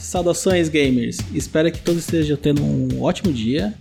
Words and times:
Saudações, 0.00 0.68
gamers! 0.68 1.18
Espero 1.34 1.70
que 1.70 1.78
todos 1.80 2.00
estejam 2.02 2.36
tendo 2.36 2.62
um 2.62 3.02
ótimo 3.02 3.32
dia 3.32 3.74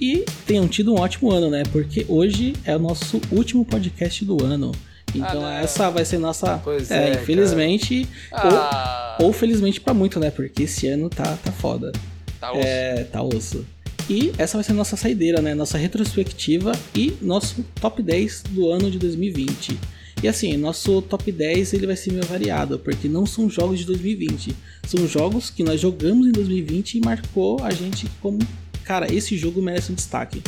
e 0.00 0.24
tenham 0.46 0.66
tido 0.68 0.94
um 0.94 1.00
ótimo 1.00 1.30
ano, 1.32 1.50
né? 1.50 1.64
Porque 1.72 2.06
hoje 2.08 2.54
é 2.64 2.76
o 2.76 2.78
nosso 2.78 3.20
último 3.32 3.64
podcast 3.64 4.24
do 4.24 4.42
ano. 4.44 4.72
Então 5.14 5.44
Ah, 5.44 5.60
essa 5.60 5.90
vai 5.90 6.04
ser 6.04 6.18
nossa. 6.18 6.58
Pois 6.62 6.90
é, 6.90 7.10
é, 7.10 7.14
infelizmente. 7.14 8.06
Ah, 8.32 9.16
Ou, 9.20 9.26
ou 9.26 9.32
felizmente 9.32 9.80
pra 9.80 9.92
muito, 9.92 10.20
né? 10.20 10.30
Porque 10.30 10.62
esse 10.62 10.86
ano 10.88 11.10
tá, 11.10 11.36
tá 11.42 11.52
foda. 11.52 11.92
tá 12.40 12.52
osso. 12.52 12.60
É, 12.62 13.04
tá 13.04 13.22
osso. 13.22 13.66
E 14.08 14.32
essa 14.38 14.56
vai 14.56 14.62
ser 14.64 14.72
nossa 14.72 14.96
saideira, 14.96 15.42
né? 15.42 15.52
Nossa 15.54 15.76
retrospectiva 15.76 16.72
e 16.94 17.16
nosso 17.20 17.64
top 17.80 18.02
10 18.02 18.44
do 18.50 18.70
ano 18.70 18.88
de 18.90 18.98
2020. 18.98 19.76
E 20.22 20.28
assim, 20.28 20.56
nosso 20.56 21.02
top 21.02 21.30
10 21.30 21.74
ele 21.74 21.86
vai 21.86 21.96
ser 21.96 22.12
meio 22.12 22.24
variado, 22.24 22.78
porque 22.78 23.08
não 23.08 23.26
são 23.26 23.50
jogos 23.50 23.78
de 23.80 23.84
2020. 23.86 24.56
São 24.86 25.06
jogos 25.06 25.50
que 25.50 25.62
nós 25.62 25.80
jogamos 25.80 26.26
em 26.26 26.32
2020 26.32 26.94
e 26.94 27.00
marcou 27.00 27.62
a 27.62 27.70
gente 27.70 28.08
como, 28.20 28.38
cara, 28.84 29.12
esse 29.12 29.36
jogo 29.36 29.60
merece 29.60 29.92
um 29.92 29.94
destaque. 29.94 30.42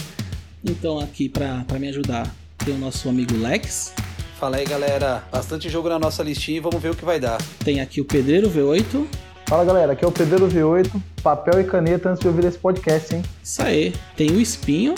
Então 0.64 0.98
aqui 0.98 1.28
pra, 1.28 1.64
pra 1.64 1.78
me 1.78 1.88
ajudar 1.88 2.34
tem 2.64 2.74
o 2.74 2.78
nosso 2.78 3.09
amigo 3.09 3.36
Lex, 3.36 3.92
Fala 4.38 4.59
aí, 4.59 4.64
galera. 4.64 5.24
Bastante 5.32 5.68
jogo 5.68 5.88
na 5.88 5.98
nossa 5.98 6.23
listinha 6.23 6.59
e 6.59 6.60
vamos 6.60 6.80
ver 6.80 6.90
o 6.90 6.95
que 6.95 7.04
vai 7.04 7.18
dar. 7.18 7.38
tem 7.64 7.80
aqui 7.80 8.00
o 8.00 8.04
Pedreiro 8.04 8.48
V8, 8.48 9.04
Fala 9.48 9.64
galera, 9.64 9.95
aqui 9.95 10.04
é 10.04 10.09
o 10.09 10.12
Pedreiro 10.12 10.46
V8, 10.46 10.92
papel 11.23 11.60
e 11.60 11.64
caneta 11.64 12.10
antes 12.10 12.20
de 12.20 12.28
ouvir 12.28 12.45
esse 12.45 12.59
podcast, 12.59 13.14
hein? 13.14 13.23
isso 13.42 13.62
aí, 13.62 13.95
tem 14.14 14.30
o 14.30 14.40
Espinho, 14.40 14.95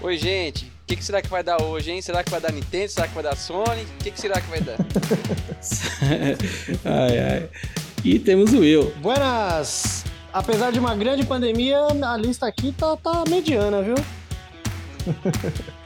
Oi, 0.00 0.16
gente. 0.16 0.75
O 0.86 0.88
que, 0.88 0.94
que 0.94 1.04
será 1.04 1.20
que 1.20 1.28
vai 1.28 1.42
dar 1.42 1.60
hoje, 1.60 1.90
hein? 1.90 2.00
Será 2.00 2.22
que 2.22 2.30
vai 2.30 2.40
dar 2.40 2.52
Nintendo? 2.52 2.92
Será 2.92 3.08
que 3.08 3.14
vai 3.14 3.24
dar 3.24 3.34
Sony? 3.34 3.82
O 3.82 4.04
que, 4.04 4.12
que 4.12 4.20
será 4.20 4.40
que 4.40 4.48
vai 4.48 4.60
dar? 4.60 4.76
ai, 6.84 7.18
ai. 7.18 7.48
E 8.04 8.20
temos 8.20 8.52
o 8.52 8.60
Will. 8.60 8.92
Buenas! 9.02 10.04
Apesar 10.32 10.70
de 10.70 10.78
uma 10.78 10.94
grande 10.94 11.26
pandemia, 11.26 11.76
a 12.04 12.16
lista 12.16 12.46
aqui 12.46 12.70
tá, 12.70 12.96
tá 12.98 13.24
mediana, 13.28 13.82
viu? 13.82 13.96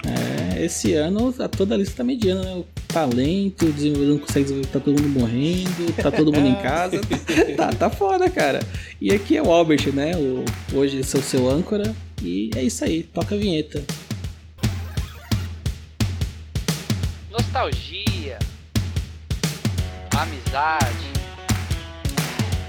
É, 0.04 0.62
esse 0.62 0.92
ano 0.92 1.34
a 1.38 1.48
toda 1.48 1.76
a 1.76 1.78
lista 1.78 1.96
tá 1.96 2.04
mediana, 2.04 2.42
né? 2.42 2.54
O 2.56 2.66
talento, 2.86 3.64
o 3.64 3.72
desenvolvedor 3.72 4.14
não 4.16 4.20
consegue 4.20 4.44
desenvolver, 4.44 4.68
tá 4.68 4.80
todo 4.80 5.00
mundo 5.00 5.18
morrendo, 5.18 5.92
tá 5.96 6.10
todo 6.10 6.30
mundo 6.30 6.46
em 6.46 6.56
casa. 6.60 7.00
tá, 7.56 7.72
tá 7.72 7.88
foda, 7.88 8.28
cara. 8.28 8.60
E 9.00 9.14
aqui 9.14 9.34
é 9.34 9.42
o 9.42 9.50
Albert, 9.50 9.94
né? 9.94 10.12
O, 10.14 10.44
hoje 10.76 11.02
sou 11.04 11.22
seu 11.22 11.48
âncora. 11.48 11.96
E 12.22 12.50
é 12.54 12.62
isso 12.62 12.84
aí, 12.84 13.02
toca 13.02 13.34
a 13.34 13.38
vinheta. 13.38 13.82
Nostalgia. 17.60 18.38
Amizade. 20.18 21.12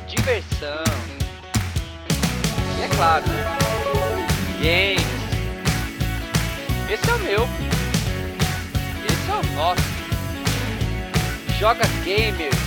Diversão. 0.06 0.84
E 2.78 2.82
é 2.82 2.88
claro, 2.90 3.24
games. 4.62 5.02
Esse 6.92 7.10
é 7.10 7.14
o 7.14 7.20
meu. 7.20 7.48
Esse 9.06 9.32
é 9.32 9.34
o 9.34 9.56
nosso. 9.56 9.82
Joga 11.58 11.88
Gamers. 12.04 12.60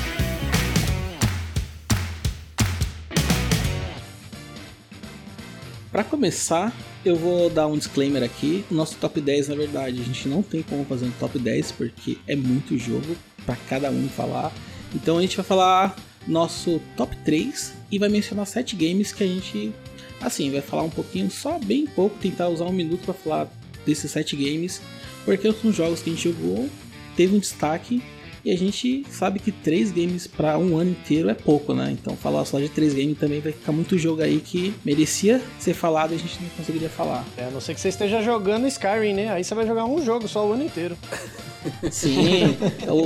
Pra 5.92 6.02
começar, 6.02 6.72
eu 7.08 7.16
vou 7.16 7.50
dar 7.50 7.66
um 7.66 7.76
disclaimer 7.76 8.22
aqui. 8.22 8.64
Nosso 8.70 8.96
top 8.96 9.20
10, 9.20 9.48
na 9.48 9.54
verdade, 9.54 10.00
a 10.00 10.04
gente 10.04 10.28
não 10.28 10.42
tem 10.42 10.62
como 10.62 10.84
fazer 10.84 11.06
um 11.06 11.10
top 11.12 11.38
10 11.38 11.72
porque 11.72 12.18
é 12.26 12.34
muito 12.34 12.78
jogo 12.78 13.16
pra 13.44 13.56
cada 13.68 13.90
um 13.90 14.08
falar. 14.08 14.52
Então 14.94 15.18
a 15.18 15.20
gente 15.20 15.36
vai 15.36 15.44
falar 15.44 15.96
nosso 16.26 16.80
top 16.96 17.16
3 17.18 17.74
e 17.90 17.98
vai 17.98 18.08
mencionar 18.08 18.46
7 18.46 18.76
games 18.76 19.12
que 19.12 19.24
a 19.24 19.26
gente, 19.26 19.72
assim, 20.20 20.50
vai 20.50 20.60
falar 20.60 20.82
um 20.82 20.90
pouquinho, 20.90 21.30
só 21.30 21.58
bem 21.58 21.86
pouco, 21.86 22.16
tentar 22.18 22.48
usar 22.48 22.64
um 22.64 22.72
minuto 22.72 23.04
pra 23.04 23.14
falar 23.14 23.48
desses 23.84 24.10
7 24.10 24.36
games, 24.36 24.80
porque 25.24 25.52
são 25.52 25.72
jogos 25.72 26.00
que 26.00 26.10
a 26.10 26.12
gente 26.12 26.28
jogou, 26.28 26.68
teve 27.16 27.36
um 27.36 27.38
destaque 27.38 28.02
e 28.44 28.52
a 28.52 28.56
gente 28.56 29.04
sabe 29.10 29.38
que 29.38 29.50
3 29.50 29.90
games 29.90 30.26
pra 30.26 30.58
um 30.58 30.76
ano 30.76 30.90
inteiro 30.90 31.30
é 31.30 31.34
pouco, 31.34 31.74
né? 31.74 31.90
Então 31.92 32.16
falar 32.16 32.44
só 32.44 32.58
de 32.58 32.68
3 32.68 32.94
games 32.94 33.18
também 33.18 33.40
vai 33.40 33.52
ficar 33.52 33.72
muito 33.72 33.98
jogo 33.98 34.22
aí 34.22 34.40
que 34.40 34.74
merecia 34.84 35.40
ser 35.58 35.74
falado 35.74 36.12
e 36.12 36.16
a 36.16 36.18
gente 36.18 36.42
não 36.42 36.48
conseguiria 36.50 36.88
falar. 36.88 37.24
É, 37.36 37.44
a 37.44 37.50
não 37.50 37.60
ser 37.60 37.74
que 37.74 37.80
você 37.80 37.88
esteja 37.88 38.22
jogando 38.22 38.66
Skyrim, 38.66 39.14
né? 39.14 39.30
Aí 39.30 39.42
você 39.42 39.54
vai 39.54 39.66
jogar 39.66 39.84
um 39.84 40.04
jogo 40.04 40.28
só 40.28 40.46
o 40.46 40.52
ano 40.52 40.64
inteiro. 40.64 40.96
Sim, 41.90 42.56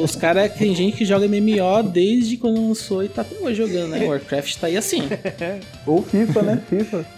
os 0.02 0.16
caras 0.16 0.52
tem 0.54 0.74
gente 0.74 0.96
que 0.96 1.04
joga 1.04 1.28
MMO 1.28 1.82
desde 1.84 2.36
quando 2.36 2.66
lançou 2.66 3.04
e 3.04 3.08
tá 3.08 3.22
até 3.22 3.36
hoje 3.36 3.54
jogando, 3.54 3.90
né? 3.90 4.04
Warcraft 4.04 4.56
tá 4.56 4.66
aí 4.66 4.76
assim. 4.76 5.02
Ou 5.86 6.02
FIFA, 6.02 6.42
né? 6.42 6.62
FIFA. 6.68 7.17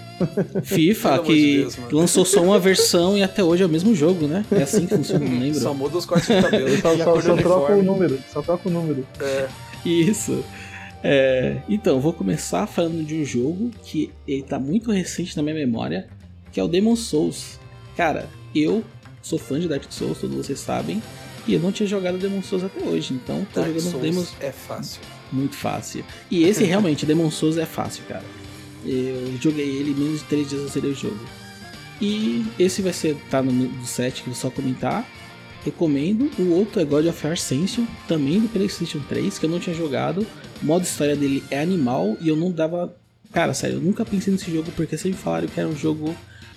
FIFA, 0.63 1.11
Pelo 1.11 1.25
que 1.25 1.57
Deus, 1.59 1.79
lançou 1.93 2.25
só 2.25 2.43
uma 2.43 2.59
versão 2.59 3.17
e 3.17 3.23
até 3.23 3.43
hoje 3.43 3.63
é 3.63 3.67
o 3.67 3.69
mesmo 3.69 3.95
jogo, 3.95 4.27
né? 4.27 4.45
É 4.51 4.63
assim 4.63 4.87
que 4.87 4.97
funciona, 4.97 5.25
não 5.25 5.39
lembro. 5.41 5.59
Só 5.61 5.75
muda 5.75 5.99
os 5.99 6.07
cortes 6.07 6.29
de 6.29 6.43
cabelo. 6.43 6.77
Só, 6.81 6.97
só, 6.97 7.21
só 7.21 7.37
troca 7.37 7.75
o 7.75 7.83
número. 7.83 8.19
Só 8.33 8.43
troca 8.43 8.69
o 8.69 8.73
número. 8.73 9.07
É. 9.21 9.49
Isso. 9.85 10.45
É, 11.03 11.57
então, 11.69 12.01
vou 12.01 12.13
começar 12.13 12.67
falando 12.67 13.05
de 13.05 13.15
um 13.15 13.25
jogo 13.25 13.71
que 13.83 14.11
ele 14.29 14.43
tá 14.43 14.59
muito 14.59 14.91
recente 14.93 15.37
na 15.37 15.43
minha 15.43 15.55
memória, 15.55 16.09
que 16.53 16.61
é 16.61 16.63
o 16.63 16.69
Demon 16.69 16.97
Souls. 16.97 17.59
Cara, 17.97 18.29
eu 18.55 18.85
sou 19.23 19.39
fã 19.39 19.59
de 19.59 19.69
Dark 19.69 19.85
Souls, 19.89 20.19
todos 20.19 20.37
vocês 20.37 20.59
sabem, 20.61 21.03
e 21.47 21.55
eu 21.55 21.61
não 21.61 21.73
tinha 21.73 21.87
jogado 21.87 22.19
Demon 22.19 22.43
Souls 22.43 22.65
até 22.65 22.83
hoje, 22.83 23.15
então 23.15 23.47
tô 23.53 23.61
Dark 23.61 23.73
jogando 23.73 23.91
Souls 23.91 24.03
Demon 24.03 24.25
é 24.41 24.53
fácil. 24.53 25.01
muito 25.33 25.57
fácil. 25.57 26.05
E 26.31 26.45
esse 26.45 26.65
realmente, 26.65 27.07
Demon 27.07 27.31
Souls 27.31 27.57
é 27.57 27.67
fácil, 27.67 28.03
cara. 28.07 28.25
Eu 28.85 29.37
joguei 29.41 29.67
ele 29.69 29.91
em 29.91 29.95
menos 29.95 30.21
de 30.21 30.25
3 30.27 30.49
dias 30.49 30.63
eu 30.63 30.69
zerei 30.69 30.91
o 30.93 30.95
jogo. 30.95 31.19
E 32.01 32.45
esse 32.59 32.81
vai 32.81 32.93
ser 32.93 33.17
tá 33.31 33.43
no 33.43 33.53
do 33.69 33.87
set 33.87 34.23
que 34.23 34.29
eu 34.29 34.33
vou 34.33 34.41
só 34.41 34.51
comentar. 34.51 35.07
Recomendo. 35.65 36.31
O 36.39 36.55
outro 36.55 36.81
é 36.81 36.85
God 36.85 37.07
of 37.07 37.23
War 37.27 37.35
Ascension, 37.35 37.85
também 38.09 38.41
do 38.41 38.49
PlayStation 38.49 39.01
3, 39.09 39.39
que 39.39 39.45
eu 39.45 39.51
não 39.51 39.61
tinha 39.61 39.77
jogado. 39.77 40.27
O 40.63 40.67
modo 40.67 40.85
história 40.85 41.15
dele 41.15 41.45
é 41.51 41.61
animal 41.61 42.17
e 42.21 42.29
eu 42.29 42.37
não 42.37 42.51
dava. 42.51 42.95
Cara, 43.33 43.53
sério, 43.53 43.77
eu 43.77 43.81
nunca 43.81 44.05
pensei 44.05 44.33
nesse 44.33 44.51
jogo 44.51 44.73
porque 44.75 44.97
sempre 44.97 45.19
falaram 45.19 45.47
que 45.49 45.61
era 45.61 45.69
um 45.69 45.77
jogo 45.77 46.15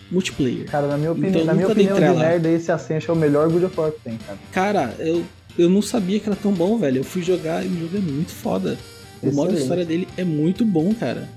multiplayer. 0.09 0.65
Cara, 0.69 0.87
na 0.87 0.97
minha 0.97 1.11
opinião, 1.11 1.31
Então, 1.31 1.45
na 1.45 1.53
minha 1.53 1.67
opinião 1.67 1.95
de 1.95 1.99
trela. 1.99 2.19
merda, 2.19 2.49
esse 2.49 2.71
Ascension 2.71 3.13
é 3.13 3.17
o 3.17 3.19
melhor 3.19 3.49
God 3.49 3.63
of 3.63 3.77
War 3.79 3.91
que 3.91 3.99
tem, 3.99 4.17
cara. 4.17 4.37
Cara, 4.51 4.95
eu, 4.99 5.23
eu 5.57 5.69
não 5.69 5.81
sabia 5.81 6.19
que 6.19 6.27
era 6.27 6.35
tão 6.35 6.53
bom, 6.53 6.77
velho. 6.77 6.99
Eu 6.99 7.03
fui 7.03 7.21
jogar 7.21 7.63
e 7.65 7.67
o 7.67 7.79
jogo 7.81 7.97
é 7.97 7.99
muito 7.99 8.31
foda. 8.31 8.77
O 9.21 9.27
modo 9.27 9.49
Excelente. 9.49 9.61
história 9.61 9.85
dele 9.85 10.07
é 10.15 10.23
muito 10.23 10.63
bom, 10.65 10.93
cara. 10.93 11.27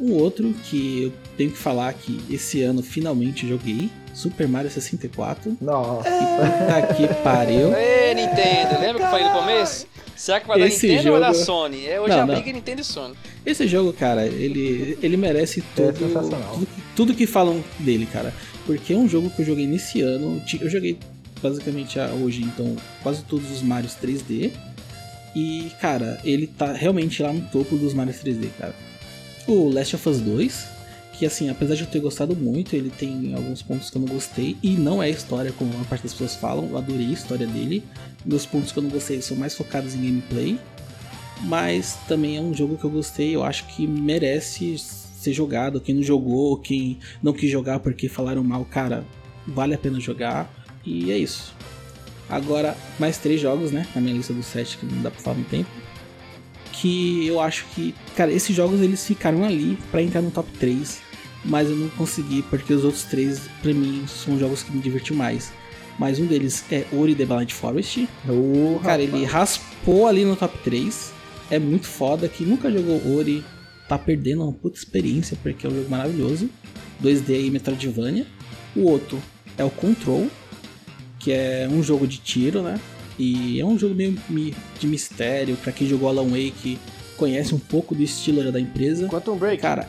Um 0.00 0.12
outro 0.14 0.52
que 0.64 1.04
eu 1.04 1.12
tenho 1.36 1.50
que 1.50 1.58
falar 1.58 1.92
que 1.92 2.20
esse 2.30 2.62
ano 2.62 2.82
finalmente 2.82 3.46
joguei, 3.46 3.90
Super 4.14 4.48
Mario 4.48 4.70
64. 4.70 5.58
Nossa. 5.60 6.08
Puta 6.10 6.94
que 6.94 7.06
pariu. 7.22 7.72
Ê, 7.74 8.14
Nintendo. 8.14 8.80
Lembra 8.80 8.94
que 8.98 9.02
eu 9.02 9.10
falei 9.10 9.24
no 9.28 9.32
começo? 9.32 9.86
Será 10.16 10.40
que 10.40 10.48
vai 10.48 10.58
dar 10.58 10.66
Esse 10.66 10.88
Nintendo 10.88 11.08
ou 11.08 11.12
vai 11.20 11.28
dar 11.28 11.32
jogo- 11.34 11.44
Sony? 11.44 11.86
É, 11.86 12.00
hoje 12.00 12.08
Não, 12.10 12.22
a 12.22 12.26
não. 12.26 12.34
briga 12.34 12.50
é 12.50 12.52
Nintendo 12.54 12.80
e 12.80 12.84
Sony. 12.84 13.14
Esse 13.44 13.66
jogo, 13.68 13.92
cara, 13.92 14.26
ele, 14.26 14.98
ele 15.02 15.16
merece 15.16 15.62
tudo, 15.76 15.96
sensacional. 15.98 16.54
tudo, 16.54 16.66
que- 16.66 16.82
tudo 16.96 17.14
que 17.14 17.26
falam 17.26 17.62
dele, 17.78 18.06
cara. 18.10 18.34
Porque 18.66 18.92
é 18.92 18.96
um 18.96 19.08
jogo 19.08 19.30
que 19.30 19.42
eu 19.42 19.46
joguei 19.46 19.66
nesse 19.66 20.00
ano. 20.00 20.42
Eu 20.60 20.68
joguei 20.68 20.98
basicamente 21.42 21.98
a- 22.00 22.08
hoje, 22.08 22.42
então, 22.42 22.74
quase 23.02 23.22
todos 23.24 23.50
os 23.50 23.62
Marios 23.62 23.94
3D. 23.94 24.50
E, 25.34 25.70
cara, 25.80 26.18
ele 26.24 26.46
tá 26.46 26.72
realmente 26.72 27.22
lá 27.22 27.32
no 27.32 27.40
topo 27.42 27.76
dos 27.76 27.94
Marios 27.94 28.16
3D, 28.18 28.48
cara. 28.58 28.74
O 29.46 29.68
Last 29.68 29.96
of 29.96 30.08
Us 30.08 30.20
2, 30.20 30.66
que 31.14 31.26
assim, 31.26 31.50
apesar 31.50 31.74
de 31.74 31.82
eu 31.82 31.86
ter 31.86 32.00
gostado 32.00 32.34
muito, 32.36 32.74
ele 32.74 32.90
tem 32.90 33.34
alguns 33.34 33.62
pontos 33.62 33.90
que 33.90 33.96
eu 33.96 34.00
não 34.00 34.08
gostei. 34.08 34.56
E 34.62 34.70
não 34.70 35.02
é 35.02 35.10
história, 35.10 35.52
como 35.52 35.70
a 35.80 35.84
parte 35.84 36.02
das 36.02 36.12
pessoas 36.12 36.34
falam. 36.34 36.68
Eu 36.70 36.78
adorei 36.78 37.06
a 37.06 37.12
história 37.12 37.46
dele. 37.46 37.82
Meus 38.24 38.46
pontos 38.46 38.72
que 38.72 38.78
eu 38.78 38.82
não 38.82 38.90
gostei 38.90 39.20
são 39.20 39.36
mais 39.36 39.54
focados 39.54 39.94
em 39.94 40.02
gameplay. 40.02 40.58
Mas 41.42 41.96
também 42.06 42.36
é 42.36 42.40
um 42.40 42.54
jogo 42.54 42.76
que 42.76 42.84
eu 42.84 42.90
gostei, 42.90 43.34
eu 43.34 43.42
acho 43.42 43.66
que 43.66 43.86
merece 43.86 44.78
ser 44.78 45.32
jogado. 45.32 45.80
Quem 45.80 45.94
não 45.94 46.02
jogou, 46.02 46.56
quem 46.56 46.98
não 47.22 47.32
quis 47.32 47.50
jogar 47.50 47.80
porque 47.80 48.08
falaram 48.08 48.44
mal, 48.44 48.64
cara, 48.64 49.04
vale 49.46 49.74
a 49.74 49.78
pena 49.78 49.98
jogar. 49.98 50.50
E 50.84 51.10
é 51.10 51.18
isso. 51.18 51.54
Agora, 52.28 52.76
mais 52.98 53.18
três 53.18 53.40
jogos, 53.40 53.72
né? 53.72 53.86
Na 53.94 54.00
minha 54.00 54.14
lista 54.14 54.32
dos 54.32 54.46
sete, 54.46 54.78
que 54.78 54.86
não 54.86 55.02
dá 55.02 55.10
pra 55.10 55.20
falar 55.20 55.36
no 55.36 55.44
tempo. 55.44 55.68
Que 56.80 57.26
eu 57.26 57.40
acho 57.40 57.64
que, 57.74 57.94
cara, 58.16 58.32
esses 58.32 58.54
jogos 58.54 58.80
eles 58.80 59.04
ficaram 59.06 59.44
ali 59.44 59.76
pra 59.90 60.02
entrar 60.02 60.22
no 60.22 60.30
top 60.30 60.48
3. 60.58 61.00
Mas 61.44 61.68
eu 61.70 61.76
não 61.76 61.88
consegui, 61.90 62.42
porque 62.42 62.72
os 62.72 62.84
outros 62.84 63.04
três, 63.04 63.40
pra 63.62 63.72
mim, 63.72 64.04
são 64.06 64.38
jogos 64.38 64.62
que 64.62 64.70
me 64.72 64.80
divertiu 64.80 65.16
mais. 65.16 65.50
Mas 65.98 66.18
um 66.18 66.26
deles 66.26 66.64
é 66.70 66.84
Ori 66.92 67.14
The 67.14 67.24
Blind 67.24 67.50
Forest. 67.52 68.08
Ô, 68.28 68.78
Cara, 68.82 69.02
rapaz. 69.02 69.14
ele 69.14 69.24
raspou 69.24 70.06
ali 70.06 70.24
no 70.24 70.36
top 70.36 70.56
3. 70.64 71.12
É 71.50 71.58
muito 71.58 71.86
foda. 71.86 72.28
Quem 72.28 72.46
nunca 72.46 72.70
jogou 72.70 73.16
Ori 73.16 73.42
tá 73.88 73.98
perdendo 73.98 74.42
uma 74.44 74.52
puta 74.52 74.78
experiência, 74.78 75.36
porque 75.42 75.66
é 75.66 75.70
um 75.70 75.74
jogo 75.74 75.90
maravilhoso. 75.90 76.48
2D 77.02 77.46
e 77.46 77.50
Metroidvania. 77.50 78.26
O 78.76 78.82
outro 78.88 79.20
é 79.58 79.64
o 79.64 79.70
Control, 79.70 80.28
que 81.18 81.32
é 81.32 81.66
um 81.70 81.82
jogo 81.82 82.06
de 82.06 82.18
tiro, 82.18 82.62
né? 82.62 82.78
E 83.22 83.60
é 83.60 83.64
um 83.66 83.78
jogo 83.78 83.94
meio 83.94 84.16
de 84.78 84.86
mistério. 84.86 85.54
Pra 85.56 85.70
quem 85.72 85.86
jogou 85.86 86.08
Alan 86.08 86.24
Wake, 86.28 86.78
conhece 87.18 87.54
um 87.54 87.58
pouco 87.58 87.94
do 87.94 88.02
estilo 88.02 88.50
da 88.50 88.58
empresa. 88.58 89.08
Quantum 89.08 89.36
Break. 89.36 89.60
Cara, 89.60 89.86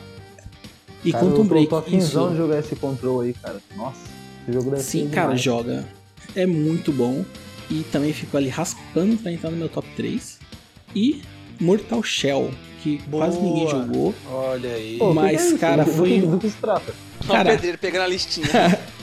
e 1.02 1.10
Cara, 1.12 1.24
Quantum 1.24 1.38
eu 1.38 1.44
Break, 1.44 1.68
tô 1.70 1.76
afinzão 1.76 2.26
de 2.26 2.34
isso. 2.34 2.42
jogar 2.42 2.58
esse 2.58 2.76
control 2.76 3.20
aí, 3.22 3.32
cara. 3.32 3.56
Nossa, 3.74 3.96
esse 4.42 4.52
jogo 4.52 4.70
deve 4.70 4.82
Sim, 4.82 5.04
ser 5.08 5.14
cara, 5.14 5.26
demais. 5.28 5.40
joga. 5.40 5.84
É 6.36 6.44
muito 6.46 6.92
bom. 6.92 7.24
E 7.70 7.84
também 7.90 8.12
ficou 8.12 8.36
ali 8.36 8.50
raspando 8.50 9.16
pra 9.16 9.32
entrar 9.32 9.50
no 9.50 9.56
meu 9.56 9.68
top 9.68 9.88
3. 9.96 10.38
E 10.94 11.22
Mortal 11.58 12.02
Shell, 12.02 12.50
que 12.82 13.00
quase 13.10 13.38
Boa. 13.38 13.48
ninguém 13.50 13.68
jogou. 13.70 14.14
Olha 14.30 14.74
aí. 14.74 14.98
Pô, 14.98 15.14
Mas, 15.14 15.40
é 15.40 15.46
isso? 15.46 15.58
cara, 15.58 15.86
foi 15.86 16.20
um- 16.22 16.32
Do 16.32 16.38
que 16.38 16.50
se 16.50 16.56
trata? 16.58 16.92
Ó 17.20 17.24
o 17.24 17.28
Cara. 17.28 17.50
pedreiro 17.52 17.78
pegando 17.78 18.02
a 18.02 18.08
listinha. 18.08 18.46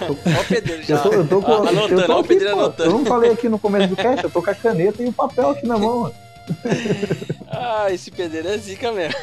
Ó 0.00 0.12
o 0.12 0.44
pedreiro 0.44 0.82
já. 0.82 0.96
Eu 0.96 1.02
tô, 1.02 1.12
eu 1.12 1.28
tô 1.28 1.42
com. 1.42 1.52
Ó, 1.52 1.56
eu 1.56 1.68
anotando, 1.68 2.06
tô 2.06 2.12
ó 2.12 2.16
o 2.16 2.18
aqui, 2.20 2.28
pedreiro 2.28 2.54
pô. 2.54 2.60
Eu 2.60 2.64
anotando. 2.66 2.90
não 2.90 3.04
falei 3.04 3.32
aqui 3.32 3.48
no 3.48 3.58
começo 3.58 3.88
do 3.88 3.96
cast, 3.96 4.24
eu 4.24 4.30
tô 4.30 4.42
com 4.42 4.50
a 4.50 4.54
caneta 4.54 5.02
e 5.02 5.06
o 5.06 5.12
papel 5.12 5.50
aqui 5.50 5.66
na 5.66 5.78
mão, 5.78 6.00
mano. 6.00 6.14
Ah, 7.48 7.86
esse 7.92 8.10
pedreiro 8.10 8.48
é 8.48 8.58
zica 8.58 8.92
mesmo. 8.92 9.14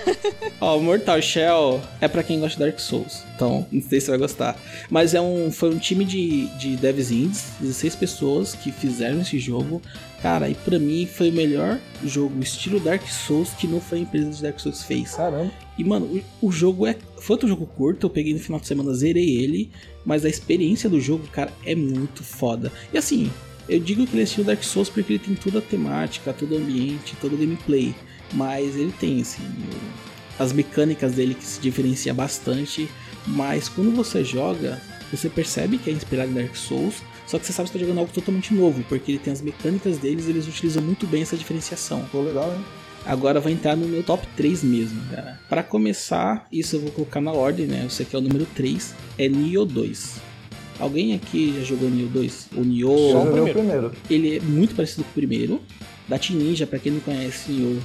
Ó, 0.59 0.77
o 0.77 0.81
Mortal 0.81 1.21
Shell 1.21 1.81
é 1.99 2.07
pra 2.07 2.23
quem 2.23 2.39
gosta 2.39 2.57
de 2.57 2.65
Dark 2.65 2.79
Souls. 2.79 3.23
Então, 3.35 3.65
não 3.71 3.81
sei 3.81 3.99
se 3.99 4.05
você 4.05 4.11
vai 4.11 4.19
gostar. 4.19 4.57
Mas 4.89 5.13
é 5.13 5.21
um, 5.21 5.51
foi 5.51 5.69
um 5.69 5.77
time 5.77 6.05
de, 6.05 6.47
de 6.57 6.75
devs 6.77 7.11
indies, 7.11 7.45
16 7.59 7.95
pessoas 7.95 8.55
que 8.55 8.71
fizeram 8.71 9.21
esse 9.21 9.37
jogo. 9.37 9.81
Cara, 10.21 10.49
e 10.49 10.55
pra 10.55 10.79
mim 10.79 11.05
foi 11.05 11.29
o 11.29 11.33
melhor 11.33 11.79
jogo 12.05 12.41
estilo 12.41 12.79
Dark 12.79 13.05
Souls 13.07 13.49
que 13.51 13.67
não 13.67 13.81
foi 13.81 13.99
a 13.99 14.01
empresa 14.01 14.29
de 14.29 14.41
Dark 14.41 14.59
Souls 14.59 14.83
fez. 14.83 15.15
Caramba. 15.15 15.51
E, 15.77 15.83
mano, 15.83 16.05
o, 16.41 16.47
o 16.47 16.51
jogo 16.51 16.87
é. 16.87 16.95
Foi 17.21 17.35
outro 17.35 17.47
jogo 17.47 17.67
curto, 17.67 18.07
eu 18.07 18.09
peguei 18.09 18.33
no 18.33 18.39
final 18.39 18.59
de 18.59 18.65
semana, 18.65 18.91
zerei 18.95 19.37
ele. 19.37 19.69
Mas 20.03 20.25
a 20.25 20.29
experiência 20.29 20.89
do 20.89 20.99
jogo, 20.99 21.27
cara, 21.27 21.53
é 21.63 21.75
muito 21.75 22.23
foda. 22.23 22.71
E 22.91 22.97
assim, 22.97 23.31
eu 23.69 23.79
digo 23.79 24.07
que 24.07 24.17
ele 24.17 24.27
é 24.27 24.43
Dark 24.43 24.63
Souls 24.63 24.89
porque 24.89 25.13
ele 25.13 25.19
tem 25.19 25.35
toda 25.35 25.59
a 25.59 25.61
temática, 25.61 26.33
todo 26.33 26.55
o 26.55 26.57
ambiente, 26.57 27.15
todo 27.21 27.33
o 27.33 27.37
gameplay. 27.37 27.93
Mas 28.33 28.75
ele 28.75 28.91
tem, 28.99 29.21
assim, 29.21 29.43
as 30.39 30.51
mecânicas 30.51 31.13
dele 31.13 31.35
que 31.35 31.45
se 31.45 31.61
diferencia 31.61 32.11
bastante. 32.11 32.89
Mas 33.27 33.69
quando 33.69 33.95
você 33.95 34.23
joga, 34.23 34.81
você 35.11 35.29
percebe 35.29 35.77
que 35.77 35.91
é 35.91 35.93
inspirado 35.93 36.31
em 36.31 36.33
Dark 36.33 36.55
Souls. 36.55 37.03
Só 37.27 37.37
que 37.37 37.45
você 37.45 37.53
sabe 37.53 37.69
que 37.69 37.73
você 37.73 37.79
tá 37.79 37.85
jogando 37.85 37.99
algo 37.99 38.11
totalmente 38.11 38.51
novo, 38.51 38.83
porque 38.89 39.11
ele 39.11 39.19
tem 39.19 39.31
as 39.31 39.41
mecânicas 39.41 39.99
deles 39.99 40.27
eles 40.27 40.47
utilizam 40.47 40.81
muito 40.81 41.05
bem 41.05 41.21
essa 41.21 41.37
diferenciação. 41.37 42.03
Pô, 42.11 42.21
legal, 42.23 42.51
hein? 42.51 42.80
Agora 43.05 43.39
vai 43.39 43.53
entrar 43.53 43.75
no 43.75 43.87
meu 43.87 44.03
top 44.03 44.25
3 44.37 44.63
mesmo, 44.63 45.01
cara. 45.09 45.39
Pra 45.49 45.63
começar, 45.63 46.47
isso 46.51 46.75
eu 46.75 46.81
vou 46.81 46.91
colocar 46.91 47.19
na 47.19 47.31
ordem, 47.31 47.65
né? 47.65 47.83
Esse 47.87 48.03
aqui 48.03 48.15
é 48.15 48.19
o 48.19 48.21
número 48.21 48.45
3, 48.55 48.93
é 49.17 49.27
Nioh 49.27 49.65
2. 49.65 50.21
Alguém 50.79 51.13
aqui 51.13 51.55
já 51.57 51.63
jogou 51.63 51.89
Nioh 51.89 52.09
2? 52.09 52.47
O 52.55 52.61
Nioh, 52.61 53.11
joguei 53.11 53.41
o 53.41 53.53
primeiro. 53.53 53.91
ele 54.09 54.37
é 54.37 54.39
muito 54.39 54.75
parecido 54.75 55.03
com 55.03 55.09
o 55.09 55.13
primeiro. 55.13 55.61
Da 56.07 56.17
Team 56.19 56.39
Ninja, 56.39 56.67
pra 56.67 56.79
quem 56.79 56.91
não 56.91 56.99
conhece, 56.99 57.51
Nioh 57.51 57.79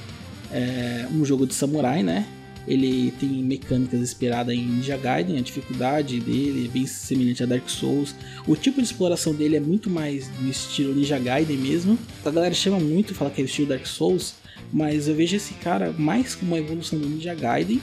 é 0.51 1.07
um 1.11 1.25
jogo 1.25 1.45
de 1.45 1.53
samurai, 1.53 2.03
né? 2.03 2.27
Ele 2.67 3.11
tem 3.17 3.29
mecânicas 3.29 4.01
inspiradas 4.01 4.53
em 4.53 4.61
Ninja 4.61 4.97
Gaiden, 4.97 5.37
a 5.37 5.41
dificuldade 5.41 6.19
dele 6.19 6.65
é 6.65 6.67
bem 6.67 6.85
semelhante 6.85 7.41
a 7.41 7.45
Dark 7.45 7.69
Souls. 7.69 8.13
O 8.45 8.57
tipo 8.57 8.81
de 8.81 8.87
exploração 8.87 9.33
dele 9.33 9.55
é 9.55 9.59
muito 9.59 9.89
mais 9.89 10.27
do 10.27 10.49
estilo 10.49 10.93
Ninja 10.93 11.17
Gaiden 11.17 11.55
mesmo. 11.57 11.97
A 12.25 12.29
galera 12.29 12.53
chama 12.53 12.77
muito, 12.77 13.15
fala 13.15 13.31
que 13.31 13.39
é 13.39 13.43
o 13.43 13.45
estilo 13.45 13.69
Dark 13.69 13.85
Souls, 13.85 14.35
mas 14.71 15.07
eu 15.07 15.15
vejo 15.15 15.35
esse 15.35 15.53
cara 15.55 15.93
mais 15.97 16.35
como 16.35 16.51
uma 16.51 16.59
evolução 16.59 16.99
do 16.99 17.07
Ninja 17.07 17.33
Gaiden, 17.33 17.81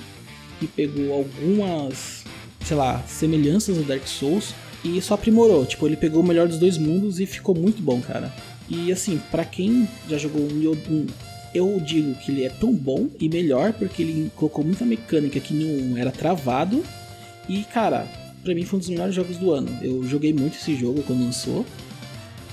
que 0.58 0.66
pegou 0.66 1.12
algumas, 1.12 2.24
sei 2.64 2.76
lá, 2.76 3.02
semelhanças 3.06 3.76
do 3.76 3.84
Dark 3.84 4.06
Souls 4.06 4.54
e 4.84 5.00
só 5.00 5.14
aprimorou. 5.14 5.64
Tipo, 5.64 5.86
ele 5.86 5.96
pegou 5.96 6.22
o 6.22 6.26
melhor 6.26 6.46
dos 6.46 6.58
dois 6.58 6.76
mundos 6.76 7.18
e 7.20 7.26
ficou 7.26 7.54
muito 7.54 7.82
bom, 7.82 8.00
cara. 8.00 8.32
E 8.68 8.92
assim, 8.92 9.20
pra 9.30 9.44
quem 9.44 9.88
já 10.08 10.18
jogou 10.18 10.42
o 10.42 10.46
1, 10.46 11.06
eu 11.54 11.80
digo 11.80 12.14
que 12.16 12.32
ele 12.32 12.44
é 12.44 12.48
tão 12.48 12.72
bom 12.72 13.08
e 13.20 13.28
melhor 13.28 13.72
porque 13.72 14.02
ele 14.02 14.30
colocou 14.34 14.64
muita 14.64 14.84
mecânica 14.84 15.38
que 15.40 15.54
não 15.54 15.96
era 15.96 16.10
travado. 16.10 16.84
E 17.48 17.62
cara, 17.64 18.06
pra 18.42 18.54
mim 18.54 18.64
foi 18.64 18.78
um 18.78 18.80
dos 18.80 18.88
melhores 18.88 19.14
jogos 19.14 19.36
do 19.36 19.52
ano. 19.52 19.70
Eu 19.82 20.02
joguei 20.04 20.32
muito 20.32 20.56
esse 20.56 20.74
jogo 20.76 21.02
quando 21.02 21.24
lançou. 21.24 21.64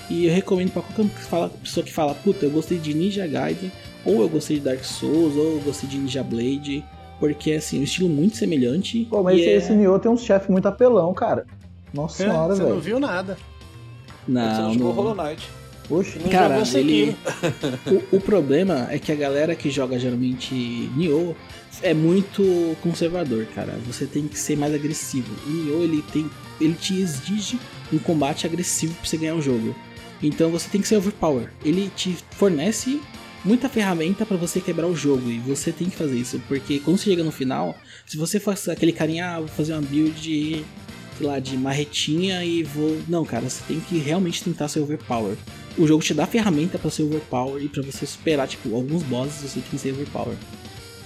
E 0.10 0.26
eu 0.26 0.34
recomendo 0.34 0.72
pra 0.72 0.82
qualquer 0.82 1.58
pessoa 1.60 1.86
que 1.86 1.92
fala, 1.92 2.14
puta, 2.14 2.46
eu 2.46 2.52
gostei 2.52 2.78
de 2.78 2.94
Ninja 2.94 3.26
Gaiden, 3.26 3.72
ou 4.06 4.21
eu 4.21 4.30
gostei 4.30 4.57
de 4.57 4.63
Dark 4.65 4.83
Souls, 4.83 5.36
ou 5.36 5.56
eu 5.57 5.62
gostei 5.62 5.89
de 5.89 5.98
Ninja 5.98 6.24
Blade. 6.24 6.83
Porque 7.19 7.51
assim, 7.53 7.80
um 7.80 7.83
estilo 7.83 8.09
muito 8.09 8.36
semelhante. 8.38 9.06
Pô, 9.09 9.21
mas 9.21 9.39
esse, 9.39 9.50
é- 9.50 9.56
esse 9.57 9.74
Nioh 9.74 10.00
tem 10.00 10.12
uns 10.12 10.24
chefes 10.24 10.50
muito 10.50 10.68
apelão, 10.68 11.13
cara. 11.13 11.45
Nossa 11.94 12.24
senhora, 12.24 12.56
Você 12.56 12.62
não 12.63 12.69
velho. 12.69 12.81
viu 12.81 13.00
nada. 13.00 13.38
Você 14.25 14.31
Não, 14.31 14.62
não 14.63 14.74
jogou 14.74 14.88
não. 14.88 14.94
Hollow 14.94 15.15
Knight. 15.15 15.48
Oxe. 15.89 16.19
Não 16.19 16.30
Cara, 16.30 16.63
jogou 16.63 16.80
ele. 16.80 17.15
O, 18.12 18.18
o 18.18 18.21
problema 18.21 18.88
é 18.89 18.98
que 18.98 19.12
a 19.12 19.15
galera 19.15 19.53
que 19.56 19.69
joga 19.69 20.00
geralmente 20.00 20.56
Nioh 20.95 21.36
é 21.83 21.94
muito 21.94 22.75
conservador, 22.81 23.45
cara. 23.53 23.77
Você 23.86 24.06
tem 24.06 24.27
que 24.27 24.39
ser 24.39 24.57
mais 24.57 24.74
agressivo. 24.74 25.27
O 25.45 25.50
Nioh 25.50 25.83
ele 25.83 26.01
tem, 26.13 26.30
ele 26.59 26.74
te 26.74 27.00
exige 27.00 27.59
um 27.92 27.98
combate 28.00 28.45
agressivo 28.48 28.94
pra 28.95 29.06
você 29.06 29.18
ganhar 29.18 29.36
o 29.36 29.42
jogo. 29.42 29.75
Então 30.24 30.50
você 30.50 30.68
tem 30.69 30.80
que 30.81 30.88
ser 30.88 30.98
overpower. 30.98 31.50
Ele 31.63 31.92
te 31.95 32.15
fornece 32.31 33.00
muita 33.44 33.68
ferramenta 33.70 34.26
pra 34.26 34.38
você 34.38 34.60
quebrar 34.60 34.88
o 34.88 34.96
jogo 34.96 35.30
e 35.30 35.40
você 35.40 35.72
tem 35.72 35.90
que 35.90 35.96
fazer 35.96 36.18
isso, 36.18 36.42
porque 36.48 36.80
quando 36.80 36.98
você 36.98 37.10
chega 37.10 37.24
no 37.24 37.32
final, 37.32 37.76
se 38.06 38.18
você 38.18 38.40
faz 38.40 38.68
aquele 38.70 38.92
carinha, 38.92 39.36
ah, 39.36 39.40
vou 39.40 39.48
fazer 39.48 39.74
uma 39.74 39.82
build 39.82 40.64
sei 41.18 41.28
lá, 41.28 41.40
de 41.40 41.56
marretinha 41.56 42.44
e 42.44 42.64
vou. 42.64 43.00
Não, 43.08 43.24
cara, 43.24 43.48
você 43.48 43.62
tem 43.68 43.80
que 43.80 43.98
realmente 43.98 44.44
tentar 44.44 44.68
ser 44.68 44.80
overpower. 44.80 45.38
O 45.78 45.88
jogo 45.88 46.04
te 46.04 46.14
dá 46.14 46.26
ferramenta 46.26 46.80
pra 46.80 46.90
ser 46.90 47.04
overpower 47.04 47.64
e 47.64 47.70
pra 47.70 47.84
você 47.84 48.06
superar, 48.06 48.48
tipo, 48.48 48.76
alguns 48.76 49.04
bosses 49.04 49.42
você 49.42 49.60
tem 49.60 49.70
que 49.70 49.78
ser 49.78 49.92
overpower. 49.92 50.36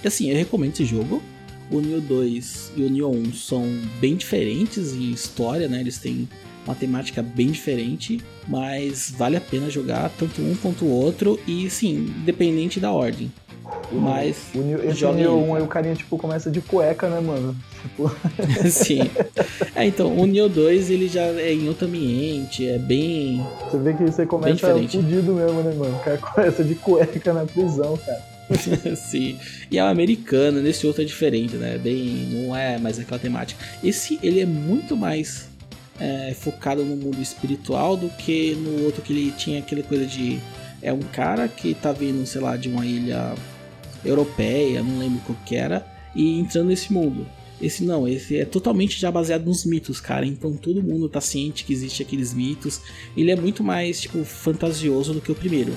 E 0.02 0.08
assim, 0.08 0.30
eu 0.30 0.36
recomendo 0.36 0.72
esse 0.72 0.84
jogo. 0.84 1.22
O 1.70 1.80
Neo 1.80 2.00
2 2.00 2.72
e 2.76 2.82
o 2.82 2.90
Neo 2.90 3.10
1 3.10 3.34
são 3.34 3.64
bem 4.00 4.14
diferentes 4.14 4.94
em 4.94 5.10
história, 5.10 5.68
né? 5.68 5.80
Eles 5.80 5.98
têm 5.98 6.28
uma 6.66 6.74
temática 6.74 7.22
bem 7.22 7.48
diferente, 7.48 8.20
mas 8.48 9.12
vale 9.16 9.36
a 9.36 9.40
pena 9.40 9.70
jogar 9.70 10.10
tanto 10.18 10.40
um 10.42 10.54
quanto 10.60 10.84
o 10.84 10.90
outro 10.90 11.38
e 11.46 11.70
sim, 11.70 12.12
independente 12.20 12.80
da 12.80 12.90
ordem. 12.92 13.30
Mas 13.90 14.36
O 14.54 14.58
Nioh- 14.58 14.84
esse 14.84 14.98
Joga 15.00 15.18
ele, 15.18 15.28
1 15.28 15.54
aí 15.56 15.62
o 15.62 15.66
carinha, 15.66 15.94
tipo, 15.94 16.16
começa 16.18 16.50
de 16.50 16.60
cueca, 16.60 17.08
né, 17.08 17.20
mano? 17.20 17.54
Tipo, 17.82 18.10
sim. 18.70 19.00
É, 19.74 19.84
então, 19.86 20.16
o 20.16 20.26
Neo 20.26 20.48
2 20.48 20.90
ele 20.90 21.08
já 21.08 21.22
é 21.22 21.52
em 21.52 21.68
outro 21.68 21.86
ambiente, 21.86 22.66
é 22.66 22.78
bem 22.78 23.44
você 23.70 23.78
vê 23.78 23.94
que 23.94 24.04
você 24.04 24.26
começa 24.26 24.54
diferente. 24.54 24.96
fudido 24.96 25.34
mesmo, 25.34 25.62
né, 25.62 25.74
mano? 25.74 25.96
O 25.96 26.00
cara 26.00 26.18
começa 26.22 26.62
de 26.64 26.74
cueca 26.76 27.32
na 27.32 27.44
prisão, 27.44 27.96
cara. 27.96 28.36
Sim. 28.96 29.36
E 29.70 29.76
é 29.78 29.82
um 29.82 29.88
americano, 29.88 30.60
nesse 30.62 30.86
outro 30.86 31.02
é 31.02 31.04
diferente, 31.04 31.56
né? 31.56 31.76
Bem, 31.78 32.28
não 32.32 32.54
é 32.56 32.78
mais 32.78 32.98
aquela 32.98 33.18
temática. 33.18 33.60
Esse 33.82 34.18
ele 34.22 34.40
é 34.40 34.46
muito 34.46 34.96
mais 34.96 35.48
é, 36.00 36.34
focado 36.34 36.84
no 36.84 36.96
mundo 36.96 37.20
espiritual 37.20 37.96
do 37.96 38.08
que 38.08 38.54
no 38.54 38.84
outro 38.84 39.02
que 39.02 39.12
ele 39.12 39.32
tinha 39.32 39.60
aquela 39.60 39.82
coisa 39.82 40.06
de 40.06 40.38
é 40.82 40.92
um 40.92 41.00
cara 41.00 41.48
que 41.48 41.74
tá 41.74 41.92
vindo, 41.92 42.24
sei 42.26 42.40
lá, 42.40 42.56
de 42.56 42.68
uma 42.68 42.84
ilha 42.84 43.34
europeia, 44.04 44.82
não 44.82 44.98
lembro 44.98 45.20
qual 45.26 45.36
que 45.44 45.56
era, 45.56 45.86
e 46.14 46.38
entrando 46.38 46.68
nesse 46.68 46.92
mundo. 46.92 47.26
Esse 47.60 47.82
não, 47.84 48.06
esse 48.06 48.36
é 48.36 48.44
totalmente 48.44 49.00
já 49.00 49.10
baseado 49.10 49.46
nos 49.46 49.64
mitos, 49.64 50.00
cara. 50.00 50.26
Então 50.26 50.52
todo 50.52 50.82
mundo 50.82 51.08
tá 51.08 51.20
ciente 51.20 51.64
que 51.64 51.72
existe 51.72 52.02
aqueles 52.02 52.34
mitos. 52.34 52.82
Ele 53.16 53.30
é 53.30 53.36
muito 53.36 53.64
mais, 53.64 54.00
tipo, 54.00 54.22
fantasioso 54.24 55.14
do 55.14 55.20
que 55.20 55.32
o 55.32 55.34
primeiro. 55.34 55.72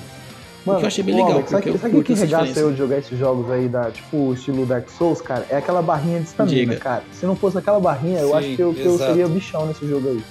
O 0.76 0.78
que 0.78 0.84
eu 0.84 0.88
achei 0.88 1.04
bem 1.04 1.16
legal, 1.16 1.32
Alex, 1.32 1.50
sabe, 1.50 1.70
eu 1.70 1.78
sabe 1.78 2.04
que 2.04 2.14
regaça 2.14 2.60
eu 2.60 2.72
de 2.72 2.78
jogar 2.78 2.98
esses 2.98 3.18
jogos 3.18 3.52
aí, 3.52 3.68
da, 3.68 3.92
tipo, 3.92 4.34
estilo 4.34 4.66
Dark 4.66 4.90
Souls, 4.90 5.22
cara? 5.22 5.46
É 5.50 5.58
aquela 5.58 5.82
barrinha 5.82 6.20
de 6.20 6.28
estamina, 6.28 6.76
cara. 6.76 7.04
Se 7.12 7.26
não 7.26 7.36
fosse 7.36 7.58
aquela 7.58 7.80
barrinha, 7.80 8.20
eu 8.20 8.30
Sim, 8.30 8.36
acho 8.36 8.56
que 8.56 8.62
eu, 8.62 8.74
que 8.74 8.86
eu 8.86 8.98
seria 8.98 9.28
bichão 9.28 9.66
nesse 9.66 9.88
jogo 9.88 10.10
aí. 10.10 10.24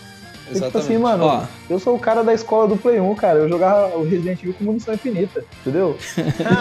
Porque, 0.48 0.64
tipo 0.64 0.78
assim, 0.78 0.94
Exatamente. 0.94 0.98
mano, 0.98 1.24
Ó, 1.24 1.42
eu 1.68 1.78
sou 1.78 1.94
o 1.94 1.98
cara 1.98 2.24
da 2.24 2.32
escola 2.32 2.66
do 2.66 2.76
Play 2.76 2.98
1, 2.98 3.14
cara. 3.16 3.40
Eu 3.40 3.48
jogava 3.48 3.96
o 3.98 4.02
Resident 4.02 4.40
Evil 4.40 4.54
com 4.54 4.64
munição 4.64 4.94
infinita, 4.94 5.44
entendeu? 5.60 5.96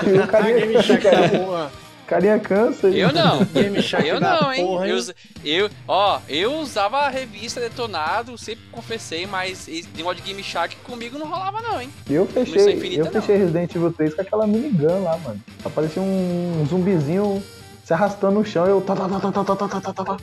E 0.05 0.17
o 0.17 1.55
Ah, 1.55 1.69
carinha, 2.07 2.39
cansa. 2.39 2.87
Eu 2.87 3.11
não. 3.13 3.43
Game 3.53 3.81
Shark 3.81 4.07
Eu 4.07 4.19
não, 4.19 4.51
hein? 4.53 4.65
porra, 4.65 4.87
Eu, 4.87 4.95
us- 4.97 5.13
eu, 5.43 5.69
ó, 5.87 6.19
eu 6.29 6.53
usava 6.59 6.97
a 6.99 7.09
revista 7.09 7.59
Detonado, 7.59 8.37
sempre 8.37 8.63
confessei, 8.71 9.25
mas 9.27 9.67
esse 9.67 9.87
negócio 9.95 10.21
de 10.21 10.27
Game 10.27 10.41
Shark 10.43 10.75
comigo 10.77 11.17
não 11.19 11.27
rolava 11.27 11.61
não, 11.61 11.81
hein? 11.81 11.89
Eu 12.09 12.25
fechei, 12.25 12.73
Infinita, 12.73 13.07
eu 13.09 13.11
fechei 13.21 13.37
Resident 13.37 13.75
Evil 13.75 13.91
3 13.93 14.13
com 14.15 14.21
aquela 14.21 14.47
minigun 14.47 15.03
lá, 15.03 15.17
mano. 15.17 15.39
Aparecia 15.63 16.01
um 16.01 16.65
zumbizinho 16.69 17.43
se 17.83 17.93
arrastando 17.93 18.35
no 18.39 18.45
chão 18.45 18.65
e 18.65 18.69
eu. 18.69 18.81
Tá, 18.81 18.95
tá, 18.95 19.07
tá, 19.07 19.19
tá, 19.19 19.31
tá, 19.31 19.43
tá, 19.55 19.55
tá, 19.67 19.81
tá, 19.81 19.93
tá, 19.93 20.03
tá. 20.05 20.17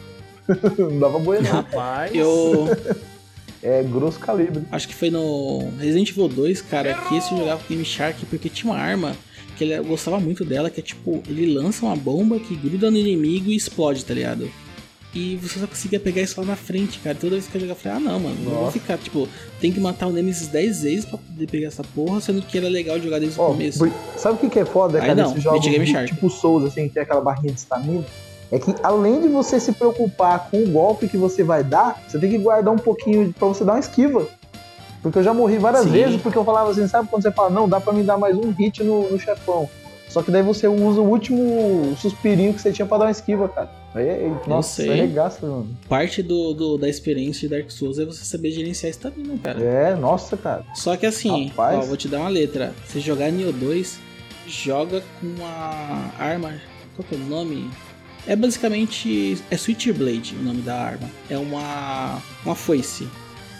Não 0.78 0.98
dava 0.98 1.18
boi, 1.18 1.40
não. 1.40 1.50
Rapaz. 1.50 2.14
eu 2.14 2.68
É 3.62 3.82
grosso 3.82 4.18
calibre. 4.18 4.62
acho 4.70 4.86
que 4.86 4.94
foi 4.94 5.08
no 5.10 5.70
Resident 5.78 6.10
Evil 6.10 6.28
2, 6.28 6.60
cara, 6.62 6.92
que 6.94 7.16
esse 7.16 7.32
eu 7.32 7.38
jogava 7.38 7.60
com 7.62 7.68
Game 7.68 7.84
Shark 7.84 8.26
porque 8.26 8.50
tinha 8.50 8.70
uma 8.70 8.78
arma 8.78 9.16
que 9.56 9.64
ele, 9.64 9.74
eu 9.74 9.84
gostava 9.84 10.18
muito 10.20 10.44
dela, 10.44 10.68
que 10.70 10.80
é 10.80 10.82
tipo, 10.82 11.22
ele 11.28 11.52
lança 11.54 11.84
uma 11.86 11.96
bomba 11.96 12.38
que 12.38 12.54
gruda 12.56 12.90
no 12.90 12.96
inimigo 12.96 13.50
e 13.50 13.56
explode, 13.56 14.04
tá 14.04 14.12
ligado? 14.14 14.50
E 15.14 15.36
você 15.36 15.60
só 15.60 15.66
conseguia 15.68 16.00
pegar 16.00 16.22
isso 16.22 16.40
lá 16.40 16.44
na 16.46 16.56
frente, 16.56 16.98
cara. 16.98 17.14
Toda 17.14 17.32
vez 17.36 17.46
que 17.46 17.54
eu 17.56 17.60
jogava, 17.60 17.78
eu 17.78 17.82
falei, 17.82 17.98
ah 17.98 18.00
não, 18.10 18.18
mano, 18.18 18.36
não 18.44 18.50
vou 18.62 18.70
ficar, 18.72 18.98
tipo, 18.98 19.28
tem 19.60 19.70
que 19.70 19.78
matar 19.78 20.08
o 20.08 20.12
Nemesis 20.12 20.48
10 20.48 20.82
vezes 20.82 21.04
pra 21.04 21.18
poder 21.18 21.46
pegar 21.46 21.68
essa 21.68 21.84
porra, 21.94 22.20
sendo 22.20 22.42
que 22.42 22.58
era 22.58 22.68
legal 22.68 23.00
jogar 23.00 23.20
desde 23.20 23.38
o 23.38 23.42
Ó, 23.44 23.46
começo. 23.52 23.78
sabe 24.16 24.34
o 24.34 24.38
que, 24.38 24.48
que 24.50 24.58
é 24.58 24.64
foda, 24.64 24.98
Aí 24.98 25.06
cara, 25.06 25.22
não, 25.22 25.38
jogos 25.40 25.64
Mid 25.64 25.72
Game 25.72 25.84
de- 25.86 26.12
tipo 26.12 26.28
Souls, 26.28 26.64
assim, 26.64 26.88
que 26.88 26.94
tem 26.94 27.04
aquela 27.04 27.20
barrinha 27.20 27.52
de 27.52 27.60
estamina? 27.60 28.04
É 28.50 28.58
que 28.58 28.74
além 28.82 29.20
de 29.20 29.28
você 29.28 29.60
se 29.60 29.72
preocupar 29.72 30.48
com 30.50 30.62
o 30.64 30.68
golpe 30.68 31.06
que 31.08 31.16
você 31.16 31.44
vai 31.44 31.62
dar, 31.62 32.04
você 32.08 32.18
tem 32.18 32.28
que 32.30 32.38
guardar 32.38 32.74
um 32.74 32.78
pouquinho 32.78 33.32
pra 33.38 33.46
você 33.48 33.64
dar 33.64 33.74
uma 33.74 33.80
esquiva. 33.80 34.26
Porque 35.04 35.18
eu 35.18 35.22
já 35.22 35.34
morri 35.34 35.58
várias 35.58 35.82
Sim. 35.84 35.90
vezes 35.90 36.20
porque 36.22 36.38
eu 36.38 36.44
falava 36.44 36.70
assim, 36.70 36.88
sabe 36.88 37.08
quando 37.10 37.22
você 37.22 37.30
fala, 37.30 37.50
não, 37.50 37.68
dá 37.68 37.78
pra 37.78 37.92
me 37.92 38.02
dar 38.02 38.16
mais 38.16 38.34
um 38.36 38.50
hit 38.52 38.82
no, 38.82 39.10
no 39.10 39.20
chefão. 39.20 39.68
Só 40.08 40.22
que 40.22 40.30
daí 40.30 40.42
você 40.42 40.66
usa 40.66 41.00
o 41.00 41.04
último 41.08 41.94
suspirinho 42.00 42.54
que 42.54 42.60
você 42.62 42.72
tinha 42.72 42.86
pra 42.86 42.96
dar 42.96 43.04
uma 43.04 43.10
esquiva, 43.10 43.46
cara. 43.48 43.68
Aí, 43.94 44.08
aí, 44.08 44.32
nossa, 44.46 44.82
é 44.82 44.94
regaça, 44.94 45.44
mano. 45.46 45.68
Parte 45.90 46.22
do, 46.22 46.54
do- 46.54 46.78
da 46.78 46.88
experiência 46.88 47.46
de 47.48 47.54
Dark 47.54 47.70
Souls 47.70 47.98
é 47.98 48.04
você 48.06 48.24
saber 48.24 48.50
gerenciar 48.52 48.88
estamina, 48.90 49.36
cara. 49.42 49.60
É, 49.62 49.94
nossa, 49.94 50.36
cara. 50.38 50.64
Só 50.74 50.96
que 50.96 51.04
assim, 51.04 51.48
Rapaz. 51.48 51.78
ó, 51.78 51.82
vou 51.82 51.96
te 51.98 52.08
dar 52.08 52.20
uma 52.20 52.28
letra. 52.30 52.72
Você 52.86 52.98
jogar 52.98 53.30
Nioh 53.30 53.52
2, 53.52 53.98
joga 54.48 55.02
com 55.20 55.44
a 55.44 56.10
arma. 56.18 56.54
Qual 56.96 57.06
que 57.06 57.14
é 57.14 57.18
o 57.18 57.20
nome? 57.20 57.68
É 58.26 58.34
basicamente. 58.34 59.36
É 59.50 59.56
Switchblade 59.56 60.34
o 60.40 60.42
nome 60.42 60.62
da 60.62 60.76
arma. 60.76 61.10
É 61.28 61.36
uma. 61.36 62.22
uma 62.44 62.54
foice. 62.54 63.06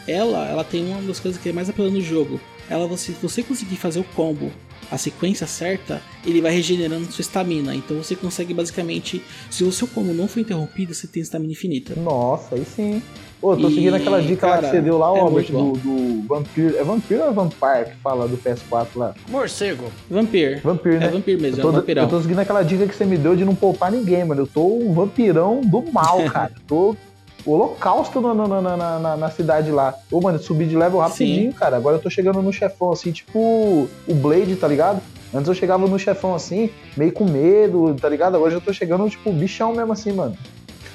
Ela, 0.07 0.49
ela 0.49 0.65
tem 0.65 0.87
uma 0.87 1.03
das 1.03 1.21
coisas 1.21 1.41
que 1.41 1.49
é 1.49 1.53
mais 1.53 1.69
apelando 1.71 1.95
no 1.95 2.01
jogo. 2.03 2.41
Ela, 2.69 2.87
você, 2.87 3.13
se 3.13 3.19
você 3.23 3.43
conseguir 3.43 3.77
fazer 3.77 4.01
o 4.01 4.05
combo, 4.05 4.51
a 4.91 4.97
sequência 4.99 5.47
certa, 5.47 6.01
ele 6.27 6.41
vai 6.41 6.53
regenerando 6.53 7.11
sua 7.13 7.23
estamina. 7.23 7.75
Então 7.75 7.97
você 8.03 8.15
consegue 8.17 8.55
basicamente. 8.55 9.23
Se 9.51 9.65
o 9.65 9.73
seu 9.73 9.87
combo 9.89 10.13
não 10.15 10.27
for 10.29 10.41
interrompido, 10.41 10.95
você 10.95 11.07
tem 11.07 11.23
estamina 11.23 11.53
infinita. 11.53 11.95
Nossa, 11.99 12.55
aí 12.55 12.65
sim. 12.65 13.03
Pô, 13.41 13.53
eu 13.53 13.59
tô 13.59 13.69
E, 13.69 13.75
seguindo 13.75 13.95
aquela 13.95 14.23
dica 14.23 14.47
lá 14.47 14.53
cara, 14.55 14.67
que 14.69 14.77
você 14.77 14.81
deu 14.81 14.97
lá, 14.97 15.09
é 15.15 15.21
Robert, 15.21 15.33
muito 15.33 15.53
bom. 15.53 15.73
do, 15.73 15.79
do 16.23 16.27
Vampire. 16.29 16.77
É 16.79 16.85
Vampire 16.85 17.21
ou 17.21 17.29
é 17.29 17.33
Vampire 17.33 17.85
que 17.91 17.97
fala 18.03 18.27
do 18.27 18.39
PS4 18.39 18.87
lá? 18.97 19.15
Morcego. 19.29 19.85
Vampir. 20.09 20.63
Vampire, 20.63 20.97
né? 20.99 21.07
É 21.07 21.11
vampiro 21.11 21.43
mesmo, 21.43 21.59
Eu 21.61 21.65
é 21.65 21.69
um 21.69 21.73
tô, 21.73 21.79
vampirão. 21.81 22.03
eu 22.05 22.09
tô 22.09 22.21
seguindo 22.23 22.39
aquela 22.39 22.63
dica 22.63 22.87
que 22.87 22.95
você 22.95 23.05
me 23.05 23.19
deu 23.19 23.37
de 23.37 23.45
não 23.45 23.55
poupar 23.55 23.93
ninguém, 23.93 24.25
mano. 24.25 24.43
Eu 24.43 24.47
tô 24.47 24.67
um 24.79 24.95
vampirão 24.95 25.61
do 25.61 25.83
mal, 25.93 26.25
cara. 26.33 26.53
tô 26.67 26.97
holocausto 27.47 28.21
na, 28.21 28.35
na, 28.35 28.47
na, 28.49 28.77
na, 28.77 28.99
na- 28.99 29.17
na 29.17 29.31
cidade 29.31 29.71
lá. 29.71 29.95
Ô, 30.11 30.21
mano, 30.21 30.39
subi 30.39 30.67
de 30.67 30.77
level 30.77 31.01
rapidinho, 31.01 31.53
cara. 31.53 31.77
Agora 31.77 31.97
eu 31.97 32.01
tô 32.01 32.09
chegando 32.11 32.41
no 32.43 32.53
chefão, 32.53 32.93
assim, 32.93 33.13
tipo 33.13 33.89
o 34.09 34.15
Blade, 34.15 34.57
tá 34.57 34.67
ligado? 34.69 35.01
Antes 35.33 35.49
eu 35.49 35.55
chegava 35.55 35.87
no 35.89 35.99
chefão 35.99 36.35
assim, 36.35 36.71
meio 36.97 37.13
com 37.13 37.25
medo, 37.25 37.97
tá 38.01 38.09
ligado? 38.09 38.37
Agora 38.37 38.53
eu 38.53 38.59
já 38.59 38.65
tô 38.65 38.73
chegando, 38.73 39.09
tipo, 39.11 39.33
bichão 39.33 39.75
mesmo 39.75 39.93
assim, 39.93 40.13
mano. 40.13 40.37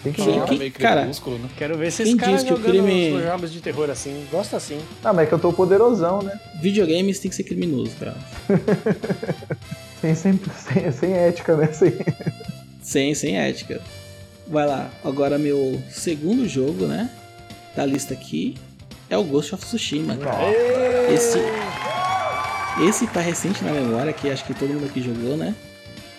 Tem 0.01 0.13
que 0.13 0.21
Sim, 0.21 0.35
jogar. 0.35 0.45
que- 0.47 0.69
cara, 0.71 1.01
crepúsculo, 1.01 1.37
né? 1.39 1.49
Quero 1.57 1.77
ver 1.77 1.87
esses 1.87 2.13
caras 2.15 2.41
que 2.43 2.53
o 2.53 2.55
jogando 2.55 2.71
crime- 2.71 3.13
os 3.17 3.23
jogos 3.23 3.51
de 3.51 3.59
terror 3.59 3.89
assim. 3.89 4.25
Gosta 4.31 4.55
assim. 4.55 4.79
Ah, 5.03 5.11
mas 5.11 5.25
é 5.25 5.27
que 5.27 5.33
eu 5.33 5.39
tô 5.39 5.51
poderosão, 5.51 6.21
né? 6.21 6.39
Videogames 6.61 7.19
tem 7.19 7.29
que 7.29 7.35
ser 7.35 7.43
criminoso, 7.43 7.91
cara. 7.99 8.15
Sem, 9.99 10.15
sem, 10.15 10.39
sem, 10.55 10.91
sem 10.93 11.13
ética, 11.13 11.57
né? 11.57 11.67
Sem... 11.73 11.93
Sem, 12.81 13.13
sem 13.13 13.37
ética. 13.37 13.81
Vai 14.49 14.65
lá, 14.65 14.89
agora 15.03 15.37
meu 15.37 15.79
segundo 15.91 16.47
jogo, 16.47 16.87
né? 16.87 17.09
Da 17.75 17.85
lista 17.85 18.13
aqui 18.13 18.55
é 19.09 19.17
o 19.17 19.23
Ghost 19.23 19.53
of 19.53 19.63
Tsushima, 19.63 20.15
cara. 20.17 20.51
Esse, 21.11 21.37
esse 22.87 23.07
tá 23.07 23.21
recente 23.21 23.63
na 23.63 23.71
memória, 23.71 24.11
que 24.11 24.29
acho 24.29 24.43
que 24.45 24.53
todo 24.53 24.73
mundo 24.73 24.85
aqui 24.85 25.01
jogou, 25.01 25.37
né? 25.37 25.55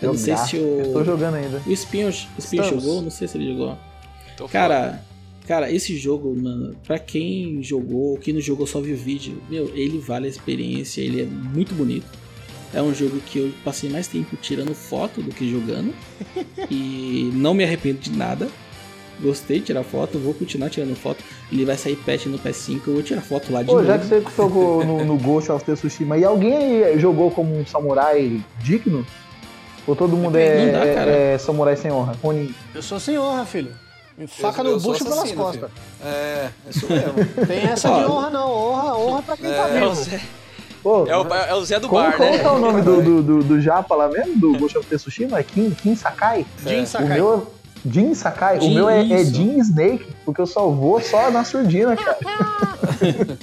Eu 0.00 0.12
não 0.12 0.18
sei 0.18 0.36
se 0.36 0.56
Eu 0.56 0.90
tô 0.92 1.00
o. 1.00 1.04
jogando 1.04 1.34
ainda. 1.34 1.60
O 1.66 1.70
Espinho, 1.72 2.06
o 2.06 2.10
Espinho 2.10 2.62
Estamos. 2.62 2.82
jogou, 2.84 3.02
não 3.02 3.10
sei 3.10 3.28
se 3.28 3.36
ele 3.36 3.52
jogou. 3.52 3.76
Tô. 4.36 4.48
Cara, 4.48 5.02
cara, 5.46 5.70
esse 5.70 5.96
jogo, 5.96 6.34
mano, 6.34 6.74
pra 6.86 6.98
quem 6.98 7.62
jogou, 7.62 8.16
quem 8.16 8.32
não 8.32 8.40
jogou 8.40 8.66
só 8.66 8.80
viu 8.80 8.94
o 8.94 8.98
vídeo, 8.98 9.42
meu, 9.50 9.70
ele 9.76 9.98
vale 9.98 10.26
a 10.26 10.30
experiência, 10.30 11.00
ele 11.02 11.22
é 11.22 11.26
muito 11.26 11.74
bonito. 11.74 12.06
É 12.72 12.80
um 12.80 12.94
jogo 12.94 13.18
que 13.20 13.38
eu 13.38 13.52
passei 13.64 13.90
mais 13.90 14.06
tempo 14.06 14.36
tirando 14.36 14.74
foto 14.74 15.20
do 15.20 15.30
que 15.34 15.50
jogando. 15.50 15.92
e 16.70 17.30
não 17.34 17.52
me 17.54 17.64
arrependo 17.64 17.98
de 17.98 18.12
nada. 18.12 18.48
Gostei 19.20 19.58
de 19.58 19.66
tirar 19.66 19.82
foto, 19.84 20.18
vou 20.18 20.32
continuar 20.32 20.70
tirando 20.70 20.96
foto. 20.96 21.22
Ele 21.52 21.64
vai 21.66 21.76
sair 21.76 21.96
patch 21.96 22.24
no 22.26 22.38
PS5, 22.38 22.80
eu 22.86 22.94
vou 22.94 23.02
tirar 23.02 23.20
foto 23.20 23.52
lá 23.52 23.60
de 23.60 23.66
Pô, 23.66 23.74
novo. 23.74 23.86
já 23.86 23.98
que 23.98 24.06
você 24.06 24.22
jogou 24.34 24.82
no, 24.86 25.04
no 25.04 25.18
Ghost 25.18 25.52
of 25.52 25.62
Tsushima, 25.64 26.16
e 26.16 26.24
alguém 26.24 26.82
aí 26.84 26.98
jogou 26.98 27.30
como 27.30 27.54
um 27.58 27.66
samurai 27.66 28.40
digno? 28.62 29.04
Ou 29.86 29.94
todo 29.94 30.16
mundo 30.16 30.36
é, 30.36 30.70
dá, 30.72 30.86
é- 30.86 31.34
é 31.34 31.38
samurai 31.38 31.76
sem 31.76 31.90
honra? 31.90 32.16
Ronin. 32.22 32.54
Eu 32.74 32.82
sou 32.82 32.98
sem 32.98 33.18
honra, 33.18 33.44
filho. 33.44 33.72
Faca 34.28 34.60
Eu- 34.60 34.64
no 34.64 34.70
eu 34.72 34.80
bucho 34.80 35.04
pelas 35.04 35.32
costas. 35.32 35.70
filho. 35.70 35.82
É, 36.04 36.50
é 36.66 36.70
isso 36.70 36.86
mesmo. 36.88 37.46
Tem 37.46 37.58
essa 37.64 37.88
de 37.88 38.04
honra 38.06 38.30
não. 38.30 38.50
Honra, 38.50 38.96
honra 38.96 39.22
pra 39.22 39.36
quem 39.36 39.50
tá 39.50 39.68
É, 39.68 39.84
o 39.86 39.94
vivo. 39.94 40.20
Pô, 40.82 41.06
é 41.06 41.16
o, 41.16 41.26
é 41.34 41.54
o 41.54 41.64
Zé 41.64 41.78
do 41.78 41.88
como, 41.88 42.02
bar, 42.02 42.16
como 42.16 42.30
né? 42.30 42.38
que 42.38 42.44
é 42.46 42.50
o 42.50 42.58
nome 42.58 42.82
do, 42.82 43.02
do, 43.02 43.22
do, 43.22 43.42
do 43.44 43.60
japa 43.60 43.94
lá 43.94 44.08
mesmo, 44.08 44.38
do 44.38 44.56
Ghost 44.58 44.78
of 44.78 44.88
Tsushima? 44.88 45.38
É 45.38 45.42
Kim, 45.42 45.70
Kim 45.70 45.94
Sakai? 45.94 46.46
Jin 46.66 46.82
O 46.82 46.86
Sakai. 46.86 47.08
meu 47.18 47.34
é 47.86 47.90
Jin 47.90 48.14
Sakai. 48.14 48.58
o 48.58 48.60
Jin, 48.62 48.74
meu 48.74 48.88
é, 48.88 49.00
é. 49.12 49.24
Jin 49.24 49.58
Snake, 49.58 50.06
porque 50.24 50.40
eu 50.40 50.46
só 50.46 50.68
vou 50.70 51.00
só 51.00 51.30
na 51.30 51.44
surdina, 51.44 51.96
cara. 51.96 52.18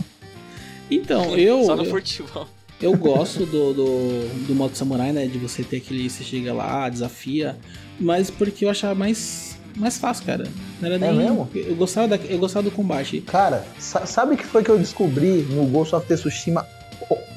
Então, 0.90 1.36
eu. 1.38 1.64
Só 1.66 1.76
no 1.76 1.84
eu- 1.84 1.90
furtivão. 1.90 2.48
Eu 2.82 2.96
gosto 2.96 3.46
do, 3.46 3.74
do, 3.74 4.46
do 4.48 4.56
modo 4.56 4.76
samurai, 4.78 5.12
né? 5.12 5.26
De 5.26 5.38
você 5.40 5.64
ter 5.64 5.78
aquele. 5.78 6.10
Você 6.10 6.24
chega 6.24 6.54
lá, 6.54 6.88
desafia. 6.88 7.58
Mas 8.00 8.30
porque 8.30 8.64
eu 8.66 8.70
achava 8.70 8.94
mais, 8.94 9.58
mais 9.76 9.98
fácil, 9.98 10.26
cara. 10.26 10.48
Não 10.80 10.88
era 10.88 10.98
nem. 11.00 11.14
mesmo? 11.14 11.50
Eu 11.56 11.76
gostava, 11.76 12.08
da, 12.08 12.16
eu 12.18 12.38
gostava 12.38 12.64
do 12.64 12.72
combate. 12.72 13.20
Cara, 13.22 13.66
sa- 13.80 14.06
sabe 14.06 14.36
o 14.36 14.38
que 14.38 14.46
foi 14.46 14.64
que 14.64 14.70
eu 14.70 14.78
descobri 14.78 15.42
no 15.50 15.66
Ghost 15.66 15.96
of 15.96 16.06
Tsushima 16.08 16.66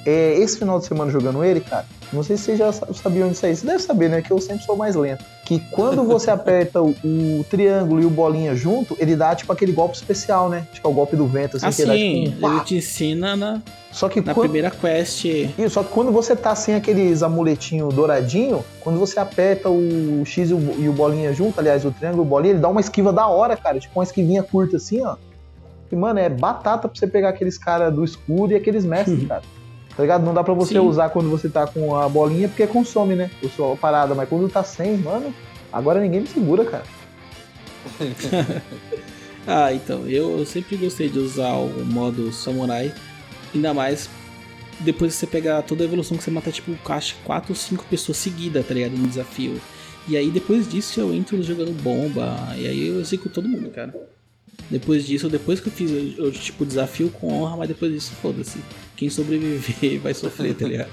é, 0.05 0.35
esse 0.39 0.59
final 0.59 0.79
de 0.79 0.87
semana 0.87 1.11
jogando 1.11 1.45
ele, 1.45 1.61
cara? 1.61 1.85
Não 2.13 2.25
sei 2.25 2.37
se 2.37 2.45
vocês 2.45 2.59
já 2.59 2.73
sa- 2.73 2.89
sabiam 2.93 3.29
disso 3.29 3.47
aí. 3.47 3.55
Você 3.55 3.65
deve 3.65 3.79
saber, 3.79 4.09
né? 4.11 4.21
Que 4.21 4.33
eu 4.33 4.41
sempre 4.41 4.65
sou 4.65 4.77
mais 4.77 4.97
lento. 4.97 5.25
Que 5.45 5.61
quando 5.71 6.03
você 6.03 6.29
aperta 6.33 6.83
o, 6.83 6.91
o 7.05 7.45
triângulo 7.49 8.03
e 8.03 8.05
o 8.05 8.11
bolinha 8.11 8.55
junto, 8.57 8.97
ele 8.99 9.15
dá 9.15 9.33
tipo 9.35 9.53
aquele 9.53 9.71
golpe 9.71 9.95
especial, 9.97 10.49
né? 10.49 10.67
Que 10.73 10.81
é 10.85 10.89
o 10.89 10.93
golpe 10.93 11.15
do 11.15 11.27
vento, 11.29 11.57
assim, 11.57 11.71
que 11.71 11.85
dá 11.85 11.93
Assim, 11.93 12.25
tipo 12.33 12.47
um 12.47 12.53
ele 12.53 12.65
te 12.65 12.77
ensina 12.77 13.37
na, 13.37 13.63
Só 13.93 14.09
que 14.09 14.21
na 14.21 14.35
quando, 14.35 14.47
primeira 14.47 14.71
quest. 14.73 15.25
Isso, 15.25 15.71
só 15.71 15.85
que 15.85 15.91
quando 15.91 16.11
você 16.11 16.35
tá 16.35 16.53
sem 16.57 16.75
aqueles 16.75 17.23
amuletinho 17.23 17.89
douradinho, 17.91 18.65
quando 18.81 18.99
você 18.99 19.21
aperta 19.21 19.71
o 19.71 20.25
X 20.25 20.51
e 20.51 20.55
o, 20.55 20.81
e 20.81 20.89
o 20.89 20.93
bolinha 20.93 21.33
junto, 21.33 21.61
aliás, 21.61 21.85
o 21.85 21.93
triângulo 21.93 22.25
e 22.25 22.27
o 22.27 22.29
bolinha, 22.29 22.55
ele 22.55 22.61
dá 22.61 22.69
uma 22.69 22.81
esquiva 22.81 23.13
da 23.13 23.29
hora, 23.29 23.57
cara. 23.57 23.79
Tipo 23.79 24.01
uma 24.01 24.05
esquivinha 24.05 24.43
curta 24.43 24.79
assim, 24.79 25.01
ó. 25.05 25.15
E, 25.93 25.95
mano, 25.97 26.19
é 26.19 26.29
batata 26.29 26.89
pra 26.89 26.99
você 26.99 27.07
pegar 27.07 27.29
aqueles 27.29 27.57
caras 27.59 27.93
do 27.95 28.05
escuro 28.05 28.51
e 28.53 28.57
aqueles 28.57 28.85
mestres, 28.85 29.27
cara. 29.29 29.43
Tá 30.01 30.03
ligado? 30.03 30.25
Não 30.25 30.33
dá 30.33 30.43
pra 30.43 30.55
você 30.55 30.73
Sim. 30.73 30.79
usar 30.79 31.11
quando 31.11 31.29
você 31.29 31.47
tá 31.47 31.67
com 31.67 31.95
a 31.95 32.09
bolinha, 32.09 32.49
porque 32.49 32.67
consome, 32.67 33.15
né? 33.15 33.31
O 33.43 33.51
sua 33.51 33.77
parada. 33.77 34.15
Mas 34.15 34.27
quando 34.31 34.49
tá 34.49 34.65
sem, 34.65 34.97
mano, 34.97 35.35
agora 35.71 36.01
ninguém 36.01 36.23
me 36.23 36.27
segura, 36.27 36.65
cara. 36.65 36.85
Ah, 39.47 39.73
então, 39.73 40.07
eu, 40.07 40.45
sempre 40.45 40.77
gostei 40.77 41.09
de 41.09 41.19
usar 41.19 41.55
o 41.55 41.85
modo 41.85 42.31
samurai. 42.31 42.93
Ainda 43.55 43.73
mais 43.73 44.09
depois 44.79 45.15
que 45.15 45.21
você 45.21 45.27
pegar 45.27 45.63
toda 45.63 45.83
a 45.83 45.87
evolução 45.87 46.17
que 46.17 46.23
você 46.23 46.31
mata, 46.31 46.53
tipo, 46.53 46.75
caixa 46.85 47.17
4 47.25 47.51
ou 47.51 47.57
5 47.57 47.85
pessoas 47.87 48.19
seguidas, 48.19 48.65
tá 48.67 48.75
ligado? 48.75 48.93
No 48.93 49.09
desafio. 49.09 49.59
E 50.07 50.15
aí 50.17 50.31
depois 50.31 50.69
disso 50.69 51.01
eu 51.01 51.13
entro 51.13 51.43
jogando 51.43 51.73
bomba. 51.83 52.37
E 52.57 52.67
aí 52.67 52.89
eu 52.89 53.01
executo 53.01 53.37
todo 53.37 53.49
mundo, 53.49 53.71
cara. 53.71 53.95
Depois 54.71 55.05
disso, 55.05 55.29
depois 55.29 55.59
que 55.59 55.69
eu 55.69 55.73
fiz 55.73 55.91
eu, 55.91 56.27
eu, 56.27 56.33
tipo 56.33 56.65
desafio 56.65 57.11
com 57.11 57.33
honra, 57.33 57.57
mas 57.57 57.69
depois 57.69 57.93
disso, 57.93 58.13
foda-se. 58.23 58.59
Quem 58.97 59.11
sobreviver 59.11 59.99
vai 60.01 60.15
sofrer, 60.15 60.55
tá 60.55 60.67
ligado? 60.67 60.91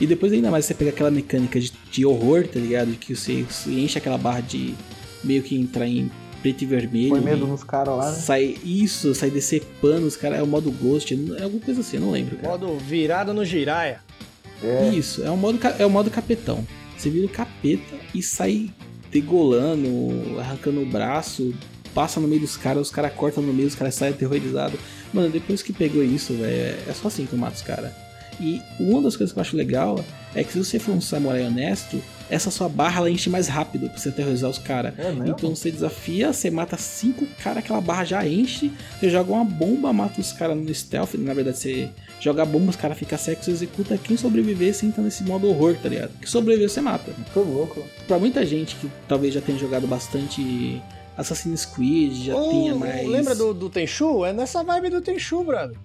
E 0.00 0.06
depois 0.06 0.32
ainda 0.32 0.50
mais 0.50 0.64
você 0.64 0.74
pega 0.74 0.90
aquela 0.90 1.10
mecânica 1.10 1.60
de, 1.60 1.72
de 1.92 2.04
horror, 2.04 2.46
tá 2.48 2.58
ligado? 2.58 2.90
De 2.90 2.96
que 2.96 3.14
você, 3.14 3.42
você 3.48 3.70
enche 3.70 3.96
aquela 3.98 4.18
barra 4.18 4.40
de 4.40 4.74
meio 5.22 5.42
que 5.42 5.54
entrar 5.54 5.86
em 5.86 6.10
preto 6.42 6.62
e 6.62 6.66
vermelho. 6.66 7.10
Põe 7.10 7.20
e- 7.20 7.24
medo 7.24 7.46
nos 7.46 7.62
caras 7.62 7.96
lá, 7.96 8.10
né? 8.10 8.18
Sai 8.18 8.58
isso, 8.64 9.14
sai 9.14 9.30
decepando 9.30 10.06
os 10.06 10.16
caras, 10.16 10.40
é 10.40 10.42
o 10.42 10.46
modo 10.46 10.70
Ghost, 10.72 11.14
é 11.38 11.42
alguma 11.44 11.62
coisa 11.64 11.80
assim, 11.80 11.96
eu 11.96 12.02
não 12.02 12.10
lembro, 12.10 12.36
cara. 12.36 12.48
Modo 12.48 12.76
virada 12.78 13.32
no 13.32 13.44
giraia. 13.44 14.00
É. 14.62 14.88
Isso, 14.90 15.22
é 15.22 15.30
o 15.30 15.36
modo 15.36 15.58
é 15.78 15.86
o 15.86 15.90
modo 15.90 16.10
capetão. 16.10 16.66
Você 16.96 17.08
vira 17.10 17.26
o 17.26 17.28
capeta 17.28 17.94
e 18.14 18.22
sai 18.22 18.70
degolando, 19.10 20.38
arrancando 20.40 20.80
o 20.80 20.86
braço, 20.86 21.54
passa 21.94 22.20
no 22.20 22.28
meio 22.28 22.40
dos 22.40 22.56
caras, 22.56 22.88
os 22.88 22.90
caras 22.90 23.12
cortam 23.14 23.42
no 23.42 23.52
meio, 23.52 23.68
os 23.68 23.74
caras 23.74 23.94
saem 23.94 24.12
aterrorizados. 24.12 24.78
Mano, 25.12 25.30
depois 25.30 25.62
que 25.62 25.72
pegou 25.72 26.02
isso, 26.02 26.34
velho, 26.34 26.76
é 26.88 26.92
só 26.92 27.08
assim 27.08 27.24
que 27.24 27.32
eu 27.32 27.38
mato 27.38 27.54
os 27.54 27.62
caras. 27.62 27.92
E 28.40 28.60
uma 28.80 29.00
das 29.00 29.16
coisas 29.16 29.32
que 29.32 29.38
eu 29.38 29.42
acho 29.42 29.56
legal 29.56 30.04
é 30.34 30.42
que 30.42 30.52
se 30.52 30.58
você 30.58 30.78
for 30.78 30.92
um 30.92 31.00
samurai 31.00 31.46
honesto, 31.46 32.02
essa 32.28 32.50
sua 32.50 32.68
barra 32.68 32.98
ela 32.98 33.10
enche 33.10 33.30
mais 33.30 33.46
rápido 33.48 33.88
pra 33.88 33.98
você 33.98 34.08
aterrorizar 34.08 34.50
os 34.50 34.58
caras. 34.58 34.98
É? 34.98 35.12
Então 35.28 35.54
você 35.54 35.70
desafia, 35.70 36.32
você 36.32 36.50
mata 36.50 36.76
cinco 36.76 37.26
caras, 37.42 37.58
aquela 37.58 37.80
barra 37.80 38.04
já 38.04 38.26
enche, 38.26 38.72
você 38.98 39.08
joga 39.08 39.32
uma 39.32 39.44
bomba, 39.44 39.92
mata 39.92 40.20
os 40.20 40.32
caras 40.32 40.56
no 40.56 40.74
stealth, 40.74 41.14
na 41.14 41.34
verdade 41.34 41.58
você 41.58 41.88
joga 42.20 42.42
a 42.42 42.46
bomba, 42.46 42.70
os 42.70 42.76
caras 42.76 42.98
ficam 42.98 43.18
secos, 43.18 43.44
você 43.44 43.52
executa 43.52 43.98
quem 43.98 44.16
sobreviver, 44.16 44.74
você 44.74 44.86
entra 44.86 45.02
nesse 45.02 45.22
modo 45.22 45.48
horror, 45.48 45.76
tá 45.80 45.88
ligado? 45.88 46.10
Que 46.20 46.28
sobreviver 46.28 46.68
você 46.68 46.80
mata. 46.80 47.12
Tô 47.32 47.42
louco. 47.42 47.84
Pra 48.08 48.18
muita 48.18 48.44
gente 48.44 48.74
que 48.76 48.90
talvez 49.06 49.32
já 49.32 49.40
tenha 49.40 49.58
jogado 49.58 49.86
bastante 49.86 50.82
Assassin's 51.16 51.64
Creed 51.64 52.12
já 52.26 52.34
tinha 52.34 52.74
mais. 52.74 53.06
Lembra 53.08 53.34
do, 53.34 53.54
do 53.54 53.70
Tenchu? 53.70 54.24
É 54.24 54.32
nessa 54.32 54.62
vibe 54.64 54.90
do 54.90 55.00
Tenchu, 55.00 55.44
brother. 55.44 55.76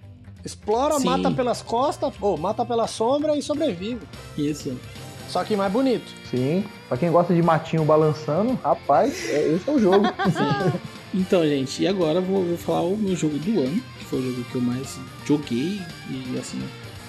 Explora, 0.44 0.98
Sim. 0.98 1.04
mata 1.06 1.30
pelas 1.30 1.60
costas, 1.62 2.12
ou 2.20 2.36
mata 2.38 2.64
pela 2.64 2.86
sombra 2.86 3.36
e 3.36 3.42
sobrevive. 3.42 4.00
Isso. 4.36 4.76
Só 5.28 5.44
que 5.44 5.54
mais 5.54 5.70
bonito. 5.72 6.10
Sim. 6.30 6.64
Pra 6.88 6.96
quem 6.96 7.10
gosta 7.10 7.32
de 7.34 7.42
matinho 7.42 7.84
balançando, 7.84 8.58
rapaz, 8.64 9.28
é- 9.28 9.52
esse 9.54 9.68
é 9.68 9.72
o 9.72 9.78
jogo. 9.78 10.04
Então, 11.12 11.42
gente, 11.44 11.82
e 11.82 11.88
agora 11.88 12.20
eu 12.20 12.22
vou, 12.22 12.44
vou 12.44 12.56
falar 12.56 12.82
o 12.82 12.96
meu 12.96 13.16
jogo 13.16 13.36
do 13.38 13.58
ano, 13.60 13.82
que 13.98 14.04
foi 14.04 14.20
o 14.20 14.30
jogo 14.30 14.44
que 14.44 14.54
eu 14.54 14.60
mais 14.60 14.96
joguei. 15.26 15.80
E 16.08 16.38
assim, 16.38 16.62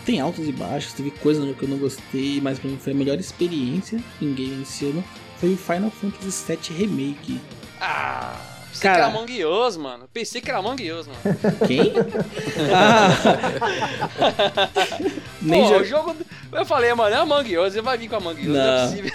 tem 0.04 0.20
altos 0.20 0.48
e 0.48 0.52
baixos, 0.52 0.94
teve 0.94 1.12
coisa 1.12 1.40
no 1.40 1.46
jogo 1.50 1.60
que 1.60 1.66
eu 1.66 1.70
não 1.70 1.78
gostei, 1.78 2.42
mas 2.42 2.58
pra 2.58 2.68
mim 2.68 2.78
foi 2.82 2.94
a 2.94 2.96
melhor 2.96 3.20
experiência 3.20 4.04
em 4.20 4.34
game 4.34 4.64
esse 4.64 4.86
ano. 4.86 5.04
Foi 5.40 5.54
o 5.54 5.56
Final 5.58 5.92
Fantasy 5.92 6.44
VII 6.48 6.76
Remake. 6.80 7.40
Ah, 7.84 8.40
pensei 8.70 8.82
Cara. 8.84 8.96
que 8.96 9.02
era 9.02 9.08
Among 9.18 9.46
Us, 9.46 9.78
mano. 9.78 10.08
Pensei 10.14 10.40
que 10.40 10.50
era 10.50 10.60
Among 10.60 10.92
Us, 10.92 11.08
mano. 11.08 11.20
Quem? 11.68 11.92
ah! 12.74 13.10
Nem 15.42 15.64
Pô, 15.64 15.70
jo- 15.70 15.80
o 15.82 15.84
jogo. 15.86 16.16
Eu 16.52 16.66
falei, 16.66 16.94
mano, 16.94 17.16
é 17.16 17.20
Among 17.20 17.58
Us, 17.58 17.74
ele 17.74 17.82
vai 17.82 17.98
vir 17.98 18.10
com 18.10 18.18
Among 18.18 18.40
Us, 18.42 18.48
não, 18.48 18.56
é 18.62 18.78
Não. 18.78 18.88
possível. 18.90 19.12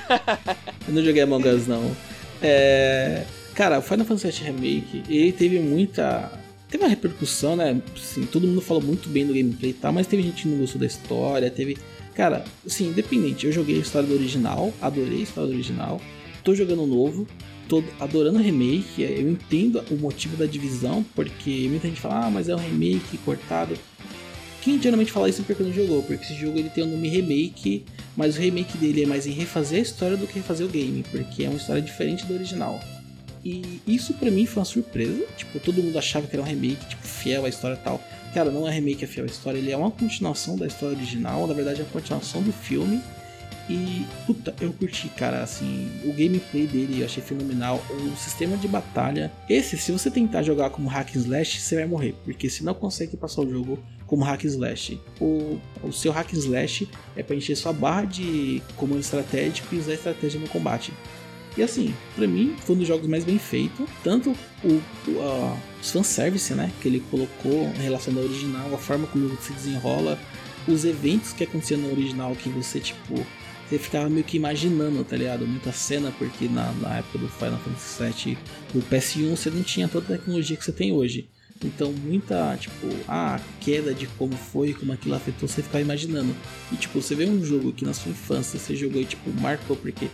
Eu 0.88 0.94
não 0.94 1.04
joguei 1.04 1.22
Among 1.22 1.48
Us, 1.48 1.66
não. 1.66 1.96
É... 2.42 3.24
Cara, 3.54 3.78
o 3.78 3.82
Final 3.82 4.04
Fantasy 4.04 4.42
VII 4.42 4.50
Remake, 4.52 5.02
ele 5.08 5.32
teve 5.32 5.58
muita... 5.60 6.30
Teve 6.68 6.82
uma 6.82 6.90
repercussão, 6.90 7.54
né? 7.56 7.80
Assim, 7.94 8.26
todo 8.26 8.46
mundo 8.46 8.60
falou 8.60 8.82
muito 8.82 9.08
bem 9.08 9.24
do 9.26 9.32
gameplay 9.32 9.70
e 9.70 9.74
tal, 9.74 9.92
mas 9.92 10.06
teve 10.06 10.22
gente 10.22 10.42
que 10.42 10.48
não 10.48 10.58
gostou 10.58 10.80
da 10.80 10.86
história, 10.86 11.50
teve... 11.50 11.78
Cara, 12.14 12.44
assim, 12.66 12.88
independente, 12.88 13.46
eu 13.46 13.52
joguei 13.52 13.76
a 13.76 13.80
história 13.80 14.08
do 14.08 14.14
original, 14.14 14.72
adorei 14.80 15.20
a 15.20 15.22
história 15.22 15.48
do 15.50 15.54
original, 15.54 16.00
tô 16.42 16.54
jogando 16.54 16.82
o 16.82 16.86
novo, 16.86 17.26
tô 17.68 17.82
adorando 18.00 18.38
o 18.38 18.42
remake, 18.42 19.02
eu 19.02 19.30
entendo 19.30 19.82
o 19.90 19.96
motivo 19.96 20.36
da 20.36 20.46
divisão, 20.46 21.04
porque 21.14 21.66
muita 21.68 21.88
gente 21.88 22.00
fala, 22.00 22.26
ah, 22.26 22.30
mas 22.30 22.48
é 22.48 22.54
um 22.54 22.58
remake 22.58 23.18
cortado. 23.18 23.76
Quem 24.62 24.82
geralmente 24.82 25.12
fala 25.12 25.28
isso 25.28 25.42
é 25.42 25.44
porque 25.44 25.62
não 25.62 25.72
jogou, 25.72 26.02
porque 26.02 26.24
esse 26.24 26.34
jogo 26.34 26.58
ele 26.58 26.68
tem 26.68 26.82
o 26.82 26.88
nome 26.88 27.08
remake, 27.08 27.84
mas 28.16 28.36
o 28.36 28.40
remake 28.40 28.76
dele 28.76 29.04
é 29.04 29.06
mais 29.06 29.26
em 29.26 29.30
refazer 29.30 29.78
a 29.78 29.82
história 29.82 30.16
do 30.16 30.26
que 30.26 30.40
refazer 30.40 30.66
o 30.66 30.68
game, 30.68 31.04
porque 31.10 31.44
é 31.44 31.48
uma 31.48 31.56
história 31.56 31.80
diferente 31.80 32.26
do 32.26 32.34
original. 32.34 32.80
E 33.44 33.80
isso 33.86 34.12
pra 34.14 34.28
mim 34.28 34.44
foi 34.44 34.60
uma 34.60 34.64
surpresa, 34.64 35.24
tipo, 35.36 35.60
todo 35.60 35.80
mundo 35.80 35.96
achava 35.96 36.26
que 36.26 36.34
era 36.34 36.42
um 36.42 36.46
remake, 36.46 36.84
tipo, 36.88 37.06
fiel 37.06 37.44
à 37.44 37.48
história 37.48 37.76
e 37.76 37.84
tal. 37.84 38.02
Cara, 38.34 38.50
não 38.50 38.66
é 38.66 38.72
remake, 38.72 39.04
é 39.04 39.06
fiel 39.06 39.24
à 39.24 39.28
história, 39.28 39.58
ele 39.58 39.70
é 39.70 39.76
uma 39.76 39.90
continuação 39.90 40.56
da 40.56 40.66
história 40.66 40.96
original, 40.96 41.46
na 41.46 41.54
verdade 41.54 41.80
é 41.80 41.84
uma 41.84 41.90
continuação 41.90 42.42
do 42.42 42.52
filme. 42.52 43.00
E, 43.68 44.06
puta, 44.26 44.54
eu 44.60 44.72
curti, 44.72 45.08
cara, 45.08 45.42
assim, 45.42 45.90
o 46.04 46.12
gameplay 46.12 46.66
dele 46.66 47.00
eu 47.00 47.06
achei 47.06 47.22
fenomenal, 47.22 47.84
o 47.90 48.16
sistema 48.16 48.56
de 48.56 48.68
batalha. 48.68 49.32
Esse, 49.48 49.76
se 49.76 49.90
você 49.90 50.10
tentar 50.10 50.42
jogar 50.42 50.70
como 50.70 50.88
hack 50.88 51.16
and 51.16 51.20
slash, 51.20 51.60
você 51.60 51.74
vai 51.76 51.86
morrer, 51.86 52.14
porque 52.24 52.48
você 52.48 52.62
não 52.62 52.74
consegue 52.74 53.16
passar 53.16 53.42
o 53.42 53.50
jogo 53.50 53.78
como 54.06 54.24
hack 54.24 54.44
and 54.44 54.48
slash. 54.48 55.00
O, 55.20 55.58
o 55.82 55.92
seu 55.92 56.12
hack 56.12 56.32
and 56.32 56.38
slash 56.38 56.88
é 57.16 57.22
pra 57.22 57.34
encher 57.34 57.56
sua 57.56 57.72
barra 57.72 58.04
de 58.04 58.62
comando 58.76 59.00
estratégico 59.00 59.74
e 59.74 59.78
usar 59.78 59.94
estratégia 59.94 60.38
no 60.38 60.48
combate. 60.48 60.92
E 61.56 61.62
assim, 61.62 61.92
pra 62.14 62.26
mim, 62.28 62.54
foi 62.58 62.76
um 62.76 62.78
dos 62.78 62.86
jogos 62.86 63.08
mais 63.08 63.24
bem 63.24 63.38
feitos. 63.38 63.88
Tanto 64.04 64.36
o, 64.62 64.80
o 65.10 65.56
os 65.80 65.90
fanservice, 65.90 66.52
né? 66.54 66.70
Que 66.82 66.88
ele 66.88 67.00
colocou 67.10 67.72
em 67.76 67.82
relação 67.82 68.14
ao 68.14 68.22
original, 68.24 68.74
a 68.74 68.78
forma 68.78 69.06
como 69.06 69.26
ele 69.26 69.36
se 69.40 69.52
desenrola, 69.52 70.18
os 70.68 70.84
eventos 70.84 71.32
que 71.32 71.44
aconteciam 71.44 71.80
no 71.80 71.90
original 71.92 72.34
que 72.34 72.48
você, 72.48 72.80
tipo, 72.80 73.14
você 73.68 73.78
ficava 73.78 74.08
meio 74.08 74.24
que 74.24 74.36
imaginando, 74.36 75.02
tá 75.02 75.16
ligado? 75.16 75.46
Muita 75.46 75.72
cena, 75.72 76.12
porque 76.18 76.48
na, 76.48 76.72
na 76.72 76.98
época 76.98 77.18
do 77.18 77.28
Final 77.28 77.58
Fantasy 77.58 78.26
VII, 78.26 78.38
do 78.72 78.82
PS1, 78.82 79.30
você 79.30 79.50
não 79.50 79.62
tinha 79.62 79.88
toda 79.88 80.14
a 80.14 80.18
tecnologia 80.18 80.56
que 80.56 80.64
você 80.64 80.72
tem 80.72 80.92
hoje. 80.92 81.28
Então, 81.64 81.90
muita, 81.92 82.56
tipo, 82.56 82.86
a 83.08 83.40
queda 83.60 83.94
de 83.94 84.06
como 84.06 84.36
foi, 84.36 84.74
como 84.74 84.92
aquilo 84.92 85.14
afetou, 85.14 85.48
você 85.48 85.62
ficava 85.62 85.80
imaginando. 85.80 86.34
E, 86.70 86.76
tipo, 86.76 87.00
você 87.00 87.14
vê 87.14 87.26
um 87.26 87.44
jogo 87.44 87.72
que 87.72 87.84
na 87.84 87.94
sua 87.94 88.12
infância 88.12 88.58
você 88.58 88.76
jogou 88.76 89.00
e, 89.00 89.04
tipo, 89.04 89.30
marcou, 89.40 89.74
porque 89.76 90.08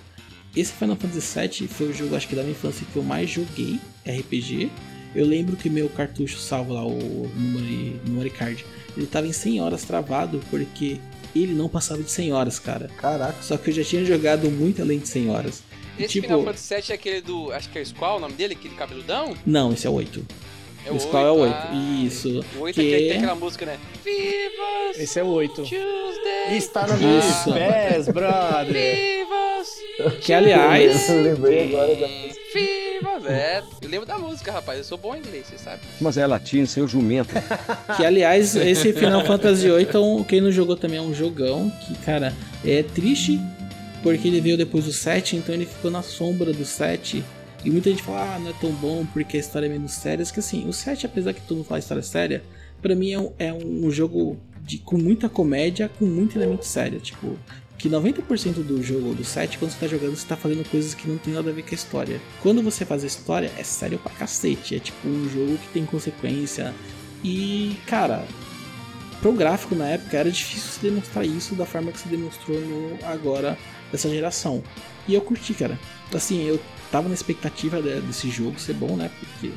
esse 0.55 0.73
Final 0.73 0.97
Fantasy 0.97 1.41
VII 1.41 1.69
foi 1.69 1.89
o 1.91 1.93
jogo, 1.93 2.15
acho 2.15 2.29
que 2.29 2.37
da 2.37 2.43
minha 2.43 2.53
infância, 2.53 2.87
que 2.91 2.97
eu 2.97 3.03
mais 3.03 3.29
joguei 3.29 3.79
RPG. 4.07 4.71
Eu 5.15 5.27
lembro 5.27 5.57
que 5.57 5.69
meu 5.69 5.89
cartucho 5.91 6.39
salvo 6.39 6.73
lá, 6.73 6.87
o 6.87 7.31
memory, 7.37 8.01
memory 8.07 8.31
card, 8.31 8.65
ele 8.97 9.07
tava 9.07 9.27
em 9.27 9.33
100 9.33 9.61
horas 9.61 9.83
travado, 9.83 10.41
porque 10.49 10.99
ele 11.41 11.53
não 11.55 11.69
passava 11.69 12.03
de 12.03 12.11
100 12.11 12.33
horas, 12.33 12.59
cara. 12.59 12.89
Caraca. 12.99 13.37
Só 13.43 13.57
que 13.57 13.71
eu 13.71 13.75
já 13.75 13.85
tinha 13.85 14.05
jogado 14.05 14.51
muito 14.51 14.83
além 14.83 14.99
de 14.99 15.09
100 15.09 15.31
horas. 15.31 15.63
E, 15.99 16.05
Esse 16.05 16.15
tipo, 16.15 16.27
Final 16.29 16.45
Fantasy 16.45 16.75
VII 16.75 16.85
é 16.89 16.95
aquele 16.95 17.21
do. 17.21 17.53
Acho 17.53 17.69
que 17.71 17.79
é 17.79 17.83
o 17.83 17.87
Squall, 17.87 18.17
o 18.17 18.21
nome 18.21 18.35
dele, 18.35 18.55
aquele 18.55 18.75
cabeludão? 18.75 19.35
não, 19.47 19.73
esse 19.73 19.87
é 19.87 19.91
o 19.91 19.93
8. 19.95 20.25
É 20.85 20.91
o 20.91 20.99
Squall 20.99 21.27
é 21.27 21.31
o 21.31 21.35
8. 21.37 21.55
ah, 21.55 22.03
Isso. 22.05 22.45
O 22.57 22.61
8 22.63 22.75
Que- 22.75 22.93
é 22.95 22.99
que 22.99 23.09
tem 23.11 23.17
aquela 23.19 23.35
música, 23.37 23.65
né? 23.67 23.79
Vivas 24.05 24.99
Esse 24.99 25.21
é 25.21 25.23
o 25.23 25.29
8. 25.29 25.55
Tuesday! 25.63 26.57
Está 26.57 26.87
Isso. 26.87 27.51
meus 27.53 27.59
pés, 27.59 28.09
brother. 28.09 28.97
Vivas! 28.97 30.21
Que 30.23 30.33
aliás, 30.33 31.09
Eu 31.09 31.23
lembrei 31.23 31.69
agora 31.69 31.95
da 31.95 32.07
Vivas! 32.07 32.37
É, 33.29 33.63
eu 33.81 33.89
lembro 33.89 34.07
da 34.07 34.19
música, 34.19 34.53
rapaz. 34.53 34.79
Eu 34.79 34.85
sou 34.85 34.99
bom 34.99 35.15
em 35.15 35.19
inglês, 35.19 35.47
você 35.47 35.59
sabe. 35.59 35.81
Mas 36.01 36.17
é 36.17 36.27
latim, 36.27 36.65
seu 36.67 36.87
jumento. 36.87 37.31
Que 37.97 38.05
aliás, 38.05 38.57
esse 38.57 38.93
Final 38.93 39.25
Fantasy 39.25 39.69
VIII, 39.69 39.83
então, 39.83 40.25
quem 40.25 40.41
não 40.41 40.51
jogou 40.51 40.77
também 40.77 40.99
é 40.99 41.03
um 41.03 41.15
jogão 41.15 41.71
que, 41.85 41.95
cara, 41.99 42.33
é 42.65 42.83
triste 42.83 43.39
porque 44.03 44.29
ele 44.29 44.41
veio 44.41 44.57
depois 44.57 44.85
do 44.85 44.93
7, 44.93 45.37
então 45.37 45.55
ele 45.55 45.67
ficou 45.67 45.91
na 45.91 46.03
sombra 46.03 46.53
do 46.53 46.65
7. 46.65 47.23
E 47.65 47.71
muita 47.71 47.91
gente 47.91 48.03
fala, 48.03 48.35
ah, 48.35 48.39
não 48.39 48.51
é 48.51 48.55
tão 48.61 48.73
bom 48.73 49.07
porque 49.13 49.37
a 49.37 49.41
história 49.41 49.67
é 49.67 49.69
menos 49.69 49.93
séria. 49.93 50.25
Que 50.25 50.41
assim, 50.41 50.69
o 50.69 50.73
7, 50.73 51.07
apesar 51.07 51.33
que 51.33 51.41
todo 51.43 51.59
mundo 51.59 51.67
fala 51.67 51.79
história 51.79 52.03
séria, 52.03 52.43
pra 52.81 52.95
mim 52.95 53.13
é 53.13 53.19
um, 53.19 53.33
é 53.39 53.53
um 53.53 53.91
jogo 53.91 54.37
de, 54.63 54.79
com 54.79 54.99
muita 54.99 55.29
comédia, 55.29 55.89
com 55.99 56.05
muito 56.05 56.37
elemento 56.37 56.65
sério. 56.65 56.99
Tipo, 56.99 57.39
que 57.83 57.89
90% 57.91 58.63
do 58.63 58.81
jogo 58.81 59.13
do 59.13 59.25
7, 59.25 59.59
quando 59.59 59.73
você 59.73 59.79
tá 59.81 59.89
jogando, 59.89 60.15
você 60.15 60.25
tá 60.25 60.37
fazendo 60.37 60.65
coisas 60.71 60.95
que 60.95 61.09
não 61.09 61.19
tem 61.19 61.35
nada 61.35 61.51
a 61.51 61.53
ver 61.53 61.63
com 61.63 61.71
a 61.73 61.75
história. 61.75 62.21
Quando 62.41 62.63
você 62.63 62.85
faz 62.85 63.03
a 63.03 63.09
história, 63.09 63.51
é 63.59 63.65
sério 63.65 63.99
pra 63.99 64.13
cacete. 64.13 64.77
É 64.77 64.79
tipo 64.79 65.09
um 65.09 65.29
jogo 65.29 65.59
que 65.59 65.67
tem 65.73 65.85
consequência. 65.85 66.73
E, 67.25 67.75
cara, 67.89 68.25
pro 69.21 69.33
gráfico 69.33 69.75
na 69.75 69.89
época 69.89 70.17
era 70.17 70.31
difícil 70.31 70.71
se 70.71 70.81
demonstrar 70.81 71.27
isso 71.27 71.57
da 71.57 71.67
forma 71.67 71.91
que 71.91 71.99
se 71.99 72.07
demonstrou 72.09 72.61
no 72.61 72.99
agora 73.05 73.59
dessa 73.91 74.09
geração. 74.09 74.63
E 75.09 75.15
eu 75.15 75.21
curti, 75.21 75.53
cara. 75.53 75.77
Assim, 76.15 76.45
eu 76.47 76.61
tava 76.93 77.09
na 77.09 77.15
expectativa 77.15 77.83
de- 77.83 78.01
desse 78.03 78.31
jogo 78.31 78.61
ser 78.61 78.75
bom, 78.75 78.97
né? 78.97 79.11
Porque 79.19 79.51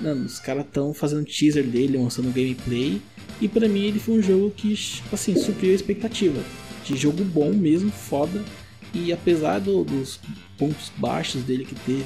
mano, 0.00 0.24
os 0.26 0.40
caras 0.40 0.66
tão 0.72 0.92
fazendo 0.92 1.24
teaser 1.24 1.62
dele, 1.64 1.98
mostrando 1.98 2.32
gameplay. 2.34 3.00
E 3.40 3.46
pra 3.48 3.68
mim 3.68 3.84
ele 3.84 4.00
foi 4.00 4.18
um 4.18 4.22
jogo 4.22 4.50
que, 4.56 4.76
assim, 5.12 5.36
supriu 5.36 5.70
a 5.70 5.74
expectativa. 5.74 6.42
De 6.84 6.96
jogo 6.96 7.24
bom 7.24 7.52
mesmo, 7.52 7.90
foda. 7.90 8.44
E 8.92 9.12
apesar 9.12 9.58
do- 9.60 9.84
dos 9.84 10.20
pontos 10.58 10.92
baixos 10.96 11.42
dele 11.42 11.64
que 11.64 11.74
teve, 11.74 12.04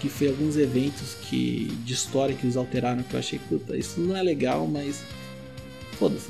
que 0.00 0.08
foi 0.08 0.28
alguns 0.28 0.56
eventos 0.56 1.14
que 1.28 1.66
de 1.84 1.92
história 1.92 2.34
que 2.34 2.44
eles 2.46 2.56
alteraram, 2.56 3.02
que 3.02 3.12
eu 3.12 3.18
achei, 3.20 3.38
puta, 3.48 3.76
isso 3.76 4.00
não 4.00 4.16
é 4.16 4.22
legal, 4.22 4.66
mas 4.66 5.02
foda-se. 5.98 6.28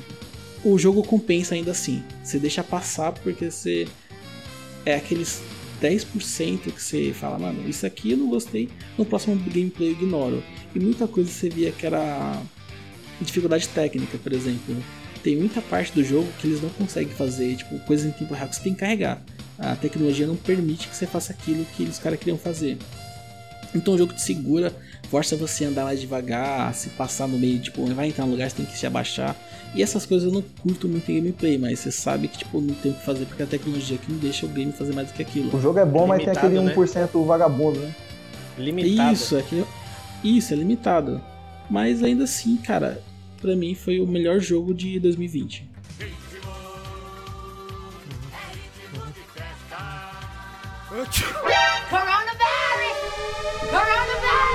O 0.65 0.77
jogo 0.79 1.03
compensa 1.05 1.55
ainda 1.55 1.71
assim. 1.71 2.03
Você 2.23 2.39
deixa 2.39 2.65
passar 2.65 3.13
porque 3.13 3.51
você 3.51 3.87
é 4.85 4.97
aqueles 4.97 5.41
10% 5.81 6.73
que 6.73 6.83
você 6.83 7.13
fala, 7.13 7.39
mano, 7.39 7.69
isso 7.69 7.87
aqui 7.87 8.11
eu 8.11 8.17
não 8.19 8.29
gostei, 8.29 8.69
no 8.99 9.05
próximo 9.07 9.37
gameplay 9.37 9.89
eu 9.91 9.93
ignoro. 9.93 10.43
E 10.75 10.81
muita 10.81 11.07
coisa 11.07 11.31
você 11.31 11.49
via 11.49 11.71
que 11.73 11.87
era 11.87 12.43
dificuldade 13.21 13.69
técnica, 13.69 14.19
por 14.19 14.33
exemplo. 14.33 14.77
Tem 15.23 15.37
muita 15.37 15.61
parte 15.61 15.93
do 15.93 16.03
jogo 16.03 16.29
que 16.39 16.47
eles 16.47 16.63
não 16.63 16.71
conseguem 16.71 17.13
fazer, 17.13 17.57
tipo, 17.57 17.79
coisas 17.81 18.07
em 18.07 18.11
tempo 18.11 18.35
real 18.35 18.49
que 18.49 18.57
você 18.57 18.63
tem 18.63 18.73
que 18.73 18.81
carregar. 18.81 19.23
A 19.59 19.77
tecnologia 19.77 20.27
não 20.27 20.37
permite 20.37 20.89
que 20.89 20.97
você 20.97 21.07
faça 21.07 21.33
aquilo 21.33 21.65
que 21.77 21.83
os 21.83 21.99
caras 21.99 22.19
queriam 22.19 22.39
fazer. 22.39 22.79
Então 23.75 23.95
o 23.95 23.99
jogo 23.99 24.13
te 24.13 24.23
segura, 24.23 24.75
força 25.11 25.37
você 25.37 25.65
a 25.65 25.69
andar 25.69 25.85
mais 25.85 26.01
devagar, 26.01 26.75
se 26.75 26.89
passar 26.91 27.29
no 27.29 27.39
meio, 27.39 27.59
tipo, 27.61 27.85
vai 27.95 28.09
entrar 28.09 28.25
no 28.25 28.33
lugar, 28.33 28.51
você 28.51 28.57
tem 28.57 28.67
que 28.67 28.77
se 28.77 28.87
abaixar. 28.87 29.37
E 29.75 29.83
essas 29.83 30.05
coisas 30.05 30.27
eu 30.27 30.33
não 30.33 30.43
curto 30.63 30.89
muito 30.89 31.11
em 31.13 31.17
gameplay, 31.17 31.57
mas 31.57 31.79
você 31.79 31.93
sabe 31.93 32.27
que 32.27 32.39
tipo, 32.39 32.61
não 32.61 32.75
tem 32.75 32.91
o 32.91 32.95
que 32.95 33.05
fazer 33.05 33.25
porque 33.27 33.43
a 33.43 33.47
tecnologia 33.47 33.97
que 33.99 34.11
não 34.11 34.19
deixa 34.19 34.45
o 34.45 34.49
game 34.49 34.73
fazer 34.73 34.93
mais 34.93 35.09
do 35.09 35.15
que 35.15 35.23
aquilo. 35.23 35.57
O 35.57 35.61
jogo 35.61 35.79
é 35.79 35.85
bom, 35.85 36.07
mas 36.07 36.25
tem 36.25 36.33
aquele 36.33 36.61
né? 36.61 36.75
1% 36.75 37.25
vagabundo, 37.25 37.79
né? 37.79 37.95
Limitado. 38.59 39.13
Isso, 39.13 39.37
é 39.37 39.43
que, 39.43 39.65
isso, 40.25 40.53
é 40.53 40.57
limitado. 40.57 41.21
Mas 41.71 42.03
ainda 42.03 42.25
assim, 42.25 42.57
cara, 42.57 43.01
pra 43.41 43.57
mim 43.57 43.75
foi 43.75 44.01
o 44.01 44.07
melhor 44.07 44.39
jogo 44.39 44.75
de 44.75 45.01
2020. 45.01 45.69
Coronavirus! 51.89 52.39
Coronavirus! 53.71 54.51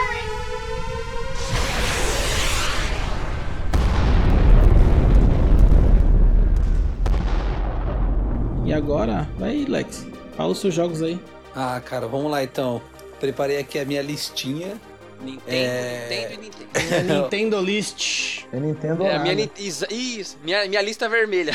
E 8.65 8.73
agora, 8.73 9.27
vai 9.37 9.65
Lex, 9.65 10.07
fala 10.35 10.49
os 10.49 10.59
seus 10.59 10.73
jogos 10.73 11.01
aí. 11.01 11.19
Ah, 11.55 11.81
cara, 11.83 12.07
vamos 12.07 12.29
lá 12.29 12.43
então. 12.43 12.81
Preparei 13.19 13.57
aqui 13.57 13.79
a 13.79 13.85
minha 13.85 14.01
listinha 14.01 14.79
Nintendo, 15.21 15.41
É. 15.47 16.07
Nintendo 16.09 16.33
e 16.33 16.37
Nintendo. 16.37 16.69
É 16.75 17.03
Nintendo 17.21 17.61
List. 17.61 18.43
É 18.51 18.59
Nintendo 18.59 19.03
É, 19.05 19.19
minha, 19.19 19.49
isso, 19.57 20.37
minha, 20.43 20.67
minha 20.67 20.81
lista 20.81 21.07
vermelha. 21.07 21.53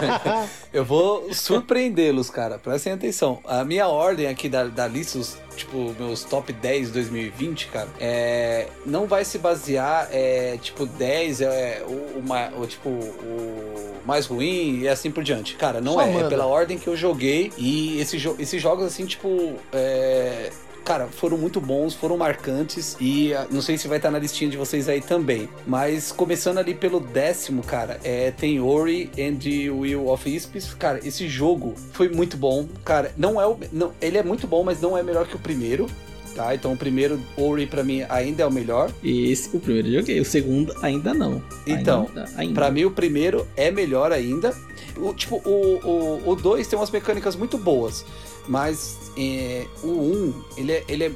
Eu 0.72 0.84
vou 0.84 1.32
surpreendê-los, 1.32 2.30
cara. 2.30 2.58
Prestem 2.58 2.92
atenção. 2.92 3.40
A 3.44 3.64
minha 3.64 3.88
ordem 3.88 4.26
aqui 4.26 4.48
da, 4.48 4.64
da 4.64 4.86
lista, 4.86 5.18
os, 5.18 5.38
tipo, 5.56 5.94
meus 5.98 6.24
top 6.24 6.52
10 6.52 6.90
2020, 6.90 7.66
cara, 7.68 7.88
é, 8.00 8.66
não 8.84 9.06
vai 9.06 9.24
se 9.24 9.38
basear, 9.38 10.08
é, 10.10 10.58
tipo, 10.60 10.86
10 10.86 11.40
é 11.42 11.82
o, 11.86 11.92
o, 11.92 12.62
o, 12.62 12.66
tipo, 12.66 12.88
o 12.88 13.90
mais 14.04 14.26
ruim 14.26 14.80
e 14.80 14.88
assim 14.88 15.10
por 15.10 15.22
diante. 15.22 15.54
Cara, 15.56 15.80
não 15.80 15.94
Só 15.94 16.02
é. 16.02 16.06
manda. 16.06 16.26
É 16.26 16.28
pela 16.28 16.46
ordem 16.46 16.78
que 16.78 16.88
eu 16.88 16.96
joguei 16.96 17.52
e 17.56 18.00
esse 18.00 18.18
jo 18.18 18.36
esses 18.38 18.60
jogos, 18.60 18.84
assim, 18.84 19.06
tipo, 19.06 19.54
é, 19.72 20.50
Cara, 20.84 21.06
foram 21.06 21.38
muito 21.38 21.60
bons, 21.60 21.94
foram 21.94 22.16
marcantes 22.16 22.96
e 23.00 23.32
ah, 23.34 23.46
não 23.50 23.62
sei 23.62 23.78
se 23.78 23.86
vai 23.86 23.98
estar 23.98 24.10
na 24.10 24.18
listinha 24.18 24.50
de 24.50 24.56
vocês 24.56 24.88
aí 24.88 25.00
também. 25.00 25.48
Mas 25.66 26.10
começando 26.10 26.58
ali 26.58 26.74
pelo 26.74 27.00
décimo, 27.00 27.62
cara, 27.62 28.00
é, 28.02 28.30
tem 28.30 28.60
Ori 28.60 29.10
and 29.18 29.36
the 29.36 29.70
Will 29.70 30.08
of 30.08 30.28
Wisps. 30.28 30.74
Cara, 30.74 31.00
esse 31.06 31.28
jogo 31.28 31.74
foi 31.92 32.08
muito 32.08 32.36
bom. 32.36 32.66
Cara, 32.84 33.12
não 33.16 33.40
é 33.40 33.46
o. 33.46 33.58
Não, 33.72 33.92
ele 34.00 34.18
é 34.18 34.22
muito 34.22 34.46
bom, 34.46 34.64
mas 34.64 34.80
não 34.80 34.96
é 34.96 35.02
melhor 35.02 35.26
que 35.26 35.36
o 35.36 35.38
primeiro. 35.38 35.86
Tá? 36.34 36.54
Então 36.54 36.72
o 36.72 36.76
primeiro, 36.76 37.20
Ori, 37.36 37.66
pra 37.66 37.82
mim, 37.82 38.04
ainda 38.08 38.44
é 38.44 38.46
o 38.46 38.52
melhor. 38.52 38.90
E 39.02 39.30
esse, 39.30 39.54
o 39.54 39.60
primeiro 39.60 39.88
eu 39.88 40.00
joguei, 40.00 40.20
o 40.20 40.24
segundo 40.24 40.72
ainda 40.80 41.12
não. 41.12 41.42
Então. 41.66 42.08
Pra 42.54 42.70
mim, 42.70 42.84
o 42.84 42.90
primeiro 42.90 43.46
é 43.56 43.70
melhor 43.70 44.12
ainda. 44.12 44.54
O, 44.96 45.12
tipo, 45.12 45.36
o 45.36 45.80
2 45.80 45.84
o, 45.84 46.30
o 46.30 46.36
dois 46.36 46.66
tem 46.66 46.78
umas 46.78 46.90
mecânicas 46.90 47.34
muito 47.34 47.58
boas. 47.58 48.04
Mas 48.50 49.12
é, 49.16 49.64
o 49.80 49.86
1, 49.86 49.90
um, 49.92 50.44
ele, 50.56 50.72
é, 50.72 50.84
ele, 50.88 51.04
é, 51.04 51.12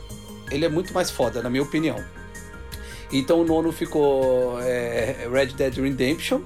ele 0.53 0.65
é 0.67 0.69
muito 0.69 0.95
mais 0.95 1.11
foda, 1.11 1.43
na 1.43 1.51
minha 1.51 1.65
opinião. 1.65 1.97
Então 3.13 3.41
o 3.41 3.45
nono 3.45 3.73
ficou 3.73 4.61
é, 4.61 5.29
Red 5.33 5.47
Dead 5.47 5.77
Redemption. 5.79 6.43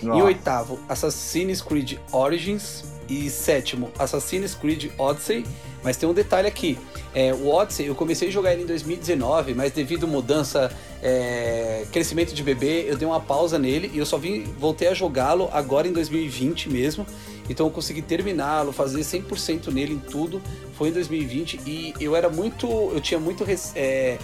E 0.00 0.06
Nossa. 0.06 0.24
oitavo, 0.24 0.80
Assassin's 0.88 1.60
Creed 1.60 1.98
Origins. 2.12 2.82
E 3.12 3.28
sétimo, 3.28 3.90
Assassin's 3.98 4.54
Creed 4.54 4.90
Odyssey. 4.96 5.44
Mas 5.84 5.98
tem 5.98 6.08
um 6.08 6.14
detalhe 6.14 6.48
aqui. 6.48 6.78
É, 7.14 7.34
o 7.34 7.48
Odyssey, 7.48 7.86
eu 7.86 7.94
comecei 7.94 8.28
a 8.28 8.30
jogar 8.30 8.54
ele 8.54 8.62
em 8.62 8.66
2019, 8.66 9.52
mas 9.52 9.70
devido 9.70 10.08
mudança, 10.08 10.74
é, 11.02 11.84
crescimento 11.92 12.32
de 12.32 12.42
bebê, 12.42 12.86
eu 12.88 12.96
dei 12.96 13.06
uma 13.06 13.20
pausa 13.20 13.58
nele 13.58 13.90
e 13.92 13.98
eu 13.98 14.06
só 14.06 14.16
vim, 14.16 14.44
voltei 14.58 14.88
a 14.88 14.94
jogá-lo 14.94 15.50
agora 15.52 15.86
em 15.86 15.92
2020 15.92 16.70
mesmo. 16.70 17.04
Então 17.50 17.66
eu 17.66 17.70
consegui 17.70 18.00
terminá-lo, 18.00 18.72
fazer 18.72 19.00
100% 19.00 19.70
nele 19.70 19.92
em 19.92 19.98
tudo. 19.98 20.40
Foi 20.72 20.88
em 20.88 20.92
2020 20.92 21.60
e 21.66 21.92
eu 22.00 22.16
era 22.16 22.30
muito, 22.30 22.66
eu 22.66 23.00
tinha 23.00 23.20
muito 23.20 23.44
é, 23.74 24.16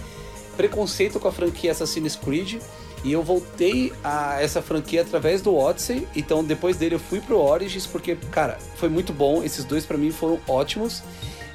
preconceito 0.57 1.19
com 1.19 1.27
a 1.27 1.31
franquia 1.31 1.71
Assassin's 1.71 2.15
Creed. 2.15 2.59
E 3.03 3.11
eu 3.11 3.23
voltei 3.23 3.93
a 4.03 4.41
essa 4.41 4.61
franquia 4.61 5.01
através 5.01 5.41
do 5.41 5.55
Odyssey. 5.55 6.07
Então 6.15 6.43
depois 6.43 6.77
dele 6.77 6.95
eu 6.95 6.99
fui 6.99 7.21
pro 7.21 7.39
Origins, 7.39 7.85
porque, 7.85 8.15
cara, 8.31 8.57
foi 8.75 8.89
muito 8.89 9.13
bom. 9.13 9.43
Esses 9.43 9.63
dois 9.63 9.85
pra 9.85 9.97
mim 9.97 10.11
foram 10.11 10.39
ótimos. 10.47 11.01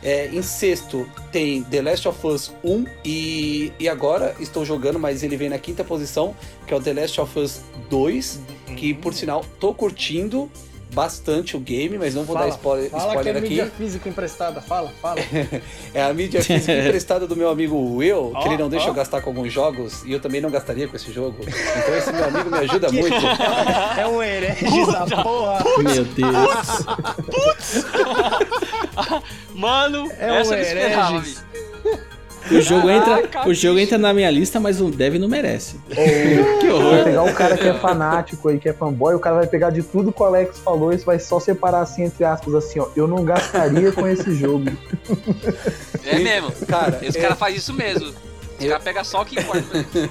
É, 0.02 0.28
em 0.28 0.42
sexto 0.42 1.08
tem 1.32 1.62
The 1.62 1.80
Last 1.80 2.06
of 2.06 2.26
Us 2.26 2.52
1 2.62 2.84
e, 3.02 3.72
e 3.80 3.88
agora 3.88 4.36
estou 4.38 4.62
jogando, 4.62 4.98
mas 4.98 5.22
ele 5.22 5.34
vem 5.34 5.48
na 5.48 5.58
quinta 5.58 5.82
posição, 5.82 6.36
que 6.66 6.74
é 6.74 6.76
o 6.76 6.80
The 6.80 6.92
Last 6.92 7.20
of 7.22 7.38
Us 7.38 7.62
2, 7.88 8.40
que 8.76 8.92
por 8.92 9.14
sinal 9.14 9.42
tô 9.58 9.72
curtindo 9.72 10.50
bastante 10.94 11.56
o 11.56 11.60
game, 11.60 11.98
mas 11.98 12.14
não 12.14 12.24
vou 12.24 12.36
dar 12.36 12.48
spoiler, 12.48 12.88
fala 12.90 13.02
que 13.02 13.08
spoiler 13.10 13.34
é 13.34 13.38
aqui. 13.38 13.48
mídia 13.48 13.72
física 13.76 14.08
emprestada. 14.08 14.60
Fala, 14.62 14.90
fala. 15.02 15.20
É 15.92 16.02
a 16.02 16.12
mídia 16.14 16.42
física 16.42 16.72
emprestada 16.72 17.26
do 17.26 17.36
meu 17.36 17.48
amigo 17.50 17.76
Will, 17.96 18.30
que 18.40 18.48
Ó, 18.48 18.52
ele 18.52 18.56
não 18.62 18.68
deixa 18.68 18.86
ó. 18.86 18.88
eu 18.90 18.94
gastar 18.94 19.20
com 19.20 19.30
alguns 19.30 19.52
jogos, 19.52 20.02
e 20.04 20.12
eu 20.12 20.20
também 20.20 20.40
não 20.40 20.50
gastaria 20.50 20.88
com 20.88 20.96
esse 20.96 21.12
jogo. 21.12 21.36
Então 21.42 21.94
esse 21.96 22.12
meu 22.12 22.24
amigo 22.24 22.50
me 22.50 22.58
ajuda 22.58 22.90
muito. 22.90 23.14
É 23.98 24.06
um 24.06 24.22
herege 24.22 24.86
da 24.86 25.22
porra. 25.22 25.64
Meu 25.78 26.04
Deus. 26.04 26.86
Mano, 29.54 30.10
É 30.18 30.32
um 30.32 30.34
essa 30.36 30.54
eu 30.56 30.62
esperava, 30.62 31.14
hereges. 31.16 31.44
bicho. 31.84 31.98
O 32.50 32.60
jogo, 32.60 32.86
Caraca, 32.86 33.20
entra, 33.20 33.48
o 33.48 33.54
jogo 33.54 33.78
entra 33.78 33.96
na 33.98 34.12
minha 34.12 34.30
lista, 34.30 34.60
mas 34.60 34.80
o 34.80 34.90
Dev 34.90 35.14
não 35.16 35.28
merece. 35.28 35.76
que 36.60 36.68
horror. 36.68 36.90
Vai 36.90 37.04
pegar 37.04 37.22
o 37.22 37.34
cara 37.34 37.56
que 37.56 37.66
é 37.66 37.74
fanático 37.74 38.48
aí, 38.48 38.58
que 38.58 38.68
é 38.68 38.72
fanboy, 38.72 39.14
o 39.14 39.18
cara 39.18 39.36
vai 39.36 39.46
pegar 39.46 39.70
de 39.70 39.82
tudo 39.82 40.12
que 40.12 40.22
o 40.22 40.24
Alex 40.24 40.58
falou 40.58 40.92
e 40.92 40.96
vai 40.98 41.18
só 41.18 41.40
separar 41.40 41.80
assim, 41.80 42.04
entre 42.04 42.24
aspas, 42.24 42.54
assim, 42.54 42.80
ó. 42.80 42.88
Eu 42.94 43.08
não 43.08 43.24
gastaria 43.24 43.92
com 43.92 44.06
esse 44.06 44.34
jogo. 44.34 44.70
É 46.04 46.18
mesmo. 46.18 46.52
Cara, 46.66 46.98
Esse 47.02 47.18
é- 47.18 47.22
cara 47.22 47.34
faz 47.34 47.56
isso 47.56 47.72
mesmo. 47.72 48.12
Os 48.58 48.66
caras 48.66 48.84
pegam 48.84 49.04
só 49.04 49.22
o 49.22 49.24
que 49.24 49.38
importa. 49.38 49.64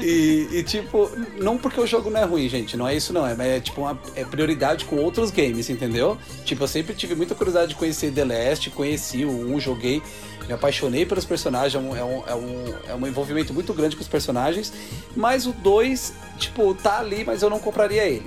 E, 0.00 0.48
e, 0.52 0.62
tipo, 0.62 1.10
não 1.38 1.58
porque 1.58 1.80
o 1.80 1.86
jogo 1.86 2.08
não 2.10 2.20
é 2.20 2.24
ruim, 2.24 2.48
gente, 2.48 2.76
não 2.76 2.86
é 2.88 2.94
isso 2.94 3.12
não, 3.12 3.26
é, 3.26 3.34
mas 3.34 3.46
é 3.48 3.60
tipo 3.60 3.80
uma 3.80 3.98
é 4.14 4.24
prioridade 4.24 4.84
com 4.84 4.96
outros 4.96 5.30
games, 5.30 5.68
entendeu? 5.68 6.16
Tipo, 6.44 6.64
eu 6.64 6.68
sempre 6.68 6.94
tive 6.94 7.14
muita 7.14 7.34
curiosidade 7.34 7.70
de 7.70 7.74
conhecer 7.74 8.12
The 8.12 8.24
Last, 8.24 8.70
conheci 8.70 9.24
o 9.24 9.30
1, 9.54 9.60
joguei, 9.60 10.02
me 10.48 10.54
apaixonei 10.54 11.04
pelos 11.06 11.24
personagens, 11.24 11.74
é 11.74 11.78
um, 11.78 11.94
é 11.96 12.02
um, 12.04 12.22
é 12.26 12.34
um, 12.34 12.74
é 12.88 12.94
um 12.94 13.06
envolvimento 13.06 13.52
muito 13.54 13.72
grande 13.74 13.94
com 13.94 14.02
os 14.02 14.08
personagens, 14.08 14.72
mas 15.14 15.46
o 15.46 15.52
2, 15.52 16.12
tipo, 16.38 16.74
tá 16.74 16.98
ali, 16.98 17.22
mas 17.24 17.42
eu 17.42 17.50
não 17.50 17.60
compraria 17.60 18.04
ele. 18.04 18.26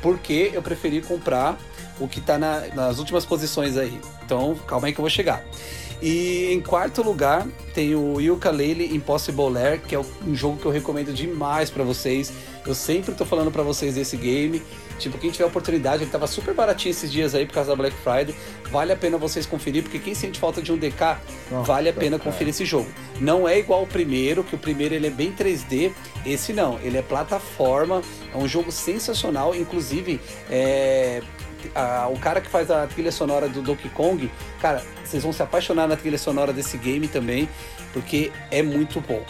Porque 0.00 0.50
eu 0.52 0.62
preferi 0.62 1.00
comprar 1.00 1.58
o 1.98 2.06
que 2.06 2.20
tá 2.20 2.36
na- 2.38 2.66
nas 2.74 2.98
últimas 2.98 3.24
posições 3.24 3.76
aí. 3.76 3.98
Então, 4.24 4.54
calma 4.66 4.86
aí 4.88 4.92
que 4.92 5.00
eu 5.00 5.02
vou 5.02 5.10
chegar. 5.10 5.42
E 6.02 6.52
em 6.52 6.60
quarto 6.60 7.00
lugar 7.02 7.46
tem 7.72 7.94
o 7.94 8.20
Yooka-Laylee 8.20 8.94
Impossible 8.94 9.48
Lair, 9.50 9.80
que 9.80 9.94
é 9.94 10.00
um 10.26 10.34
jogo 10.34 10.56
que 10.58 10.66
eu 10.66 10.70
recomendo 10.72 11.12
demais 11.14 11.70
pra 11.70 11.84
vocês. 11.84 12.32
Eu 12.66 12.74
sempre 12.74 13.14
tô 13.14 13.24
falando 13.24 13.52
pra 13.52 13.62
vocês 13.62 13.94
desse 13.94 14.16
game. 14.16 14.60
Tipo, 14.98 15.18
quem 15.18 15.30
tiver 15.30 15.44
oportunidade, 15.44 16.02
ele 16.04 16.10
tava 16.10 16.26
super 16.26 16.54
baratinho 16.54 16.90
esses 16.90 17.10
dias 17.10 17.34
aí 17.34 17.44
por 17.46 17.54
causa 17.54 17.70
da 17.70 17.76
Black 17.76 17.96
Friday. 17.96 18.34
Vale 18.70 18.92
a 18.92 18.96
pena 18.96 19.18
vocês 19.18 19.44
conferir, 19.46 19.82
porque 19.82 19.98
quem 19.98 20.14
sente 20.14 20.38
falta 20.38 20.62
de 20.62 20.72
um 20.72 20.76
DK, 20.76 21.18
Nossa, 21.50 21.64
vale 21.64 21.88
a 21.88 21.92
pena 21.92 22.18
cara. 22.18 22.30
conferir 22.30 22.50
esse 22.50 22.64
jogo. 22.64 22.88
Não 23.20 23.48
é 23.48 23.58
igual 23.58 23.82
o 23.82 23.86
primeiro, 23.86 24.44
que 24.44 24.54
o 24.54 24.58
primeiro 24.58 24.94
ele 24.94 25.08
é 25.08 25.10
bem 25.10 25.32
3D. 25.32 25.92
Esse 26.24 26.52
não, 26.52 26.78
ele 26.82 26.96
é 26.98 27.02
plataforma, 27.02 28.00
é 28.32 28.36
um 28.36 28.46
jogo 28.46 28.70
sensacional. 28.70 29.54
Inclusive, 29.54 30.20
é, 30.48 31.20
a- 31.74 32.08
o 32.08 32.18
cara 32.18 32.40
que 32.40 32.48
faz 32.48 32.70
a 32.70 32.86
trilha 32.86 33.10
sonora 33.12 33.48
do 33.48 33.60
Donkey 33.60 33.88
Kong, 33.90 34.30
cara, 34.60 34.82
vocês 35.04 35.22
vão 35.22 35.32
se 35.32 35.42
apaixonar 35.42 35.88
na 35.88 35.96
trilha 35.96 36.18
sonora 36.18 36.52
desse 36.52 36.76
game 36.78 37.08
também, 37.08 37.48
porque 37.92 38.30
é 38.50 38.62
muito 38.62 39.00
bom. 39.00 39.22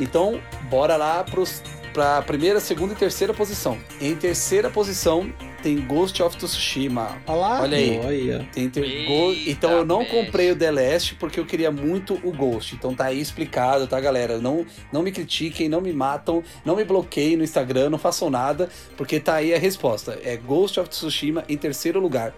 Então, 0.00 0.40
bora 0.68 0.96
lá 0.96 1.22
pros, 1.22 1.62
pra 1.94 2.20
primeira, 2.22 2.58
segunda 2.60 2.92
e 2.92 2.96
terceira 2.96 3.32
posição. 3.32 3.78
Em 4.00 4.14
terceira 4.16 4.68
posição 4.68 5.32
tem 5.62 5.80
Ghost 5.80 6.20
of 6.22 6.36
Tsushima. 6.36 7.16
Olha 7.26 7.38
lá. 7.38 7.62
Olha 7.62 7.78
aí. 7.78 7.98
Olha. 8.04 8.48
Tem 8.52 8.68
ter- 8.68 8.84
Eita, 8.84 9.50
Então 9.50 9.70
eu 9.70 9.84
não 9.86 10.04
comprei 10.04 10.50
o 10.50 10.56
The 10.56 10.70
Last 10.70 11.14
porque 11.14 11.38
eu 11.40 11.46
queria 11.46 11.70
muito 11.70 12.20
o 12.22 12.32
Ghost. 12.32 12.74
Então 12.74 12.94
tá 12.94 13.04
aí 13.06 13.20
explicado, 13.20 13.86
tá, 13.86 13.98
galera? 14.00 14.38
Não, 14.38 14.66
não 14.92 15.02
me 15.02 15.12
critiquem, 15.12 15.68
não 15.68 15.80
me 15.80 15.92
matam, 15.92 16.42
não 16.64 16.76
me 16.76 16.84
bloqueiem 16.84 17.36
no 17.36 17.44
Instagram, 17.44 17.88
não 17.88 17.98
façam 17.98 18.28
nada, 18.28 18.68
porque 18.96 19.18
tá 19.20 19.36
aí 19.36 19.54
a 19.54 19.58
resposta. 19.58 20.18
É 20.22 20.36
Ghost 20.36 20.78
of 20.80 20.90
Tsushima 20.90 21.44
em 21.48 21.56
terceiro 21.56 22.00
lugar. 22.00 22.34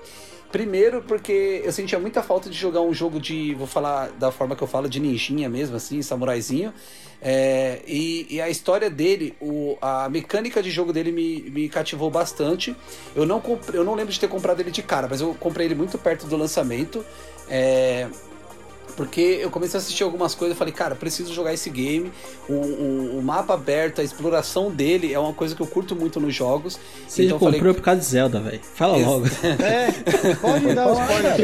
Primeiro, 0.57 1.03
porque 1.03 1.61
eu 1.63 1.71
sentia 1.71 1.99
muita 1.99 2.23
falta 2.23 2.49
de 2.49 2.57
jogar 2.57 2.81
um 2.81 2.91
jogo 2.91 3.21
de. 3.21 3.53
Vou 3.53 3.67
falar 3.67 4.09
da 4.13 4.33
forma 4.33 4.57
que 4.57 4.63
eu 4.63 4.67
falo, 4.67 4.89
de 4.89 4.99
ninjinha 4.99 5.51
mesmo, 5.51 5.77
assim, 5.77 6.01
samuraizinho. 6.01 6.73
É, 7.21 7.83
e, 7.87 8.27
e 8.31 8.41
a 8.41 8.49
história 8.49 8.89
dele, 8.89 9.37
o, 9.39 9.77
a 9.83 10.09
mecânica 10.09 10.63
de 10.63 10.71
jogo 10.71 10.95
dele 10.95 11.13
me, 11.13 11.43
me 11.51 11.69
cativou 11.69 12.11
bastante. 12.11 12.75
Eu 13.15 13.27
não, 13.27 13.39
comprei, 13.39 13.79
eu 13.79 13.85
não 13.85 13.95
lembro 13.95 14.11
de 14.11 14.19
ter 14.19 14.29
comprado 14.29 14.61
ele 14.61 14.71
de 14.71 14.83
cara, 14.83 15.07
mas 15.07 15.21
eu 15.21 15.35
comprei 15.35 15.67
ele 15.67 15.75
muito 15.75 15.99
perto 15.99 16.27
do 16.27 16.39
lançamento. 16.39 17.05
É, 17.51 18.09
porque 18.97 19.21
eu 19.21 19.51
comecei 19.51 19.79
a 19.79 19.83
assistir 19.83 20.03
algumas 20.03 20.35
coisas 20.35 20.57
e 20.57 20.59
falei, 20.59 20.73
cara, 20.73 20.95
preciso 20.95 21.33
jogar 21.35 21.53
esse 21.53 21.69
game. 21.71 22.11
O, 22.49 22.53
o, 22.55 23.19
o 23.19 23.23
mapa 23.23 23.55
aberto, 23.55 24.01
a 24.01 24.05
exploração 24.05 24.71
dele 24.71 25.13
é 25.13 25.19
uma 25.19 25.33
coisa 25.33 25.55
que 25.55 25.61
eu 25.61 25.67
curto 25.67 25.95
muito 25.95 26.19
nos 26.19 26.35
jogos. 26.35 26.79
Você 27.07 27.25
Então 27.25 27.37
eu 27.37 27.41
falei- 27.41 27.55
comprou 27.61 27.75
por 27.75 27.83
causa 27.83 28.01
de 28.01 28.07
Zelda, 28.07 28.41
velho. 28.41 28.61
Fala 28.75 28.97
Ex- 28.99 29.07
logo. 29.07 29.27
É, 29.63 30.35
pode 30.37 30.75
dar 30.75 30.91
os 30.91 30.99
spoiler 30.99 31.37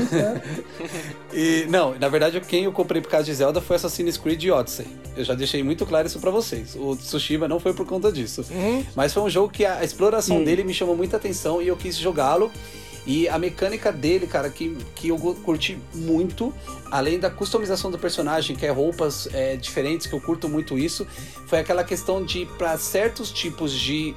sincero. 0.00 0.42
E, 1.32 1.66
não, 1.68 1.94
na 1.98 2.08
verdade, 2.08 2.40
quem 2.40 2.64
eu 2.64 2.72
comprei 2.72 3.02
por 3.02 3.10
causa 3.10 3.26
de 3.26 3.34
Zelda 3.34 3.60
foi 3.60 3.76
Assassin's 3.76 4.16
Creed 4.16 4.42
Odyssey. 4.48 4.86
Eu 5.14 5.22
já 5.24 5.34
deixei 5.34 5.62
muito 5.62 5.84
claro 5.84 6.06
isso 6.06 6.18
pra 6.18 6.30
vocês. 6.30 6.74
O 6.76 6.96
Tsushima 6.96 7.46
não 7.46 7.60
foi 7.60 7.74
por 7.74 7.84
conta 7.86 8.10
disso. 8.10 8.42
Mas 8.94 9.12
foi 9.12 9.22
um 9.22 9.28
jogo 9.28 9.50
que 9.52 9.64
a 9.64 9.84
exploração 9.84 10.42
dele 10.42 10.64
me 10.64 10.72
chamou 10.72 10.96
muita 10.96 11.16
atenção 11.18 11.60
e 11.60 11.68
eu 11.68 11.76
quis 11.76 11.96
jogá-lo. 11.96 12.50
E 13.06 13.28
a 13.28 13.38
mecânica 13.38 13.92
dele, 13.92 14.26
cara, 14.26 14.50
que, 14.50 14.76
que 14.96 15.08
eu 15.08 15.16
curti 15.44 15.78
muito, 15.94 16.52
além 16.90 17.18
da 17.20 17.30
customização 17.30 17.90
do 17.90 17.98
personagem, 17.98 18.56
que 18.56 18.66
é 18.66 18.70
roupas 18.70 19.28
é, 19.32 19.56
diferentes, 19.56 20.06
que 20.08 20.12
eu 20.14 20.20
curto 20.20 20.48
muito 20.48 20.76
isso, 20.76 21.06
foi 21.46 21.60
aquela 21.60 21.84
questão 21.84 22.24
de, 22.24 22.46
para 22.58 22.76
certos 22.76 23.30
tipos 23.30 23.72
de 23.72 24.12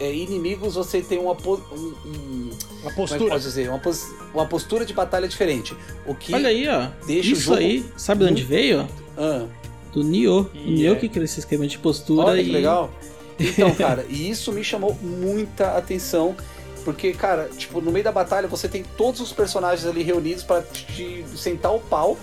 é, 0.00 0.14
inimigos, 0.14 0.74
você 0.74 1.02
tem 1.02 1.18
uma, 1.18 1.34
po- 1.34 1.60
um- 1.70 1.94
um- 2.08 2.50
Uma 2.80 2.90
é 2.90 2.94
postura. 2.94 3.28
pode 3.30 3.42
dizer? 3.44 3.68
Uma, 3.68 3.78
pos- 3.78 4.06
uma 4.32 4.46
postura 4.46 4.86
de 4.86 4.94
batalha 4.94 5.28
diferente. 5.28 5.76
O 6.06 6.14
que 6.14 6.34
Olha 6.34 6.48
aí, 6.48 6.66
ó. 6.66 6.88
Deixa 7.06 7.28
o 7.28 7.32
Isso 7.34 7.42
jogo 7.42 7.58
aí, 7.58 7.84
sabe 7.98 8.24
de 8.24 8.30
onde 8.32 8.42
veio? 8.42 8.88
Ah, 9.18 9.44
Do 9.92 10.02
Nioh. 10.02 10.46
O 10.54 10.56
E 10.56 10.70
Nioh 10.76 10.94
é. 10.96 10.98
que 10.98 11.08
cria 11.10 11.24
esse 11.24 11.40
esquema 11.40 11.66
de 11.66 11.76
postura 11.78 12.28
Olha 12.28 12.40
e. 12.40 12.44
que 12.46 12.50
legal. 12.50 12.90
Então, 13.38 13.74
cara, 13.74 14.04
e 14.08 14.28
isso 14.30 14.52
me 14.52 14.62
chamou 14.62 14.94
muita 15.02 15.76
atenção. 15.76 16.36
Porque, 16.84 17.12
cara, 17.12 17.48
tipo, 17.56 17.80
no 17.80 17.90
meio 17.90 18.04
da 18.04 18.12
batalha 18.12 18.48
você 18.48 18.68
tem 18.68 18.82
todos 18.96 19.20
os 19.20 19.32
personagens 19.32 19.86
ali 19.86 20.02
reunidos 20.02 20.42
pra 20.42 20.62
te 20.62 21.24
sentar 21.36 21.74
o 21.74 21.80
pau. 21.80 22.16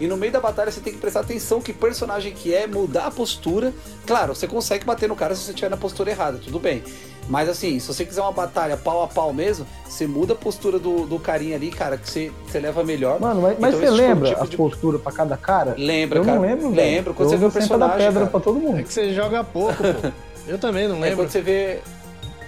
E 0.00 0.08
no 0.08 0.16
meio 0.16 0.32
da 0.32 0.40
batalha 0.40 0.72
você 0.72 0.80
tem 0.80 0.92
que 0.92 0.98
prestar 0.98 1.20
atenção 1.20 1.60
que 1.60 1.72
personagem 1.72 2.32
que 2.32 2.52
é, 2.52 2.66
mudar 2.66 3.06
a 3.06 3.10
postura. 3.12 3.72
Claro, 4.04 4.34
você 4.34 4.46
consegue 4.48 4.84
bater 4.84 5.08
no 5.08 5.14
cara 5.14 5.34
se 5.36 5.42
você 5.42 5.50
estiver 5.50 5.68
na 5.70 5.76
postura 5.76 6.10
errada, 6.10 6.38
tudo 6.42 6.58
bem. 6.58 6.82
Mas 7.28 7.48
assim, 7.48 7.78
se 7.78 7.86
você 7.86 8.04
quiser 8.04 8.20
uma 8.20 8.32
batalha 8.32 8.76
pau 8.76 9.02
a 9.02 9.06
pau 9.06 9.32
mesmo, 9.32 9.64
você 9.88 10.04
muda 10.06 10.32
a 10.34 10.36
postura 10.36 10.78
do, 10.80 11.06
do 11.06 11.18
carinha 11.18 11.56
ali, 11.56 11.70
cara, 11.70 11.96
que 11.96 12.10
você, 12.10 12.30
você 12.46 12.58
leva 12.58 12.82
melhor. 12.84 13.20
Mano, 13.20 13.40
mas, 13.40 13.56
mas 13.58 13.74
Então, 13.74 13.80
você 13.80 13.92
tipo- 13.92 13.96
lembra 14.08 14.28
tipo 14.30 14.42
as 14.42 14.50
de- 14.50 14.56
posturas 14.56 15.00
pra 15.00 15.12
cada 15.12 15.36
cara? 15.36 15.74
Lembra, 15.78 16.18
eu 16.18 16.24
cara? 16.24 16.36
não 16.36 16.42
lembro, 16.42 16.70
velho. 16.70 16.76
Lembro, 16.76 17.14
quando 17.14 17.28
eu 17.28 17.30
você 17.30 17.36
vê 17.38 17.46
o 17.46 17.50
personagem. 17.52 17.96
pedra 17.96 18.12
cara. 18.12 18.26
pra 18.26 18.40
todo 18.40 18.58
É 18.58 18.62
mundo. 18.62 18.82
que 18.82 18.92
você 18.92 19.14
joga 19.14 19.42
pouco, 19.44 19.74
pô. 19.76 20.12
Eu 20.46 20.58
também 20.58 20.86
não 20.88 20.96
É 20.96 21.00
lembro. 21.00 21.16
quando 21.18 21.30
você 21.30 21.40
vê. 21.40 21.80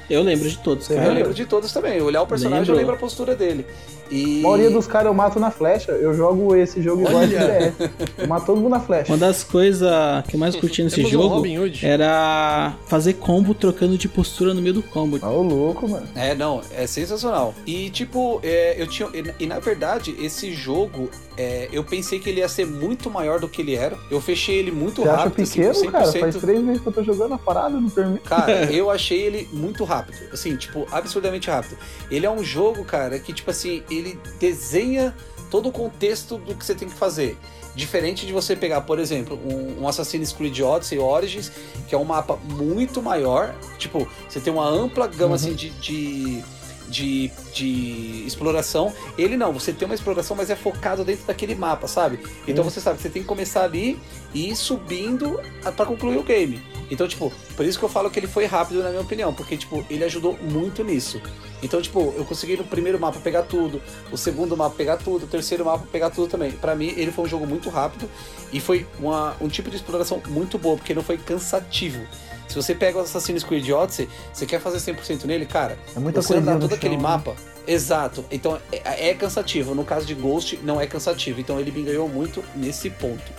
Eu 0.09 0.23
lembro 0.23 0.49
de 0.49 0.59
todos, 0.59 0.87
Você 0.87 0.95
Eu 0.95 0.99
cara. 0.99 1.12
lembro 1.12 1.35
de 1.35 1.45
todos 1.47 1.73
também. 1.73 2.01
Olhar 2.01 2.23
o 2.23 2.27
personagem, 2.27 2.61
Lembro. 2.61 2.75
eu 2.75 2.79
lembro 2.79 2.95
a 2.95 2.99
postura 2.99 3.35
dele. 3.35 3.66
E. 4.11 4.40
A 4.40 4.42
maioria 4.42 4.71
dos 4.71 4.87
caras 4.87 5.07
eu 5.07 5.14
mato 5.14 5.38
na 5.40 5.51
flecha. 5.51 5.92
Eu 5.92 6.14
jogo 6.14 6.55
esse 6.55 6.83
jogo 6.83 7.03
igual 7.03 7.16
Olha. 7.23 7.38
FPS. 7.38 7.90
Eu 8.19 8.29
mato 8.29 8.47
todo 8.47 8.57
mundo 8.59 8.71
na 8.71 8.81
flecha. 8.81 9.12
Uma 9.12 9.19
das 9.19 9.42
coisas 9.42 9.90
que 10.29 10.37
eu 10.37 10.40
mais 10.40 10.57
curti 10.57 10.83
nesse 10.83 10.97
Temos 10.97 11.11
um 11.11 11.12
jogo 11.12 11.47
Hood. 11.47 11.85
era 11.87 12.75
fazer 12.87 13.14
combo 13.14 13.55
trocando 13.55 13.97
de 13.99 14.09
postura 14.09 14.55
no 14.55 14.62
meio 14.62 14.75
do 14.75 14.83
combo. 14.83 15.19
Ô, 15.25 15.42
louco, 15.42 15.88
mano. 15.88 16.07
É, 16.14 16.35
não, 16.35 16.61
é 16.75 16.87
sensacional. 16.87 17.55
E 17.66 17.90
tipo, 17.90 18.40
é, 18.42 18.81
eu 18.81 18.87
tinha. 18.87 19.09
E, 19.14 19.45
e, 19.45 19.47
na 19.47 19.59
verdade, 19.59 20.14
esse 20.21 20.53
jogo, 20.53 21.11
é, 21.37 21.69
eu 21.73 21.85
pensei 21.85 22.19
que 22.19 22.29
ele 22.29 22.40
ia 22.40 22.49
ser 22.49 22.66
muito 22.66 23.11
maior 23.11 23.40
do 23.40 23.49
que 23.49 23.62
ele 23.62 23.75
era. 23.75 23.97
Eu 24.11 24.21
fechei 24.21 24.57
ele 24.57 24.71
muito 24.71 25.03
Você 25.03 25.09
acha 25.09 25.25
rápido. 25.25 25.49
pequeno, 25.49 25.71
assim, 25.71 25.90
cara? 25.90 26.07
100%. 26.07 26.21
Faz 26.21 26.37
três 26.37 26.62
meses 26.62 26.83
que 26.83 26.88
eu 26.88 26.92
tô 26.92 27.03
jogando 27.03 27.35
a 27.35 27.38
parada, 27.38 27.81
não 27.81 27.90
permite. 27.90 28.23
Cara, 28.23 28.64
eu 28.73 28.90
achei 28.90 29.21
ele 29.21 29.49
muito 29.53 29.85
rápido. 29.85 30.16
Assim, 30.33 30.57
tipo, 30.57 30.87
absurdamente 30.90 31.51
rápido. 31.51 31.77
Ele 32.11 32.27
é 32.27 32.31
um 32.31 32.42
jogo, 32.42 32.85
cara, 32.85 33.19
que, 33.19 33.33
tipo 33.33 33.51
assim, 33.51 33.83
ele 33.98 34.20
desenha 34.38 35.14
todo 35.50 35.68
o 35.68 35.72
contexto 35.72 36.38
do 36.38 36.54
que 36.54 36.64
você 36.64 36.74
tem 36.74 36.88
que 36.88 36.94
fazer. 36.94 37.37
Diferente 37.74 38.26
de 38.26 38.32
você 38.32 38.56
pegar, 38.56 38.80
por 38.80 38.98
exemplo, 38.98 39.38
um, 39.44 39.82
um 39.82 39.88
Assassin's 39.88 40.32
Creed 40.32 40.61
Odyssey 40.61 40.98
Origins, 40.98 41.52
que 41.87 41.94
é 41.94 41.98
um 41.98 42.04
mapa 42.04 42.37
muito 42.37 43.02
maior. 43.02 43.54
Tipo, 43.76 44.09
você 44.28 44.40
tem 44.40 44.52
uma 44.52 44.66
ampla 44.66 45.06
gama 45.06 45.35
assim, 45.35 45.54
de, 45.54 45.70
de, 45.70 46.42
de, 46.88 47.31
de 47.53 48.25
exploração. 48.27 48.92
Ele 49.16 49.37
não, 49.37 49.53
você 49.53 49.72
tem 49.72 49.87
uma 49.87 49.94
exploração, 49.94 50.37
mas 50.37 50.51
é 50.51 50.57
focado 50.57 51.05
dentro 51.05 51.27
daquele 51.27 51.55
mapa, 51.55 51.87
sabe? 51.87 52.20
Então 52.46 52.64
você 52.64 52.81
sabe 52.81 52.96
que 52.96 53.03
você 53.03 53.11
tem 53.11 53.22
que 53.22 53.29
começar 53.29 53.64
ali 53.64 53.99
e 54.33 54.51
ir 54.51 54.57
subindo 54.57 55.40
para 55.77 55.87
concluir 55.87 56.18
o 56.18 56.22
game. 56.22 56.62
Então, 56.90 57.09
tipo, 57.09 57.33
por 57.57 57.66
isso 57.66 57.79
que 57.79 57.85
eu 57.85 57.88
falo 57.88 58.11
que 58.11 58.18
ele 58.18 58.29
foi 58.29 58.44
rápido, 58.44 58.83
na 58.83 58.90
minha 58.90 59.01
opinião, 59.01 59.35
porque, 59.35 59.57
tipo, 59.57 59.85
ele 59.90 60.05
ajudou 60.05 60.38
muito 60.40 60.85
nisso. 60.85 61.20
Então, 61.62 61.81
tipo, 61.83 62.14
eu 62.16 62.25
consegui 62.25 62.57
no 62.57 62.64
primeiro 62.64 63.01
mapa 63.01 63.18
pegar 63.18 63.42
tudo, 63.42 63.83
o 64.12 64.16
segundo 64.16 64.57
mapa 64.57 64.77
pegar 64.77 64.96
tudo, 64.99 65.25
o 65.25 65.27
terceiro 65.27 65.64
mapa 65.64 65.85
pegar 65.90 66.11
tudo 66.11 66.29
também. 66.29 66.53
Pra 66.53 66.77
mim, 66.77 66.92
ele 66.96 67.11
foi 67.11 67.25
um 67.25 67.29
jogo 67.29 67.46
muito 67.46 67.68
rápido 67.70 68.09
e 68.53 68.61
foi 68.61 68.87
uma, 69.01 69.37
um 69.40 69.49
tipo 69.49 69.70
de 69.70 69.77
exploração 69.77 70.22
muito 70.29 70.59
boa, 70.59 70.77
porque 70.77 70.94
não 70.94 71.03
foi 71.03 71.18
cansativo. 71.18 72.07
Se 72.48 72.54
você 72.54 72.74
pega 72.74 72.98
o 72.98 73.00
Assassin's 73.00 73.42
Creed 73.42 73.68
Odyssey, 73.70 74.09
você 74.32 74.46
quer 74.46 74.61
fazer 74.61 74.78
100% 74.92 75.24
nele, 75.24 75.46
cara, 75.46 75.78
É 75.94 75.98
muita 75.98 76.22
você 76.22 76.35
coisa 76.35 76.42
andar 76.42 76.61
todo 76.61 76.70
chão, 76.70 76.78
aquele 76.78 76.96
né? 76.96 77.02
mapa. 77.02 77.35
Exato. 77.66 78.24
Então 78.30 78.59
é, 78.70 79.11
é 79.11 79.14
cansativo. 79.14 79.74
No 79.74 79.85
caso 79.85 80.06
de 80.06 80.14
Ghost, 80.14 80.59
não 80.62 80.80
é 80.80 80.87
cansativo. 80.87 81.40
Então 81.40 81.59
ele 81.59 81.72
me 81.72 81.82
ganhou 81.82 82.09
muito 82.09 82.42
nesse 82.54 82.88
ponto. 82.90 83.32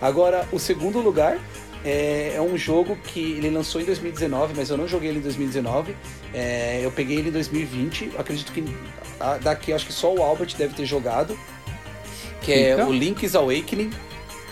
Agora, 0.00 0.46
o 0.52 0.58
segundo 0.58 1.00
lugar 1.00 1.38
é, 1.84 2.34
é 2.36 2.40
um 2.40 2.56
jogo 2.56 2.96
que 2.96 3.32
ele 3.32 3.50
lançou 3.50 3.80
em 3.80 3.84
2019, 3.84 4.54
mas 4.56 4.70
eu 4.70 4.76
não 4.76 4.86
joguei 4.86 5.10
ele 5.10 5.18
em 5.18 5.22
2019. 5.22 5.94
É, 6.32 6.80
eu 6.82 6.90
peguei 6.92 7.18
ele 7.18 7.30
em 7.30 7.32
2020. 7.32 8.12
Acredito 8.16 8.52
que 8.52 8.64
ah, 9.18 9.38
daqui 9.42 9.72
acho 9.72 9.86
que 9.86 9.92
só 9.92 10.14
o 10.14 10.22
Albert 10.22 10.54
deve 10.56 10.74
ter 10.74 10.86
jogado. 10.86 11.36
Que 12.40 12.52
é 12.52 12.76
Fica. 12.76 12.88
o 12.88 12.92
Link's 12.92 13.34
Awakening. 13.34 13.90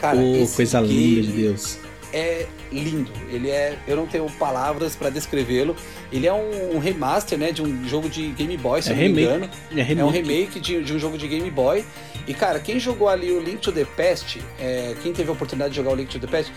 Cara, 0.00 0.22
esse 0.22 0.56
coisa 0.56 0.80
linda 0.80 1.22
de 1.22 1.32
Deus. 1.32 1.78
É 2.16 2.46
lindo. 2.72 3.10
Ele 3.30 3.50
é, 3.50 3.76
eu 3.86 3.94
não 3.96 4.06
tenho 4.06 4.26
palavras 4.38 4.96
pra 4.96 5.10
descrevê-lo. 5.10 5.76
Ele 6.10 6.26
é 6.26 6.32
um, 6.32 6.76
um 6.76 6.78
remaster, 6.78 7.38
né, 7.38 7.52
de 7.52 7.62
um 7.62 7.86
jogo 7.86 8.08
de 8.08 8.28
Game 8.28 8.56
Boy, 8.56 8.80
se 8.82 8.88
É 8.88 8.92
eu 8.92 8.96
não 8.96 9.02
me 9.02 9.08
remake. 9.08 9.26
engano. 9.36 9.50
É, 9.72 9.82
remake. 9.82 10.00
É 10.00 10.04
um 10.04 10.10
remake 10.10 10.60
de, 10.60 10.82
de 10.82 10.92
um 10.94 10.98
jogo 10.98 11.18
de 11.18 11.28
Game 11.28 11.50
Boy. 11.50 11.84
E 12.26 12.32
cara, 12.34 12.58
quem 12.58 12.80
jogou 12.80 13.08
ali 13.08 13.30
o 13.30 13.40
Link 13.40 13.58
to 13.58 13.70
the 13.70 13.84
Past, 13.84 14.40
é, 14.58 14.94
quem 15.02 15.12
teve 15.12 15.28
a 15.28 15.32
oportunidade 15.32 15.70
de 15.70 15.76
jogar 15.76 15.90
o 15.92 15.94
Link 15.94 16.08
to 16.08 16.18
the 16.18 16.26
Past, 16.26 16.50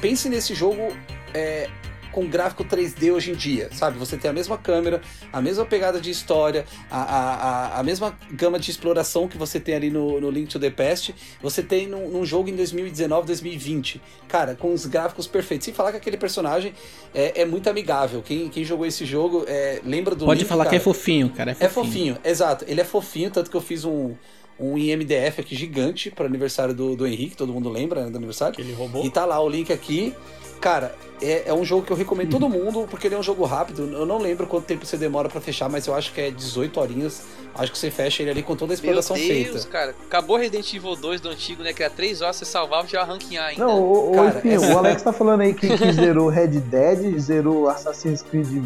pense 0.00 0.28
nesse 0.28 0.54
jogo 0.54 0.88
é, 1.34 1.68
com 2.12 2.26
gráfico 2.26 2.64
3D 2.64 3.12
hoje 3.12 3.30
em 3.30 3.34
dia, 3.34 3.68
sabe? 3.72 3.98
Você 3.98 4.16
tem 4.16 4.30
a 4.30 4.34
mesma 4.34 4.56
câmera, 4.58 5.00
a 5.32 5.40
mesma 5.40 5.64
pegada 5.64 6.00
de 6.00 6.10
história, 6.10 6.64
a, 6.90 7.00
a, 7.00 7.34
a, 7.76 7.80
a 7.80 7.82
mesma 7.82 8.16
gama 8.32 8.58
de 8.58 8.70
exploração 8.70 9.28
que 9.28 9.36
você 9.38 9.58
tem 9.60 9.74
ali 9.74 9.90
no, 9.90 10.20
no 10.20 10.30
Link 10.30 10.48
to 10.48 10.58
the 10.58 10.70
Past, 10.70 11.14
você 11.42 11.62
tem 11.62 11.86
num, 11.86 12.08
num 12.08 12.24
jogo 12.24 12.48
em 12.48 12.56
2019, 12.56 13.26
2020. 13.26 14.00
Cara, 14.28 14.54
com 14.54 14.72
os 14.72 14.86
gráficos 14.86 15.26
perfeitos. 15.26 15.64
Sem 15.64 15.74
falar 15.74 15.92
que 15.92 15.96
aquele 15.98 16.16
personagem 16.16 16.72
é, 17.14 17.42
é 17.42 17.44
muito 17.44 17.68
amigável. 17.70 18.22
Quem, 18.22 18.48
quem 18.48 18.64
jogou 18.64 18.86
esse 18.86 19.04
jogo 19.04 19.44
é, 19.46 19.80
lembra 19.84 20.14
do 20.14 20.24
Pode 20.24 20.40
Link, 20.40 20.48
falar 20.48 20.64
que 20.64 20.76
é 20.76 20.78
cara? 20.78 20.84
fofinho, 20.84 21.30
cara. 21.30 21.50
É 21.52 21.64
É 21.64 21.68
fofinho. 21.68 22.14
fofinho, 22.14 22.18
exato. 22.24 22.64
Ele 22.68 22.80
é 22.80 22.84
fofinho, 22.84 23.30
tanto 23.30 23.50
que 23.50 23.56
eu 23.56 23.60
fiz 23.60 23.84
um, 23.84 24.14
um 24.58 24.76
IMDF 24.76 25.40
aqui 25.40 25.54
gigante 25.56 26.10
para 26.10 26.26
aniversário 26.26 26.74
do, 26.74 26.94
do 26.96 27.06
Henrique, 27.06 27.36
todo 27.36 27.52
mundo 27.52 27.68
lembra 27.68 28.04
né, 28.04 28.10
do 28.10 28.16
aniversário. 28.16 28.54
Que 28.54 28.62
ele 28.62 28.72
roubou. 28.72 29.04
E 29.04 29.10
tá 29.10 29.24
lá 29.24 29.40
o 29.40 29.48
link 29.48 29.72
aqui. 29.72 30.14
Cara, 30.60 30.94
é, 31.22 31.44
é 31.48 31.54
um 31.54 31.64
jogo 31.64 31.84
que 31.86 31.90
eu 31.92 31.96
recomendo 31.96 32.30
todo 32.30 32.48
mundo, 32.48 32.86
porque 32.90 33.06
ele 33.06 33.14
é 33.14 33.18
um 33.18 33.22
jogo 33.22 33.44
rápido. 33.44 33.88
Eu 33.92 34.04
não 34.04 34.18
lembro 34.18 34.46
quanto 34.46 34.64
tempo 34.64 34.84
você 34.84 34.96
demora 34.96 35.28
pra 35.28 35.40
fechar, 35.40 35.68
mas 35.68 35.86
eu 35.86 35.94
acho 35.94 36.12
que 36.12 36.20
é 36.20 36.30
18 36.30 36.78
horinhas. 36.80 37.22
Acho 37.54 37.72
que 37.72 37.78
você 37.78 37.90
fecha 37.90 38.22
ele 38.22 38.30
ali 38.30 38.42
com 38.42 38.54
toda 38.54 38.72
a 38.72 38.74
Meu 38.74 38.74
exploração 38.74 39.16
Deus, 39.16 39.28
feita. 39.28 39.68
cara. 39.68 39.94
Acabou 40.06 40.36
Resident 40.36 40.72
Evil 40.74 40.94
2 40.96 41.20
do 41.20 41.28
antigo, 41.30 41.62
né? 41.62 41.72
Que 41.72 41.82
era 41.82 41.92
3 41.92 42.20
horas, 42.22 42.36
você 42.36 42.44
salvava 42.44 42.86
e 42.86 42.90
já 42.90 43.02
ranquear 43.04 43.46
ainda. 43.46 43.64
Não, 43.66 43.80
o, 43.82 44.10
o, 44.10 44.14
Cara, 44.14 44.42
essa- 44.44 44.74
o 44.74 44.78
Alex 44.78 45.02
tá 45.02 45.12
falando 45.12 45.40
aí 45.40 45.54
que, 45.54 45.76
que 45.76 45.92
zerou 45.92 46.28
Red 46.28 46.48
Dead, 46.48 47.18
zerou 47.18 47.68
Assassin's 47.68 48.22
Creed 48.22 48.62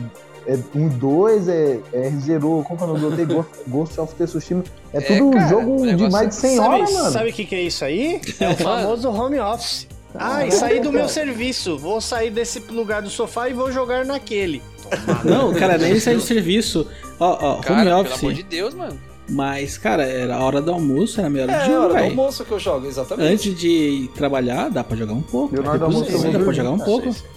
é, 0.46 0.58
1 0.74 0.88
2, 0.98 1.48
é, 1.48 1.80
é, 1.92 2.10
zerou, 2.20 2.62
como 2.64 2.76
que 2.78 2.84
é 2.84 2.86
o 2.86 2.98
nome 2.98 3.24
do? 3.24 3.34
Ghost, 3.34 3.50
Ghost 3.66 4.00
of 4.00 4.14
Tsushima. 4.14 4.62
É, 4.92 4.98
É, 4.98 5.00
tudo 5.00 5.30
cara, 5.30 5.48
jogo 5.48 5.82
o 5.82 5.96
de 5.96 6.10
mais 6.10 6.28
de 6.28 6.34
100 6.34 6.56
sabe, 6.56 6.68
horas, 6.68 6.92
mano. 6.92 7.10
Sabe 7.12 7.30
o 7.30 7.32
que, 7.32 7.44
que 7.46 7.54
é 7.54 7.62
isso 7.62 7.84
aí? 7.84 8.20
É 8.40 8.48
o 8.50 8.56
famoso 8.56 9.08
home 9.10 9.38
office. 9.40 9.88
Ai, 10.14 10.50
saí 10.50 10.80
do 10.80 10.92
meu 10.92 11.08
serviço. 11.08 11.76
Vou 11.78 12.00
sair 12.00 12.30
desse 12.30 12.60
lugar 12.60 13.02
do 13.02 13.10
sofá 13.10 13.48
e 13.48 13.52
vou 13.52 13.70
jogar 13.72 14.04
naquele. 14.04 14.62
Não, 15.24 15.52
cara, 15.54 15.78
nem 15.78 15.98
sai 15.98 16.16
de 16.16 16.22
serviço. 16.22 16.86
Ó, 17.18 17.56
ó, 17.56 17.60
Cara, 17.60 17.80
home 17.80 17.84
pelo 17.84 18.00
office. 18.00 18.18
amor 18.20 18.32
de 18.34 18.42
Deus, 18.42 18.74
mano. 18.74 18.98
Mas, 19.28 19.78
cara, 19.78 20.04
era 20.04 20.36
a 20.36 20.44
hora 20.44 20.60
do 20.60 20.70
almoço, 20.70 21.18
era 21.18 21.28
a 21.28 21.30
melhor 21.30 21.48
É, 21.48 21.52
de 21.52 21.54
a 21.54 21.58
hora 21.62 21.72
jogo, 21.72 21.88
do 21.88 22.04
almoço 22.04 22.44
que 22.44 22.52
eu 22.52 22.58
jogo, 22.58 22.86
exatamente. 22.86 23.32
Antes 23.32 23.58
de 23.58 24.10
trabalhar, 24.14 24.68
dá 24.68 24.84
pra 24.84 24.96
jogar 24.96 25.14
um 25.14 25.22
pouco. 25.22 25.56
Eu 25.56 25.62
do 25.62 25.70
Depois 25.72 25.82
almoço 25.94 26.18
vou 26.18 26.32
dá 26.32 26.38
pra 26.38 26.52
jogar 26.52 26.70
um 26.72 26.78
pouco. 26.78 27.06
Na 27.06 27.12
hora- 27.12 27.34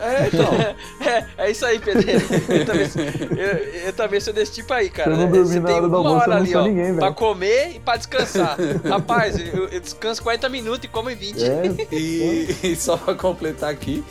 É, 0.00 0.26
então. 0.28 0.54
É, 1.38 1.46
é 1.46 1.50
isso 1.50 1.66
aí, 1.66 1.78
Pedreiro. 1.78 2.24
Eu 2.48 2.64
também, 2.66 2.88
sou- 2.88 3.02
eu, 3.02 3.58
eu 3.86 3.92
também 3.92 4.20
sou 4.20 4.32
desse 4.32 4.52
tipo 4.52 4.72
aí, 4.72 4.88
cara. 4.88 5.10
Eu 5.10 5.16
vou 5.16 5.26
É, 5.26 5.28
dormir 5.30 5.46
Você 5.48 5.60
na 5.60 5.66
tem 5.66 5.76
hora 5.76 5.88
do 5.88 5.96
almoço, 5.96 6.16
hora 6.16 6.26
não 6.28 6.36
ali, 6.38 6.54
ó, 6.56 6.62
ninguém, 6.62 6.84
velho. 6.86 6.98
pra 6.98 7.12
comer 7.12 7.72
e 7.76 7.80
pra 7.80 7.96
descansar. 7.96 8.56
Rapaz, 8.88 9.38
eu, 9.38 9.68
eu 9.68 9.80
descanso 9.80 10.22
40 10.22 10.48
minutos 10.48 10.84
e 10.84 10.88
como 10.88 11.10
em 11.10 11.14
20. 11.16 11.42
É, 11.44 11.62
E, 11.92 12.56
e 12.62 12.76
só 12.76 12.96
pra 12.96 13.14
completar 13.14 13.70
aqui, 13.70 14.02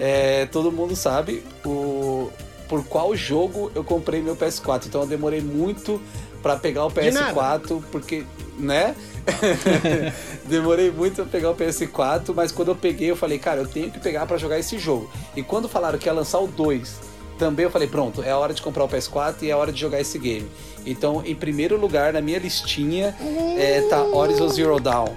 é, 0.00 0.46
todo 0.46 0.72
mundo 0.72 0.94
sabe 0.96 1.42
o, 1.64 2.30
por 2.68 2.84
qual 2.84 3.16
jogo 3.16 3.70
eu 3.74 3.82
comprei 3.82 4.20
meu 4.20 4.36
PS4. 4.36 4.86
Então 4.86 5.02
eu 5.02 5.06
demorei 5.06 5.40
muito 5.40 6.00
pra 6.42 6.56
pegar 6.56 6.86
o 6.86 6.90
De 6.90 7.10
nada. 7.10 7.32
PS4, 7.32 7.82
porque, 7.90 8.24
né? 8.58 8.94
demorei 10.46 10.90
muito 10.90 11.16
pra 11.16 11.24
pegar 11.24 11.50
o 11.50 11.54
PS4, 11.54 12.32
mas 12.34 12.52
quando 12.52 12.68
eu 12.68 12.76
peguei, 12.76 13.10
eu 13.10 13.16
falei, 13.16 13.38
cara, 13.38 13.60
eu 13.60 13.66
tenho 13.66 13.90
que 13.90 13.98
pegar 13.98 14.26
pra 14.26 14.36
jogar 14.36 14.58
esse 14.58 14.78
jogo. 14.78 15.10
E 15.34 15.42
quando 15.42 15.68
falaram 15.68 15.98
que 15.98 16.06
ia 16.06 16.12
lançar 16.12 16.38
o 16.38 16.46
2, 16.46 17.00
também 17.38 17.64
eu 17.64 17.70
falei, 17.70 17.88
pronto, 17.88 18.22
é 18.22 18.30
a 18.30 18.38
hora 18.38 18.52
de 18.52 18.60
comprar 18.62 18.84
o 18.84 18.88
PS4 18.88 19.42
e 19.42 19.50
é 19.50 19.52
a 19.52 19.56
hora 19.56 19.72
de 19.72 19.80
jogar 19.80 20.00
esse 20.00 20.18
game. 20.18 20.48
Então, 20.86 21.22
em 21.24 21.34
primeiro 21.34 21.78
lugar, 21.78 22.12
na 22.12 22.20
minha 22.20 22.38
listinha, 22.38 23.14
é, 23.56 23.82
tá 23.82 24.02
Horizon 24.02 24.48
Zero 24.48 24.80
Dawn. 24.80 25.14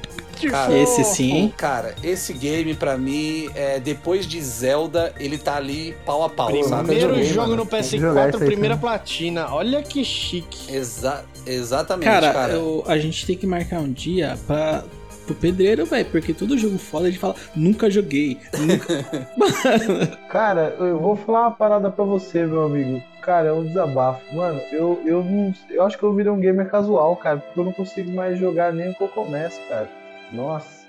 Cara, 0.49 0.73
Esse 0.77 1.03
sim. 1.03 1.53
Cara, 1.57 1.95
esse 2.03 2.33
game 2.33 2.73
pra 2.73 2.97
mim, 2.97 3.49
é, 3.55 3.79
depois 3.79 4.25
de 4.25 4.41
Zelda, 4.41 5.13
ele 5.19 5.37
tá 5.37 5.55
ali 5.55 5.95
pau 6.05 6.23
a 6.23 6.29
pau, 6.29 6.51
sabe? 6.63 6.85
Primeiro 6.87 7.09
joguei, 7.15 7.23
jogo 7.25 7.55
no 7.55 7.65
Tem 7.65 7.81
que 7.83 7.97
jogar 7.97 8.25
PS4, 8.27 8.29
isso 8.35 8.43
aí 8.43 8.49
primeira 8.49 8.75
também. 8.75 8.89
platina. 8.89 9.47
Olha 9.53 9.81
que 9.83 10.03
chique. 10.03 10.73
Exa 10.73 11.23
exatamente, 11.45 12.05
Cara, 12.05 12.31
cara. 12.33 12.53
eu- 12.53 12.83
a 12.87 12.97
gente 12.97 13.25
tem 13.25 13.35
que 13.37 13.45
marcar 13.47 13.79
um 13.79 13.91
dia 13.91 14.37
pra, 14.47 14.83
pro 15.25 15.35
pedreiro, 15.35 15.85
velho. 15.85 16.05
Porque 16.05 16.33
todo 16.33 16.57
jogo 16.57 16.77
foda 16.77 17.07
ele 17.07 17.17
fala, 17.17 17.35
nunca 17.55 17.89
joguei. 17.89 18.37
Nunca. 18.59 19.05
Cara, 20.29 20.75
eu 20.79 20.99
vou 20.99 21.15
falar 21.15 21.41
uma 21.41 21.51
parada 21.51 21.89
pra 21.89 22.03
você, 22.05 22.45
meu 22.45 22.63
amigo. 22.63 23.01
Cara, 23.21 23.49
é 23.49 23.53
um 23.53 23.63
desabafo. 23.65 24.21
Mano, 24.35 24.59
eu, 24.71 24.99
eu 25.05 25.23
não. 25.23 25.53
Eu 25.69 25.83
acho 25.83 25.97
que 25.97 26.03
eu 26.03 26.13
virei 26.13 26.31
um 26.31 26.39
gamer 26.39 26.69
casual, 26.69 27.15
cara. 27.15 27.37
Porque 27.37 27.59
eu 27.59 27.65
não 27.65 27.71
consigo 27.71 28.11
mais 28.11 28.39
jogar 28.39 28.73
nem 28.73 28.89
o 28.89 28.95
que 28.95 29.01
eu 29.03 29.07
começo, 29.07 29.59
cara. 29.69 29.89
Nossa. 30.31 30.81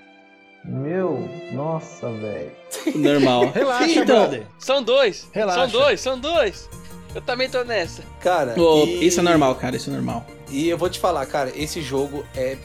Meu, 0.65 1.27
nossa, 1.51 2.09
velho. 2.09 2.51
Normal. 2.95 3.51
Relaxa, 3.53 3.85
Então, 3.99 4.05
brother. 4.05 4.47
São 4.57 4.81
dois. 4.81 5.27
Relaxa. 5.33 5.59
São 5.59 5.79
dois, 5.81 6.01
são 6.01 6.19
dois. 6.19 6.69
Eu 7.13 7.21
também 7.21 7.49
tô 7.49 7.63
nessa. 7.63 8.01
Cara, 8.21 8.55
e- 8.57 9.05
Isso 9.05 9.19
é 9.19 9.23
normal, 9.23 9.55
cara, 9.55 9.75
isso 9.75 9.89
é 9.89 9.93
normal. 9.93 10.25
E 10.49 10.69
eu 10.69 10.77
vou 10.77 10.89
te 10.89 10.99
falar, 10.99 11.25
cara, 11.25 11.51
esse 11.55 11.81
jogo 11.81 12.25
é. 12.35 12.57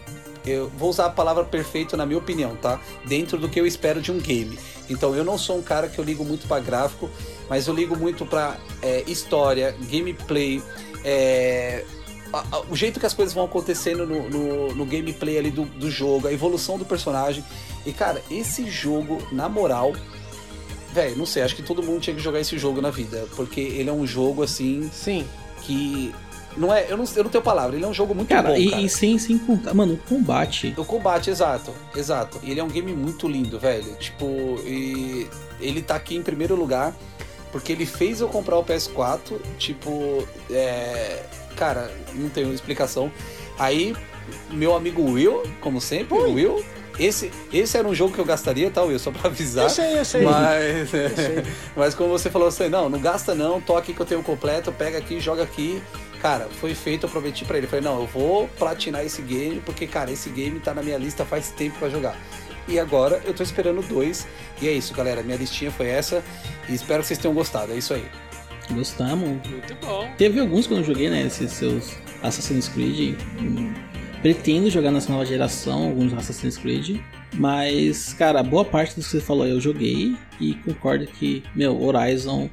Eu 0.47 0.69
vou 0.71 0.89
usar 0.89 1.07
a 1.07 1.11
palavra 1.11 1.45
perfeito 1.45 1.95
na 1.97 2.07
minha 2.07 2.19
opinião, 2.19 2.57
tá? 2.57 2.81
Dentro 3.07 3.37
do 3.37 3.49
que 3.49 3.61
eu 3.61 3.67
espero 3.67 4.01
de 4.01 4.11
um 4.11 4.19
game. 4.19 4.59
Então 4.89 5.15
eu 5.15 5.23
não 5.25 5.37
sou 5.37 5.59
um 5.59 5.63
cara 5.63 5.89
que 5.89 5.99
eu 5.99 6.05
ligo 6.05 6.25
muito 6.25 6.47
pra 6.49 6.59
gráfico, 6.61 7.11
mas 7.51 7.67
eu 7.67 7.75
ligo 7.75 7.95
muito 7.97 8.25
pra 8.25 8.57
é, 8.81 9.03
história, 9.07 9.75
gameplay, 9.91 10.63
é, 11.05 11.85
a- 12.33 12.45
a- 12.53 12.61
o 12.71 12.77
jeito 12.77 12.99
que 13.01 13.07
as 13.07 13.15
coisas 13.15 13.35
vão 13.35 13.45
acontecendo 13.45 14.07
no, 14.07 14.29
no- 14.29 14.75
no 14.75 14.85
gameplay 14.87 15.39
ali 15.39 15.51
do, 15.51 15.65
do 15.65 15.91
jogo, 15.91 16.29
a 16.29 16.33
evolução 16.33 16.79
do 16.79 16.85
personagem. 16.85 17.45
E 17.87 17.93
cara, 17.93 18.23
esse 18.31 18.71
jogo, 18.71 19.19
na 19.33 19.49
moral, 19.49 19.93
velho, 20.93 21.17
não 21.17 21.27
sei, 21.27 21.43
acho 21.43 21.55
que 21.57 21.63
todo 21.63 21.83
mundo 21.83 22.01
tinha 22.01 22.15
que 22.15 22.23
jogar 22.23 22.41
esse 22.41 22.59
jogo 22.59 22.81
na 22.81 22.91
vida, 22.91 23.27
porque 23.37 23.61
ele 23.61 23.89
é 23.89 23.93
um 23.93 24.07
jogo 24.07 24.43
assim 24.43 24.91
Sim. 24.93 25.25
que 25.63 26.13
não 26.57 26.75
é, 26.75 26.91
eu 26.91 26.97
não, 26.97 27.05
eu 27.15 27.23
não 27.25 27.31
tenho 27.31 27.45
palavra, 27.45 27.77
ele 27.77 27.85
é 27.85 27.89
um 27.89 27.95
jogo 27.95 28.15
muito 28.15 28.29
Cara, 28.31 28.49
bom, 28.49 28.57
e, 28.57 28.71
cara. 28.71 28.83
e 28.83 28.89
sem, 28.89 29.17
sem 29.19 29.39
contar. 29.39 29.73
Mano, 29.75 29.95
o 29.95 29.97
combate. 29.97 30.75
O 30.77 30.85
combate, 30.85 31.31
exato, 31.31 31.73
exato. 31.95 32.41
Ele 32.43 32.59
é 32.59 32.65
um 32.65 32.69
game 32.69 32.93
muito 32.93 33.29
lindo, 33.29 33.59
velho. 33.61 33.95
Tipo, 33.97 34.27
e 34.65 35.29
ele 35.61 35.81
tá 35.83 35.95
aqui 35.95 36.17
em 36.17 36.23
primeiro 36.23 36.57
lugar 36.57 36.97
porque 37.53 37.71
ele 37.73 37.87
fez 37.87 38.21
eu 38.21 38.29
comprar 38.29 38.59
o 38.59 38.65
PS4. 38.65 39.39
Tipo, 39.57 40.27
é. 40.51 41.23
Cara, 41.59 41.91
não 42.15 42.29
tenho 42.29 42.53
explicação. 42.55 43.11
Aí, 43.59 43.95
meu 44.51 44.77
amigo 44.77 45.03
Will, 45.03 45.43
como 45.61 45.81
sempre, 45.81 46.17
o 46.17 46.33
Will. 46.33 46.65
Esse, 46.99 47.31
esse 47.53 47.77
era 47.77 47.87
um 47.87 47.95
jogo 47.95 48.13
que 48.13 48.19
eu 48.19 48.25
gastaria, 48.25 48.71
tá, 48.71 48.83
Will? 48.83 48.99
Só 48.99 49.11
pra 49.11 49.29
avisar. 49.29 49.65
Eu 49.65 49.71
sei, 49.71 49.99
eu 49.99 50.05
sei. 50.05 50.23
Mas, 50.23 50.91
sei. 50.91 51.45
mas 51.77 51.95
como 51.95 52.11
você 52.11 52.31
falou 52.31 52.49
assim, 52.49 52.69
não, 52.69 52.89
não 52.89 53.01
gasta 53.01 53.35
não, 53.35 53.61
tô 53.61 53.77
aqui 53.77 53.93
que 53.93 54.01
eu 54.01 54.07
tenho 54.07 54.23
completo, 54.23 54.73
pega 54.73 54.99
aqui, 54.99 55.21
joga 55.21 55.43
aqui. 55.43 55.83
Cara, 56.21 56.49
foi 56.61 56.75
feito, 56.75 57.07
eu 57.07 57.11
prometi 57.11 57.45
pra 57.45 57.59
ele. 57.59 57.67
Falei, 57.67 57.85
não, 57.85 58.01
eu 58.01 58.07
vou 58.07 58.49
platinar 58.59 59.05
esse 59.05 59.23
game, 59.23 59.61
porque, 59.65 59.87
cara, 59.87 60.11
esse 60.11 60.29
game 60.31 60.59
tá 60.61 60.75
na 60.75 60.83
minha 60.83 60.99
lista 60.99 61.25
faz 61.25 61.51
tempo 61.51 61.79
pra 61.79 61.89
jogar. 61.89 62.17
E 62.67 62.79
agora 62.79 63.23
eu 63.25 63.33
tô 63.33 63.43
esperando 63.43 63.81
dois. 63.83 64.27
E 64.61 64.69
é 64.69 64.73
isso, 64.73 64.93
galera. 64.93 65.23
Minha 65.23 65.39
listinha 65.39 65.71
foi 65.71 65.89
essa. 65.89 66.23
E 66.69 66.75
espero 66.75 67.01
que 67.01 67.09
vocês 67.09 67.19
tenham 67.19 67.35
gostado. 67.35 67.73
É 67.73 67.77
isso 67.77 67.95
aí. 67.95 68.05
Gostamos. 68.71 69.29
Muito 69.29 69.75
bom. 69.81 70.09
Teve 70.17 70.41
alguns 70.41 70.67
que 70.67 70.73
eu 70.73 70.79
não 70.79 70.85
joguei, 70.85 71.09
né? 71.09 71.27
Esses 71.27 71.53
seus 71.53 71.97
Assassin's 72.23 72.69
Creed. 72.69 73.15
Pretendo 74.23 74.69
jogar 74.69 74.91
nessa 74.91 75.11
nova 75.13 75.25
geração, 75.25 75.85
alguns 75.85 76.13
Assassin's 76.13 76.57
Creed. 76.57 76.99
Mas, 77.35 78.13
cara, 78.15 78.43
boa 78.43 78.65
parte 78.65 78.91
do 78.97 79.03
que 79.03 79.09
você 79.09 79.21
falou 79.21 79.47
eu 79.47 79.61
joguei. 79.61 80.17
E 80.41 80.55
concordo 80.55 81.07
que, 81.07 81.43
meu, 81.55 81.81
Horizon. 81.81 82.51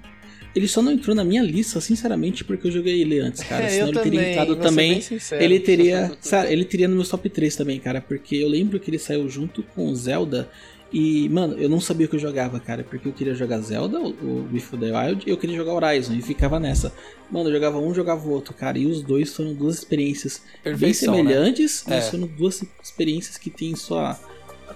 Ele 0.56 0.70
só 0.70 0.82
não 0.82 0.94
entrou 0.94 1.14
na 1.14 1.24
minha 1.26 1.44
lista, 1.44 1.82
sinceramente, 1.82 2.46
porque 2.46 2.68
eu 2.68 2.72
joguei 2.72 3.02
ele 3.02 3.20
antes, 3.20 3.44
cara. 3.44 3.66
É, 3.66 3.70
Senão 3.70 3.88
eu 3.88 3.90
ele 3.90 4.00
teria 4.00 4.20
também, 4.20 4.32
entrado 4.32 4.48
vou 4.48 4.56
ser 4.56 4.62
também. 4.70 5.02
sincero. 5.02 5.44
Ele 5.44 5.60
teria. 5.60 6.12
Sabe, 6.22 6.54
ele 6.54 6.64
teria 6.64 6.88
no 6.88 6.96
meu 6.96 7.04
top 7.06 7.30
3 7.30 7.56
também, 7.58 7.78
cara. 7.80 8.00
Porque 8.00 8.38
eu 8.38 8.48
lembro 8.48 8.80
que 8.80 8.90
ele 8.90 9.00
saiu 9.00 9.28
junto 9.28 9.62
com 9.64 9.94
Zelda. 9.94 10.50
E, 10.94 11.28
mano, 11.30 11.58
eu 11.58 11.68
não 11.68 11.82
sabia 11.82 12.06
o 12.06 12.10
que 12.10 12.16
eu 12.16 12.20
jogava, 12.20 12.60
cara. 12.60 12.84
Porque 12.84 13.08
eu 13.08 13.12
queria 13.12 13.34
jogar 13.34 13.60
Zelda, 13.60 14.00
o 14.00 14.48
Breath 14.50 14.74
of 14.74 14.78
the 14.78 14.98
Wild, 14.98 15.24
e 15.28 15.30
eu 15.30 15.38
queria 15.38 15.56
jogar 15.56 15.74
Horizon. 15.74 16.14
E 16.14 16.22
ficava 16.22 16.60
nessa. 16.60 16.94
Mano, 17.30 17.50
eu 17.50 17.54
jogava 17.54 17.78
um, 17.80 17.94
jogava 17.94 18.26
o 18.26 18.32
outro, 18.32 18.54
cara. 18.54 18.78
E 18.78 18.86
os 18.86 19.02
dois 19.02 19.34
foram 19.36 19.54
duas 19.54 19.76
experiências 19.80 20.42
bem 20.64 20.74
Perfeição, 20.74 21.14
né? 21.14 21.18
semelhantes, 21.20 21.84
mas 21.88 22.06
É. 22.08 22.12
foram 22.12 22.28
duas 22.28 22.64
experiências 22.82 23.38
que 23.38 23.50
têm 23.50 23.76
sua. 23.76 24.18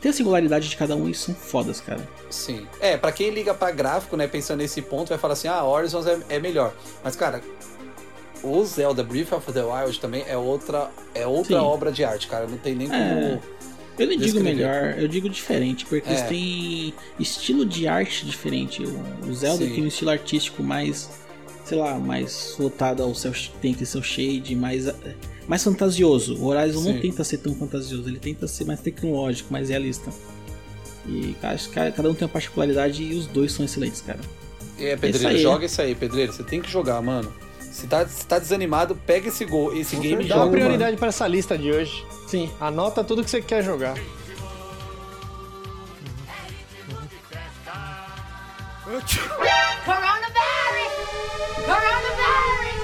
Tem 0.02 0.10
a 0.12 0.14
singularidade 0.14 0.70
de 0.70 0.76
cada 0.78 0.96
um 0.96 1.10
e 1.10 1.14
são 1.14 1.34
fodas, 1.36 1.80
cara. 1.82 2.08
Sim. 2.30 2.66
É, 2.80 2.96
pra 2.98 3.12
quem 3.12 3.30
liga 3.32 3.54
pra 3.54 3.70
gráfico, 3.72 4.16
né, 4.16 4.28
pensando 4.28 4.60
nesse 4.60 4.82
ponto, 4.82 5.10
vai 5.10 5.18
falar 5.18 5.34
assim, 5.34 5.48
ah, 5.50 5.64
Horizons 5.64 6.06
é, 6.08 6.20
é 6.30 6.40
melhor. 6.40 6.74
Mas, 7.04 7.16
cara, 7.18 7.42
o 8.42 8.64
Zelda 8.64 9.04
Breath 9.04 9.34
of 9.34 9.52
the 9.52 9.62
Wild 9.64 10.00
também 10.00 10.24
é 10.28 10.38
outra, 10.38 10.90
é 11.14 11.28
outra 11.28 11.60
Sim. 11.60 11.66
obra 11.66 11.92
de 11.92 12.04
arte, 12.06 12.28
cara. 12.28 12.48
Não 12.48 12.58
tem 12.58 12.76
nem 12.76 12.88
como... 12.88 13.00
É. 13.02 13.40
Eu 14.00 14.08
nem 14.08 14.18
digo 14.18 14.40
melhor, 14.40 14.96
eu 14.98 15.08
digo 15.08 15.30
diferente, 15.30 15.86
porque 15.86 16.08
eles 16.10 16.22
É. 16.22 16.26
têm 16.26 16.94
estilo 17.20 17.66
de 17.66 17.88
arte 17.88 18.26
diferente. 18.26 18.82
O- 18.84 19.34
Zelda 19.34 19.66
Sim. 19.66 19.74
tem 19.74 19.84
um 19.84 19.88
estilo 19.88 20.10
artístico 20.12 20.64
mais, 20.64 21.10
sei 21.66 21.78
lá, 21.78 22.00
mais 22.00 22.56
voltado 22.58 23.04
ao 23.04 23.14
seu 23.14 23.34
tem 23.62 23.74
que 23.74 23.86
seu 23.86 24.02
shade, 24.02 24.56
mais 24.56 24.88
mais 25.48 25.64
fantasioso. 25.64 26.36
O 26.38 26.46
Horizon 26.46 26.82
Sim. 26.84 26.94
não 26.94 27.02
tenta 27.02 27.24
ser 27.24 27.38
tão 27.40 27.54
fantasioso, 27.56 28.08
ele 28.08 28.20
tenta 28.20 28.48
ser 28.48 28.66
mais 28.66 28.80
tecnológico, 28.80 29.52
mais 29.52 29.70
realista. 29.70 30.12
E 31.08 31.36
cara, 31.74 31.92
cada 31.92 32.10
um 32.10 32.14
tem 32.14 32.26
uma 32.26 32.32
particularidade 32.32 33.04
e 33.04 33.14
os 33.16 33.26
dois 33.26 33.52
são 33.52 33.66
excelentes, 33.66 34.02
cara. 34.02 34.20
É, 34.78 34.96
Pedreiro, 34.96 35.38
joga 35.40 35.66
isso 35.66 35.82
aí, 35.82 35.94
Pedreiro. 35.96 36.32
Você 36.32 36.44
tem 36.44 36.62
que 36.62 36.70
jogar, 36.72 37.02
mano. 37.02 37.34
Se 37.72 37.88
tá, 37.88 38.06
se 38.08 38.26
tá 38.26 38.40
desanimado, 38.40 38.96
pega 38.96 39.28
esse 39.30 39.46
gol, 39.46 39.74
esse 39.76 39.96
game 39.96 40.26
e 40.26 40.28
Dá 40.28 40.36
uma 40.36 40.46
joga. 40.46 40.58
prioridade 40.58 40.98
pra 40.98 41.10
essa 41.10 41.28
lista 41.28 41.58
de 41.58 41.72
hoje. 41.72 42.06
Sim. 42.28 42.52
Anota 42.60 43.04
tudo 43.04 43.24
que 43.24 43.30
você 43.30 43.42
quer 43.42 43.64
jogar. 43.64 43.96
Coronavirus! 49.86 50.94
Coronavirus! 51.66 52.80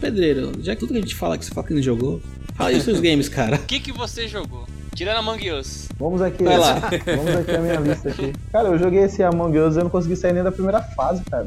Pedreiro, 0.00 0.52
já 0.62 0.74
que 0.74 0.80
tudo 0.80 0.92
que 0.92 0.98
a 0.98 1.00
gente 1.00 1.14
fala 1.14 1.38
que 1.38 1.44
você 1.44 1.52
fala 1.52 1.66
que 1.66 1.74
não 1.74 1.82
jogou, 1.82 2.20
fala 2.56 2.70
aí 2.70 2.76
os 2.76 2.84
seus 2.84 3.00
games, 3.00 3.28
cara. 3.28 3.56
O 3.56 3.60
que, 3.60 3.80
que 3.80 3.92
você 3.92 4.28
jogou? 4.28 4.66
Tirando 4.94 5.18
Among 5.18 5.50
Us. 5.52 5.88
Vamos 5.98 6.22
aqui. 6.22 6.42
Vai 6.42 6.56
lá. 6.56 6.74
Vamos 6.74 7.36
aqui 7.36 7.50
a 7.54 7.58
minha 7.58 7.80
lista 7.80 8.08
aqui. 8.08 8.32
Cara, 8.50 8.68
eu 8.68 8.78
joguei 8.78 9.00
esse 9.04 9.22
Among 9.22 9.58
Us 9.58 9.76
e 9.76 9.78
eu 9.78 9.84
não 9.84 9.90
consegui 9.90 10.16
sair 10.16 10.32
nem 10.32 10.42
da 10.42 10.50
primeira 10.50 10.80
fase, 10.80 11.22
cara. 11.24 11.46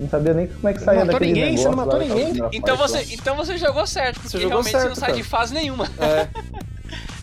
Não 0.00 0.08
sabia 0.08 0.34
nem 0.34 0.46
como 0.48 0.68
é 0.68 0.72
que 0.74 0.80
saía 0.80 1.04
matou 1.04 1.12
daquele 1.12 1.32
ninguém? 1.32 1.56
Você 1.56 1.68
negócio 1.68 1.70
não 1.70 1.76
matou 1.76 1.98
lá, 2.00 2.04
ninguém? 2.04 2.48
Então 2.52 2.76
fase 2.76 2.92
você, 2.92 3.14
então 3.14 3.36
você 3.36 3.56
jogou 3.56 3.86
certo, 3.86 4.14
porque 4.14 4.28
Você 4.30 4.38
jogou 4.38 4.62
realmente 4.62 4.72
você 4.72 4.78
certo, 4.78 4.88
não 4.88 4.96
sai 4.96 5.08
cara. 5.10 5.22
de 5.22 5.28
fase 5.28 5.54
nenhuma. 5.54 5.88
É, 5.98 6.28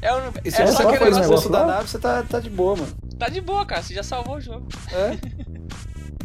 É, 0.06 0.10
e 0.44 0.48
é 0.50 0.52
se 0.52 0.58
você 0.58 0.68
só 0.68 0.84
for 0.84 0.94
aquele 0.94 0.98
foi 0.98 1.08
o 1.08 1.10
expulso 1.10 1.50
negócio 1.50 1.50
da 1.50 1.66
nave, 1.66 1.90
você 1.90 1.98
tá, 1.98 2.24
tá 2.24 2.40
de 2.40 2.50
boa, 2.50 2.76
mano. 2.76 2.88
Tá 3.18 3.28
de 3.28 3.42
boa, 3.42 3.66
cara. 3.66 3.82
Você 3.82 3.94
já 3.96 4.04
salvou 4.04 4.36
o 4.36 4.42
jogo. 4.42 4.68
É. 4.92 5.18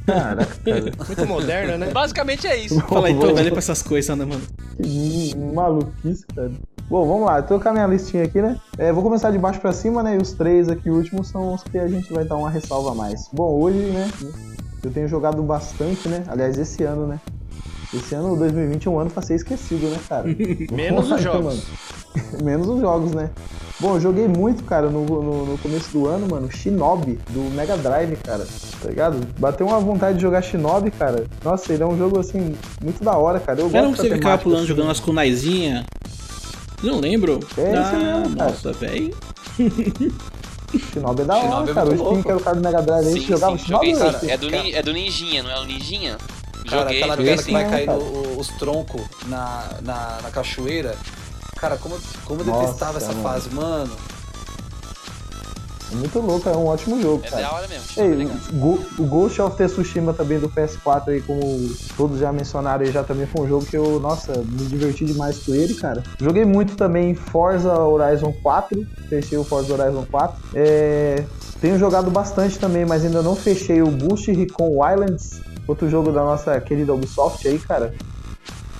Caraca, 0.04 0.56
cara. 0.64 0.92
Muito 1.06 1.26
moderno, 1.26 1.78
né? 1.78 1.90
Basicamente 1.90 2.46
é 2.46 2.58
isso. 2.58 2.78
Fala 2.82 3.08
aí, 3.08 3.18
tô 3.18 3.34
velho 3.34 3.50
pra 3.50 3.58
essas 3.58 3.82
coisas, 3.82 4.16
né, 4.18 4.24
mano? 4.26 4.42
Que 4.82 5.34
maluquice, 5.34 6.26
cara. 6.26 6.52
Bom, 6.90 7.06
vamos 7.06 7.24
lá, 7.26 7.38
eu 7.38 7.44
tô 7.44 7.60
com 7.60 7.68
a 7.68 7.72
minha 7.72 7.86
listinha 7.86 8.24
aqui, 8.24 8.42
né? 8.42 8.56
É, 8.76 8.92
vou 8.92 9.00
começar 9.00 9.30
de 9.30 9.38
baixo 9.38 9.60
pra 9.60 9.72
cima, 9.72 10.02
né? 10.02 10.16
E 10.16 10.18
os 10.20 10.32
três 10.32 10.68
aqui 10.68 10.90
últimos 10.90 11.28
são 11.28 11.54
os 11.54 11.62
que 11.62 11.78
a 11.78 11.86
gente 11.86 12.12
vai 12.12 12.24
dar 12.24 12.34
uma 12.34 12.50
ressalva 12.50 12.90
a 12.90 12.94
mais. 12.96 13.28
Bom, 13.32 13.60
hoje, 13.60 13.78
né? 13.78 14.10
Eu 14.82 14.90
tenho 14.90 15.06
jogado 15.06 15.40
bastante, 15.40 16.08
né? 16.08 16.24
Aliás, 16.26 16.58
esse 16.58 16.82
ano, 16.82 17.06
né? 17.06 17.20
Esse 17.94 18.16
ano, 18.16 18.34
2020, 18.36 18.88
é 18.88 18.90
um 18.90 18.98
ano 18.98 19.08
pra 19.08 19.22
ser 19.22 19.36
esquecido, 19.36 19.88
né, 19.88 19.98
cara? 20.08 20.24
Menos 20.72 21.08
os 21.12 21.20
jogos. 21.22 21.44
mano. 21.44 21.60
Menos 22.42 22.68
os 22.68 22.80
jogos, 22.80 23.12
né? 23.12 23.30
Bom, 23.78 23.94
eu 23.94 24.00
joguei 24.00 24.26
muito, 24.26 24.64
cara, 24.64 24.90
no, 24.90 25.04
no, 25.04 25.46
no 25.46 25.58
começo 25.58 25.92
do 25.92 26.08
ano, 26.08 26.26
mano, 26.28 26.50
Shinobi, 26.50 27.20
do 27.30 27.54
Mega 27.54 27.76
Drive, 27.76 28.16
cara. 28.16 28.44
Tá 28.82 28.88
ligado? 28.88 29.24
Bateu 29.38 29.64
uma 29.64 29.78
vontade 29.78 30.16
de 30.16 30.22
jogar 30.22 30.42
Shinobi, 30.42 30.90
cara. 30.90 31.24
Nossa, 31.44 31.72
ele 31.72 31.84
é 31.84 31.86
um 31.86 31.96
jogo, 31.96 32.18
assim, 32.18 32.56
muito 32.82 33.02
da 33.04 33.16
hora, 33.16 33.38
cara. 33.38 33.60
Eu 33.60 33.68
Era 33.68 33.86
um 33.86 33.90
gosto 33.90 34.02
que 34.02 34.08
você 34.08 34.14
ficava 34.16 34.38
pulando 34.38 34.58
assim. 34.58 34.66
jogando 34.66 34.90
as 34.90 34.98
kunaizinhas. 34.98 35.84
Não 36.82 36.98
lembro. 37.00 37.40
É, 37.56 37.74
ah, 37.76 37.92
mesmo, 37.92 38.36
cara. 38.36 38.50
nossa, 38.50 38.72
velho. 38.72 39.14
Shinobi 40.92 41.22
é 41.22 41.24
da 41.24 41.36
hora, 41.36 41.48
Shinobi 41.48 41.70
é 41.70 41.74
cara. 41.74 41.90
O 41.90 42.12
muito 42.12 42.22
que 42.22 42.28
era 42.30 42.38
o 42.38 42.40
cara 42.42 42.56
do 42.56 42.62
Mega 42.62 42.82
Drive 42.82 43.06
aí, 43.08 43.20
jogava 43.20 43.58
sim, 43.58 43.64
Shinobi, 43.64 43.94
sim. 43.96 44.30
É 44.30 44.36
do, 44.36 44.50
nin- 44.50 44.72
é 44.72 44.82
do 44.82 44.92
Ninjinha, 44.92 45.42
não 45.42 45.50
é 45.50 45.60
o 45.60 45.64
Ninjinha? 45.64 46.16
Cara, 46.68 46.82
Joguei, 46.82 46.98
aquela 47.02 47.16
joguei 47.16 47.36
que 47.36 47.42
sim. 47.42 47.52
vai 47.52 47.68
cair 47.68 47.86
cara. 47.86 47.98
no- 47.98 48.38
os 48.38 48.48
troncos 48.48 49.02
na, 49.26 49.68
na, 49.82 50.18
na 50.22 50.30
cachoeira. 50.30 50.94
Cara, 51.56 51.76
como, 51.76 51.98
como 52.24 52.40
eu 52.42 52.46
Nossa, 52.46 52.60
detestava 52.66 52.98
essa 52.98 53.08
mano. 53.12 53.22
fase, 53.22 53.50
mano. 53.54 53.90
É 55.92 55.94
muito 55.96 56.20
louco, 56.20 56.48
é 56.48 56.56
um 56.56 56.66
ótimo 56.66 57.00
jogo, 57.00 57.22
É 57.24 57.30
cara. 57.30 57.42
da 57.42 57.52
hora 57.52 57.68
mesmo. 57.68 57.84
Ei, 57.96 58.28
o 58.98 59.04
Ghost 59.06 59.40
of 59.42 59.56
Tsushima 59.56 60.12
também 60.12 60.38
do 60.38 60.48
PS4 60.48 61.08
aí, 61.08 61.20
como 61.20 61.40
todos 61.96 62.18
já 62.20 62.32
mencionaram 62.32 62.84
aí, 62.84 62.92
já 62.92 63.02
também 63.02 63.26
foi 63.26 63.44
um 63.44 63.48
jogo 63.48 63.66
que 63.66 63.76
eu, 63.76 63.98
nossa, 63.98 64.32
me 64.38 64.66
diverti 64.66 65.04
demais 65.04 65.38
com 65.38 65.54
ele, 65.54 65.74
cara. 65.74 66.02
Joguei 66.20 66.44
muito 66.44 66.76
também 66.76 67.14
Forza 67.14 67.74
Horizon 67.76 68.32
4, 68.42 68.86
fechei 69.08 69.36
o 69.36 69.44
Forza 69.44 69.72
Horizon 69.74 70.04
4. 70.10 70.40
É, 70.54 71.24
tenho 71.60 71.78
jogado 71.78 72.10
bastante 72.10 72.58
também, 72.58 72.86
mas 72.86 73.04
ainda 73.04 73.20
não 73.22 73.34
fechei 73.34 73.82
o 73.82 73.90
Ghost 73.90 74.30
Recon 74.30 74.80
Wildlands, 74.80 75.40
outro 75.66 75.90
jogo 75.90 76.12
da 76.12 76.22
nossa 76.22 76.60
querida 76.60 76.94
Ubisoft 76.94 77.46
aí, 77.46 77.58
cara. 77.58 77.92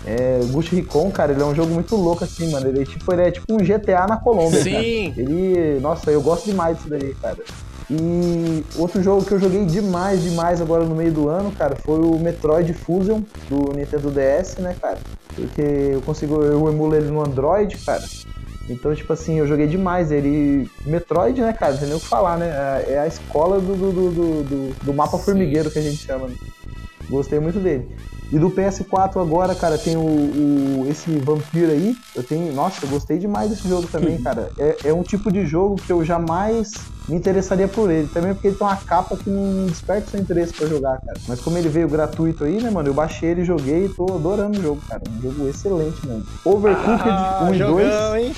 É, 0.07 0.41
Ghost 0.51 0.75
Recon, 0.75 1.11
cara, 1.11 1.33
ele 1.33 1.43
é 1.43 1.45
um 1.45 1.55
jogo 1.55 1.73
muito 1.73 1.95
louco 1.97 2.25
assim, 2.25 2.51
mano. 2.51 2.69
Ele 2.69 2.83
é 2.83 2.85
tipo, 2.85 3.13
ele 3.13 3.23
é 3.23 3.31
tipo 3.31 3.53
um 3.53 3.59
GTA 3.59 4.07
na 4.07 4.17
Colômbia, 4.17 4.63
cara. 4.63 4.83
Sim. 4.83 5.15
Ele, 5.17 5.79
nossa, 5.81 6.11
eu 6.11 6.23
gosto 6.23 6.47
demais 6.47 6.77
disso 6.77 6.89
daí, 6.89 7.15
cara. 7.15 7.39
E 7.91 8.65
outro 8.77 9.03
jogo 9.03 9.25
que 9.25 9.33
eu 9.33 9.41
joguei 9.41 9.65
demais, 9.65 10.23
demais 10.23 10.61
agora 10.61 10.85
no 10.85 10.95
meio 10.95 11.13
do 11.13 11.29
ano, 11.29 11.51
cara, 11.51 11.75
foi 11.75 11.99
o 11.99 12.19
Metroid 12.19 12.73
Fusion 12.73 13.23
do 13.49 13.73
Nintendo 13.75 14.11
DS, 14.11 14.57
né, 14.59 14.77
cara? 14.81 14.99
Porque 15.35 15.61
eu 15.61 16.01
consigo, 16.03 16.41
eu 16.43 16.69
emulo 16.69 16.95
ele 16.95 17.09
no 17.09 17.21
Android, 17.21 17.77
cara. 17.79 18.05
Então, 18.69 18.95
tipo 18.95 19.13
assim, 19.13 19.41
eu 19.41 19.47
joguei 19.49 19.67
demais 19.67 20.13
ele. 20.13 20.71
Metroid, 20.87 21.41
né, 21.41 21.53
cara? 21.53 21.73
Não 21.73 21.79
tem 21.81 21.89
nem 21.89 21.97
o 21.97 22.01
que 22.01 22.07
falar, 22.07 22.39
né? 22.39 22.49
É 22.87 23.01
a 23.01 23.07
escola 23.07 23.59
do, 23.59 23.75
do, 23.75 23.93
do, 23.93 24.43
do, 24.45 24.77
do 24.85 24.95
mapa 24.95 25.19
formigueiro 25.19 25.71
que 25.71 25.79
a 25.81 25.83
gente 25.83 25.97
chama. 25.97 26.29
Né? 26.29 26.35
Gostei 27.09 27.41
muito 27.41 27.59
dele. 27.59 27.89
E 28.33 28.39
do 28.39 28.49
PS4 28.51 29.21
agora, 29.21 29.55
cara, 29.55 29.77
tem 29.77 29.97
o, 29.97 30.01
o, 30.01 30.87
esse 30.89 31.11
Vampiro 31.19 31.73
aí. 31.73 31.97
Eu 32.15 32.23
tenho. 32.23 32.53
Nossa, 32.55 32.85
eu 32.85 32.89
gostei 32.89 33.19
demais 33.19 33.51
desse 33.51 33.69
jogo 33.69 33.89
também, 33.89 34.21
cara. 34.23 34.51
É, 34.57 34.77
é 34.85 34.95
um 34.95 35.03
tipo 35.03 35.33
de 35.33 35.45
jogo 35.45 35.75
que 35.77 35.91
eu 35.93 36.05
jamais 36.05 36.73
me 37.09 37.17
interessaria 37.17 37.67
por 37.67 37.91
ele. 37.91 38.07
Também 38.07 38.33
porque 38.33 38.49
ele 38.49 38.57
tem 38.57 38.67
uma 38.67 38.77
capa 38.77 39.17
que 39.17 39.29
não 39.29 39.67
desperta 39.67 40.11
seu 40.13 40.21
interesse 40.21 40.53
pra 40.53 40.69
jogar, 40.69 41.01
cara. 41.01 41.19
Mas 41.27 41.41
como 41.41 41.59
ele 41.59 41.69
veio 41.69 41.89
gratuito 41.89 42.45
aí, 42.45 42.63
né, 42.63 42.71
mano? 42.71 42.89
Eu 42.89 42.95
baixei 42.95 43.31
ele, 43.31 43.45
joguei 43.45 43.87
e 43.87 43.89
tô 43.89 44.05
adorando 44.15 44.59
o 44.59 44.63
jogo, 44.63 44.81
cara. 44.89 45.03
Um 45.11 45.21
jogo 45.23 45.49
excelente, 45.49 46.07
mano. 46.07 46.25
Overcooked 46.45 47.09
Ah, 47.09 47.49
1 47.51 47.55
e 47.55 47.59
2. 47.59 47.59
jogão, 47.59 48.17
hein? 48.17 48.35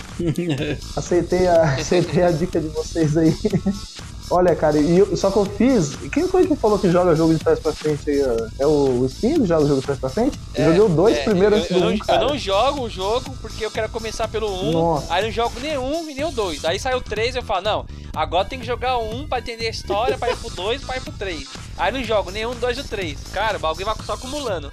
Aceitei 0.97 1.47
a, 1.49 1.63
aceitei 1.75 2.23
a 2.23 2.31
dica 2.31 2.59
de 2.61 2.69
vocês 2.69 3.15
aí. 3.17 3.35
Olha, 4.33 4.57
cara, 4.57 4.79
e 4.79 4.99
eu- 4.99 5.15
só 5.17 5.31
que 5.31 5.37
eu 5.37 5.45
fiz. 5.45 5.95
Quem 6.11 6.27
foi 6.27 6.47
que 6.47 6.57
falou 6.57 6.79
que 6.79 6.91
joga 6.91 7.15
jogo 7.15 7.35
de 7.35 7.39
trás 7.39 7.59
pra 7.61 7.71
frente 7.73 8.09
aí? 8.11 8.23
É 8.59 8.67
o 8.67 9.05
Spin 9.07 9.41
que 9.43 9.47
joga 9.47 9.65
o 9.65 9.69
jogo 9.69 9.81
de 9.81 9.87
trás 9.87 10.01
pra 10.01 10.09
frente? 10.09 10.39
Eu 10.55 10.65
joguei 10.65 10.81
o 10.81 10.89
2 10.89 11.19
É, 11.19 11.25
primeiro 11.25 11.55
eu, 11.55 11.59
antes 11.59 11.71
eu, 11.71 11.77
do 11.79 11.85
não, 11.85 11.91
1, 11.91 11.93
eu 11.95 11.99
cara. 11.99 12.19
não 12.27 12.39
jogo 12.39 12.81
o 12.85 12.89
jogo 12.91 13.37
porque 13.43 13.65
eu 13.67 13.71
quero 13.71 13.91
começar 13.91 14.29
pelo 14.29 14.49
1, 14.51 14.73
Nossa. 14.73 15.13
aí 15.13 15.23
não 15.25 15.31
jogo 15.31 15.61
nenhum 15.61 16.09
e 16.09 16.15
nem 16.15 16.25
o 16.25 16.31
2. 16.31 16.65
Aí 16.65 16.79
sai 16.81 16.95
o 16.95 17.01
3 17.03 17.37
eu 17.37 17.43
falo, 17.43 17.61
não, 17.63 17.87
agora 18.17 18.49
tem 18.49 18.59
que 18.59 18.65
jogar 18.67 18.97
o 18.97 19.15
1 19.15 19.29
pra 19.29 19.39
entender 19.41 19.67
a 19.67 19.71
história, 19.71 20.17
pra 20.17 20.31
ir 20.31 20.37
pro 20.39 20.49
2 20.51 20.83
pra 20.83 20.97
ir 20.97 21.01
pro 21.03 21.13
3. 21.13 21.47
Aí 21.77 21.93
não 21.93 22.03
jogo 22.03 22.31
nenhum, 22.31 22.55
2 22.55 22.79
e 22.79 22.85
3. 22.85 23.19
Cara, 23.33 23.59
o 23.59 23.61
bagulho 23.61 23.85
vai 23.85 23.95
só 24.07 24.15
acumulando. 24.15 24.71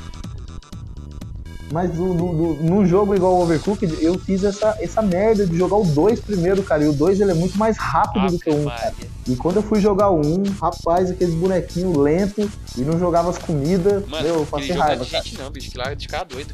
Mas 1.71 1.93
no, 1.93 2.13
no, 2.13 2.53
num 2.55 2.85
jogo 2.85 3.15
igual 3.15 3.35
o 3.35 3.43
Overcooked, 3.43 4.03
eu 4.03 4.17
fiz 4.17 4.43
essa, 4.43 4.75
essa 4.79 5.01
merda 5.01 5.45
de 5.45 5.55
jogar 5.55 5.75
o 5.77 5.85
2 5.85 6.19
primeiro, 6.21 6.63
cara. 6.63 6.83
E 6.83 6.87
o 6.87 6.93
2 6.93 7.21
ele 7.21 7.31
é 7.31 7.35
muito 7.35 7.57
mais 7.57 7.77
rápido 7.77 8.31
do 8.31 8.39
que 8.39 8.49
o 8.49 8.55
1, 8.55 8.69
Ave 8.69 8.81
cara. 8.81 8.95
E 9.27 9.35
quando 9.35 9.57
eu 9.57 9.63
fui 9.63 9.79
jogar 9.79 10.09
o 10.09 10.19
1, 10.19 10.43
rapaz, 10.59 11.11
aqueles 11.11 11.35
bonequinhos 11.35 11.95
lentos 11.95 12.49
e 12.75 12.81
não 12.81 12.97
jogava 12.97 13.29
as 13.29 13.37
comidas, 13.37 14.03
Mano, 14.07 14.27
eu 14.27 14.45
passei 14.47 14.75
não 14.75 14.81
raiva, 14.81 15.05
cara. 15.05 15.23
gente 15.23 15.37
não, 15.37 15.51
bicho, 15.51 15.69
que 15.69 15.77
lá 15.77 15.91
é 15.91 15.95
de 15.95 16.07
ficar 16.07 16.23
doido. 16.23 16.53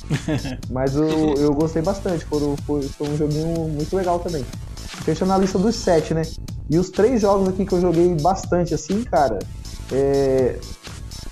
Mas 0.68 0.94
eu, 0.94 1.34
eu 1.34 1.54
gostei 1.54 1.80
bastante, 1.80 2.24
foi, 2.26 2.40
foi, 2.66 2.82
foi 2.82 3.08
um 3.08 3.16
joguinho 3.16 3.68
muito 3.68 3.96
legal 3.96 4.18
também. 4.18 4.44
Fechando 5.04 5.32
a 5.32 5.38
lista 5.38 5.58
dos 5.58 5.74
sete, 5.76 6.12
né? 6.12 6.22
E 6.68 6.78
os 6.78 6.90
três 6.90 7.22
jogos 7.22 7.48
aqui 7.48 7.64
que 7.64 7.72
eu 7.72 7.80
joguei 7.80 8.14
bastante 8.16 8.74
assim, 8.74 9.02
cara, 9.02 9.38
é... 9.90 10.58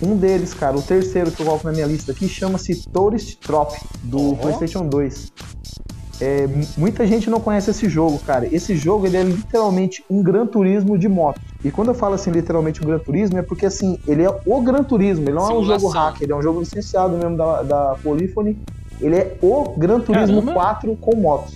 Um 0.01 0.17
deles, 0.17 0.55
cara, 0.55 0.77
o 0.77 0.83
terceiro 0.83 1.31
que 1.31 1.43
eu 1.43 1.47
coloco 1.47 1.67
na 1.67 1.73
minha 1.73 1.87
lista 1.87 2.13
aqui, 2.13 2.29
chama-se 2.29 2.89
Tourist 2.89 3.39
Trop, 3.39 3.75
do 4.03 4.33
Ó. 4.33 4.35
PlayStation 4.37 4.87
2. 4.87 5.33
É, 6.21 6.47
muita 6.77 7.07
gente 7.07 7.31
não 7.31 7.41
conhece 7.41 7.71
esse 7.71 7.89
jogo, 7.89 8.19
cara. 8.19 8.47
Esse 8.55 8.77
jogo 8.77 9.07
ele 9.07 9.17
é 9.17 9.23
literalmente 9.23 10.05
um 10.11 10.23
Gran 10.23 10.47
Turismo 10.47 10.99
de 10.99 11.09
moto. 11.09 11.41
E 11.65 11.71
quando 11.71 11.89
eu 11.89 11.95
falo 11.95 12.15
assim, 12.15 12.31
literalmente 12.31 12.83
um 12.83 12.87
Gran 12.87 12.99
Turismo, 12.99 13.39
é 13.39 13.43
porque 13.43 13.65
assim, 13.65 13.99
ele 14.07 14.23
é 14.23 14.41
o 14.45 14.61
Gran 14.61 14.83
Turismo, 14.85 15.25
ele 15.25 15.33
não 15.33 15.51
é 15.51 15.55
um 15.55 15.65
jogo 15.65 15.79
Simulação. 15.79 15.91
hack, 15.91 16.21
ele 16.21 16.33
é 16.33 16.37
um 16.37 16.43
jogo 16.43 16.61
licenciado 16.61 17.17
mesmo 17.17 17.37
da, 17.37 17.63
da 17.63 17.97
Polyphony. 18.03 18.59
Ele 19.01 19.17
é 19.17 19.39
o 19.41 19.73
Gran 19.79 20.01
Turismo 20.01 20.43
Caramba. 20.43 20.53
4 20.53 20.97
com 20.97 21.17
motos. 21.17 21.55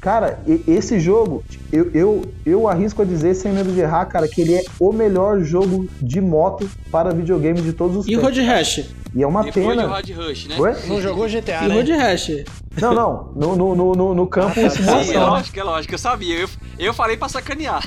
Cara, 0.00 0.40
e- 0.46 0.64
esse 0.66 0.98
jogo, 0.98 1.44
eu, 1.70 1.90
eu, 1.92 2.22
eu 2.46 2.66
arrisco 2.66 3.02
a 3.02 3.04
dizer, 3.04 3.34
sem 3.34 3.52
medo 3.52 3.70
de 3.70 3.80
errar, 3.80 4.06
cara, 4.06 4.26
que 4.26 4.40
ele 4.40 4.54
é 4.54 4.64
o 4.78 4.92
melhor 4.92 5.40
jogo 5.42 5.86
de 6.00 6.20
moto 6.22 6.68
para 6.90 7.12
videogame 7.12 7.60
de 7.60 7.72
todos 7.74 7.96
os 7.98 8.06
E 8.06 8.10
tempos. 8.10 8.24
Road 8.24 8.40
Rash? 8.42 8.78
E 9.14 9.22
é 9.22 9.26
uma 9.26 9.42
Depois 9.42 9.66
de 9.66 9.70
pena. 9.72 9.86
Rod 9.88 10.08
Rush, 10.10 10.46
né? 10.46 10.56
Não 10.86 11.00
jogou 11.02 11.28
GTA, 11.28 11.64
E 11.64 11.68
né? 11.68 11.74
Road 11.74 11.92
Rash? 11.92 12.30
Não, 12.80 12.94
não. 12.94 13.28
No, 13.36 13.56
no, 13.56 13.74
no, 13.74 13.92
no, 13.94 14.14
no 14.14 14.26
campo 14.26 14.52
Ah, 14.58 14.62
tá. 14.62 14.70
Sim, 14.70 14.82
é 14.82 14.86
simulação. 14.86 15.12
né? 15.12 15.20
lógico, 15.26 15.58
é 15.60 15.62
lógico, 15.64 15.94
eu 15.94 15.98
sabia. 15.98 16.38
Eu, 16.38 16.48
eu 16.78 16.94
falei 16.94 17.16
pra 17.18 17.28
sacanear. 17.28 17.82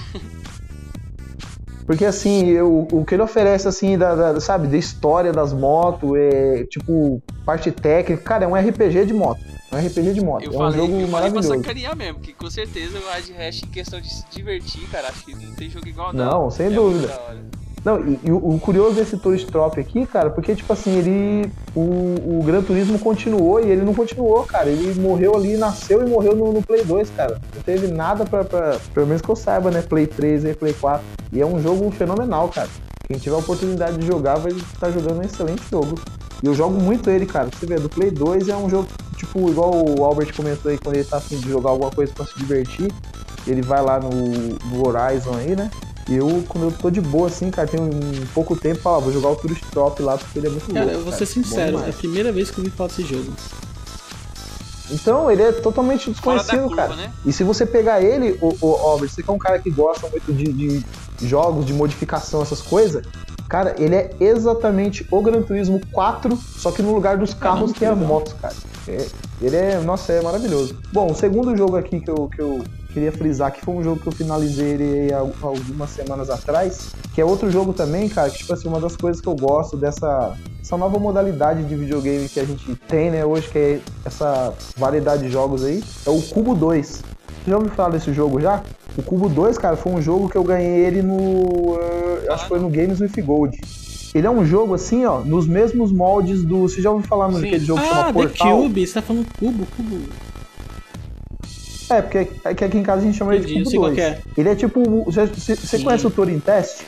Porque 1.86 2.06
assim, 2.06 2.48
eu- 2.50 2.88
o 2.92 3.04
que 3.04 3.16
ele 3.16 3.24
oferece, 3.24 3.68
assim, 3.68 3.98
da, 3.98 4.16
da- 4.16 4.40
sabe, 4.40 4.68
da 4.68 4.78
história 4.78 5.32
das 5.34 5.52
motos, 5.52 6.12
é 6.16 6.64
tipo, 6.70 7.22
parte 7.46 7.72
técnica, 7.72 8.22
cara, 8.22 8.46
é 8.46 8.48
um 8.48 8.56
RPG 8.56 9.06
de 9.06 9.14
moto. 9.14 9.40
É 9.74 9.76
um 9.76 9.88
RPG 9.88 10.14
de 10.14 10.22
moto. 10.22 10.44
Eu 10.44 10.52
é 10.52 10.56
um 10.56 10.58
falei, 10.60 10.80
jogo 10.80 10.94
eu 10.94 11.08
falei 11.08 11.08
pra 11.08 11.12
maravilhoso. 11.12 11.48
sacanear 11.50 11.96
mesmo, 11.96 12.14
porque 12.20 12.34
com 12.34 12.50
certeza 12.50 12.98
o 12.98 13.16
Ride 13.16 13.34
Hash, 13.34 13.64
em 13.64 13.68
questão 13.68 14.00
de 14.00 14.14
se 14.14 14.24
divertir, 14.32 14.88
cara, 14.90 15.10
acho 15.10 15.26
que 15.26 15.34
não 15.36 15.54
tem 15.54 15.70
jogo 15.70 15.88
igual 15.88 16.14
não. 16.14 16.26
Não, 16.26 16.52
sem 16.52 16.68
É 16.68 16.70
dúvida. 16.70 17.20
Não, 17.84 18.00
e, 18.00 18.18
e 18.24 18.32
o, 18.32 18.38
o 18.38 18.60
curioso 18.60 18.96
desse 18.96 19.18
Tourist 19.18 19.46
Trop 19.48 19.78
aqui, 19.78 20.06
cara, 20.06 20.30
porque, 20.30 20.56
tipo 20.56 20.72
assim, 20.72 20.98
ele. 20.98 21.52
O, 21.76 22.40
o 22.40 22.44
Gran 22.46 22.62
Turismo 22.62 22.98
continuou 22.98 23.60
e 23.60 23.70
ele 23.70 23.82
não 23.82 23.94
continuou, 23.94 24.44
cara. 24.46 24.70
Ele 24.70 24.98
morreu 25.02 25.36
ali, 25.36 25.58
nasceu 25.58 26.06
e 26.06 26.10
morreu 26.10 26.36
no, 26.36 26.54
no 26.54 26.62
Play 26.62 26.86
2, 26.86 27.10
cara. 27.10 27.42
Não 27.54 27.62
teve 27.62 27.88
nada 27.88 28.26
pra, 28.26 28.46
pra. 28.46 28.80
Pelo 28.94 29.08
menos 29.08 29.22
que 29.22 29.30
eu 29.30 29.36
saiba, 29.36 29.70
né? 29.70 29.82
Play 29.82 30.08
3 30.08 30.46
e 30.46 30.54
Play 30.54 30.74
4. 30.74 31.06
E 31.34 31.42
é 31.42 31.46
um 31.46 31.62
jogo 31.62 31.92
fenomenal, 31.92 32.48
cara. 32.48 32.70
Quem 33.06 33.18
tiver 33.18 33.36
a 33.36 33.40
oportunidade 33.40 33.98
de 33.98 34.08
jogar 34.08 34.36
vai 34.36 34.54
estar 34.54 34.90
jogando 34.90 35.20
um 35.20 35.24
excelente 35.24 35.64
jogo. 35.70 35.96
E 36.44 36.46
eu 36.46 36.54
jogo 36.54 36.78
muito 36.78 37.10
ele, 37.10 37.26
cara. 37.26 37.48
Você 37.58 37.66
vê, 37.66 37.76
do 37.76 37.88
Play 37.88 38.12
2 38.12 38.50
é 38.50 38.56
um 38.58 38.70
jogo, 38.70 38.86
tipo, 39.16 39.50
igual 39.50 39.72
o 39.74 40.04
Albert 40.04 40.36
comentou 40.36 40.70
aí, 40.70 40.78
quando 40.78 40.96
ele 40.98 41.06
tá 41.06 41.16
afim 41.16 41.38
de 41.38 41.50
jogar 41.50 41.70
alguma 41.70 41.90
coisa 41.90 42.12
pra 42.14 42.26
se 42.26 42.38
divertir, 42.38 42.92
ele 43.48 43.62
vai 43.62 43.82
lá 43.82 43.98
no, 43.98 44.10
no 44.10 44.86
Horizon 44.86 45.36
aí, 45.36 45.56
né? 45.56 45.72
E 46.10 46.18
eu, 46.18 46.44
quando 46.50 46.66
eu 46.66 46.72
tô 46.74 46.90
de 46.90 47.00
boa, 47.00 47.28
assim, 47.28 47.50
cara, 47.50 47.66
tem 47.66 47.80
um 47.80 48.26
pouco 48.34 48.58
tempo, 48.58 48.82
falo, 48.82 48.98
ah, 48.98 49.00
vou 49.00 49.14
jogar 49.14 49.30
o 49.30 49.38
Tourist 49.38 49.64
Top 49.72 50.04
lá, 50.04 50.18
porque 50.18 50.38
ele 50.38 50.48
é 50.48 50.50
muito 50.50 50.66
Cara, 50.66 50.80
louco. 50.82 50.92
eu 50.92 51.04
vou 51.04 51.14
cara. 51.14 51.26
ser 51.26 51.32
sincero, 51.32 51.80
é 51.80 51.90
a 51.90 51.94
primeira 51.94 52.30
vez 52.30 52.52
que 52.52 52.60
eu 52.60 52.66
ouvi 52.66 52.76
falar 52.76 52.90
desse 52.90 53.04
jogo. 53.06 53.32
Então, 54.92 55.32
ele 55.32 55.44
é 55.44 55.52
totalmente 55.54 56.12
desconhecido, 56.12 56.64
curva, 56.64 56.76
cara. 56.76 56.96
né? 56.98 57.14
E 57.26 57.32
se 57.32 57.46
você 57.46 57.66
pegar 57.66 58.02
ele, 58.02 58.38
o, 58.42 58.54
o 58.60 58.76
Albert, 58.76 59.10
você 59.12 59.24
que 59.24 59.30
é 59.30 59.34
um 59.34 59.38
cara 59.38 59.60
que 59.60 59.70
gosta 59.70 60.10
muito 60.10 60.32
de, 60.34 60.52
de 60.52 60.86
jogos, 61.22 61.66
de 61.66 61.74
modificação, 61.74 62.42
essas 62.42 62.62
coisas, 62.62 63.02
cara, 63.54 63.76
ele 63.78 63.94
é 63.96 64.10
exatamente 64.20 65.06
o 65.12 65.22
Gran 65.22 65.44
Turismo 65.44 65.80
4, 65.92 66.36
só 66.36 66.72
que 66.72 66.82
no 66.82 66.92
lugar 66.92 67.20
dos 67.20 67.36
carros 67.36 67.72
tem 67.72 67.88
as 67.88 67.94
legal. 67.94 68.10
motos, 68.12 68.34
cara. 68.34 68.56
É- 68.88 69.06
ele 69.40 69.56
é, 69.56 69.80
nossa, 69.80 70.12
é 70.12 70.24
maravilhoso. 70.24 70.76
Bom, 70.92 71.12
o 71.12 71.14
segundo 71.14 71.56
jogo 71.56 71.78
aqui 71.78 72.00
que 72.00 72.10
eu, 72.10 72.28
que 72.30 72.42
eu 72.42 72.64
queria 72.92 73.12
frisar, 73.12 73.52
que 73.52 73.62
foi 73.64 73.76
um 73.76 73.84
jogo 73.84 74.00
que 74.00 74.08
eu 74.08 74.12
finalizei 74.12 74.72
ele 74.72 75.14
algumas 75.14 75.92
semanas 75.92 76.32
atrás, 76.32 76.96
que 77.14 77.22
é 77.22 77.26
outro 77.26 77.52
jogo 77.52 77.74
também, 77.74 78.10
cara, 78.10 78.28
que 78.32 78.40
tipo 78.40 78.54
assim, 78.54 78.68
uma 78.68 78.80
das 78.80 78.96
coisas 78.96 79.22
que 79.22 79.28
eu 79.28 79.36
gosto 79.36 79.78
dessa 79.78 80.36
essa 80.60 80.78
nova 80.78 80.98
modalidade 80.98 81.64
de 81.64 81.76
videogame 81.76 82.28
que 82.30 82.40
a 82.40 82.46
gente 82.46 82.74
tem, 82.88 83.12
né, 83.12 83.24
hoje, 83.24 83.50
que 83.50 83.60
é 83.60 83.80
essa 84.04 84.52
variedade 84.78 85.24
de 85.24 85.30
jogos 85.30 85.64
aí, 85.64 85.84
é 86.08 86.10
o 86.10 86.20
Cubo 86.22 86.56
2. 86.56 87.04
Você 87.44 87.50
já 87.52 87.58
ouviu 87.58 87.72
falar 87.72 87.90
desse 87.90 88.14
jogo 88.14 88.40
já? 88.40 88.62
O 88.98 89.04
Cubo 89.04 89.28
2, 89.28 89.58
cara, 89.58 89.76
foi 89.76 89.92
um 89.92 90.02
jogo 90.02 90.30
que 90.30 90.38
eu 90.38 90.44
ganhei 90.44 90.86
ele 90.86 91.02
no. 91.02 91.78
eh, 91.80 92.28
acho 92.32 92.44
que 92.44 92.50
foi 92.50 92.60
no 92.60 92.70
Games 92.70 93.00
with 93.02 93.12
Gold. 93.22 93.60
Ele 94.16 94.28
é 94.28 94.30
um 94.30 94.46
jogo 94.46 94.76
assim, 94.76 95.04
ó, 95.06 95.20
nos 95.20 95.48
mesmos 95.48 95.92
moldes 95.92 96.44
do. 96.44 96.62
Você 96.62 96.82
já 96.82 96.92
ouviu 96.92 97.08
falar 97.08 97.28
no 97.30 97.40
Sim. 97.40 97.48
aquele 97.48 97.66
jogo 97.66 97.82
que 97.82 97.88
Ah, 97.88 97.90
chama 97.90 98.06
The 98.06 98.14
Portal? 98.14 98.58
Cube, 98.62 98.88
você 98.88 98.94
tá 98.94 99.02
falando 99.02 99.26
cubo, 99.40 99.68
cubo. 99.76 100.00
É, 101.90 102.02
porque 102.02 102.28
é 102.46 102.54
que 102.54 102.64
aqui 102.64 102.78
em 102.78 102.84
casa 102.84 103.02
a 103.02 103.06
gente 103.06 103.18
chama 103.18 103.36
ele 103.36 103.46
de 103.46 103.54
Entendi, 103.56 103.76
Cubo 103.76 103.88
não 103.88 103.96
sei 103.96 104.04
2. 104.06 104.16
qual 104.24 104.34
Ele 104.38 104.50
é 104.50 104.56
tipo. 104.56 105.04
Você, 105.06 105.26
você- 105.56 105.80
conhece 105.84 106.08
o 106.08 106.12
Turing 106.12 106.40
Test? 106.40 106.82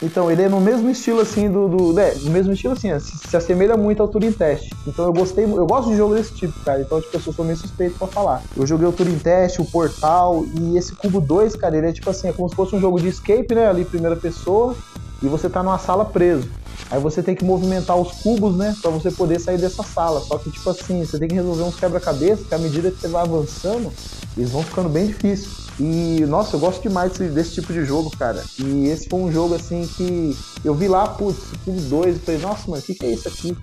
Então, 0.00 0.30
ele 0.30 0.42
é 0.42 0.48
no 0.48 0.60
mesmo 0.60 0.88
estilo 0.88 1.20
assim 1.20 1.50
do. 1.50 1.68
do 1.68 2.00
é, 2.00 2.14
no 2.14 2.30
mesmo 2.30 2.52
estilo 2.52 2.74
assim, 2.74 2.96
se, 3.00 3.18
se 3.18 3.36
assemelha 3.36 3.76
muito 3.76 4.02
ao 4.02 4.08
Turing 4.08 4.32
Test. 4.32 4.70
Então 4.86 5.04
eu 5.04 5.12
gostei, 5.12 5.44
eu 5.44 5.66
gosto 5.66 5.90
de 5.90 5.96
jogo 5.96 6.14
desse 6.14 6.34
tipo, 6.34 6.58
cara. 6.60 6.80
Então, 6.80 7.00
tipo, 7.00 7.16
eu 7.16 7.32
sou 7.32 7.44
meio 7.44 7.56
suspeito 7.56 7.98
pra 7.98 8.06
falar. 8.06 8.42
Eu 8.56 8.66
joguei 8.66 8.86
o 8.86 8.92
Turing 8.92 9.18
Test, 9.18 9.58
o 9.58 9.64
Portal, 9.64 10.44
e 10.60 10.76
esse 10.76 10.94
Cubo 10.94 11.20
2, 11.20 11.56
cara, 11.56 11.76
ele 11.76 11.88
é 11.88 11.92
tipo 11.92 12.08
assim, 12.08 12.28
é 12.28 12.32
como 12.32 12.48
se 12.48 12.54
fosse 12.54 12.74
um 12.76 12.80
jogo 12.80 13.00
de 13.00 13.08
escape, 13.08 13.54
né? 13.54 13.68
Ali, 13.68 13.84
primeira 13.84 14.16
pessoa, 14.16 14.76
e 15.22 15.26
você 15.26 15.48
tá 15.48 15.62
numa 15.62 15.78
sala 15.78 16.04
preso. 16.04 16.48
Aí 16.90 16.98
você 16.98 17.22
tem 17.22 17.34
que 17.34 17.44
movimentar 17.44 17.96
os 17.96 18.12
cubos, 18.22 18.56
né? 18.56 18.74
Pra 18.80 18.90
você 18.90 19.10
poder 19.10 19.38
sair 19.40 19.58
dessa 19.58 19.82
sala. 19.82 20.20
Só 20.20 20.38
que, 20.38 20.50
tipo 20.50 20.70
assim, 20.70 21.04
você 21.04 21.18
tem 21.18 21.28
que 21.28 21.34
resolver 21.34 21.64
uns 21.64 21.76
quebra-cabeça, 21.76 22.44
que 22.44 22.54
à 22.54 22.58
medida 22.58 22.90
que 22.90 23.00
você 23.00 23.08
vai 23.08 23.22
avançando, 23.22 23.92
eles 24.36 24.50
vão 24.50 24.62
ficando 24.62 24.88
bem 24.88 25.06
difíceis. 25.06 25.68
E, 25.78 26.24
nossa, 26.26 26.56
eu 26.56 26.60
gosto 26.60 26.82
demais 26.82 27.12
desse, 27.12 27.32
desse 27.32 27.54
tipo 27.54 27.72
de 27.72 27.84
jogo, 27.84 28.10
cara. 28.16 28.42
E 28.58 28.86
esse 28.86 29.08
foi 29.08 29.20
um 29.20 29.30
jogo, 29.30 29.54
assim, 29.54 29.86
que 29.96 30.36
eu 30.64 30.74
vi 30.74 30.88
lá, 30.88 31.06
putz, 31.08 31.38
Cubo 31.64 31.80
2, 31.80 32.16
e 32.16 32.18
falei, 32.20 32.40
nossa, 32.40 32.70
mano, 32.70 32.82
o 32.82 32.84
que, 32.84 32.94
que 32.94 33.04
é 33.04 33.10
isso 33.10 33.28
aqui? 33.28 33.56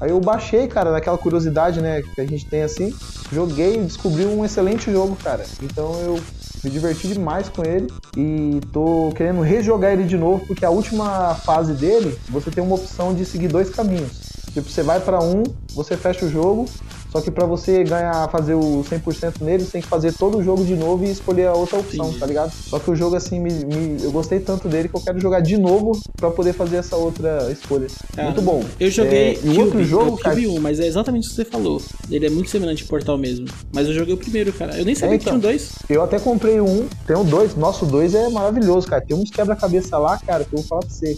Aí 0.00 0.10
eu 0.10 0.20
baixei, 0.20 0.66
cara, 0.66 0.90
naquela 0.90 1.16
curiosidade, 1.16 1.80
né, 1.80 2.02
que 2.02 2.20
a 2.20 2.26
gente 2.26 2.44
tem 2.46 2.62
assim, 2.62 2.92
joguei 3.32 3.76
e 3.76 3.84
descobri 3.84 4.26
um 4.26 4.44
excelente 4.44 4.90
jogo, 4.90 5.16
cara. 5.16 5.46
Então 5.62 5.94
eu 6.00 6.20
me 6.64 6.70
diverti 6.70 7.06
demais 7.06 7.48
com 7.48 7.62
ele 7.62 7.92
e 8.16 8.60
tô 8.72 9.12
querendo 9.14 9.42
rejogar 9.42 9.92
ele 9.92 10.04
de 10.04 10.16
novo, 10.16 10.46
porque 10.46 10.64
a 10.64 10.70
última 10.70 11.34
fase 11.34 11.74
dele, 11.74 12.18
você 12.28 12.50
tem 12.50 12.64
uma 12.64 12.74
opção 12.74 13.14
de 13.14 13.24
seguir 13.24 13.48
dois 13.48 13.68
caminhos. 13.68 14.34
Tipo, 14.52 14.68
você 14.70 14.82
vai 14.82 14.98
pra 15.00 15.22
um, 15.22 15.42
você 15.74 15.96
fecha 15.96 16.24
o 16.24 16.30
jogo, 16.30 16.66
Só 17.14 17.20
que 17.20 17.30
pra 17.30 17.46
você 17.46 17.84
ganhar, 17.84 18.28
fazer 18.28 18.54
o 18.54 18.82
100% 18.82 19.40
nele, 19.40 19.64
você 19.64 19.70
tem 19.70 19.80
que 19.82 19.86
fazer 19.86 20.12
todo 20.12 20.38
o 20.38 20.42
jogo 20.42 20.64
de 20.64 20.74
novo 20.74 21.04
e 21.04 21.10
escolher 21.12 21.46
a 21.46 21.52
outra 21.54 21.78
opção, 21.78 22.06
Entendi. 22.06 22.18
tá 22.18 22.26
ligado? 22.26 22.52
Só 22.52 22.76
que 22.80 22.90
o 22.90 22.96
jogo, 22.96 23.14
assim, 23.14 23.38
me, 23.38 23.52
me- 23.52 24.02
eu 24.02 24.10
gostei 24.10 24.40
tanto 24.40 24.68
dele 24.68 24.88
que 24.88 24.96
eu 24.96 25.00
quero 25.00 25.20
jogar 25.20 25.38
de 25.40 25.56
novo 25.56 25.92
pra 26.16 26.30
poder 26.32 26.52
fazer 26.54 26.78
essa 26.78 26.96
outra 26.96 27.48
escolha. 27.52 27.86
Cara, 28.16 28.30
muito 28.30 28.42
bom. 28.42 28.64
Eu 28.80 28.90
joguei 28.90 29.34
É, 29.34 29.38
e 29.44 29.48
o 29.50 29.60
outro 29.60 29.70
Cube, 29.78 29.84
jogo, 29.84 30.18
é 30.18 30.22
cara, 30.24 30.34
Cube 30.34 30.48
1, 30.48 30.60
mas 30.60 30.80
é 30.80 30.86
exatamente 30.88 31.26
o 31.28 31.30
que 31.30 31.36
você 31.36 31.44
falou. 31.44 31.80
Ele 32.10 32.26
é 32.26 32.30
muito 32.30 32.50
semelhante 32.50 32.82
ao 32.82 32.88
Portal 32.88 33.16
mesmo. 33.16 33.46
Mas 33.72 33.86
eu 33.86 33.94
joguei 33.94 34.14
o 34.14 34.18
primeiro, 34.18 34.52
cara. 34.52 34.76
Eu 34.76 34.84
nem 34.84 34.96
sabia 34.96 35.14
É, 35.14 35.18
que 35.18 35.24
tinha 35.24 35.36
um 35.36 35.38
então. 35.38 35.50
dois. 35.50 35.70
Eu 35.88 36.02
até 36.02 36.18
comprei 36.18 36.60
um, 36.60 36.88
tem 37.06 37.16
o 37.16 37.22
dois. 37.22 37.54
Nosso 37.54 37.86
dois 37.86 38.12
é 38.12 38.28
maravilhoso, 38.28 38.88
cara. 38.88 39.00
Tem 39.06 39.16
uns 39.16 39.30
quebra-cabeça 39.30 39.96
lá, 39.98 40.18
cara, 40.18 40.42
que 40.42 40.52
eu 40.52 40.58
vou 40.58 40.66
falar 40.66 40.80
pra 40.80 40.90
você. 40.90 41.16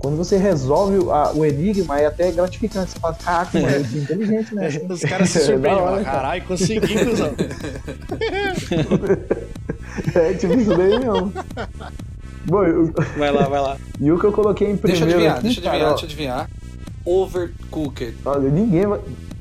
Quando 0.00 0.16
você 0.16 0.36
resolve 0.36 0.98
o- 0.98 1.10
a- 1.12 1.32
o 1.32 1.44
enigma, 1.44 1.98
é 2.00 2.06
até 2.06 2.30
gratificante. 2.30 2.90
Você 2.92 2.98
fala, 3.00 3.14
caraca, 3.14 3.58
mano, 3.60 3.84
sou 3.88 4.00
inteligente, 4.00 4.54
né? 4.54 4.68
Os 4.88 5.00
caras 5.00 5.27
se 5.28 5.38
cara. 6.04 6.04
Caralho, 6.04 6.42
consegui, 6.44 7.04
cuzão. 7.04 7.34
É 10.14 10.32
tipo 10.34 10.54
isso 10.54 10.76
daí 10.76 10.98
mesmo. 10.98 11.32
Bom, 12.46 12.64
eu- 12.64 12.92
Vai 13.16 13.32
lá, 13.32 13.42
vai 13.48 13.60
lá. 13.60 13.76
e 14.00 14.10
o 14.12 14.18
que 14.18 14.24
eu 14.26 14.32
coloquei 14.32 14.68
em 14.70 14.76
Deixa 14.76 15.04
primeiro 15.04 15.10
eu 15.10 15.14
adivinhar, 15.16 15.34
aqui, 15.36 15.42
deixa 15.44 15.60
eu 15.60 15.64
adivinhar, 15.68 15.88
deixa 15.90 16.04
eu 16.04 16.06
adivinhar. 16.08 16.50
Overcooked. 17.04 18.14
Olha, 18.24 18.48
ninguém 18.48 18.86
vai. 18.86 19.00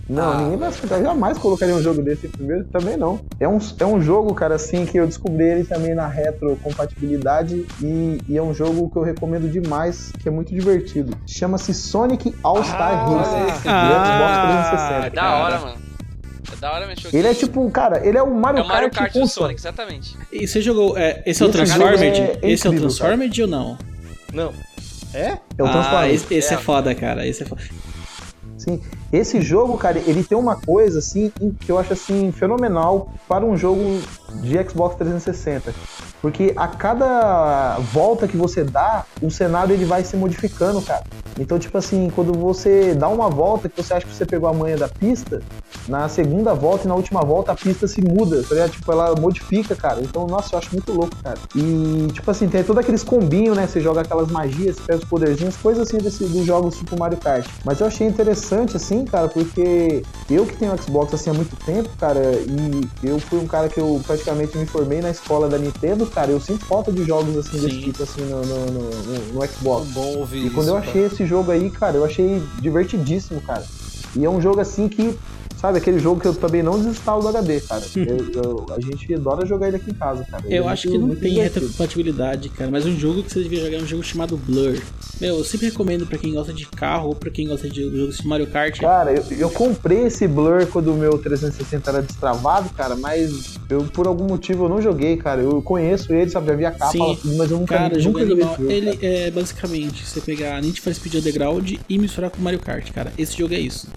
Não, 0.09 0.31
Ah, 0.31 0.37
ninguém 0.41 0.57
vai 0.57 0.69
aceitar. 0.69 1.01
Jamais 1.01 1.37
colocaria 1.37 1.75
um 1.75 1.81
jogo 1.81 2.01
desse 2.01 2.27
primeiro, 2.29 2.63
também 2.65 2.95
não. 2.95 3.19
É 3.39 3.47
um, 3.47 3.57
é 3.79 3.85
um 3.85 4.01
jogo, 4.01 4.33
cara, 4.33 4.55
assim, 4.55 4.85
que 4.85 4.97
eu 4.97 5.05
descobri 5.05 5.43
ele 5.45 5.63
também 5.65 5.93
na 5.93 6.07
retrocompatibilidade 6.07 7.65
e, 7.81 8.17
e 8.27 8.37
é 8.37 8.41
um 8.41 8.53
jogo 8.53 8.89
que 8.89 8.97
eu 8.97 9.01
recomendo 9.03 9.49
demais, 9.51 10.11
que 10.21 10.27
é 10.27 10.31
muito 10.31 10.53
divertido. 10.53 11.15
Chama-se 11.25 11.73
Sonic 11.73 12.33
All-Star 12.43 12.93
Ah, 12.93 13.05
aí. 13.05 13.49
Xbox 13.49 13.67
360. 14.71 15.05
É 15.07 15.09
da 15.09 15.35
hora, 15.37 15.59
mano. 15.59 15.77
É 16.51 16.55
da 16.55 16.71
hora 16.71 16.87
mesmo. 16.87 17.09
Ele 17.11 17.27
é 17.27 17.33
tipo, 17.33 17.69
cara, 17.71 18.05
ele 18.07 18.17
é 18.17 18.23
o 18.23 18.33
Mario, 18.33 18.61
É 18.61 18.63
o 18.63 18.67
Mario 18.67 18.91
Kart 18.91 19.11
com 19.11 19.19
do 19.21 19.27
Sonic. 19.27 19.59
Exatamente. 19.59 20.15
E 20.31 20.47
você 20.47 20.61
jogou. 20.61 20.97
é, 20.97 21.21
esse 21.25 21.43
é 21.43 21.45
o 21.45 21.49
Esse 21.49 21.57
Transformed? 21.57 22.21
é 22.21 22.39
esse 22.43 22.65
é 22.65 22.69
o 22.69 22.73
Transformed 22.75 23.41
ou 23.41 23.47
não? 23.47 23.77
Não. 24.33 24.53
É? 25.13 25.37
É 25.57 25.63
o 25.63 25.65
ah, 25.65 25.71
Transformers. 25.71 26.13
esse, 26.13 26.33
esse 26.33 26.53
é. 26.53 26.57
É. 26.57 26.59
foda, 26.59 26.95
cara. 26.95 27.27
Esse 27.27 27.43
é 27.43 27.45
foda. 27.45 27.61
Sim. 28.67 28.81
Esse 29.13 29.41
jogo, 29.41 29.77
cara, 29.77 29.97
ele 30.05 30.21
tem 30.23 30.37
uma 30.37 30.57
coisa 30.57 30.99
assim 30.99 31.31
que 31.61 31.71
eu 31.71 31.79
acho 31.79 31.93
assim 31.93 32.31
fenomenal 32.33 33.13
para 33.25 33.45
um 33.45 33.55
jogo 33.55 34.01
de 34.41 34.61
Xbox 34.69 34.97
360. 34.97 35.73
Porque 36.21 36.53
a 36.57 36.67
cada 36.67 37.77
volta 37.93 38.27
que 38.27 38.35
você 38.35 38.65
dá, 38.65 39.05
o 39.21 39.31
cenário 39.31 39.73
ele 39.73 39.85
vai 39.85 40.03
se 40.03 40.17
modificando, 40.17 40.81
cara. 40.81 41.05
Então, 41.39 41.57
tipo 41.57 41.77
assim, 41.77 42.11
quando 42.13 42.33
você 42.33 42.93
dá 42.93 43.07
uma 43.07 43.29
volta 43.29 43.69
que 43.69 43.81
você 43.81 43.93
acha 43.93 44.05
que 44.05 44.13
você 44.13 44.25
pegou 44.25 44.49
a 44.49 44.53
manha 44.53 44.75
da 44.75 44.89
pista, 44.89 45.41
na 45.87 46.09
segunda 46.09 46.53
volta 46.53 46.85
e 46.85 46.87
na 46.87 46.95
última 46.95 47.23
volta 47.23 47.51
a 47.53 47.55
pista 47.55 47.87
se 47.87 48.01
muda, 48.01 48.43
tá 48.43 48.53
ligado? 48.55 48.71
Tipo, 48.71 48.91
ela 48.91 49.15
modifica, 49.15 49.75
cara. 49.75 50.01
Então, 50.01 50.27
nossa, 50.27 50.53
eu 50.55 50.59
acho 50.59 50.69
muito 50.73 50.91
louco, 50.91 51.15
cara. 51.23 51.37
E, 51.55 52.07
tipo 52.11 52.29
assim, 52.29 52.47
tem 52.49 52.63
todos 52.63 52.81
aqueles 52.81 53.03
combinhos, 53.03 53.55
né? 53.55 53.65
Você 53.67 53.79
joga 53.79 54.01
aquelas 54.01 54.29
magias, 54.29 54.75
você 54.75 54.81
pega 54.83 54.99
os 54.99 55.05
poderzinhos, 55.09 55.55
coisas 55.57 55.87
assim 55.87 55.97
desse, 55.97 56.25
dos 56.25 56.45
jogos 56.45 56.75
tipo 56.77 56.97
Mario 56.99 57.17
Kart. 57.17 57.47
Mas 57.63 57.79
eu 57.79 57.87
achei 57.87 58.05
interessante, 58.07 58.75
assim, 58.75 59.05
cara, 59.05 59.27
porque 59.29 60.03
eu 60.29 60.45
que 60.45 60.55
tenho 60.57 60.75
Xbox 60.81 61.13
assim 61.13 61.29
há 61.29 61.33
muito 61.33 61.55
tempo, 61.65 61.89
cara, 61.99 62.19
e 62.21 62.87
eu 63.07 63.19
fui 63.19 63.39
um 63.39 63.47
cara 63.47 63.69
que 63.69 63.79
eu 63.79 64.01
praticamente 64.05 64.57
me 64.57 64.65
formei 64.65 65.01
na 65.01 65.09
escola 65.09 65.47
da 65.47 65.57
Nintendo, 65.57 66.05
cara, 66.05 66.31
eu 66.31 66.39
sinto 66.41 66.65
falta 66.65 66.91
de 66.91 67.03
jogos 67.05 67.35
assim 67.37 67.59
desse 67.61 67.75
Sim. 67.75 67.81
tipo 67.81 68.03
assim 68.03 68.21
no, 68.21 68.41
no, 68.41 68.65
no, 68.65 69.33
no- 69.33 69.47
Xbox. 69.47 69.87
bom 69.91 70.17
ouvir 70.17 70.37
E 70.39 70.45
isso. 70.47 70.55
quando 70.55 70.67
eu 70.67 70.73
cara. 70.75 70.85
achei 70.87 71.05
esse 71.05 71.25
jogo 71.25 71.51
aí, 71.51 71.69
cara, 71.69 71.95
eu 71.95 72.03
achei 72.03 72.41
divertidíssimo, 72.59 73.39
cara. 73.41 73.63
E 74.15 74.25
é 74.25 74.29
um 74.29 74.41
jogo 74.41 74.59
assim 74.59 74.87
que, 74.87 75.17
sabe, 75.59 75.77
aquele 75.77 75.99
jogo 75.99 76.19
que 76.21 76.27
eu 76.27 76.33
também 76.33 76.61
não 76.63 76.77
desinstalo 76.79 77.21
do 77.21 77.27
HD, 77.29 77.61
cara. 77.61 77.83
Eu- 77.95 78.31
eu- 78.43 78.65
a 78.75 78.79
gente 78.79 79.13
adora 79.13 79.45
jogar 79.45 79.67
ele 79.67 79.77
aqui 79.77 79.91
em 79.91 79.93
casa, 79.93 80.23
cara. 80.29 80.43
Ele 80.45 80.55
Eu 80.57 80.69
é 80.69 80.71
acho 80.71 80.87
que 80.87 80.97
não 80.97 81.15
tem 81.15 81.33
retrocompatibilidade, 81.33 82.49
cara. 82.49 82.69
Mas 82.71 82.85
um 82.85 82.97
jogo 82.97 83.23
que 83.23 83.31
você 83.31 83.43
devia 83.43 83.63
jogar 83.65 83.77
é 83.77 83.81
um 83.81 83.87
jogo 83.87 84.03
chamado 84.03 84.37
Blur. 84.37 84.77
Meu, 85.19 85.37
eu 85.37 85.43
sempre 85.43 85.67
recomendo 85.67 86.05
pra 86.05 86.17
quem 86.17 86.33
gosta 86.33 86.53
de 86.53 86.65
carro 86.67 87.09
ou 87.09 87.15
pra 87.15 87.29
quem 87.31 87.47
gosta 87.47 87.69
de 87.69 87.81
jogos 87.97 88.17
de 88.17 88.27
Mario 88.27 88.47
Kart. 88.47 88.79
Cara, 88.79 89.11
eu, 89.37 89.49
comprei 89.49 90.05
esse 90.05 90.27
Blur 90.27 90.67
quando 90.67 90.93
o 90.93 90.97
meu 90.97 91.17
360 91.17 91.89
era 91.89 92.01
destravado, 92.01 92.69
cara, 92.69 92.95
mas 92.95 93.57
eu 93.69 93.83
por 93.85 94.05
algum 94.07 94.25
motivo 94.25 94.65
eu 94.65 94.69
não 94.69 94.81
joguei, 94.81 95.17
cara. 95.17 95.41
Eu 95.41 95.61
conheço 95.61 96.13
ele, 96.13 96.29
sabe, 96.29 96.47
já 96.47 96.55
vi 96.55 96.65
a 96.65 96.71
capa, 96.71 96.91
Sim. 96.91 97.17
mas 97.37 97.49
eu 97.51 97.57
nunca, 97.57 97.75
Cara, 97.75 97.89
nunca 97.89 98.01
jogo 98.01 98.19
joguei 98.19 98.43
esse 98.43 98.57
jogo. 98.57 98.71
Ele 98.71 98.95
cara. 98.97 99.07
é 99.13 99.31
basicamente 99.31 100.05
você 100.05 100.21
pegar 100.21 100.61
Need 100.61 100.79
for 100.81 100.93
Speed 100.93 101.15
Underground 101.15 101.73
e 101.89 101.97
misturar 101.97 102.29
com 102.29 102.41
Mario 102.41 102.59
Kart, 102.59 102.91
cara. 102.91 103.11
Esse 103.17 103.37
jogo 103.37 103.53
é 103.53 103.59
isso. 103.59 103.87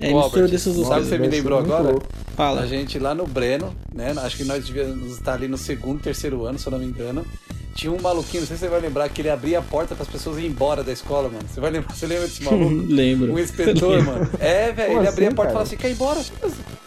É 0.00 0.12
Ô, 0.12 0.22
mistura 0.22 0.46
dessas 0.46 0.74
duas 0.74 0.86
sabe 0.88 1.00
o 1.00 1.04
que 1.04 1.10
você 1.10 1.18
me 1.18 1.28
lembrou 1.28 1.58
agora? 1.58 1.90
louco. 1.90 2.06
Fala. 2.36 2.60
A 2.60 2.66
gente 2.66 2.98
lá 2.98 3.14
no 3.14 3.26
Breno, 3.26 3.74
né? 3.92 4.14
Acho 4.18 4.36
que 4.36 4.44
nós 4.44 4.64
devíamos 4.64 5.12
estar 5.12 5.34
ali 5.34 5.48
no 5.48 5.58
segundo, 5.58 6.00
terceiro 6.00 6.44
ano, 6.44 6.58
se 6.58 6.66
eu 6.66 6.70
não 6.70 6.78
me 6.78 6.86
engano. 6.86 7.26
Tinha 7.74 7.92
um 7.92 8.00
maluquinho, 8.00 8.40
não 8.42 8.46
sei 8.48 8.56
se 8.56 8.64
você 8.64 8.68
vai 8.68 8.80
lembrar, 8.80 9.08
que 9.08 9.20
ele 9.20 9.30
abria 9.30 9.58
a 9.58 9.62
porta 9.62 9.94
para 9.94 10.02
as 10.02 10.08
pessoas 10.10 10.38
irem 10.38 10.50
embora 10.50 10.82
da 10.82 10.92
escola, 10.92 11.28
mano. 11.28 11.44
Você 11.48 11.60
vai 11.60 11.70
lembrar? 11.70 11.94
Você 11.94 12.06
lembra 12.06 12.26
desse 12.26 12.42
maluco? 12.44 12.86
Lembro. 12.88 13.32
Um 13.32 13.38
inspetor, 13.38 14.02
mano. 14.04 14.28
É, 14.38 14.72
velho, 14.72 14.98
ele 14.98 15.08
abria 15.08 15.28
assim, 15.28 15.32
a 15.32 15.36
porta 15.36 15.50
e 15.50 15.52
falava 15.52 15.62
assim, 15.62 15.76
quer 15.76 15.88
ir 15.88 15.92
embora? 15.92 16.20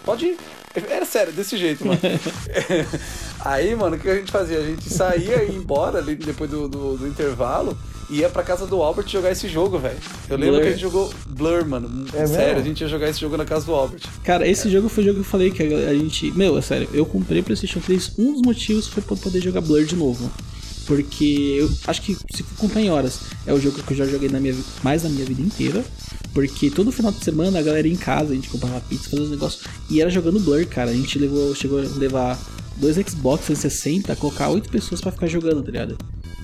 Pode 0.05 0.26
ir. 0.26 0.38
Era 0.89 1.05
sério, 1.05 1.34
desse 1.34 1.57
jeito, 1.57 1.86
mano. 1.86 1.99
Aí, 3.43 3.76
mano, 3.76 3.97
o 3.97 3.99
que 3.99 4.09
a 4.09 4.16
gente 4.16 4.32
fazia? 4.32 4.57
A 4.57 4.64
gente 4.64 4.89
saía 4.89 5.43
e 5.43 5.49
ia 5.49 5.53
embora 5.53 5.99
ali 5.99 6.16
depois 6.16 6.49
do, 6.49 6.68
do, 6.70 6.97
do 6.97 7.07
intervalo 7.07 7.78
ia 8.12 8.30
pra 8.30 8.43
casa 8.43 8.68
do 8.68 8.82
Albert 8.82 9.07
jogar 9.07 9.32
esse 9.32 9.47
jogo, 9.47 9.80
velho. 9.80 9.97
Eu 10.30 10.38
lembro 10.38 10.55
Blur. 10.55 10.62
que 10.62 10.68
a 10.68 10.72
gente 10.72 10.82
jogou 10.82 11.14
Blur, 11.28 11.66
mano. 11.66 12.05
É 12.14 12.28
sério, 12.28 12.47
mesmo? 12.47 12.59
a 12.59 12.64
gente 12.64 12.82
ia 12.82 12.88
jogar 12.88 13.09
esse 13.09 13.20
jogo 13.20 13.38
na 13.38 13.45
casa 13.45 13.66
do 13.66 13.74
Albert. 13.74 14.01
Cara, 14.24 14.47
esse 14.47 14.70
jogo 14.70 14.89
foi 14.89 15.03
o 15.03 15.07
jogo 15.07 15.20
que 15.20 15.26
eu 15.26 15.30
falei 15.30 15.49
que 15.51 15.64
a 15.64 15.89
a 15.89 15.93
gente. 15.93 16.32
Meu, 16.32 16.57
é 16.57 16.62
sério, 16.62 16.89
eu 16.93 17.05
comprei 17.05 17.41
PlayStation 17.41 17.80
3. 17.80 18.14
Um 18.18 18.34
dos 18.34 18.41
motivos 18.41 18.88
foi 18.88 19.01
pra 19.01 19.16
poder 19.16 19.41
jogar 19.41 19.62
Blur 19.62 19.86
de 19.86 19.95
novo. 19.95 20.30
Porque 20.86 21.57
eu 21.59 21.70
acho 21.88 22.01
que, 22.01 22.18
se 22.34 22.43
for 22.43 22.57
contar 22.57 22.82
em 22.82 22.89
horas, 22.89 23.20
é 23.45 23.53
o 23.53 23.59
jogo 23.59 23.82
que 23.82 23.93
eu 23.93 23.97
já 23.97 24.05
joguei 24.05 24.28
na 24.28 24.39
minha, 24.39 24.55
mais 24.84 25.03
na 25.03 25.09
minha 25.09 25.26
vida 25.26 25.41
inteira. 25.41 25.84
Porque 26.34 26.70
todo 26.70 26.91
final 26.91 27.12
de 27.12 27.24
semana 27.24 27.59
a 27.59 27.62
galera 27.62 27.88
ia 27.88 27.93
em 27.93 27.97
casa, 27.97 28.32
a 28.32 28.36
gente 28.36 28.49
comprava 28.49 28.82
pizza, 28.82 29.09
fazia 29.09 29.26
os 29.26 29.32
negócios. 29.32 29.64
E 29.89 30.01
era 30.01 30.09
jogando 30.09 30.39
Blur, 30.39 30.66
cara. 30.68 30.89
A 30.89 30.93
gente 30.93 31.18
levou, 31.20 31.53
chegou 31.55 31.80
a 31.80 31.84
levar 31.97 32.39
dois 32.78 32.95
Xbox 32.95 33.45
360, 33.45 34.15
colocar 34.15 34.49
oito 34.49 34.69
pessoas 34.69 35.01
pra 35.01 35.11
ficar 35.11 35.28
jogando, 35.28 35.61
tá 35.63 35.72
ligado? 35.72 35.97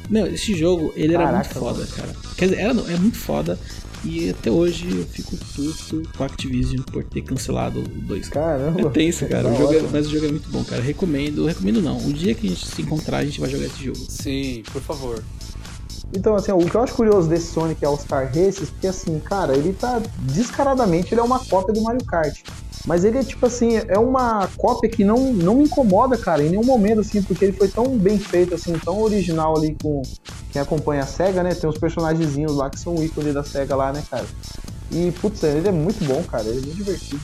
Meu, 0.09 0.27
esse 0.27 0.55
jogo, 0.55 0.93
ele 0.95 1.13
era 1.15 1.23
muito 1.31 1.49
Caraca, 1.49 1.59
foda, 1.59 1.85
cara. 1.87 2.15
Quer 2.37 2.45
dizer, 2.49 2.61
era, 2.61 2.73
não, 2.73 2.87
é 2.89 2.95
muito 2.95 3.17
foda. 3.17 3.59
E 4.05 4.29
até 4.29 4.49
hoje 4.49 4.87
eu 4.89 5.05
fico 5.05 5.35
puto 5.35 6.03
com 6.15 6.23
a 6.23 6.27
Activision 6.27 6.81
por 6.83 7.03
ter 7.03 7.21
cancelado 7.23 7.79
o 7.79 7.83
2. 7.83 8.29
Caramba. 8.29 8.79
É 8.79 8.89
tenso, 8.89 9.25
cara. 9.27 9.43
Da 9.43 9.49
O 9.49 9.57
jogo 9.57 9.73
é- 9.73 9.81
mas 9.91 10.07
o 10.07 10.09
jogo 10.11 10.25
é 10.27 10.29
muito 10.31 10.49
bom, 10.49 10.63
cara. 10.63 10.81
Recomendo. 10.81 11.45
Recomendo 11.45 11.81
não. 11.81 11.97
O 11.97 12.13
dia 12.13 12.33
que 12.35 12.45
a 12.45 12.49
gente 12.49 12.65
se 12.65 12.81
encontrar, 12.81 13.17
a 13.17 13.25
gente 13.25 13.39
vai 13.41 13.49
jogar 13.49 13.65
esse 13.65 13.83
jogo. 13.83 13.97
Sim, 14.07 14.63
por 14.71 14.81
favor. 14.81 15.21
Então, 16.15 16.35
assim, 16.35 16.51
o 16.53 16.59
que 16.59 16.75
eu 16.75 16.81
acho 16.83 16.93
curioso 16.93 17.27
desse 17.27 17.51
Sonic 17.51 17.83
All-Star 17.83 18.27
Races, 18.27 18.69
porque 18.69 18.87
assim, 18.87 19.19
cara, 19.19 19.57
ele 19.57 19.73
tá 19.73 20.01
descaradamente, 20.19 21.13
ele 21.13 21.19
é 21.19 21.23
uma 21.23 21.39
cópia 21.39 21.73
do 21.73 21.81
Mario 21.81 22.05
Kart. 22.05 22.39
Mas 22.87 23.03
ele 23.03 23.17
é 23.17 23.23
tipo 23.23 23.45
assim, 23.45 23.81
é 23.89 23.99
uma 23.99 24.47
cópia 24.57 24.89
que 24.89 25.03
não, 25.03 25.33
não 25.33 25.55
me 25.55 25.65
incomoda, 25.65 26.17
cara, 26.17 26.41
em 26.41 26.49
nenhum 26.49 26.63
momento, 26.63 27.01
assim, 27.01 27.21
porque 27.21 27.43
ele 27.43 27.51
foi 27.51 27.67
tão 27.67 27.97
bem 27.97 28.17
feito, 28.17 28.55
assim, 28.55 28.71
tão 28.79 29.01
original 29.01 29.57
ali 29.57 29.75
com 29.83 30.01
quem 30.53 30.61
acompanha 30.61 31.03
a 31.03 31.05
SEGA, 31.05 31.43
né? 31.43 31.53
Tem 31.53 31.69
uns 31.69 31.77
personagenzinhos 31.77 32.55
lá 32.55 32.69
que 32.69 32.79
são 32.79 32.95
o 32.95 33.03
ícone 33.03 33.33
da 33.33 33.43
SEGA 33.43 33.75
lá, 33.75 33.91
né, 33.91 34.01
cara? 34.09 34.25
E, 34.89 35.11
putz, 35.19 35.43
ele 35.43 35.67
é 35.67 35.71
muito 35.71 36.01
bom, 36.05 36.23
cara, 36.23 36.45
ele 36.45 36.59
é 36.59 36.61
muito 36.61 36.75
divertido. 36.77 37.19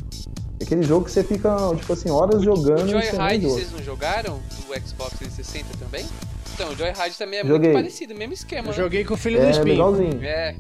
É 0.60 0.66
aquele 0.66 0.84
jogo 0.84 1.06
que 1.06 1.12
você 1.12 1.24
fica, 1.24 1.56
tipo 1.78 1.94
assim, 1.94 2.10
horas 2.10 2.42
jogando 2.44 2.84
O 2.84 3.00
e 3.00 3.02
Joyride 3.10 3.46
vocês 3.46 3.72
não 3.72 3.82
jogaram? 3.82 4.40
Do 4.68 4.88
Xbox 4.88 5.18
360 5.18 5.66
também? 5.80 6.06
Então, 6.54 6.72
o 6.72 6.76
Joyride 6.76 7.18
também 7.18 7.40
é 7.40 7.44
Joguei. 7.46 7.70
muito 7.72 7.74
parecido, 7.82 8.14
mesmo 8.14 8.34
esquema, 8.34 8.68
Eu 8.68 8.72
né? 8.72 8.78
joguei 8.78 9.06
com 9.06 9.14
o 9.14 9.18
filho 9.18 9.40
do 9.40 9.46
É, 9.46 9.52
Espinho. 9.52 9.68
legalzinho. 9.70 10.24
É. 10.24 10.56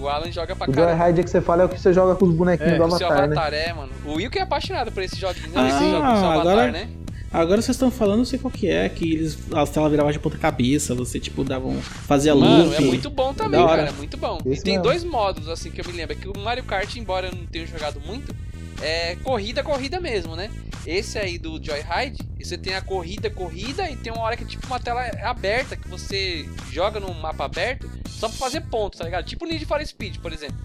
O 0.00 0.08
Alan 0.08 0.30
joga 0.32 0.56
pra 0.56 0.68
O 0.68 0.72
caramba. 0.72 0.96
Joyride 0.96 1.24
que 1.24 1.30
você 1.30 1.40
fala 1.40 1.62
é 1.62 1.66
o 1.66 1.68
que 1.68 1.78
você 1.80 1.92
joga 1.92 2.14
com 2.14 2.24
os 2.24 2.34
bonequinhos 2.34 2.72
É, 2.72 2.78
do 2.78 2.84
O 2.84 2.90
seu 2.96 3.06
Avatar, 3.06 3.28
né? 3.28 3.36
avatar 3.36 3.54
é, 3.54 3.72
mano. 3.72 3.92
O 4.04 4.14
Will 4.14 4.30
que 4.30 4.38
é 4.38 4.42
apaixonado 4.42 4.90
por 4.92 5.02
esse 5.02 5.16
joguinho, 5.16 5.50
Ah, 5.54 5.68
esse 5.68 5.78
jogo 5.78 6.06
do 6.06 6.18
seu 6.18 6.26
avatar, 6.30 6.40
agora- 6.40 6.72
né? 6.72 6.88
Agora 7.32 7.62
vocês 7.62 7.76
estão 7.76 7.92
falando, 7.92 8.20
eu 8.20 8.24
sei 8.24 8.40
qual 8.40 8.50
que 8.50 8.68
é, 8.68 8.88
que 8.88 9.14
eles, 9.14 9.38
a 9.52 9.64
tela 9.64 9.88
virava 9.88 10.12
de 10.12 10.18
ponta 10.18 10.36
cabeça, 10.36 10.96
você 10.96 11.20
tipo 11.20 11.44
dava 11.44 11.68
um, 11.68 11.80
fazia 11.80 12.34
Mano, 12.34 12.64
loop. 12.64 12.74
é 12.76 12.80
muito 12.80 13.08
bom 13.08 13.32
também, 13.32 13.64
cara. 13.64 13.82
É 13.82 13.92
muito 13.92 14.16
bom. 14.16 14.38
Esse 14.46 14.60
e 14.60 14.64
tem 14.64 14.72
mesmo. 14.74 14.82
dois 14.82 15.04
modos, 15.04 15.48
assim, 15.48 15.70
que 15.70 15.80
eu 15.80 15.84
me 15.84 15.92
lembro. 15.92 16.16
Que 16.16 16.28
o 16.28 16.36
Mario 16.40 16.64
Kart, 16.64 16.96
embora 16.96 17.28
eu 17.28 17.32
não 17.36 17.46
tenha 17.46 17.64
jogado 17.68 18.00
muito, 18.04 18.34
é 18.82 19.14
corrida, 19.22 19.62
corrida 19.62 20.00
mesmo, 20.00 20.34
né? 20.34 20.50
Esse 20.84 21.18
aí 21.20 21.38
do 21.38 21.62
Joyride, 21.62 22.18
você 22.42 22.58
tem 22.58 22.74
a 22.74 22.80
corrida, 22.80 23.30
corrida, 23.30 23.88
e 23.88 23.94
tem 23.94 24.12
uma 24.12 24.22
hora 24.22 24.36
que 24.36 24.42
é 24.42 24.46
tipo 24.46 24.66
uma 24.66 24.80
tela 24.80 25.00
aberta, 25.22 25.76
que 25.76 25.86
você 25.86 26.48
joga 26.72 26.98
num 26.98 27.14
mapa 27.14 27.44
aberto 27.44 27.88
só 28.20 28.28
pra 28.28 28.36
fazer 28.36 28.60
ponto, 28.60 28.98
tá 28.98 29.04
ligado? 29.04 29.24
Tipo 29.24 29.46
Need 29.46 29.64
for 29.64 29.84
Speed, 29.84 30.18
por 30.18 30.32
exemplo. 30.32 30.58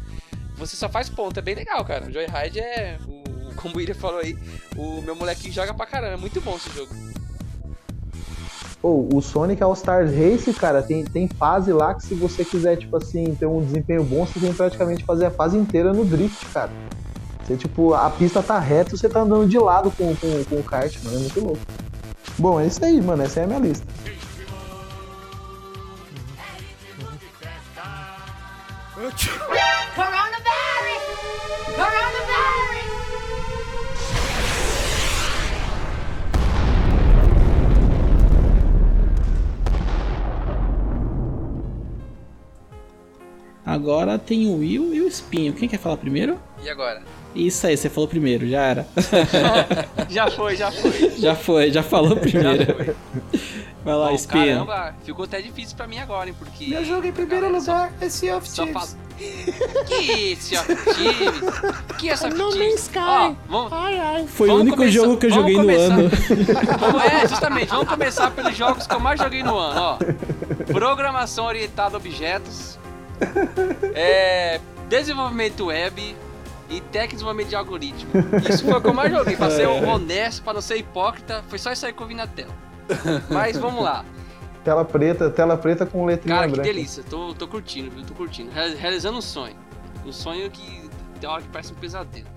Você 0.58 0.76
só 0.76 0.90
faz 0.90 1.10
ponto, 1.10 1.40
é 1.40 1.42
bem 1.42 1.56
legal, 1.56 1.84
cara. 1.86 2.12
Joyride 2.12 2.60
é, 2.60 2.98
o, 3.08 3.56
como 3.56 3.76
o 3.76 3.78
William 3.78 3.96
falou 3.96 4.20
aí, 4.20 4.38
o 4.76 5.02
meu 5.02 5.16
molequinho 5.16 5.54
joga 5.54 5.74
pra 5.74 5.86
caramba. 5.86 6.14
É 6.14 6.18
muito 6.18 6.42
bom 6.42 6.58
esse 6.58 6.70
jogo. 6.76 6.94
Pô, 8.82 9.08
o 9.12 9.22
Sonic 9.22 9.64
All 9.64 9.74
Stars 9.74 10.12
Race, 10.12 10.54
cara, 10.54 10.84
tem, 10.84 11.04
tem 11.06 11.28
fase 11.28 11.72
lá 11.72 11.96
que 11.96 12.06
se 12.06 12.14
você 12.14 12.46
quiser, 12.46 12.78
tipo 12.78 12.96
assim, 12.98 13.34
ter 13.34 13.48
um 13.48 13.64
desempenho 13.64 14.04
bom, 14.04 14.26
você 14.26 14.40
tem 14.40 14.54
praticamente 14.54 15.04
fazer 15.04 15.26
a 15.26 15.32
fase 15.32 15.58
inteira 15.58 15.92
no 15.92 16.06
drift, 16.06 16.46
cara. 16.48 16.72
Você, 17.44 17.56
tipo, 17.56 17.94
a 17.94 18.10
pista 18.10 18.44
tá 18.44 18.60
reta 18.60 18.94
e 18.94 18.98
você 18.98 19.08
tá 19.08 19.22
andando 19.22 19.48
de 19.48 19.58
lado 19.58 19.92
com, 19.92 20.16
com, 20.16 20.44
com 20.44 20.56
o 20.56 20.64
kart, 20.64 20.96
mano. 21.04 21.16
É 21.16 21.20
muito 21.20 21.40
louco. 21.40 21.60
Bom, 22.38 22.60
é 22.60 22.68
isso 22.68 22.84
aí, 22.84 23.00
mano. 23.02 23.24
Essa 23.24 23.40
é 23.40 23.44
a 23.44 23.48
minha 23.48 23.60
lista. 23.60 23.86
Coronavirus! 28.96 29.12
Coronavirus! 31.76 32.86
Agora 43.66 44.18
tem 44.20 44.46
o 44.48 44.58
Will 44.60 44.94
e 44.94 45.02
o 45.02 45.08
Espinho. 45.08 45.52
Quem 45.52 45.68
quer 45.68 45.80
falar 45.80 45.98
primeiro? 45.98 46.38
E 46.64 46.70
agora? 46.70 47.02
Isso 47.34 47.66
aí, 47.68 47.76
você 47.76 47.90
falou 47.90 48.08
primeiro, 48.08 48.48
já 48.48 48.62
era. 48.62 48.88
Já 50.08 50.30
foi, 50.32 50.56
já 50.56 50.72
foi. 50.72 51.10
já 51.20 51.36
foi, 51.36 51.72
já 51.72 51.84
falou 51.84 52.16
primeiro. 52.22 52.66
Já 52.66 52.74
foi. 52.74 52.96
Vai 53.86 53.94
lá, 53.94 54.08
Bom, 54.10 54.16
Espinho. 54.16 54.66
caramba, 54.66 54.96
ficou 55.04 55.26
até 55.26 55.40
difícil 55.42 55.78
pra 55.78 55.86
mim 55.88 56.00
agora, 56.00 56.28
hein? 56.28 56.36
Porque. 56.38 56.66
Meu 56.66 56.84
jogo 56.84 57.06
em 57.06 57.12
primeiro 57.12 57.46
Galera, 57.46 57.62
só- 57.64 57.72
lugar 57.74 57.94
é 58.02 58.10
Sea 58.10 58.36
of 58.38 58.50
Só 58.50 58.64
Thieves. 58.66 58.74
fala. 58.98 59.06
Que 59.88 60.36
Sea 60.42 60.60
of 60.62 60.76
Thieves? 60.96 61.98
Que 62.00 62.10
essa 62.10 62.28
No 62.30 62.50
Thieves? 62.52 62.70
Man's 62.70 62.82
Sky. 62.82 63.00
Ó, 63.00 63.34
vamos, 63.48 63.72
Ai, 63.74 64.00
ai. 64.00 64.28
Foi 64.28 64.48
o 64.48 64.52
Vamos 64.52 64.62
único 64.64 64.78
começar- 64.78 64.92
jogo 64.94 65.18
que 65.18 65.26
eu 65.28 65.30
vamos 65.30 65.54
joguei 65.54 65.56
no 65.56 65.62
começar. 65.62 65.94
ano. 65.94 66.78
vamos- 66.80 67.04
é, 67.04 67.28
justamente, 67.28 67.68
vamos 67.68 67.88
começar 67.88 68.32
pelos 68.32 68.58
jogos 68.58 68.88
que 68.88 68.94
eu 68.96 69.00
mais 69.00 69.20
joguei 69.22 69.44
no 69.44 69.56
ano, 69.58 69.80
ó. 69.82 69.98
Programação 70.74 71.46
orientada 71.46 71.96
a 71.96 71.98
objetos. 72.00 72.80
É, 73.94 74.60
desenvolvimento 74.90 75.66
web 75.68 76.16
e 76.70 76.80
desenvolvimento 76.92 77.50
de 77.50 77.56
algoritmo. 77.56 78.12
Isso 78.50 78.64
foi 78.66 78.74
o 78.74 78.82
que 78.82 78.88
eu 78.88 78.94
mais 78.94 79.12
joguei. 79.12 79.36
Pra 79.36 79.50
ser 79.52 79.68
honesto, 79.68 80.42
pra 80.44 80.54
não 80.54 80.62
ser 80.62 80.78
hipócrita, 80.78 81.44
foi 81.48 81.60
só 81.60 81.72
isso 81.72 81.86
aí 81.86 81.94
que 81.94 82.02
eu 82.02 82.08
vi 82.08 82.16
na 82.16 82.28
tela. 82.28 82.65
Mas 83.30 83.58
vamos 83.58 83.84
lá. 83.84 84.04
Tela 84.64 84.84
preta, 84.84 85.30
tela 85.30 85.56
preta 85.58 85.86
com 85.86 86.06
letrinha 86.06 86.36
Cara, 86.38 86.48
que 86.48 86.54
branca. 86.56 86.68
delícia. 86.74 87.04
Tô, 87.04 87.34
tô 87.36 87.48
curtindo, 87.48 87.92
viu? 87.92 88.04
Tô 88.04 88.14
curtindo. 88.16 88.50
Real- 88.52 88.76
Realizando 88.76 89.18
um 89.18 89.22
sonho. 89.22 89.56
Um 90.06 90.12
sonho 90.12 90.50
que 90.50 90.90
tem 91.20 91.30
hora 91.30 91.42
que 91.42 91.48
parece 91.50 91.72
um 91.72 91.76
pesadelo. 91.76 92.28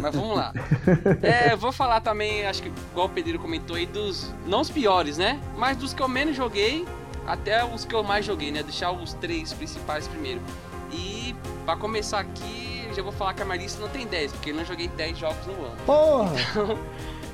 Mas 0.00 0.14
vamos 0.14 0.36
lá. 0.36 0.52
É, 1.22 1.54
vou 1.54 1.70
falar 1.70 2.00
também, 2.00 2.46
acho 2.46 2.62
que 2.62 2.72
igual 2.90 3.06
o 3.06 3.10
Pedro 3.10 3.38
comentou 3.38 3.76
aí, 3.76 3.84
dos. 3.86 4.32
Não 4.46 4.62
os 4.62 4.70
piores, 4.70 5.18
né? 5.18 5.38
Mas 5.56 5.76
dos 5.76 5.92
que 5.92 6.02
eu 6.02 6.08
menos 6.08 6.34
joguei, 6.36 6.86
até 7.26 7.62
os 7.64 7.84
que 7.84 7.94
eu 7.94 8.02
mais 8.02 8.24
joguei, 8.24 8.50
né? 8.50 8.62
Deixar 8.62 8.90
os 8.90 9.12
três 9.14 9.52
principais 9.52 10.08
primeiro. 10.08 10.40
E 10.90 11.34
pra 11.66 11.76
começar 11.76 12.20
aqui, 12.20 12.88
já 12.96 13.02
vou 13.02 13.12
falar 13.12 13.34
que 13.34 13.42
a 13.42 13.44
minha 13.44 13.58
lista 13.58 13.78
não 13.80 13.88
tem 13.90 14.06
10, 14.06 14.32
porque 14.32 14.50
eu 14.50 14.54
não 14.54 14.64
joguei 14.64 14.88
10 14.88 15.18
jogos 15.18 15.46
no 15.46 15.52
ano. 15.52 15.76
Porra! 15.84 16.32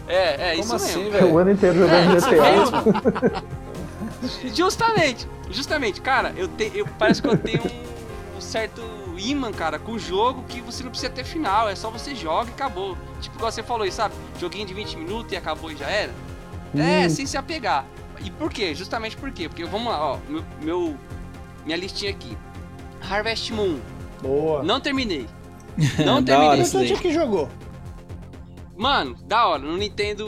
É, 0.07 0.51
é 0.51 0.57
Como 0.57 0.63
isso 0.65 0.75
assim, 0.75 1.05
mesmo. 1.05 1.09
O 1.09 1.13
velho? 1.23 1.39
ano 1.39 1.51
inteiro 1.53 1.79
jogando 1.79 2.17
É, 2.17 2.21
GTA. 2.21 3.43
Justamente, 4.55 5.27
justamente, 5.51 6.01
cara, 6.01 6.33
eu, 6.37 6.49
te, 6.49 6.71
eu 6.75 6.87
parece 6.99 7.21
que 7.21 7.29
eu 7.29 7.37
tenho 7.37 7.63
um, 7.63 8.39
um 8.39 8.41
certo 8.41 8.83
imã, 9.19 9.53
cara, 9.53 9.79
com 9.79 9.93
o 9.93 9.99
jogo 9.99 10.43
que 10.49 10.61
você 10.63 10.83
não 10.83 10.91
precisa 10.91 11.13
ter 11.13 11.25
final, 11.25 11.69
é 11.69 11.75
só 11.75 11.91
você 11.91 12.15
joga 12.15 12.49
e 12.51 12.53
acabou. 12.55 12.97
Tipo, 13.21 13.37
igual 13.37 13.53
você 13.53 13.63
falou 13.63 13.83
aí, 13.83 13.93
sabe? 13.93 14.15
Joguinho 14.41 14.67
de 14.67 14.73
20 14.75 14.97
minutos 14.97 15.33
e 15.33 15.37
acabou 15.37 15.71
e 15.71 15.77
já 15.77 15.89
era. 15.89 16.13
É, 16.77 17.09
sem 17.09 17.27
se 17.27 17.37
apegar. 17.37 17.85
E 18.25 18.31
por 18.31 18.51
quê? 18.51 18.75
Justamente 18.75 19.17
por 19.17 19.31
quê? 19.31 19.49
Porque 19.49 19.65
vamos 19.65 19.93
lá, 19.93 20.13
ó, 20.13 20.19
meu, 20.29 20.45
meu- 20.63 20.97
minha 21.65 21.77
listinha 21.77 22.11
aqui. 22.11 22.37
Harvest 23.09 23.53
Moon, 23.53 23.79
Boa. 24.23 24.63
não 24.63 24.81
terminei. 24.81 25.27
Não 26.07 26.15
hora 26.17 26.25
terminei. 26.25 26.61
Onde 26.63 26.93
é 26.93 26.97
que 26.97 27.13
jogou? 27.13 27.49
Mano, 28.77 29.15
da 29.25 29.47
hora, 29.47 29.63
no 29.63 29.77
Nintendo, 29.77 30.27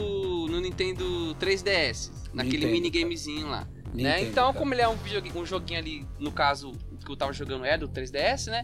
no 0.49 0.59
Nintendo 0.59 1.35
3DS, 1.39 2.11
naquele 2.33 2.65
Nintendo, 2.65 2.71
minigamezinho 2.73 3.47
lá. 3.47 3.59
né? 3.93 3.93
Nintendo, 3.93 4.21
Então, 4.31 4.45
cara. 4.47 4.57
como 4.59 4.73
ele 4.73 4.81
é 4.81 4.87
um, 4.87 4.95
videogame, 4.95 5.37
um 5.39 5.45
joguinho 5.45 5.79
ali, 5.79 6.07
no 6.19 6.31
caso, 6.31 6.71
que 7.05 7.11
eu 7.11 7.17
tava 7.17 7.33
jogando 7.33 7.65
é 7.65 7.77
do 7.77 7.87
3DS, 7.89 8.47
né? 8.49 8.63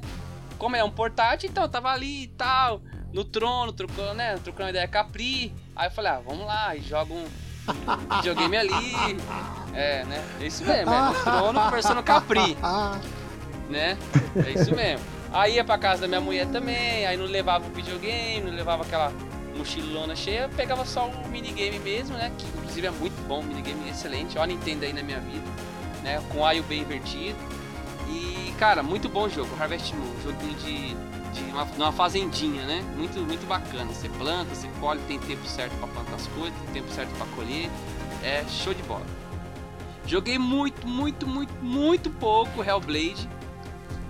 Como 0.58 0.76
ele 0.76 0.82
é 0.82 0.86
um 0.86 0.92
portátil, 0.92 1.50
então 1.50 1.64
eu 1.64 1.70
tava 1.70 1.90
ali 1.90 2.24
e 2.24 2.28
tal, 2.28 2.82
no 3.12 3.26
trono, 3.26 3.74
trocando, 3.74 4.14
né? 4.14 4.38
Trocando 4.44 4.70
ideia 4.70 4.88
com 4.88 4.98
a 4.98 5.04
Pri. 5.04 5.54
Aí 5.76 5.88
eu 5.88 5.92
falei, 5.92 6.12
ah, 6.14 6.22
vamos 6.26 6.46
lá, 6.46 6.76
e 6.76 6.82
joga 6.82 7.14
um 7.14 7.26
videogame 8.18 8.56
ali. 8.58 9.18
É, 9.74 10.06
né? 10.06 10.24
É 10.40 10.48
isso 10.48 10.64
mesmo, 10.64 10.94
é 10.94 11.02
no 11.10 11.14
trono 11.24 11.60
conversando 11.62 12.04
com 12.04 12.12
a 12.12 12.22
Pri 12.22 12.58
Ah, 12.62 13.00
né? 13.70 13.98
É 14.46 14.52
isso 14.52 14.74
mesmo. 14.74 15.06
Aí 15.34 15.56
ia 15.56 15.64
pra 15.64 15.78
casa 15.80 16.02
da 16.02 16.08
minha 16.08 16.22
mulher 16.22 16.48
também, 16.48 17.06
aí 17.08 17.18
não 17.18 17.26
levava 17.26 17.66
o 17.68 17.72
videogame, 17.72 18.42
não 18.50 18.56
levava 18.56 18.84
aquela 18.84 19.12
mochilona 19.56 20.16
cheia, 20.16 20.50
pegava 20.50 20.86
só 20.86 21.08
o 21.08 21.28
minigame 21.30 21.80
mesmo, 21.80 22.16
né? 22.16 22.32
Que 22.38 22.46
inclusive 22.46 22.88
é 22.88 22.92
muito 22.92 23.28
bom, 23.28 23.44
minigame 23.44 23.90
excelente, 23.90 24.38
ó 24.38 24.44
a 24.44 24.48
Nintendo 24.48 24.86
aí 24.86 24.94
na 24.94 25.04
minha 25.04 25.20
vida, 25.20 25.46
né? 26.04 26.22
Com 26.30 26.40
o 26.42 26.64
B 26.64 26.76
invertido. 26.78 27.38
E, 28.10 28.54
cara, 28.60 28.84
muito 28.84 29.08
bom 29.10 29.30
jogo, 29.30 29.50
Harvest 29.60 29.94
Moon, 29.96 30.14
joguinho 30.24 30.56
de, 30.56 30.96
de 31.34 31.52
uma, 31.52 31.64
uma 31.64 31.92
fazendinha, 31.92 32.66
né? 32.66 32.84
Muito, 32.96 33.20
muito 33.20 33.46
bacana. 33.48 33.86
Você 33.86 34.10
planta, 34.10 34.54
você 34.54 34.68
colhe, 34.80 35.00
tem 35.08 35.20
tempo 35.20 35.46
certo 35.48 35.76
pra 35.78 35.88
plantar 35.88 36.16
as 36.16 36.28
coisas, 36.28 36.54
tem 36.62 36.82
tempo 36.82 36.94
certo 36.94 37.10
pra 37.18 37.26
colher. 37.28 37.70
É 38.22 38.44
show 38.48 38.74
de 38.74 38.84
bola. 38.84 39.06
Joguei 40.06 40.38
muito, 40.38 40.86
muito, 40.88 41.26
muito, 41.26 41.54
muito 41.62 42.10
pouco 42.10 42.64
Hellblade. 42.64 43.28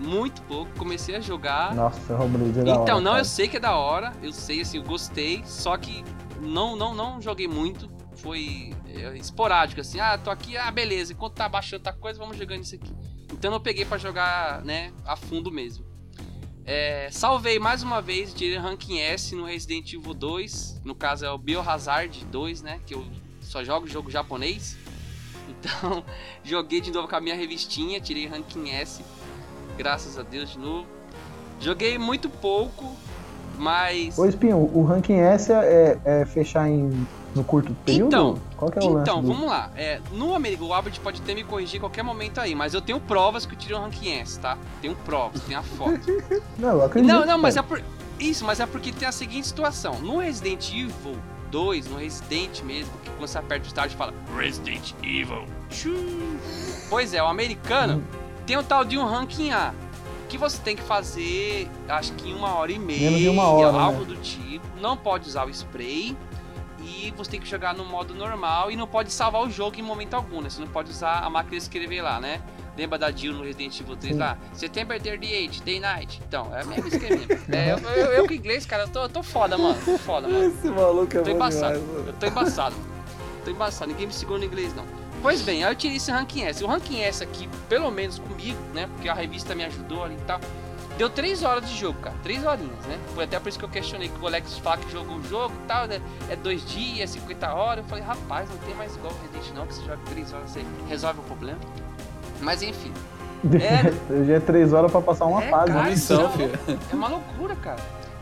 Muito 0.04 0.42
pouco. 0.44 0.72
Comecei 0.78 1.16
a 1.16 1.20
jogar. 1.20 1.74
Nossa, 1.74 2.16
Roblade 2.16 2.60
é 2.60 2.64
da 2.64 2.72
então, 2.72 2.82
hora, 2.84 3.02
não, 3.02 3.12
cara. 3.12 3.22
eu 3.22 3.26
sei 3.26 3.48
que 3.48 3.58
é 3.58 3.60
da 3.60 3.76
hora. 3.76 4.12
Eu 4.22 4.34
sei, 4.34 4.62
assim, 4.62 4.78
eu 4.78 4.84
gostei. 4.84 5.44
Só 5.46 5.76
que 5.78 6.04
não, 6.42 6.76
não, 6.76 6.94
não 6.94 7.22
joguei 7.22 7.48
muito. 7.48 7.90
Foi 8.18 8.74
é, 8.88 9.18
esporádico, 9.18 9.82
assim. 9.82 10.00
Ah, 10.00 10.18
tô 10.18 10.30
aqui, 10.30 10.58
ah, 10.58 10.70
beleza. 10.70 11.14
Enquanto 11.14 11.34
tá 11.34 11.48
baixando 11.48 11.84
tá 11.84 11.94
coisa, 11.94 12.20
vamos 12.20 12.38
jogando 12.38 12.64
isso 12.64 12.76
aqui. 12.76 12.94
Então 13.32 13.52
eu 13.52 13.60
peguei 13.60 13.86
pra 13.86 13.98
jogar, 13.98 14.64
né, 14.64 14.94
a 15.06 15.16
fundo 15.16 15.52
mesmo. 15.52 15.86
É, 16.66 17.10
salvei 17.12 17.60
mais 17.60 17.84
uma 17.84 18.02
vez, 18.02 18.34
tirei 18.34 18.58
ranking 18.58 19.00
S 19.00 19.36
no 19.36 19.46
Resident 19.46 19.92
Evil 19.94 20.14
2. 20.14 20.82
No 20.86 20.96
caso 20.96 21.26
é 21.26 21.32
o 21.32 21.38
Biohazard 21.38 22.24
2, 22.26 22.62
né? 22.62 22.80
Que 22.86 22.94
eu 22.94 23.06
só 23.42 23.64
jogo 23.64 23.88
jogo 23.88 24.10
japonês. 24.10 24.78
Então, 25.46 26.04
joguei 26.44 26.82
de 26.82 26.92
novo 26.92 27.08
com 27.08 27.16
a 27.16 27.22
minha 27.22 27.36
revistinha, 27.36 28.00
tirei 28.00 28.28
ranking 28.28 28.70
S. 28.70 29.04
Graças 29.78 30.18
a 30.18 30.24
Deus 30.24 30.52
de 30.52 30.60
novo. 30.60 30.88
Joguei 31.60 31.98
muito 31.98 32.30
pouco, 32.30 32.96
mas. 33.58 34.18
Ô, 34.18 34.26
Espinho, 34.26 34.58
o 34.58 34.84
ranking 34.84 35.20
S 35.20 35.52
é, 35.52 35.98
é 36.04 36.26
fechar 36.26 36.70
em, 36.70 37.08
no 37.34 37.44
curto 37.44 37.74
período? 37.86 38.08
Então, 38.08 38.40
Qual 38.58 38.72
que 38.72 38.80
é 38.80 38.82
o 38.82 39.02
Então, 39.02 39.22
vamos 39.22 39.48
lá. 39.48 39.72
É, 39.76 40.02
no 40.12 40.32
o 40.32 40.74
Albert 40.74 41.00
pode 41.02 41.22
até 41.22 41.34
me 41.34 41.44
corrigir 41.44 41.78
a 41.78 41.82
qualquer 41.82 42.04
momento 42.04 42.40
aí, 42.40 42.54
mas 42.54 42.74
eu 42.74 42.82
tenho 42.82 43.00
provas 43.00 43.46
que 43.46 43.54
eu 43.54 43.58
tirei 43.58 43.78
o 43.78 43.80
ranking 43.80 44.12
S, 44.12 44.40
tá? 44.40 44.58
Tenho 44.82 44.96
provas, 45.06 45.42
tenho 45.44 45.60
a 45.60 45.64
foto. 45.64 46.00
Não, 46.58 46.70
eu 46.70 46.86
acredito. 46.86 47.12
Não, 47.12 47.26
não, 47.26 47.38
mas 47.38 47.58
é 47.58 47.62
por. 47.62 47.82
Isso, 48.20 48.46
mas 48.46 48.60
é 48.60 48.66
porque 48.66 48.92
tem 48.92 49.08
a 49.08 49.12
seguinte 49.12 49.48
situação. 49.48 50.00
No 50.00 50.20
Resident 50.20 50.70
Evil 50.72 51.18
2, 51.52 51.88
no 51.88 51.98
Resident 51.98 52.62
mesmo, 52.62 52.92
que 53.04 53.10
quando 53.12 53.28
você 53.28 53.38
aperta 53.38 53.66
o 53.66 53.68
start 53.68 53.92
fala 53.94 54.14
Resident 54.38 54.94
Evil. 55.04 55.46
Pois 56.90 57.14
é, 57.14 57.22
o 57.22 57.28
americano 57.28 58.04
tem 58.46 58.58
o 58.58 58.64
tal 58.64 58.84
de 58.86 58.98
um 58.98 59.06
ranking 59.06 59.52
A. 59.52 59.74
Que 60.30 60.38
você 60.38 60.58
tem 60.62 60.76
que 60.76 60.82
fazer, 60.82 61.70
acho 61.88 62.14
que 62.14 62.30
em 62.30 62.34
uma 62.34 62.56
hora 62.56 62.72
e 62.72 62.80
meia, 62.80 63.02
Menos 63.02 63.20
de 63.20 63.30
uma 63.30 63.48
hora, 63.48 63.78
algo 63.78 64.00
né? 64.00 64.06
do 64.08 64.16
tipo. 64.16 64.66
Não 64.82 64.98
pode 64.98 65.28
usar 65.28 65.46
o 65.46 65.50
spray. 65.50 66.18
E 66.86 67.14
você 67.16 67.32
tem 67.32 67.40
que 67.40 67.48
jogar 67.48 67.74
no 67.74 67.86
modo 67.86 68.14
normal 68.14 68.70
e 68.70 68.76
não 68.76 68.86
pode 68.88 69.12
salvar 69.12 69.42
o 69.44 69.50
jogo 69.50 69.80
em 69.80 69.82
momento 69.82 70.16
algum, 70.16 70.42
né? 70.42 70.50
Você 70.50 70.60
não 70.60 70.68
pode 70.68 70.90
usar 70.90 71.20
a 71.20 71.30
máquina 71.30 71.52
de 71.52 71.64
escrever 71.64 72.02
lá, 72.02 72.20
né? 72.20 72.42
Lembra 72.78 72.98
da 72.98 73.12
Jill 73.12 73.34
no 73.34 73.44
Resident 73.44 73.80
Evil 73.80 73.96
3 73.96 74.14
Sim. 74.16 74.20
lá? 74.20 74.38
September 74.54 75.00
38, 75.02 75.64
Day 75.64 75.80
Night. 75.80 76.22
Então, 76.28 76.54
é 76.54 76.64
o 76.64 76.68
mesmo 76.68 76.88
esqueminha. 76.88 77.28
é, 77.52 77.72
eu, 77.72 77.78
eu, 77.78 78.12
eu 78.14 78.28
com 78.28 78.34
inglês, 78.34 78.66
cara, 78.66 78.84
eu 78.84 78.88
tô, 78.90 79.04
eu 79.04 79.10
tô 79.10 79.24
foda, 79.24 79.58
mano. 79.58 79.78
Tô 79.86 79.98
foda, 79.98 80.28
mano. 80.28 80.44
Esse 80.46 80.68
maluco 80.68 81.16
é 81.16 81.22
Tô 81.22 81.24
bom 81.30 81.36
embaçado. 81.36 81.80
demais. 81.80 82.08
Eu 82.08 82.14
tô 82.14 82.26
embaçado. 82.26 82.76
Tô 83.46 83.52
embaçado. 83.52 83.92
Ninguém 83.92 84.08
me 84.08 84.14
segura 84.14 84.40
no 84.40 84.46
inglês, 84.46 84.74
não. 84.76 84.84
Pois 85.24 85.42
bem, 85.42 85.64
aí 85.64 85.72
eu 85.72 85.76
tirei 85.76 85.98
esse 85.98 86.12
ranking 86.12 86.44
S. 86.44 86.64
O 86.64 86.68
ranking 86.68 87.00
S 87.02 87.24
aqui, 87.24 87.50
pelo 87.68 87.90
menos 87.90 88.20
comigo, 88.20 88.60
né? 88.74 88.88
Porque 88.94 89.10
a 89.10 89.14
revista 89.16 89.56
me 89.56 89.64
ajudou 89.64 90.04
ali 90.04 90.14
e 90.16 90.26
tal. 90.28 90.40
Deu 90.98 91.10
3 91.10 91.42
horas 91.44 91.68
de 91.68 91.76
jogo, 91.76 91.98
cara. 92.02 92.16
3 92.22 92.46
horinhas, 92.46 92.86
né? 92.86 93.00
Foi 93.16 93.24
até 93.24 93.40
por 93.40 93.50
isso 93.50 93.58
que 93.58 93.66
eu 93.66 93.70
questionei 93.70 94.10
que 94.10 94.20
o 94.24 94.28
Alex 94.28 94.60
fala 94.60 94.78
que 94.78 94.92
jogou 94.92 95.16
o 95.16 95.24
jogo 95.24 95.52
e 95.64 95.68
tal, 95.68 95.88
né? 95.88 96.00
É 96.30 96.36
2 96.36 96.66
dias, 96.68 97.10
50 97.10 97.52
horas. 97.52 97.84
Eu 97.84 97.90
falei, 97.90 98.04
rapaz, 98.04 98.48
não 98.50 98.58
tem 98.58 98.76
mais 98.76 98.96
igual 98.96 99.12
o 99.12 99.18
Resident 99.34 99.56
não, 99.56 99.66
que 99.66 99.74
você 99.74 99.82
joga 99.82 100.00
3 100.06 100.34
horas 100.34 100.56
aí 100.58 100.66
resolve 100.88 101.20
o 101.20 101.24
problema. 101.24 101.60
Mas 102.42 102.62
enfim. 102.62 102.92
É, 103.46 104.24
Já 104.26 104.34
é 104.36 104.40
três 104.40 104.72
horas 104.72 104.90
pra 104.90 105.02
passar 105.02 105.26
uma 105.26 105.44
É, 105.44 105.50
fase. 105.50 105.68
cara. 105.74 105.84
né? 105.84 105.90
Missão, 105.90 106.24
não. 106.24 106.32
filho. 106.32 106.58
é 106.92 106.96
uma 106.96 107.08
loucura, 107.10 107.56
cara. 107.58 107.80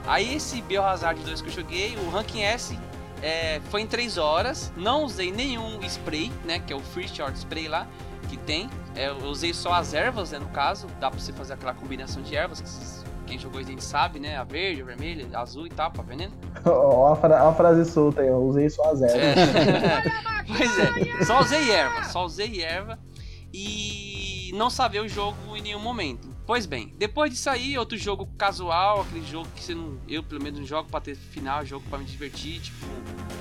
Aí 0.07 0.35
esse 0.35 0.61
Biohazard 0.63 1.21
2 1.23 1.41
que 1.43 1.49
eu 1.49 1.53
joguei, 1.53 1.95
o 1.97 2.09
ranking 2.09 2.41
S 2.41 2.75
é, 3.21 3.59
foi 3.69 3.81
em 3.81 3.87
3 3.87 4.17
horas. 4.17 4.71
Não 4.75 5.03
usei 5.03 5.31
nenhum 5.31 5.79
spray, 5.83 6.31
né? 6.45 6.59
Que 6.59 6.73
é 6.73 6.75
o 6.75 6.79
Free 6.79 7.07
Short 7.07 7.37
Spray 7.37 7.67
lá 7.67 7.87
que 8.27 8.37
tem. 8.37 8.69
É, 8.95 9.09
eu 9.09 9.17
usei 9.25 9.53
só 9.53 9.73
as 9.73 9.93
ervas, 9.93 10.31
né? 10.31 10.39
No 10.39 10.47
caso, 10.47 10.87
dá 10.99 11.09
pra 11.09 11.19
você 11.19 11.33
fazer 11.33 11.53
aquela 11.53 11.73
combinação 11.73 12.21
de 12.21 12.35
ervas 12.35 12.61
que, 12.61 13.27
quem 13.27 13.37
jogou 13.37 13.59
Resident 13.59 13.81
sabe, 13.81 14.19
né? 14.19 14.37
A 14.37 14.43
verde, 14.43 14.81
a 14.81 14.85
vermelha, 14.85 15.27
a 15.33 15.41
azul 15.41 15.67
e 15.67 15.69
tal, 15.69 15.91
tá 15.91 16.01
vendo? 16.01 16.33
Ó, 16.65 17.13
a, 17.13 17.49
a 17.49 17.53
frase 17.53 17.85
solta 17.89 18.21
aí, 18.21 18.27
eu 18.27 18.37
usei 18.37 18.69
só 18.69 18.91
a 18.91 18.95
zero. 18.95 19.19
É. 19.19 20.03
pois 20.47 20.79
é, 20.79 21.25
só 21.25 21.39
usei 21.39 21.71
erva, 21.71 22.03
só 22.05 22.25
usei 22.25 22.61
erva 22.61 22.99
e 23.53 24.51
não 24.53 24.69
sabia 24.69 25.01
o 25.01 25.07
jogo 25.07 25.55
em 25.55 25.61
nenhum 25.61 25.79
momento. 25.79 26.29
Pois 26.51 26.65
bem, 26.65 26.93
depois 26.97 27.31
disso 27.31 27.49
aí, 27.49 27.77
outro 27.77 27.97
jogo 27.97 28.27
casual, 28.37 29.03
aquele 29.03 29.25
jogo 29.25 29.47
que 29.55 29.63
você 29.63 29.73
não, 29.73 29.97
eu 30.05 30.21
pelo 30.21 30.43
menos 30.43 30.59
não 30.59 30.67
jogo 30.67 30.89
pra 30.91 30.99
ter 30.99 31.15
final, 31.15 31.65
jogo 31.65 31.85
pra 31.89 31.97
me 31.97 32.03
divertir, 32.03 32.59
tipo 32.59 32.85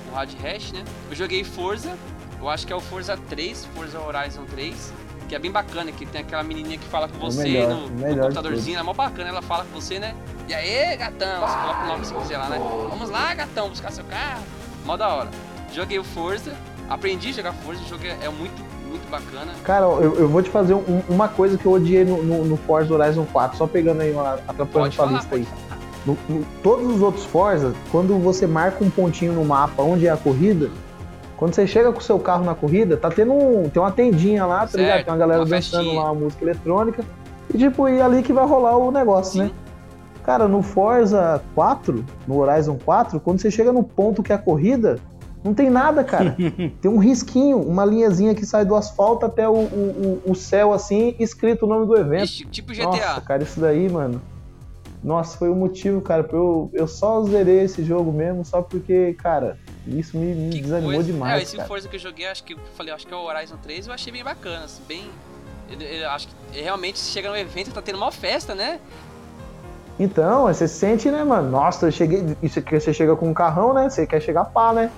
o 0.09 0.15
Hard 0.15 0.31
Hash, 0.41 0.71
né? 0.71 0.81
Eu 1.09 1.15
joguei 1.17 1.43
Forza, 1.43 1.97
eu 2.39 2.47
acho 2.47 2.65
que 2.65 2.71
é 2.71 2.75
o 2.77 2.79
Forza 2.79 3.17
3, 3.17 3.65
Forza 3.75 3.99
Horizon 3.99 4.45
3, 4.45 4.93
que 5.27 5.35
é 5.35 5.39
bem 5.39 5.51
bacana, 5.51 5.91
que 5.91 6.05
tem 6.05 6.21
aquela 6.21 6.41
menininha 6.41 6.77
que 6.77 6.85
fala 6.85 7.09
com 7.09 7.17
O 7.17 7.19
você 7.29 7.43
melhor, 7.43 7.69
no, 7.69 7.89
no 7.89 8.17
computadorzinho, 8.17 8.79
é 8.79 8.81
mó 8.81 8.93
bacana, 8.93 9.27
ela 9.27 9.41
fala 9.41 9.65
com 9.65 9.81
você, 9.81 9.99
né? 9.99 10.15
E 10.47 10.53
aí, 10.53 10.95
gatão, 10.95 11.41
você 11.41 11.57
coloca 11.57 11.83
o 11.83 11.87
nome 11.87 12.05
se 12.05 12.13
quiser 12.13 12.37
lá, 12.37 12.47
né? 12.47 12.59
Vamos 12.59 13.09
lá, 13.09 13.33
gatão, 13.33 13.67
buscar 13.67 13.91
seu 13.91 14.05
carro. 14.05 14.45
Mó 14.85 14.95
da 14.95 15.09
hora. 15.09 15.29
Joguei 15.73 15.99
o 15.99 16.03
Forza, 16.05 16.55
aprendi 16.89 17.31
a 17.31 17.33
jogar 17.33 17.51
Forza, 17.55 17.83
o 17.83 17.87
jogo 17.89 18.05
é, 18.05 18.17
é 18.21 18.29
muito, 18.29 18.63
muito 18.91 19.09
bacana. 19.09 19.51
Cara, 19.63 19.85
eu, 19.85 20.15
eu 20.19 20.27
vou 20.27 20.41
te 20.41 20.49
fazer 20.49 20.73
um- 20.73 21.01
uma 21.09 21.27
coisa 21.27 21.57
que 21.57 21.65
eu 21.65 21.71
odiei 21.71 22.05
no, 22.05 22.21
no, 22.21 22.45
no 22.45 22.57
Forza 22.57 22.93
Horizon 22.93 23.25
4, 23.31 23.57
só 23.57 23.65
pegando 23.67 24.01
aí 24.01 24.11
uma 24.11 24.33
atrapalhando 24.47 24.93
sua 24.93 25.05
lista 25.07 25.35
aí. 25.35 25.47
No- 26.05 26.17
no- 26.29 26.45
todos 26.61 26.85
os 26.95 27.01
outros 27.01 27.25
Forza, 27.25 27.73
quando 27.91 28.17
você 28.19 28.45
marca 28.45 28.83
um 28.83 28.89
pontinho 28.89 29.33
no 29.33 29.43
mapa 29.45 29.81
onde 29.81 30.05
é 30.07 30.11
a 30.11 30.17
corrida, 30.17 30.69
quando 31.37 31.53
você 31.55 31.65
chega 31.65 31.91
com 31.91 31.99
o 31.99 32.03
seu 32.03 32.19
carro 32.19 32.43
na 32.45 32.53
corrida, 32.53 32.95
tá 32.97 33.09
tendo 33.09 33.33
um, 33.33 33.67
tem 33.69 33.81
uma 33.81 33.91
tendinha 33.91 34.45
lá, 34.45 34.67
tá 34.67 34.77
ligado? 34.77 35.03
Tem 35.05 35.11
uma 35.13 35.17
galera 35.19 35.39
uma 35.41 35.45
dançando 35.47 35.83
festinha. 35.83 35.99
lá 36.01 36.11
uma 36.11 36.21
música 36.21 36.43
eletrônica. 36.45 37.03
E 37.53 37.57
tipo, 37.57 37.89
e 37.89 37.99
ali 38.01 38.21
que 38.21 38.31
vai 38.31 38.45
rolar 38.45 38.77
o 38.77 38.91
negócio, 38.91 39.33
Sim. 39.33 39.43
né? 39.45 39.51
Cara, 40.23 40.47
no 40.47 40.61
Forza 40.61 41.41
4, 41.55 42.05
no 42.27 42.37
Horizon 42.39 42.77
4, 42.85 43.19
quando 43.19 43.39
você 43.41 43.49
chega 43.49 43.73
no 43.73 43.83
ponto 43.83 44.21
que 44.21 44.31
é 44.31 44.35
a 44.35 44.37
corrida, 44.37 44.99
não 45.43 45.53
tem 45.53 45.69
nada, 45.69 46.03
cara. 46.03 46.35
tem 46.81 46.89
um 46.91 46.97
risquinho, 46.99 47.57
uma 47.59 47.83
linhazinha 47.85 48.33
que 48.35 48.45
sai 48.45 48.63
do 48.65 48.75
asfalto 48.75 49.25
até 49.25 49.47
o, 49.47 49.53
o, 49.53 50.21
o- 50.25 50.35
céu, 50.35 50.73
assim, 50.73 51.15
escrito 51.19 51.65
o 51.65 51.69
nome 51.69 51.85
do 51.85 51.95
evento. 51.97 52.25
Ixi, 52.25 52.45
tipo 52.45 52.73
GTA. 52.73 52.85
Nossa, 52.85 53.21
cara, 53.21 53.43
isso 53.43 53.59
daí, 53.59 53.89
mano. 53.89 54.21
Nossa, 55.03 55.35
foi 55.37 55.49
o 55.49 55.55
motivo, 55.55 55.99
cara, 55.99 56.23
pra 56.23 56.37
eu, 56.37 56.69
eu 56.73 56.85
só 56.87 57.23
zerei 57.23 57.61
esse 57.61 57.83
jogo 57.83 58.11
mesmo, 58.11 58.45
só 58.45 58.61
porque, 58.61 59.15
cara, 59.15 59.57
isso 59.87 60.15
me, 60.15 60.35
me 60.35 60.49
desanimou 60.61 60.93
coisa. 60.93 61.11
demais. 61.11 61.39
É, 61.39 61.41
esse 61.41 61.55
cara. 61.55 61.67
Forza 61.67 61.87
que 61.87 61.95
eu 61.95 61.99
joguei, 61.99 62.27
acho 62.27 62.43
que 62.43 62.53
eu 62.53 62.59
falei, 62.75 62.93
acho 62.93 63.07
que 63.07 63.13
é 63.13 63.17
o 63.17 63.23
Horizon 63.23 63.57
3, 63.63 63.87
eu 63.87 63.93
achei 63.93 64.13
bem 64.13 64.23
bacana, 64.23 64.65
assim, 64.65 64.83
bem. 64.87 65.05
Eu, 65.71 65.79
eu 65.81 66.09
acho 66.11 66.27
que 66.27 66.61
realmente 66.61 66.99
você 66.99 67.09
chega 67.11 67.29
no 67.31 67.35
evento 67.37 67.71
tá 67.71 67.81
tendo 67.81 67.97
uma 67.97 68.11
festa, 68.11 68.53
né? 68.53 68.79
Então, 69.99 70.43
você 70.43 70.67
sente, 70.67 71.09
né, 71.09 71.23
mano? 71.23 71.49
Nossa, 71.49 71.87
eu 71.87 71.91
cheguei. 71.91 72.23
Isso 72.41 72.61
que 72.61 72.79
você 72.79 72.93
chega 72.93 73.15
com 73.15 73.29
um 73.29 73.33
carrão, 73.33 73.73
né? 73.73 73.89
Você 73.89 74.05
quer 74.07 74.21
chegar 74.21 74.45
pá, 74.45 74.73
né? 74.73 74.91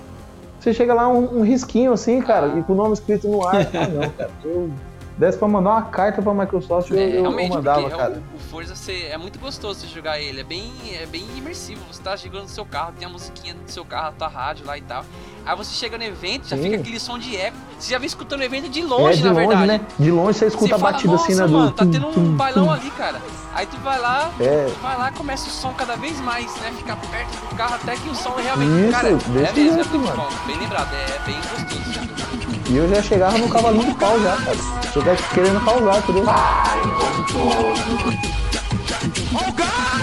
Você 0.64 0.74
chega 0.74 0.94
lá, 0.94 1.10
um, 1.10 1.40
um 1.40 1.42
risquinho 1.42 1.92
assim, 1.92 2.22
cara, 2.22 2.58
e 2.58 2.64
com 2.64 2.72
o 2.72 2.76
nome 2.78 2.94
escrito 2.94 3.28
no 3.28 3.46
ar. 3.46 3.68
ah, 3.76 3.88
não, 3.90 4.10
cara. 4.12 4.32
Eu 4.46 4.72
desse 5.18 5.38
pra 5.38 5.48
mandar 5.48 5.70
uma 5.72 5.82
carta 5.84 6.22
pra 6.22 6.34
Microsoft, 6.34 6.90
eu, 6.92 6.98
É, 6.98 7.20
eu- 7.20 7.26
eu 7.40 7.48
mandava, 7.50 7.82
porque 7.82 7.96
cara. 7.98 8.22
O, 8.34 8.38
o 8.38 8.40
Forza 8.40 8.76
você, 8.76 9.08
é 9.12 9.18
muito 9.18 9.40
gostoso 9.40 9.80
você 9.82 9.88
jogar 9.88 10.20
ele, 10.20 10.42
é 10.42 10.44
bem, 10.44 10.72
é 11.00 11.06
bem 11.06 11.26
imersivo. 11.38 11.82
Você 11.92 12.02
tá 12.02 12.16
chegando 12.18 12.44
no 12.44 12.50
seu 12.50 12.66
carro, 12.66 12.94
tem 12.98 13.08
a 13.08 13.10
musiquinha 13.10 13.54
do 13.54 13.70
seu 13.70 13.86
carro, 13.86 14.08
a 14.10 14.12
tua 14.12 14.28
rádio 14.28 14.66
lá 14.66 14.78
e 14.78 14.82
tal. 14.82 15.06
Aí 15.46 15.56
você 15.58 15.74
chega 15.74 15.98
no 15.98 16.04
evento, 16.04 16.48
já 16.48 16.56
Sim. 16.56 16.64
fica 16.64 16.76
aquele 16.78 17.00
som 17.00 17.18
de 17.20 17.36
eco. 17.36 17.58
Você 17.78 17.92
já 17.92 17.98
vem 18.00 18.08
escutando 18.08 18.40
o 18.40 18.44
evento 18.44 18.70
de 18.70 18.80
É, 18.80 18.84
longe, 18.86 19.18
de 19.18 19.24
na 19.24 19.32
longe, 19.32 19.48
verdade. 19.48 19.68
né? 19.68 19.82
De 20.00 20.12
longe 20.12 20.40
você 20.40 20.46
escuta 20.48 20.68
Você 20.68 20.74
a 20.74 20.78
fala, 20.80 20.92
batida 20.94 21.12
Nossa, 21.14 21.24
assim, 21.26 21.36
né? 21.36 21.48
mano, 21.48 21.66
do 21.68 21.74
tá 21.74 21.86
tendo 21.86 22.08
um 22.20 22.36
bailão 22.38 22.72
ali, 22.72 22.90
cara. 22.92 23.22
Aí 23.54 23.66
tu 23.68 23.78
vai 23.78 24.00
lá, 24.00 24.32
É. 24.40 24.66
tu 24.74 24.80
vai 24.82 24.98
lá, 24.98 25.12
começa 25.12 25.48
o 25.48 25.52
som 25.52 25.74
cada 25.74 25.96
vez 25.96 26.20
mais, 26.22 26.46
né? 26.62 26.72
Ficar 26.78 26.96
perto 26.96 27.32
do 27.50 27.56
carro 27.56 27.76
até 27.76 27.96
que 27.96 28.10
o 28.10 28.16
som 28.16 28.32
realmente. 28.36 28.82
Isso, 28.84 28.92
cara, 28.92 29.10
é 29.10 29.12
mesmo, 29.12 29.40
jeito, 29.40 29.60
é 29.60 29.74
muito 29.76 30.00
mano. 30.00 30.16
bom, 30.16 30.30
bem 30.48 30.58
lembrado, 30.60 30.90
é 30.94 31.20
bem 31.26 31.36
gostoso. 31.36 32.53
E 32.70 32.78
eu 32.78 32.88
já 32.88 33.02
chegava 33.02 33.38
no 33.38 33.50
cavalinho 33.50 33.92
de 33.92 34.00
pau 34.00 34.20
já, 34.20 34.38
cara. 34.38 34.58
Eu 34.96 35.04
tava 35.04 35.34
querendo 35.34 35.66
causar, 35.66 35.98
entendeu? 35.98 36.26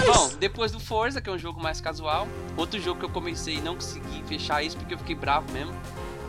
Bom, 0.05 0.29
depois 0.39 0.71
do 0.71 0.79
Forza, 0.79 1.21
que 1.21 1.29
é 1.29 1.33
um 1.33 1.37
jogo 1.37 1.61
mais 1.61 1.81
casual, 1.81 2.27
outro 2.55 2.79
jogo 2.79 2.99
que 2.99 3.05
eu 3.05 3.09
comecei 3.09 3.55
e 3.55 3.61
não 3.61 3.75
consegui 3.75 4.23
fechar 4.27 4.63
isso 4.63 4.77
porque 4.77 4.93
eu 4.93 4.97
fiquei 4.97 5.15
bravo 5.15 5.51
mesmo. 5.51 5.73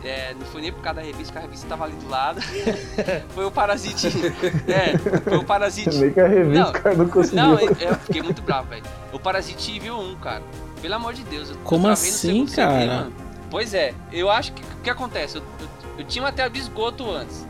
É, 0.03 0.33
não 0.37 0.45
foi 0.47 0.61
nem 0.61 0.71
por 0.73 0.81
causa 0.81 0.99
da 0.99 1.05
revista, 1.05 1.31
porque 1.31 1.37
a 1.37 1.41
revista 1.41 1.67
tava 1.67 1.85
ali 1.85 1.93
do 1.93 2.09
lado. 2.09 2.41
foi 3.33 3.45
o 3.45 3.51
Parasite. 3.51 4.07
É, 4.67 4.97
foi 5.19 5.37
o 5.37 5.45
Parasite. 5.45 5.95
Meio 5.95 6.13
que 6.13 6.19
a 6.19 6.27
revista, 6.27 6.65
Não, 6.65 6.71
cara, 6.73 6.95
não 6.95 7.07
conseguiu. 7.07 7.41
Não, 7.41 7.59
eu, 7.59 7.77
eu 7.79 7.95
fiquei 7.95 8.21
muito 8.21 8.41
bravo, 8.41 8.67
velho. 8.67 8.83
O 9.13 9.19
Parasite 9.19 9.77
Evil 9.77 9.97
1, 9.97 10.15
cara. 10.15 10.43
Pelo 10.81 10.95
amor 10.95 11.13
de 11.13 11.23
Deus. 11.23 11.51
Eu, 11.51 11.55
Como 11.63 11.87
assim, 11.87 12.45
cara? 12.47 12.85
mano. 12.85 13.13
Pois 13.49 13.73
é, 13.73 13.93
eu 14.11 14.29
acho 14.29 14.51
que 14.51 14.61
o 14.61 14.81
que 14.83 14.89
acontece? 14.89 15.37
Eu, 15.37 15.43
eu, 15.61 15.82
eu 15.97 16.05
tinha 16.05 16.23
uma 16.23 16.31
tela 16.31 16.49
de 16.49 16.59
esgoto 16.59 17.09
antes. 17.09 17.47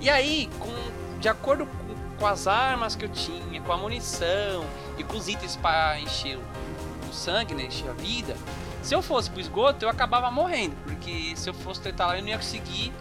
E 0.00 0.10
aí, 0.10 0.48
com, 0.58 1.18
de 1.18 1.28
acordo 1.28 1.66
com, 1.66 2.18
com 2.18 2.26
as 2.26 2.46
armas 2.46 2.96
que 2.96 3.04
eu 3.04 3.08
tinha, 3.08 3.60
com 3.62 3.72
a 3.72 3.76
munição 3.76 4.64
e 4.98 5.04
com 5.04 5.16
os 5.16 5.28
itens 5.28 5.56
pra 5.56 5.98
encher 6.00 6.36
o, 6.36 7.08
o 7.08 7.12
sangue, 7.12 7.54
né? 7.54 7.64
Encher 7.64 7.88
a 7.90 7.94
vida. 7.94 8.36
Se 8.82 8.94
eu 8.94 9.00
fosse 9.00 9.30
pro 9.30 9.40
esgoto, 9.40 9.84
eu 9.84 9.88
acabava 9.88 10.30
morrendo. 10.30 10.74
Porque 10.84 11.34
se 11.36 11.48
eu 11.48 11.54
fosse 11.54 11.80
tentar 11.80 12.06
lá, 12.06 12.16
eu 12.16 12.22
não 12.22 12.28
ia 12.28 12.36
conseguir. 12.36 12.92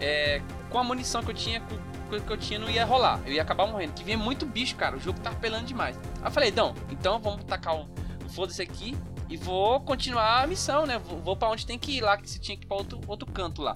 é, 0.00 0.42
com 0.70 0.78
a 0.78 0.84
munição 0.84 1.22
que 1.22 1.30
eu 1.30 1.34
tinha, 1.34 1.60
com 1.60 2.20
que 2.20 2.32
eu 2.32 2.36
tinha, 2.36 2.58
não 2.58 2.68
ia 2.68 2.84
rolar. 2.84 3.20
Eu 3.24 3.32
ia 3.32 3.42
acabar 3.42 3.66
morrendo. 3.66 3.92
Que 3.92 4.02
vinha 4.02 4.18
muito 4.18 4.44
bicho, 4.44 4.74
cara. 4.74 4.96
O 4.96 5.00
jogo 5.00 5.20
tá 5.20 5.30
apelando 5.30 5.66
demais. 5.66 5.96
Aí 6.20 6.26
eu 6.26 6.30
falei, 6.30 6.50
não, 6.50 6.74
então 6.90 7.20
vamos 7.20 7.44
tacar 7.44 7.76
o, 7.76 7.88
o 8.24 8.28
foda-se 8.28 8.60
aqui 8.60 8.96
e 9.28 9.36
vou 9.36 9.80
continuar 9.80 10.42
a 10.42 10.46
missão, 10.46 10.84
né? 10.86 10.98
Vou, 10.98 11.20
vou 11.20 11.36
pra 11.36 11.48
onde 11.48 11.64
tem 11.64 11.78
que 11.78 11.98
ir 11.98 12.00
lá, 12.00 12.16
que 12.16 12.28
você 12.28 12.38
tinha 12.40 12.56
que 12.56 12.64
ir 12.64 12.66
pra 12.66 12.76
outro, 12.76 13.00
outro 13.06 13.30
canto 13.30 13.62
lá. 13.62 13.74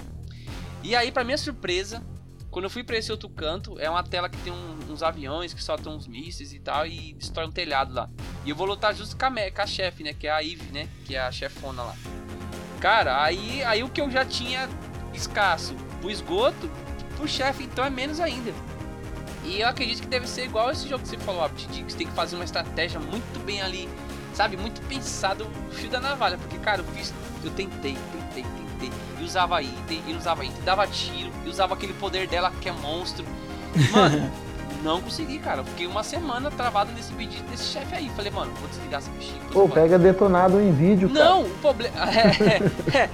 E 0.84 0.94
aí, 0.94 1.10
pra 1.10 1.24
minha 1.24 1.38
surpresa, 1.38 2.02
quando 2.50 2.64
eu 2.66 2.70
fui 2.70 2.84
pra 2.84 2.96
esse 2.98 3.10
outro 3.10 3.28
canto, 3.28 3.76
é 3.80 3.88
uma 3.88 4.02
tela 4.04 4.28
que 4.28 4.36
tem 4.38 4.52
um- 4.52 4.78
uns 4.92 5.02
aviões 5.02 5.52
que 5.54 5.64
soltam 5.64 5.96
uns 5.96 6.06
mísseis 6.06 6.52
e 6.52 6.60
tal 6.60 6.86
e 6.86 7.14
destrói 7.14 7.46
um 7.46 7.50
telhado 7.50 7.92
lá. 7.94 8.08
E 8.44 8.50
eu 8.50 8.54
vou 8.54 8.66
lutar 8.66 8.94
justo 8.94 9.16
com 9.16 9.24
a, 9.24 9.30
com 9.50 9.62
a 9.62 9.66
chefe, 9.66 10.04
né? 10.04 10.12
Que 10.12 10.26
é 10.26 10.30
a 10.30 10.42
Eve, 10.42 10.70
né? 10.72 10.86
Que 11.06 11.16
é 11.16 11.20
a 11.20 11.32
chefona 11.32 11.82
lá. 11.82 11.96
Cara, 12.80 13.22
aí, 13.24 13.64
aí 13.64 13.82
o 13.82 13.88
que 13.88 14.00
eu 14.00 14.10
já 14.10 14.24
tinha 14.26 14.68
escasso 15.14 15.74
pro 16.02 16.10
esgoto, 16.10 16.70
pro 17.16 17.26
chefe 17.26 17.64
então 17.64 17.82
é 17.82 17.88
menos 17.90 18.20
ainda. 18.20 18.52
E 19.42 19.60
eu 19.60 19.68
acredito 19.68 20.02
que 20.02 20.06
deve 20.06 20.26
ser 20.28 20.44
igual 20.44 20.70
esse 20.70 20.86
jogo 20.88 21.02
que 21.02 21.08
você 21.08 21.18
falou, 21.18 21.42
Abdi, 21.42 21.66
de 21.66 21.82
que 21.82 21.92
você 21.92 21.98
tem 21.98 22.06
que 22.06 22.12
fazer 22.12 22.36
uma 22.36 22.44
estratégia 22.44 23.00
muito 23.00 23.42
bem 23.44 23.62
ali, 23.62 23.88
sabe? 24.34 24.56
Muito 24.56 24.80
pensado 24.82 25.46
o 25.46 25.72
fio 25.72 25.88
da 25.90 26.00
navalha. 26.00 26.36
Porque, 26.38 26.58
cara, 26.58 26.82
eu 26.82 26.84
fiz. 26.92 27.12
Eu 27.42 27.50
tentei, 27.50 27.94
tentei, 28.12 28.42
tentei. 28.42 28.63
E 29.20 29.24
usava 29.24 29.62
item, 29.62 30.02
e 30.06 30.14
usava 30.14 30.44
item, 30.44 30.62
dava 30.64 30.86
tiro, 30.86 31.30
e 31.44 31.48
usava 31.48 31.74
aquele 31.74 31.92
poder 31.94 32.26
dela 32.26 32.52
que 32.60 32.68
é 32.68 32.72
monstro. 32.72 33.24
Mano, 33.92 34.30
não 34.84 35.00
consegui, 35.00 35.38
cara. 35.38 35.60
Eu 35.60 35.64
fiquei 35.64 35.86
uma 35.86 36.04
semana 36.04 36.50
travado 36.50 36.92
nesse 36.92 37.12
pedido 37.14 37.42
desse 37.50 37.64
chefe 37.64 37.94
aí. 37.94 38.10
Falei, 38.10 38.30
mano, 38.30 38.52
vou 38.60 38.68
desligar 38.68 39.00
esse 39.00 39.10
bichinho. 39.10 39.40
Pô, 39.50 39.66
pega 39.66 39.98
detonado 39.98 40.60
em 40.60 40.70
vídeo, 40.70 41.08
cara. 41.08 41.24
Não, 41.24 41.42
o 41.42 41.50
problema. 41.58 41.94
É, 42.94 42.98
é, 42.98 43.00
é. 43.04 43.10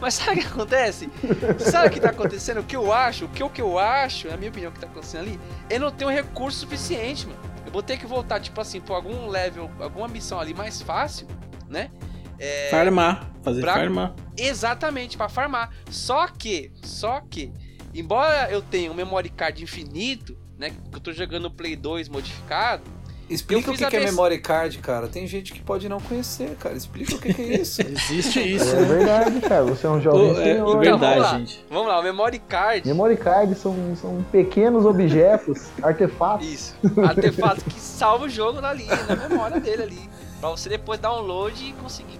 Mas 0.00 0.14
sabe 0.14 0.38
o 0.38 0.42
que 0.42 0.46
acontece? 0.46 1.10
Sabe 1.58 1.88
o 1.88 1.90
que 1.90 2.00
tá 2.00 2.10
acontecendo? 2.10 2.60
O 2.60 2.64
que 2.64 2.76
eu 2.76 2.92
acho, 2.92 3.26
o 3.26 3.28
que, 3.28 3.42
o 3.42 3.50
que 3.50 3.62
eu 3.62 3.78
acho, 3.78 4.28
na 4.28 4.36
minha 4.36 4.50
opinião, 4.50 4.72
que 4.72 4.80
tá 4.80 4.86
acontecendo 4.86 5.22
ali, 5.22 5.40
eu 5.70 5.80
não 5.80 5.90
tenho 5.90 6.10
recurso 6.10 6.60
suficiente, 6.60 7.26
mano. 7.26 7.38
Eu 7.64 7.72
vou 7.72 7.82
ter 7.82 7.96
que 7.96 8.06
voltar, 8.06 8.40
tipo 8.40 8.60
assim, 8.60 8.80
por 8.80 8.94
algum 8.94 9.28
level, 9.28 9.70
alguma 9.80 10.08
missão 10.08 10.40
ali 10.40 10.52
mais 10.52 10.82
fácil, 10.82 11.26
né? 11.68 11.90
É, 12.38 12.68
Farmar. 12.70 13.30
Fazer 13.42 13.60
Pra- 13.60 13.74
farmar. 13.74 14.14
Exatamente, 14.36 15.16
pra 15.16 15.28
farmar. 15.28 15.70
Só 15.90 16.26
que, 16.28 16.72
só 16.82 17.20
que, 17.20 17.52
embora 17.94 18.50
eu 18.50 18.62
tenha 18.62 18.90
um 18.90 18.94
memory 18.94 19.28
card 19.28 19.62
infinito, 19.62 20.36
né? 20.58 20.70
Que 20.90 20.96
eu 20.96 21.00
tô 21.00 21.12
jogando 21.12 21.50
Play 21.50 21.76
2 21.76 22.08
modificado, 22.08 22.82
Explica 23.28 23.70
o 23.70 23.74
que, 23.74 23.86
que 23.86 23.96
é 23.96 24.00
memory 24.00 24.38
card, 24.38 24.78
cara. 24.78 25.08
Tem 25.08 25.26
gente 25.26 25.52
que 25.52 25.60
pode 25.62 25.88
não 25.88 25.98
conhecer, 25.98 26.56
cara. 26.56 26.76
Explica 26.76 27.14
o 27.14 27.18
que, 27.18 27.32
que 27.32 27.40
é 27.42 27.60
isso. 27.60 27.80
Existe 27.88 28.40
isso. 28.40 28.76
É 28.76 28.84
verdade, 28.84 29.40
cara. 29.40 29.64
Você 29.64 29.86
é 29.86 29.90
um 29.90 30.00
jovem 30.00 30.20
Ô, 30.30 30.32
é, 30.32 30.44
senhor. 30.44 30.68
Então, 30.68 30.78
verdade, 30.78 31.00
vamos 31.00 31.18
lá. 31.32 31.38
gente. 31.38 31.64
vamos 31.70 31.88
lá, 31.88 32.00
o 32.00 32.02
memory 32.02 32.38
card. 32.38 32.86
Memory 32.86 33.16
card 33.16 33.54
são, 33.54 33.96
são 33.96 34.22
pequenos 34.30 34.84
objetos, 34.84 35.68
artefatos. 35.82 36.46
Isso. 36.46 36.76
Artefato 37.02 37.64
que 37.64 37.80
salva 37.80 38.26
o 38.26 38.28
jogo 38.28 38.58
ali, 38.64 38.84
na 39.08 39.28
memória 39.28 39.58
dele 39.58 39.82
ali. 39.84 40.10
Pra 40.38 40.50
você 40.50 40.68
depois 40.68 41.00
download 41.00 41.64
e 41.64 41.72
conseguir 41.74 42.18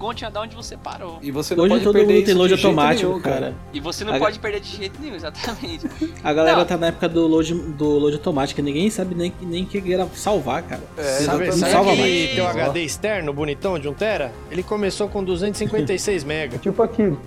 continuar 0.00 0.30
da 0.30 0.40
onde 0.40 0.56
você 0.56 0.76
parou. 0.76 1.18
E 1.22 1.30
você 1.30 1.54
não 1.54 1.64
Hoje 1.64 1.74
pode 1.74 1.84
todo 1.84 1.92
perder 1.92 2.14
mundo 2.14 2.24
tem 2.24 2.32
isso 2.32 2.38
load 2.42 2.56
de 2.56 2.66
automático, 2.66 3.08
nenhum, 3.08 3.20
cara. 3.20 3.54
E 3.72 3.78
você 3.80 4.04
não 4.04 4.14
A- 4.14 4.18
pode 4.18 4.38
perder 4.38 4.60
de 4.60 4.76
jeito 4.76 5.00
nenhum, 5.00 5.14
exatamente. 5.14 5.86
A 6.24 6.32
galera 6.32 6.56
Não. 6.58 6.64
tá 6.64 6.76
na 6.76 6.86
época 6.88 7.08
do 7.08 7.26
load, 7.26 7.54
do 7.54 7.86
load 7.98 8.16
automático. 8.16 8.60
Ninguém 8.62 8.88
sabe 8.90 9.14
nem, 9.14 9.32
nem 9.42 9.64
que 9.64 9.92
era 9.92 10.08
salvar, 10.14 10.62
cara. 10.62 10.82
É, 10.96 11.02
Sabe, 11.02 11.44
exatamente. 11.44 11.58
sabe 11.58 11.72
salva 11.72 11.92
aquele 11.92 12.22
mais. 12.24 12.34
teu 12.34 12.46
HD 12.48 12.80
externo 12.82 13.32
bonitão 13.32 13.78
de 13.78 13.88
1 13.88 13.94
tera? 13.94 14.32
Ele 14.50 14.62
começou 14.62 15.08
com 15.08 15.22
256 15.22 16.24
mega. 16.24 16.58
Tipo 16.70 16.82
aquilo. 16.82 17.20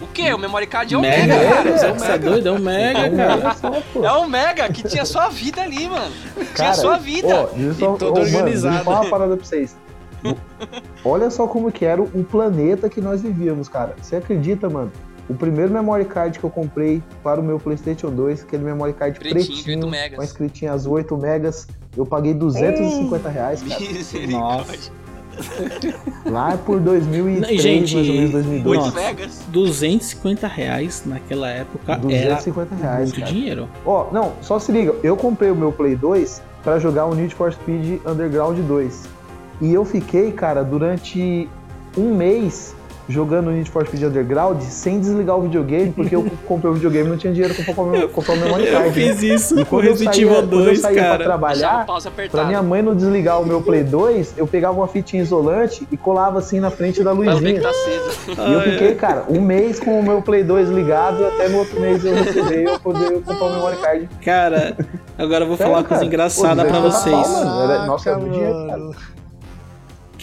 O 0.00 0.06
quê? 0.08 0.34
O 0.34 0.38
memory 0.38 0.66
card 0.66 0.92
é 0.92 0.98
o 0.98 1.00
Mega, 1.00 1.26
Mega, 1.34 1.44
cara. 1.54 1.72
cara. 1.78 1.94
Você 1.98 2.12
é 2.12 2.18
doido? 2.18 2.48
É 2.48 2.52
um 2.52 2.58
Mega, 2.58 3.10
cara. 3.16 3.54
Só, 3.54 3.70
pô. 3.92 4.04
É 4.04 4.12
o 4.12 4.28
Mega 4.28 4.68
que 4.68 4.82
tinha 4.88 5.04
sua 5.06 5.28
vida 5.28 5.62
ali, 5.62 5.88
mano. 5.88 6.12
Tinha 6.34 6.44
Cara, 6.52 6.74
sua 6.74 6.98
vida. 6.98 7.28
Eu 7.56 7.72
só, 7.74 7.94
E 7.94 7.98
todo 7.98 8.14
mano, 8.20 8.26
organizado. 8.26 8.74
deixa 8.74 8.80
eu 8.80 8.84
falar 8.84 9.00
uma 9.00 9.10
parada 9.10 9.36
pra 9.36 9.46
vocês. 9.46 9.76
Olha 11.04 11.30
só 11.30 11.46
como 11.46 11.70
que 11.70 11.84
era 11.84 12.00
o 12.02 12.24
planeta 12.24 12.88
que 12.88 13.00
nós 13.00 13.22
vivíamos, 13.22 13.68
cara. 13.68 13.94
Você 14.00 14.16
acredita, 14.16 14.68
mano? 14.68 14.90
O 15.28 15.34
primeiro 15.34 15.72
memory 15.72 16.04
card 16.04 16.38
que 16.38 16.44
eu 16.44 16.50
comprei 16.50 17.02
para 17.22 17.40
o 17.40 17.42
meu 17.42 17.58
PlayStation 17.58 18.10
2, 18.10 18.42
aquele 18.42 18.62
memory 18.62 18.92
card 18.92 19.18
Pretinho, 19.18 19.44
pretinho, 19.46 19.76
8 19.78 19.90
megas. 19.90 20.16
com 20.16 20.20
a 20.20 20.24
escritinha 20.24 20.72
as 20.72 20.86
8 20.86 21.16
megas, 21.16 21.66
eu 21.96 22.04
paguei 22.04 22.34
250 22.34 23.28
reais, 23.30 23.62
cara. 23.62 23.80
Misericórdia. 23.80 24.92
Lá 26.26 26.56
por 26.58 26.78
2003, 26.78 27.60
Gente, 27.60 27.94
mais 27.96 28.08
ou 28.08 28.14
menos 28.14 28.30
2002. 28.32 28.66
8 28.78 28.84
Nossa. 28.84 29.00
megas. 29.00 29.42
250 29.48 30.46
reais 30.46 31.02
naquela 31.06 31.48
época 31.48 31.92
era 31.92 32.00
250 32.00 32.74
reais, 32.74 33.02
muito 33.10 33.20
cara. 33.20 33.32
dinheiro. 33.32 33.68
Ó, 33.84 34.06
não, 34.12 34.32
só 34.42 34.58
se 34.58 34.70
liga, 34.70 34.94
eu 35.02 35.16
comprei 35.16 35.50
o 35.50 35.56
meu 35.56 35.72
Play 35.72 35.96
2 35.96 36.42
pra 36.62 36.78
jogar 36.78 37.06
o 37.06 37.14
Need 37.14 37.34
for 37.34 37.52
Speed 37.52 38.00
Underground 38.06 38.58
2. 38.58 39.02
E 39.60 39.72
eu 39.72 39.84
fiquei, 39.84 40.32
cara, 40.32 40.62
durante 40.62 41.48
um 41.96 42.14
mês 42.14 42.74
jogando 43.06 43.50
Need 43.50 43.70
for 43.70 43.86
Speed 43.86 44.02
Underground 44.04 44.62
sem 44.62 44.98
desligar 44.98 45.36
o 45.38 45.42
videogame, 45.42 45.92
porque 45.92 46.16
eu 46.16 46.24
comprei 46.48 46.70
o 46.70 46.74
videogame 46.74 47.06
e 47.06 47.10
não 47.10 47.18
tinha 47.18 47.34
dinheiro 47.34 47.54
pra 47.54 47.62
comprar 47.66 47.82
o 47.82 47.86
memory 48.38 48.64
Eu 48.66 48.72
card. 48.72 48.88
né? 48.88 48.92
fiz 48.94 49.22
isso 49.22 49.60
E 49.60 49.64
com 49.64 49.76
quando 49.76 49.84
eu 49.84 49.90
Resident 49.90 50.16
Evil 50.16 50.28
quando 50.36 50.52
eu 50.54 50.64
2, 50.64 50.80
saía 50.80 50.94
pra 50.94 51.02
cara. 51.04 51.18
Deixava 51.18 51.84
trabalhar, 51.84 51.86
pra 52.30 52.44
minha 52.46 52.62
mãe 52.62 52.80
não 52.80 52.94
desligar 52.96 53.42
o 53.42 53.44
meu 53.46 53.60
Play 53.60 53.84
2, 53.84 54.34
eu 54.38 54.46
pegava 54.46 54.78
uma 54.78 54.88
fitinha 54.88 55.22
isolante 55.22 55.86
e 55.92 55.98
colava 55.98 56.38
assim 56.38 56.60
na 56.60 56.70
frente 56.70 57.02
da 57.04 57.14
Pra 57.14 57.34
luzinha. 57.34 57.54
que 57.54 57.60
tá. 57.60 58.42
E 58.48 58.52
eu 58.54 58.60
fiquei, 58.62 58.94
cara, 58.94 59.24
um 59.28 59.38
mês 59.42 59.78
com 59.78 60.00
o 60.00 60.02
meu 60.02 60.22
Play 60.22 60.42
2 60.42 60.70
ligado, 60.70 61.26
até 61.26 61.46
no 61.50 61.58
outro 61.58 61.78
mês 61.78 62.02
eu 62.06 62.14
recebi 62.14 62.64
eu 62.64 62.80
poder 62.80 63.20
comprar 63.20 63.44
o 63.44 63.52
memory 63.52 63.76
card. 63.82 64.08
Cara, 64.24 64.76
agora 65.18 65.44
eu 65.44 65.48
vou 65.48 65.58
falar 65.58 65.76
uma 65.80 65.84
coisa 65.84 66.06
engraçada 66.06 66.64
pra 66.64 66.80
250 66.80 66.90
vocês. 66.90 67.28
pau, 67.36 67.44
mano. 67.44 67.70
Era- 67.70 67.84
nossa, 67.86 68.16
muito 68.16 68.32
dinheiro, 68.32 68.66
cara. 68.66 69.13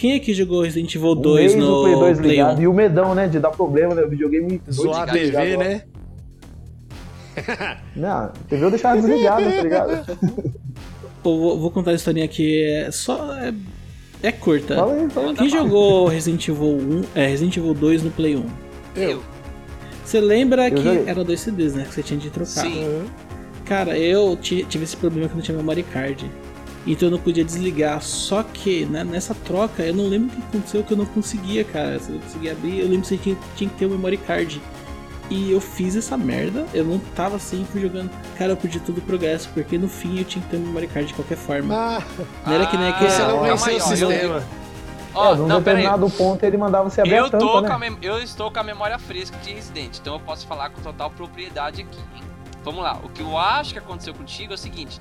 Quem 0.02 0.16
aqui 0.16 0.34
jogou 0.34 0.62
Resident 0.62 0.92
Evil 0.96 1.12
Um 1.12 1.14
2 1.14 1.54
mês 1.54 1.64
no 1.64 1.82
Play 1.82 1.94
2 1.94 2.18
Play 2.18 2.30
ligado. 2.32 2.58
1? 2.58 2.62
E 2.62 2.66
o 2.66 2.72
medão, 2.72 3.14
né? 3.14 3.28
De 3.28 3.38
dar 3.38 3.50
problema, 3.50 3.94
né? 3.94 4.02
O 4.02 4.10
videogame 4.10 4.60
Zoar 4.68 5.08
a 5.08 5.12
TV, 5.12 5.56
né? 5.56 5.82
Não, 7.94 8.08
a 8.10 8.32
TV 8.48 8.64
eu 8.64 8.70
deixava 8.72 9.00
desligada, 9.00 9.44
tá 9.48 9.62
ligado? 9.62 10.18
Pô, 11.22 11.56
vou, 11.56 11.70
contar 11.70 11.92
a 11.92 11.94
historinha 11.94 12.24
aqui. 12.24 12.64
É 12.64 12.90
só. 12.90 13.32
É, 13.38 13.54
é 14.24 14.32
curta. 14.32 14.74
Fala 14.74 14.92
aí, 14.92 15.08
fala 15.08 15.30
aí. 15.30 15.36
Quem 15.36 15.48
jogou 15.48 16.08
Resident 16.08 16.48
Evil 16.48 16.78
1, 16.78 17.02
é, 17.14 17.26
Resident 17.28 17.56
Evil 17.58 17.72
2 17.72 18.02
no 18.02 18.10
Play 18.10 18.34
1? 18.34 18.44
Eu. 18.96 19.22
Você 20.04 20.20
lembra 20.20 20.66
Eu 20.68 20.74
que 20.74 20.82
joguei. 20.82 21.04
era 21.06 21.22
dois 21.22 21.38
CDs, 21.38 21.74
né? 21.74 21.84
Que 21.84 21.94
você 21.94 22.02
tinha 22.02 22.18
de 22.18 22.28
trocar. 22.28 22.48
Sim. 22.48 23.04
Cara, 23.64 23.96
eu 23.96 24.36
ti- 24.36 24.66
tive 24.68 24.82
esse 24.82 24.96
problema 24.96 25.28
que 25.28 25.34
eu 25.34 25.36
não 25.36 25.44
tinha 25.44 25.56
memory 25.56 25.84
card. 25.84 26.28
Então 26.86 27.06
eu 27.08 27.12
não 27.12 27.18
podia 27.18 27.44
desligar. 27.44 28.00
Só 28.02 28.42
que 28.42 28.84
né, 28.86 29.04
nessa 29.04 29.34
troca 29.34 29.82
eu 29.82 29.94
não 29.94 30.06
lembro 30.08 30.28
o 30.28 30.40
que 30.40 30.42
aconteceu 30.48 30.82
que 30.82 30.92
eu 30.92 30.96
não 30.96 31.06
conseguia, 31.06 31.64
cara. 31.64 31.98
Se 31.98 32.10
eu 32.12 32.18
conseguia 32.18 32.52
abrir, 32.52 32.80
eu 32.80 32.86
lembro 32.86 33.02
que 33.02 33.08
você 33.08 33.16
tinha, 33.16 33.36
tinha 33.56 33.70
que 33.70 33.76
ter 33.76 33.86
o 33.86 33.90
memory 33.90 34.16
card. 34.16 34.60
E 35.30 35.50
eu 35.50 35.60
fiz 35.60 35.96
essa 35.96 36.16
merda, 36.16 36.66
eu 36.74 36.84
não 36.84 36.98
tava 36.98 37.36
assim, 37.36 37.64
fui 37.70 37.80
jogando. 37.80 38.10
Cara, 38.36 38.52
eu 38.52 38.56
perdi 38.56 38.78
todo 38.80 38.98
o 38.98 39.00
progresso, 39.00 39.48
porque 39.54 39.78
no 39.78 39.88
fim 39.88 40.18
eu 40.18 40.24
tinha 40.24 40.44
que 40.44 40.50
ter 40.50 40.56
um 40.58 40.60
memory 40.60 40.88
card 40.88 41.08
de 41.08 41.14
qualquer 41.14 41.38
forma. 41.38 41.74
Ah, 41.74 42.02
não 42.44 42.52
era 42.52 42.66
que 42.66 42.76
nem 42.76 42.88
aquele. 42.88 43.10
você 43.10 43.22
não 43.22 43.44
aí, 43.44 43.52
o 43.52 43.80
sistema. 43.80 44.42
Ó, 45.14 45.32
é, 45.32 45.36
num 45.36 45.46
não, 45.46 45.58
determinado 45.58 46.08
ponto 46.10 46.42
ele 46.44 46.56
mandava 46.56 46.88
você 46.88 47.00
abrir 47.02 47.14
Eu, 47.14 47.26
a 47.26 47.30
tampa, 47.30 47.46
tô 47.46 47.60
né? 47.60 47.68
com 47.68 47.74
a 47.74 47.78
mem- 47.78 47.98
eu 48.00 48.18
estou 48.18 48.50
com 48.50 48.58
a 48.58 48.62
memória 48.62 48.98
fresca 48.98 49.36
de 49.38 49.52
Resident, 49.52 49.98
então 49.98 50.14
eu 50.14 50.20
posso 50.20 50.46
falar 50.46 50.70
com 50.70 50.80
total 50.80 51.10
propriedade 51.10 51.82
aqui, 51.82 51.98
hein? 52.16 52.22
Vamos 52.64 52.82
lá, 52.82 52.98
o 53.02 53.08
que 53.08 53.20
eu 53.20 53.36
acho 53.36 53.72
que 53.72 53.78
aconteceu 53.78 54.14
contigo 54.14 54.52
é 54.52 54.54
o 54.54 54.58
seguinte. 54.58 55.00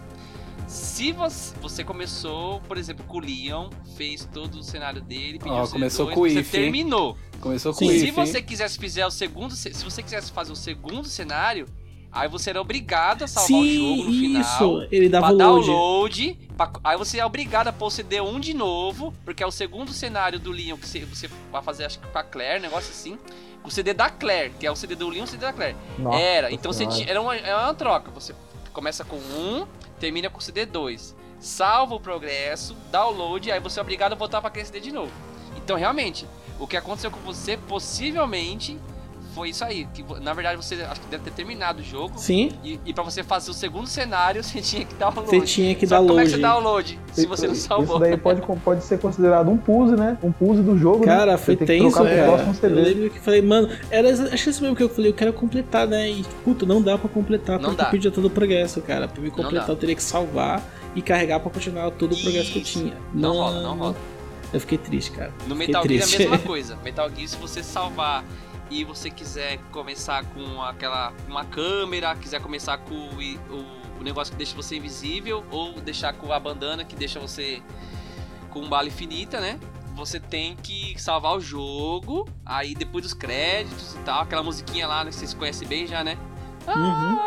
Se 0.71 1.11
você, 1.11 1.53
você 1.61 1.83
começou, 1.83 2.61
por 2.61 2.77
exemplo, 2.77 3.03
com 3.05 3.17
o 3.17 3.19
Leon, 3.19 3.69
fez 3.97 4.25
todo 4.31 4.55
o 4.59 4.63
cenário 4.63 5.01
dele, 5.01 5.37
pediu 5.37 5.51
Ó, 5.53 5.63
o 5.63 5.65
CD2, 5.67 5.71
começou 5.73 6.07
com 6.07 6.21
o 6.21 6.29
você 6.29 6.39
if, 6.39 6.49
terminou. 6.51 7.17
Começou 7.41 7.73
com 7.73 7.83
o 7.83 7.89
Se 7.89 8.07
if, 8.07 8.15
você 8.15 8.37
hein? 8.37 8.43
quisesse 8.45 8.79
fizer 8.79 9.05
o 9.05 9.11
segundo, 9.11 9.53
se 9.53 9.69
você 9.83 10.01
quisesse 10.01 10.31
fazer 10.31 10.53
o 10.53 10.55
segundo 10.55 11.05
cenário, 11.09 11.67
aí 12.09 12.29
você 12.29 12.51
era 12.51 12.61
obrigado 12.61 13.23
a 13.23 13.27
salvar 13.27 13.47
Sim, 13.47 13.61
o 13.93 13.97
jogo 13.97 14.09
no 14.11 14.17
final. 14.17 14.41
isso. 14.41 14.87
Ele 14.89 15.09
dava 15.09 15.27
Pra 15.27 15.35
o 15.35 15.37
load. 15.55 15.67
download, 15.67 16.39
pra- 16.55 16.71
aí 16.85 16.97
você 16.97 17.19
é 17.19 17.25
obrigado 17.25 17.67
a 17.67 17.73
pôr 17.73 17.87
o 17.87 17.89
CD1 17.91 18.39
de 18.39 18.53
novo, 18.53 19.13
porque 19.25 19.43
é 19.43 19.45
o 19.47 19.51
segundo 19.51 19.91
cenário 19.91 20.39
do 20.39 20.51
Leon 20.51 20.77
que 20.77 20.87
você, 20.87 20.99
você 21.03 21.29
vai 21.51 21.61
fazer, 21.61 21.83
acho 21.83 21.99
que 21.99 22.07
com 22.07 22.17
a 22.17 22.23
Claire, 22.23 22.61
negócio 22.61 22.91
assim. 22.91 23.17
O 23.61 23.69
CD 23.69 23.93
da 23.93 24.09
Claire, 24.09 24.53
que 24.57 24.65
é 24.65 24.71
o 24.71 24.75
CD 24.77 24.95
do 24.95 25.09
Leon 25.09 25.21
e 25.21 25.23
o 25.23 25.27
CD 25.27 25.45
da 25.45 25.51
Claire. 25.51 25.75
Nossa 25.99 26.17
era, 26.17 26.49
então 26.49 26.71
você 26.71 26.87
tinha, 26.87 27.05
era, 27.09 27.21
uma, 27.21 27.35
era 27.35 27.63
uma 27.65 27.73
troca. 27.73 28.09
Você 28.11 28.33
começa 28.71 29.03
com 29.03 29.17
um, 29.17 29.67
termina 30.01 30.31
com 30.31 30.39
o 30.39 30.41
CD2. 30.41 31.13
Salva 31.39 31.95
o 31.95 31.99
progresso, 31.99 32.75
download, 32.91 33.51
aí 33.51 33.59
você 33.59 33.79
é 33.79 33.81
obrigado 33.83 34.13
a 34.13 34.15
voltar 34.15 34.41
pra 34.41 34.47
aquele 34.49 34.65
CD 34.65 34.79
de 34.79 34.91
novo. 34.91 35.11
Então, 35.55 35.77
realmente, 35.77 36.27
o 36.59 36.67
que 36.67 36.75
aconteceu 36.75 37.11
com 37.11 37.19
você, 37.19 37.55
possivelmente, 37.55 38.79
foi 39.33 39.49
isso 39.49 39.63
aí. 39.63 39.87
Que, 39.93 40.03
na 40.21 40.33
verdade, 40.33 40.57
você 40.57 40.75
acho 40.83 41.01
que 41.01 41.07
deve 41.07 41.23
ter 41.23 41.31
terminado 41.31 41.79
o 41.81 41.83
jogo. 41.83 42.13
Sim, 42.17 42.51
E, 42.63 42.79
e 42.85 42.93
pra 42.93 43.03
você 43.03 43.23
fazer 43.23 43.51
o 43.51 43.53
segundo 43.53 43.87
cenário, 43.87 44.43
você 44.43 44.61
tinha 44.61 44.85
que 44.85 44.93
download. 44.95 45.27
você 45.29 45.41
tinha 45.41 45.75
que 45.75 45.87
Só 45.87 45.99
dar 46.01 46.07
como 46.07 46.19
é 46.19 46.23
que 46.23 46.29
você 46.31 46.37
download 46.37 46.99
se 47.13 47.25
você 47.25 47.47
não 47.47 47.53
Isso 47.53 47.67
salvou? 47.67 47.99
daí 47.99 48.17
pode, 48.17 48.41
pode 48.63 48.83
ser 48.83 48.99
considerado 48.99 49.49
um 49.49 49.57
puse, 49.57 49.95
né? 49.95 50.17
Um 50.23 50.31
puse 50.31 50.61
do 50.61 50.77
jogo, 50.77 51.03
Cara, 51.05 51.33
né? 51.33 51.37
foi 51.37 51.55
Você 51.55 51.65
tem 51.65 51.79
que 51.79 51.83
tenso, 51.85 51.97
cara. 52.03 52.23
próximo 52.43 52.55
Eu 52.63 52.75
lembro 52.75 53.09
que 53.09 53.19
falei, 53.19 53.41
mano, 53.41 53.69
era 53.89 54.09
acho 54.09 54.43
que 54.43 54.49
isso 54.49 54.61
mesmo 54.61 54.75
que 54.75 54.83
eu 54.83 54.89
falei, 54.89 55.09
eu 55.11 55.15
quero 55.15 55.33
completar, 55.33 55.87
né? 55.87 56.09
E, 56.09 56.23
puta, 56.43 56.65
não 56.65 56.81
dá 56.81 56.97
pra 56.97 57.09
completar 57.09 57.59
Não 57.59 57.69
porque 57.69 57.77
dá. 57.81 57.87
eu 57.87 57.91
perdi 57.91 58.11
todo 58.11 58.25
o 58.25 58.29
progresso, 58.29 58.81
cara. 58.81 59.07
Pra 59.07 59.21
me 59.21 59.29
Não 59.29 59.35
completar, 59.35 59.69
eu 59.69 59.75
teria 59.75 59.95
que 59.95 60.03
salvar 60.03 60.61
e 60.95 61.01
carregar 61.01 61.39
pra 61.39 61.49
continuar 61.49 61.89
todo 61.91 62.13
o 62.13 62.21
progresso 62.21 62.51
que 62.51 62.59
eu 62.59 62.63
Isso. 62.63 62.79
tinha. 62.79 62.93
Não 63.13 63.33
rola, 63.33 63.61
não 63.61 63.77
rola. 63.77 63.95
Eu 64.53 64.59
fiquei 64.59 64.77
triste, 64.77 65.11
cara. 65.11 65.31
No 65.47 65.55
Fiquei 65.55 65.67
Metal 65.67 65.83
Gear 65.87 66.01
é 66.01 66.03
a 66.03 66.19
mesma 66.19 66.37
coisa. 66.45 66.77
Metal 66.83 67.09
Gear, 67.15 67.27
se 67.29 67.37
você 67.37 67.63
salvar 67.63 68.25
e 68.71 68.85
você 68.85 69.11
quiser 69.11 69.57
começar 69.69 70.23
com 70.27 70.61
aquela 70.63 71.13
uma 71.27 71.43
câmera, 71.43 72.15
quiser 72.15 72.41
começar 72.41 72.77
com 72.77 72.95
o, 72.95 73.99
o, 73.99 74.03
negócio 74.03 74.31
que 74.31 74.37
deixa 74.37 74.55
você 74.55 74.77
invisível, 74.77 75.43
ou 75.51 75.73
deixar 75.73 76.13
com 76.13 76.31
a 76.31 76.39
bandana 76.39 76.85
que 76.85 76.95
deixa 76.95 77.19
você 77.19 77.61
com 78.49 78.67
bala 78.69 78.87
infinita, 78.87 79.41
né? 79.41 79.59
Você 79.93 80.21
tem 80.21 80.55
que 80.55 80.99
salvar 80.99 81.35
o 81.35 81.41
jogo, 81.41 82.27
aí 82.45 82.73
depois 82.73 83.03
dos 83.03 83.13
créditos 83.13 83.95
e 83.95 83.99
tal, 83.99 84.21
aquela 84.21 84.41
musiquinha 84.41 84.87
lá, 84.87 85.03
né, 85.03 85.09
que 85.11 85.17
vocês 85.17 85.33
conhecem 85.33 85.67
bem 85.67 85.85
já, 85.85 86.01
né? 86.01 86.17
Uhum. 86.65 87.19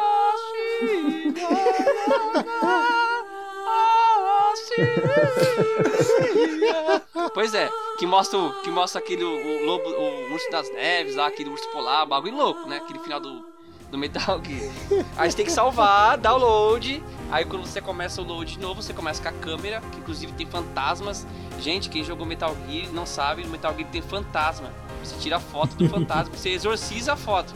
Pois 7.33 7.53
é, 7.55 7.69
que 7.99 8.07
mostra, 8.07 8.39
que 8.63 8.71
mostra 8.71 9.01
aquele 9.01 9.25
o, 9.25 9.29
o 9.29 9.67
lobo, 9.67 9.89
o 9.89 10.33
urso 10.33 10.51
das 10.51 10.73
neves, 10.73 11.17
lá, 11.17 11.27
aquele 11.27 11.51
urso 11.51 11.69
polar, 11.71 12.07
bagulho 12.07 12.37
louco, 12.37 12.69
né? 12.69 12.77
Aquele 12.77 13.01
final 13.01 13.19
do, 13.19 13.45
do 13.91 13.99
Metal 13.99 14.41
Gear. 14.45 14.73
Aí 15.17 15.31
você 15.31 15.37
tem 15.37 15.47
que 15.47 15.53
salvar, 15.53 16.17
download. 16.19 17.03
Aí 17.31 17.45
quando 17.45 17.67
você 17.67 17.81
começa 17.81 18.21
o 18.21 18.25
load 18.25 18.53
de 18.53 18.61
novo, 18.61 18.83
você 18.83 18.93
começa 18.93 19.23
com 19.23 19.29
a 19.29 19.33
câmera, 19.33 19.81
que 19.81 19.99
inclusive 19.99 20.33
tem 20.33 20.47
fantasmas. 20.47 21.27
Gente, 21.59 21.89
quem 21.89 22.05
jogou 22.05 22.27
Metal 22.27 22.55
Gear 22.69 22.93
não 22.93 23.07
sabe, 23.07 23.43
no 23.45 23.51
Metal 23.51 23.75
Gear 23.75 23.91
tem 23.91 24.03
fantasma. 24.03 24.73
Você 25.03 25.17
tira 25.17 25.37
a 25.37 25.41
foto 25.41 25.77
do 25.77 25.89
fantasma, 25.89 26.37
você 26.37 26.51
exorciza 26.51 27.15
a 27.15 27.17
foto. 27.17 27.55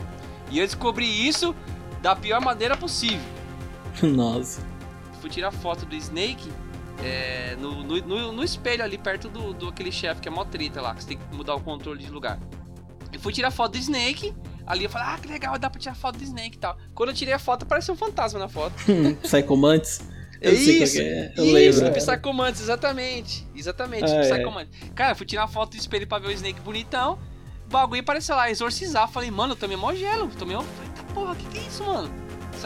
E 0.51 0.59
eu 0.59 0.65
descobri 0.65 1.27
isso 1.27 1.55
da 2.01 2.15
pior 2.15 2.41
maneira 2.41 2.75
possível. 2.75 3.19
Nossa. 4.01 4.61
Fui 5.21 5.29
tirar 5.29 5.51
foto 5.51 5.85
do 5.85 5.95
Snake 5.95 6.49
é, 7.03 7.55
no, 7.59 7.83
no, 7.83 7.97
no- 8.01 8.31
no 8.31 8.43
espelho 8.43 8.83
ali 8.83 8.97
perto 8.97 9.29
do, 9.29 9.53
do 9.53 9.67
aquele 9.69 9.91
chefe 9.91 10.21
que 10.21 10.27
é 10.27 10.31
mó 10.31 10.43
treta 10.45 10.81
lá, 10.81 10.93
que 10.95 11.03
você 11.03 11.09
tem 11.09 11.17
que 11.17 11.35
mudar 11.35 11.55
o 11.55 11.61
controle 11.61 12.03
de 12.03 12.09
lugar. 12.11 12.39
Eu 13.11 13.19
fui 13.19 13.33
tirar 13.33 13.51
foto 13.51 13.71
do 13.73 13.77
Snake, 13.77 14.33
ali 14.67 14.83
eu 14.83 14.89
falei, 14.89 15.07
ah, 15.13 15.17
que 15.17 15.27
legal, 15.27 15.57
dá 15.57 15.69
pra 15.69 15.79
tirar 15.79 15.95
foto 15.95 16.17
do 16.17 16.23
Snake 16.23 16.57
e 16.57 16.59
tal. 16.59 16.77
Quando 16.93 17.09
eu 17.09 17.15
tirei 17.15 17.33
a 17.33 17.39
foto, 17.39 17.63
apareceu 17.63 17.93
um 17.93 17.97
fantasma 17.97 18.39
na 18.39 18.47
foto. 18.49 18.73
Psycho 19.23 19.57
Mantis. 19.57 20.01
Eu 20.41 20.55
sei 20.55 20.83
isso, 20.83 20.93
que 20.95 21.01
é. 21.01 21.33
Eu 21.35 21.45
isso, 21.69 21.83
lembro. 21.83 21.99
Psychomantis, 21.99 22.61
exatamente. 22.61 23.45
Exatamente, 23.53 24.05
Ah, 24.09 24.15
é. 24.23 24.29
Psychomantis. 24.31 24.89
Cara, 24.95 25.11
eu 25.11 25.15
fui 25.17 25.25
tirar 25.25 25.47
foto 25.47 25.71
do 25.71 25.77
espelho 25.77 26.07
pra 26.07 26.17
ver 26.19 26.27
o 26.27 26.31
Snake 26.31 26.61
bonitão. 26.61 27.19
O 27.65 27.69
bagulho 27.69 27.99
apareceu 27.99 28.35
lá, 28.37 28.49
exorcizar. 28.49 29.09
Falei, 29.09 29.29
mano, 29.29 29.51
eu 29.53 29.57
tomei 29.57 29.75
mó 29.75 29.93
gelo. 29.93 30.29
Tomei 30.39 30.55
mó. 30.55 30.63
Falei, 30.63 30.91
tá 30.95 31.03
porra, 31.13 31.35
que 31.35 31.45
que 31.45 31.57
é 31.57 31.61
isso, 31.63 31.83
mano? 31.83 32.09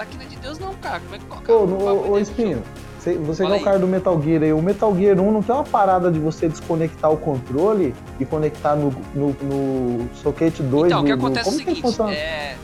É 0.02 0.26
de 0.26 0.36
Deus, 0.38 0.58
não, 0.60 0.74
cara. 0.76 1.00
Como 1.00 1.16
é 1.16 1.20
que 1.20 1.26
coloca 1.26 1.54
Ô, 1.54 1.66
no- 1.68 1.86
ô, 1.86 2.08
no 2.12 2.20
Espinho, 2.20 2.64
você, 3.04 3.18
você 3.18 3.44
é 3.44 3.48
o 3.48 3.62
cara 3.62 3.78
do 3.78 3.88
Metal 3.88 4.20
Gear 4.22 4.44
aí. 4.44 4.54
O 4.54 4.62
Metal 4.62 4.96
Gear 4.96 5.20
1 5.20 5.32
não 5.32 5.44
tem 5.44 5.54
uma 5.54 5.64
parada 5.64 6.10
de 6.10 6.20
você 6.20 6.48
desconectar 6.48 7.12
o 7.12 7.18
controle 7.18 7.94
e 8.20 8.26
conectar 8.26 8.76
no, 8.76 8.92
no, 9.14 9.36
no 9.42 10.10
socket 10.16 10.60
2 10.60 10.86
Então, 10.88 11.02
o 11.02 11.06
que 11.06 11.12
acontece 11.12 11.50
é 11.50 11.52
o 11.52 11.56
seguinte, 11.56 12.02
é, 12.12 12.56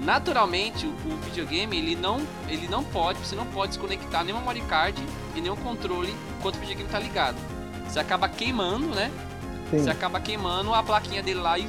naturalmente 0.00 0.86
o, 0.86 1.16
videogame 1.26 1.76
ele 1.76 1.94
não, 1.94 2.20
ele 2.48 2.66
não 2.68 2.82
pode, 2.82 3.18
você 3.18 3.36
não 3.36 3.46
pode 3.46 3.72
desconectar 3.72 4.24
nenhuma 4.24 4.40
memory 4.40 4.62
card 4.62 5.02
e 5.36 5.40
nenhum 5.40 5.56
controle 5.56 6.14
enquanto 6.38 6.56
o 6.56 6.58
videogame 6.58 6.88
tá 6.88 6.98
ligado. 6.98 7.36
Você 7.88 7.98
acaba 8.00 8.28
queimando, 8.28 8.86
né? 8.86 9.10
Sim. 9.70 9.78
Você 9.78 9.90
acaba 9.90 10.20
queimando 10.20 10.72
a 10.74 10.82
plaquinha 10.82 11.22
dele 11.22 11.40
lá 11.40 11.58
e 11.58 11.66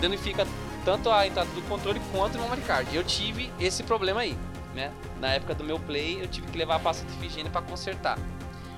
danifica 0.00 0.46
tanto 0.88 1.10
a 1.10 1.26
entrada 1.26 1.50
do 1.50 1.60
controle 1.68 2.00
quanto 2.10 2.38
o 2.38 2.40
memory 2.40 2.62
card. 2.62 2.96
Eu 2.96 3.04
tive 3.04 3.52
esse 3.60 3.82
problema 3.82 4.20
aí, 4.20 4.34
né? 4.74 4.90
Na 5.20 5.34
época 5.34 5.54
do 5.54 5.62
meu 5.62 5.78
play, 5.78 6.18
eu 6.18 6.26
tive 6.26 6.46
que 6.46 6.56
levar 6.56 6.76
a 6.76 6.78
pasta 6.78 7.06
de 7.06 7.12
Figênia 7.18 7.50
pra 7.50 7.60
consertar. 7.60 8.18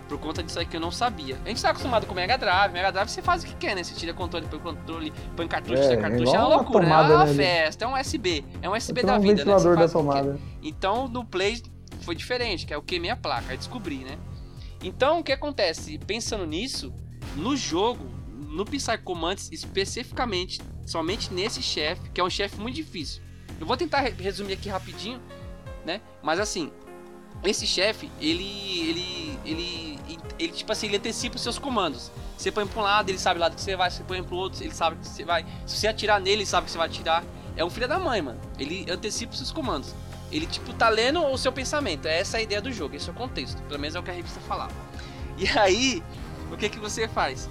Por 0.09 0.19
conta 0.19 0.43
disso 0.43 0.59
aí 0.59 0.67
que 0.67 0.77
eu 0.77 0.81
não 0.81 0.91
sabia. 0.91 1.39
A 1.45 1.49
gente 1.49 1.63
tá 1.63 1.71
acostumado 1.71 2.07
com 2.07 2.13
o 2.13 2.17
Mega 2.17 2.37
Drive. 2.37 2.73
Mega 2.73 2.91
Drive 2.91 3.09
você 3.09 3.23
faz 3.23 3.45
o 3.45 3.47
que 3.47 3.55
quer, 3.55 3.77
né? 3.77 3.85
Você 3.85 3.95
tira 3.95 4.13
controle, 4.13 4.45
põe 4.49 4.59
controle, 4.59 5.13
põe 5.37 5.47
cartucho, 5.47 5.81
É, 5.81 5.89
tira 5.89 6.01
cartucho. 6.01 6.35
É 6.35 6.39
uma 6.41 6.49
loucura, 6.49 6.85
tomada, 6.85 7.13
é 7.13 7.17
uma 7.17 7.25
né, 7.27 7.35
festa, 7.35 7.85
é 7.85 7.87
um 7.87 7.95
USB. 7.95 8.45
É 8.61 8.69
um 8.69 8.73
USB 8.73 9.03
da 9.05 9.17
um 9.17 9.21
vida, 9.21 9.45
né? 9.45 9.53
Você 9.53 9.69
da 9.69 9.85
o 9.85 9.87
que 9.87 9.93
tomada. 9.93 10.41
Então 10.61 11.07
no 11.07 11.25
Play 11.25 11.63
foi 12.01 12.17
diferente, 12.17 12.67
que 12.67 12.75
é 12.75 12.77
eu 12.77 12.83
queimei 12.83 13.11
a 13.13 13.17
placa, 13.17 13.53
aí 13.53 13.57
descobri, 13.57 13.99
né? 13.99 14.19
Então 14.83 15.21
o 15.21 15.23
que 15.23 15.31
acontece? 15.31 15.97
Pensando 15.97 16.45
nisso, 16.45 16.93
no 17.37 17.57
jogo, 17.57 18.05
no 18.49 18.65
Psycho 18.65 19.15
Mantis 19.15 19.49
especificamente, 19.53 20.61
somente 20.91 21.33
nesse 21.33 21.63
chefe, 21.63 22.11
que 22.13 22.21
é 22.21 22.25
um 22.25 22.31
chefe 22.31 22.57
muito 22.61 22.75
difícil. 22.75 23.23
Eu 23.61 23.67
vou 23.67 23.77
tentar 23.77 24.01
re- 24.01 24.15
resumir 24.19 24.55
aqui 24.55 24.69
rapidinho, 24.69 25.21
né? 25.87 26.01
Mas 26.21 26.41
assim, 26.41 26.73
esse 27.45 27.65
chefe, 27.67 28.11
ele, 28.21 28.45
ele, 28.89 29.39
ele, 29.45 29.99
ele, 30.39 30.53
tipo 30.53 30.73
assim, 30.73 30.89
ele 30.89 30.97
antecipa 30.97 31.37
os 31.37 31.43
seus 31.43 31.59
comandos. 31.59 32.11
Você 32.37 32.51
põe 32.51 32.67
pra 32.67 32.81
um 32.81 32.83
lado, 32.85 33.09
ele 33.09 33.19
sabe 33.19 33.39
o 33.39 33.41
lado 33.41 33.55
que 33.55 33.61
você 33.61 33.77
vai. 33.77 33.91
Você 33.91 34.03
põe 34.03 34.21
pro 34.23 34.35
outro, 34.35 34.63
ele 34.65 34.75
sabe 34.75 34.97
que 34.97 35.07
você 35.07 35.25
vai. 35.25 35.47
Se 35.65 35.77
você 35.77 35.87
atirar 35.87 36.21
nele, 36.21 36.39
ele 36.39 36.47
sabe 36.47 36.65
que 36.65 36.73
você 36.73 36.79
vai 36.79 36.89
atirar. 36.89 37.23
É 37.57 37.65
um 37.65 37.71
filho 37.71 37.87
da 37.87 37.99
mãe, 37.99 38.21
mano. 38.21 38.41
Ele 38.59 38.85
antecipa 38.91 39.33
os 39.33 39.39
seus 39.39 39.53
comandos. 39.53 39.95
Ele, 40.33 40.47
tipo, 40.47 40.73
tá 40.73 40.89
lendo 40.89 41.23
o 41.25 41.39
seu 41.39 41.53
pensamento. 41.53 42.07
É 42.07 42.19
essa 42.19 42.39
a 42.39 42.43
ideia 42.43 42.61
do 42.61 42.73
jogo, 42.73 42.97
esse 42.97 43.09
é 43.09 43.13
o 43.13 43.15
contexto. 43.15 43.63
Pelo 43.65 43.79
menos 43.79 43.95
é 43.95 44.01
o 44.01 44.03
que 44.03 44.11
a 44.11 44.15
revista 44.15 44.41
falava. 44.41 44.73
E 45.39 45.47
aí, 45.59 46.03
o 46.53 46.57
que 46.57 46.69
que 46.69 46.79
você 46.79 47.07
faz? 47.07 47.49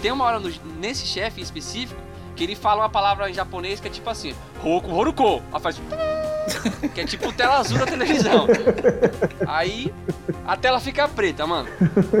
Tem 0.00 0.10
uma 0.12 0.24
hora 0.24 0.38
no- 0.40 0.50
nesse 0.78 1.06
chefe 1.06 1.40
específico 1.40 2.00
que 2.40 2.44
ele 2.44 2.56
fala 2.56 2.80
uma 2.80 2.88
palavra 2.88 3.28
em 3.28 3.34
japonês 3.34 3.80
que 3.80 3.88
é 3.88 3.90
tipo 3.90 4.08
assim, 4.08 4.34
Roku 4.62 4.90
Horuko. 4.94 5.42
Aí 5.52 5.60
faz. 5.60 5.78
Que 6.94 7.02
é 7.02 7.04
tipo 7.04 7.30
tela 7.34 7.58
azul 7.58 7.78
da 7.78 7.84
televisão. 7.86 8.46
Aí 9.46 9.92
a 10.46 10.56
tela 10.56 10.80
fica 10.80 11.06
preta, 11.06 11.46
mano. 11.46 11.68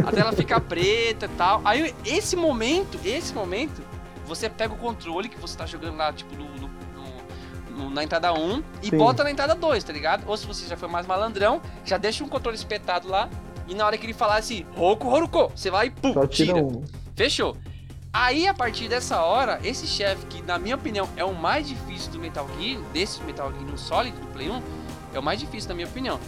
A 0.06 0.12
tela 0.12 0.30
fica 0.32 0.60
preta 0.60 1.24
e 1.24 1.28
tal. 1.30 1.62
Aí 1.64 1.94
esse 2.04 2.36
momento, 2.36 3.00
esse 3.02 3.32
momento, 3.32 3.82
você 4.26 4.48
pega 4.50 4.74
o 4.74 4.76
controle 4.76 5.28
que 5.28 5.40
você 5.40 5.56
tá 5.56 5.64
jogando 5.64 5.96
lá, 5.96 6.12
tipo, 6.12 6.36
no, 6.36 6.44
no- 6.44 6.70
no- 6.94 7.78
no- 7.84 7.90
na 7.90 8.04
entrada 8.04 8.30
1 8.32 8.62
e 8.82 8.90
Sim. 8.90 8.98
bota 8.98 9.24
na 9.24 9.30
entrada 9.30 9.54
2, 9.54 9.82
tá 9.82 9.92
ligado? 9.92 10.22
Ou 10.26 10.36
se 10.36 10.46
você 10.46 10.66
já 10.68 10.76
foi 10.76 10.88
mais 10.88 11.06
malandrão, 11.06 11.60
já 11.84 11.96
deixa 11.96 12.22
um 12.22 12.28
controle 12.28 12.56
espetado 12.58 13.08
lá. 13.08 13.28
E 13.66 13.74
na 13.74 13.86
hora 13.86 13.96
que 13.96 14.04
ele 14.06 14.12
falar 14.14 14.36
assim, 14.36 14.66
Roku 14.76 15.08
Horuko, 15.08 15.50
você 15.56 15.70
vai 15.70 15.86
e 15.86 15.90
pum, 15.90 16.12
Só 16.12 16.26
tira 16.26 16.52
tira. 16.52 16.64
um. 16.64 16.84
Fechou. 17.16 17.56
Aí, 18.12 18.48
a 18.48 18.54
partir 18.54 18.88
dessa 18.88 19.22
hora, 19.22 19.60
esse 19.62 19.86
chefe, 19.86 20.26
que 20.26 20.42
na 20.42 20.58
minha 20.58 20.74
opinião 20.74 21.08
é 21.16 21.24
o 21.24 21.32
mais 21.32 21.68
difícil 21.68 22.10
do 22.10 22.18
Metal 22.18 22.48
Gear, 22.58 22.80
desse 22.92 23.22
Metal 23.22 23.52
Gear 23.52 23.62
no 23.62 23.78
Solid 23.78 24.16
do 24.16 24.26
Play 24.28 24.50
1, 24.50 24.62
é 25.14 25.18
o 25.20 25.22
mais 25.22 25.38
difícil 25.38 25.68
na 25.68 25.76
minha 25.76 25.86
opinião. 25.86 26.18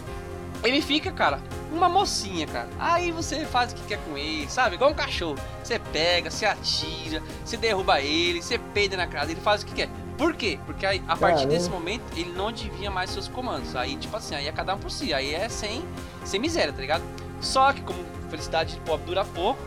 Ele 0.63 0.81
fica, 0.81 1.11
cara, 1.11 1.41
uma 1.73 1.89
mocinha, 1.89 2.47
cara. 2.47 2.69
Aí 2.79 3.11
você 3.11 3.45
faz 3.45 3.73
o 3.73 3.75
que 3.75 3.81
quer 3.81 3.99
com 4.05 4.17
ele, 4.17 4.49
sabe? 4.49 4.75
Igual 4.75 4.91
um 4.91 4.93
cachorro. 4.93 5.37
Você 5.61 5.77
pega, 5.77 6.31
você 6.31 6.45
atira, 6.45 7.21
você 7.43 7.57
derruba 7.57 7.99
ele, 7.99 8.41
você 8.41 8.57
peida 8.57 8.95
na 8.95 9.05
cara 9.05 9.25
dele, 9.25 9.41
faz 9.41 9.61
o 9.61 9.65
que 9.65 9.73
quer. 9.73 9.89
Por 10.17 10.33
quê? 10.35 10.57
Porque 10.65 10.85
aí, 10.85 11.03
a 11.05 11.17
partir 11.17 11.47
desse 11.47 11.69
momento, 11.69 12.03
ele 12.15 12.31
não 12.31 12.47
adivinha 12.47 12.89
mais 12.89 13.09
seus 13.09 13.27
comandos. 13.27 13.75
Aí, 13.75 13.97
tipo 13.97 14.15
assim, 14.15 14.35
aí 14.35 14.47
é 14.47 14.53
cada 14.53 14.73
um 14.73 14.77
por 14.79 14.89
si. 14.89 15.13
Aí 15.13 15.35
é 15.35 15.49
sem, 15.49 15.83
sem 16.23 16.39
miséria, 16.39 16.71
tá 16.71 16.79
ligado? 16.79 17.03
Só 17.41 17.73
que, 17.73 17.81
como 17.81 17.99
felicidade 18.29 18.75
de 18.75 18.79
pobre 18.81 19.05
dura 19.05 19.25
pouco, 19.25 19.59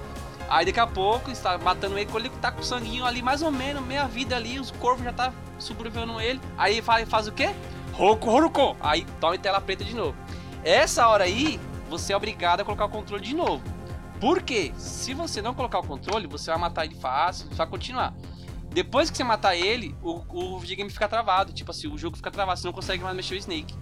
Aí 0.48 0.64
daqui 0.64 0.80
a 0.80 0.86
pouco 0.86 1.30
está 1.30 1.58
matando 1.58 1.98
ele, 1.98 2.10
ele 2.14 2.30
tá 2.30 2.52
com 2.52 2.62
sanguinho 2.62 3.04
ali, 3.04 3.20
mais 3.22 3.42
ou 3.42 3.50
menos, 3.50 3.84
meia 3.84 4.06
vida 4.06 4.36
ali, 4.36 4.60
os 4.60 4.70
corvos 4.70 5.04
já 5.04 5.12
tá 5.12 5.32
sobrevivendo 5.58 6.20
ele. 6.20 6.40
Aí 6.56 6.80
faz, 6.80 7.08
faz 7.08 7.26
o 7.26 7.32
quê? 7.32 7.54
Roku 7.92 8.30
Horuko! 8.30 8.76
Aí 8.80 9.04
toma 9.20 9.34
em 9.34 9.38
tela 9.38 9.60
preta 9.60 9.82
de 9.82 9.94
novo. 9.94 10.16
Essa 10.62 11.08
hora 11.08 11.24
aí, 11.24 11.60
você 11.88 12.12
é 12.12 12.16
obrigado 12.16 12.60
a 12.60 12.64
colocar 12.64 12.84
o 12.84 12.88
controle 12.88 13.22
de 13.22 13.34
novo. 13.34 13.62
Por 14.20 14.42
quê? 14.42 14.72
Se 14.76 15.14
você 15.14 15.42
não 15.42 15.54
colocar 15.54 15.78
o 15.78 15.86
controle, 15.86 16.26
você 16.26 16.50
vai 16.50 16.58
matar 16.58 16.84
ele 16.84 16.94
fácil, 16.94 17.48
só 17.54 17.66
continuar. 17.66 18.14
Depois 18.70 19.10
que 19.10 19.16
você 19.16 19.24
matar 19.24 19.56
ele, 19.56 19.96
o, 20.02 20.22
o 20.28 20.58
videogame 20.58 20.90
fica 20.90 21.08
travado. 21.08 21.52
Tipo 21.52 21.70
assim, 21.70 21.88
o 21.88 21.98
jogo 21.98 22.16
fica 22.16 22.30
travado, 22.30 22.60
você 22.60 22.66
não 22.66 22.74
consegue 22.74 23.02
mais 23.02 23.16
mexer 23.16 23.34
o 23.34 23.38
Snake. 23.38 23.74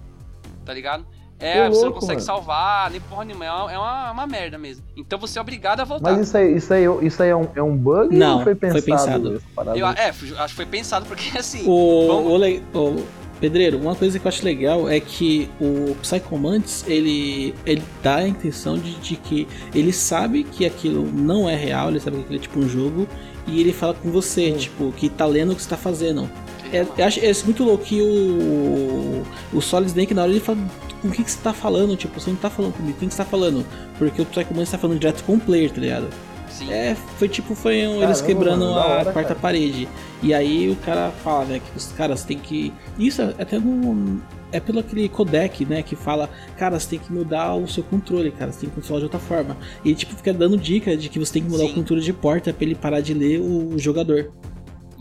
Tá 0.64 0.72
ligado? 0.72 1.06
É, 1.44 1.68
você 1.68 1.76
não 1.76 1.84
louco, 1.84 2.00
consegue 2.00 2.20
mano. 2.20 2.26
salvar, 2.26 2.90
nem 2.90 3.00
porra 3.00 3.24
nenhuma. 3.24 3.44
É 3.44 3.50
uma, 3.50 4.08
é 4.08 4.10
uma, 4.10 4.26
merda 4.26 4.58
mesmo. 4.58 4.84
Então 4.96 5.18
você 5.18 5.38
é 5.38 5.42
obrigado 5.42 5.80
a 5.80 5.84
voltar. 5.84 6.12
Mas 6.12 6.26
isso 6.28 6.36
aí, 6.36 6.56
isso 6.56 6.72
aí, 6.72 6.84
isso 7.02 7.22
aí 7.22 7.30
é, 7.30 7.36
um, 7.36 7.48
é 7.54 7.62
um 7.62 7.76
bug 7.76 8.14
Não, 8.16 8.38
ou 8.38 8.44
foi 8.44 8.54
foi 8.54 8.70
pensado? 8.70 8.82
pensado. 8.84 9.36
essa 9.36 9.46
parada? 9.54 9.78
Eu, 9.78 9.86
é, 9.88 10.08
acho 10.08 10.24
que 10.48 10.54
foi 10.54 10.66
pensado 10.66 11.06
porque 11.06 11.36
assim. 11.38 11.64
O, 11.66 12.06
vamos- 12.06 12.62
o 12.74 12.78
o- 12.78 13.24
Pedreiro, 13.40 13.78
uma 13.78 13.94
coisa 13.94 14.18
que 14.18 14.24
eu 14.24 14.28
acho 14.28 14.44
legal 14.44 14.88
é 14.88 14.98
que 15.00 15.50
o 15.60 15.94
Psychomantis, 15.96 16.84
ele, 16.86 17.54
ele 17.66 17.82
dá 18.02 18.16
a 18.16 18.28
intenção 18.28 18.78
de, 18.78 18.94
de 18.94 19.16
que 19.16 19.46
ele 19.74 19.92
sabe 19.92 20.44
que 20.44 20.64
aquilo 20.64 21.04
não 21.12 21.48
é 21.48 21.54
real, 21.54 21.90
ele 21.90 22.00
sabe 22.00 22.16
que 22.16 22.22
aquilo 22.22 22.38
é 22.38 22.40
tipo 22.42 22.58
um 22.60 22.68
jogo, 22.68 23.06
e 23.46 23.60
ele 23.60 23.72
fala 23.72 23.92
com 23.92 24.10
você, 24.10 24.52
tipo, 24.52 24.92
que 24.92 25.08
tá 25.08 25.26
lendo 25.26 25.52
o 25.52 25.56
que 25.56 25.62
você 25.62 25.68
tá 25.68 25.76
fazendo. 25.76 26.30
É, 26.74 26.86
eu 26.98 27.04
acho 27.04 27.20
é 27.20 27.32
muito 27.44 27.62
louco 27.64 27.84
que 27.84 28.00
o, 28.00 29.22
o 29.56 29.60
Solid 29.60 29.88
Snake, 29.88 30.14
na 30.14 30.22
hora 30.22 30.30
ele 30.30 30.40
fala 30.40 30.58
com 31.00 31.08
o 31.08 31.10
que, 31.10 31.22
que 31.22 31.30
você 31.30 31.38
tá 31.42 31.52
falando, 31.52 31.96
tipo, 31.96 32.18
você 32.20 32.30
não 32.30 32.36
tá 32.36 32.50
falando 32.50 32.72
comigo, 32.72 32.94
com 32.94 33.00
quem 33.00 33.08
que 33.08 33.14
você 33.14 33.22
tá 33.22 33.28
falando? 33.28 33.64
Porque 33.98 34.22
o 34.22 34.26
Psychomantis 34.26 34.70
tá 34.70 34.78
falando 34.78 34.98
direto 34.98 35.22
com 35.24 35.34
o 35.34 35.40
player, 35.40 35.70
tá 35.70 35.80
ligado? 35.80 36.08
Sim. 36.50 36.72
É, 36.72 36.96
foi 37.18 37.28
tipo, 37.28 37.54
foi 37.54 37.86
um- 37.86 38.02
eles 38.02 38.20
Caramba, 38.20 38.26
quebrando 38.26 38.60
mano, 38.60 38.74
da 38.74 38.80
a 38.82 38.86
hora, 38.86 39.04
quarta 39.12 39.28
cara. 39.30 39.40
parede. 39.40 39.88
E 40.22 40.32
aí 40.32 40.70
o 40.70 40.76
cara 40.76 41.10
fala, 41.10 41.44
né, 41.46 41.60
que 41.60 41.76
os 41.76 41.86
caras 41.92 42.22
têm 42.24 42.38
que. 42.38 42.72
Isso 42.98 43.20
é 43.22 43.34
até 43.38 43.58
no. 43.58 44.22
É 44.52 44.60
pelo 44.60 44.78
aquele 44.78 45.08
codec, 45.08 45.64
né, 45.66 45.82
que 45.82 45.96
fala, 45.96 46.30
cara, 46.56 46.78
você 46.78 46.90
tem 46.90 46.98
que 47.00 47.12
mudar 47.12 47.56
o 47.56 47.66
seu 47.66 47.82
controle, 47.82 48.30
cara, 48.30 48.52
você 48.52 48.60
tem 48.60 48.68
que 48.70 48.76
controlar 48.76 49.00
de 49.00 49.04
outra 49.06 49.18
forma. 49.18 49.56
E 49.84 49.88
ele, 49.88 49.96
tipo, 49.96 50.14
fica 50.14 50.32
dando 50.32 50.56
dica 50.56 50.96
de 50.96 51.08
que 51.08 51.18
você 51.18 51.32
tem 51.32 51.42
que 51.42 51.50
mudar 51.50 51.64
Sim. 51.64 51.72
o 51.72 51.74
controle 51.74 52.00
de 52.02 52.12
porta 52.12 52.52
pra 52.52 52.64
ele 52.64 52.76
parar 52.76 53.00
de 53.00 53.12
ler 53.12 53.40
o 53.40 53.76
jogador. 53.76 54.30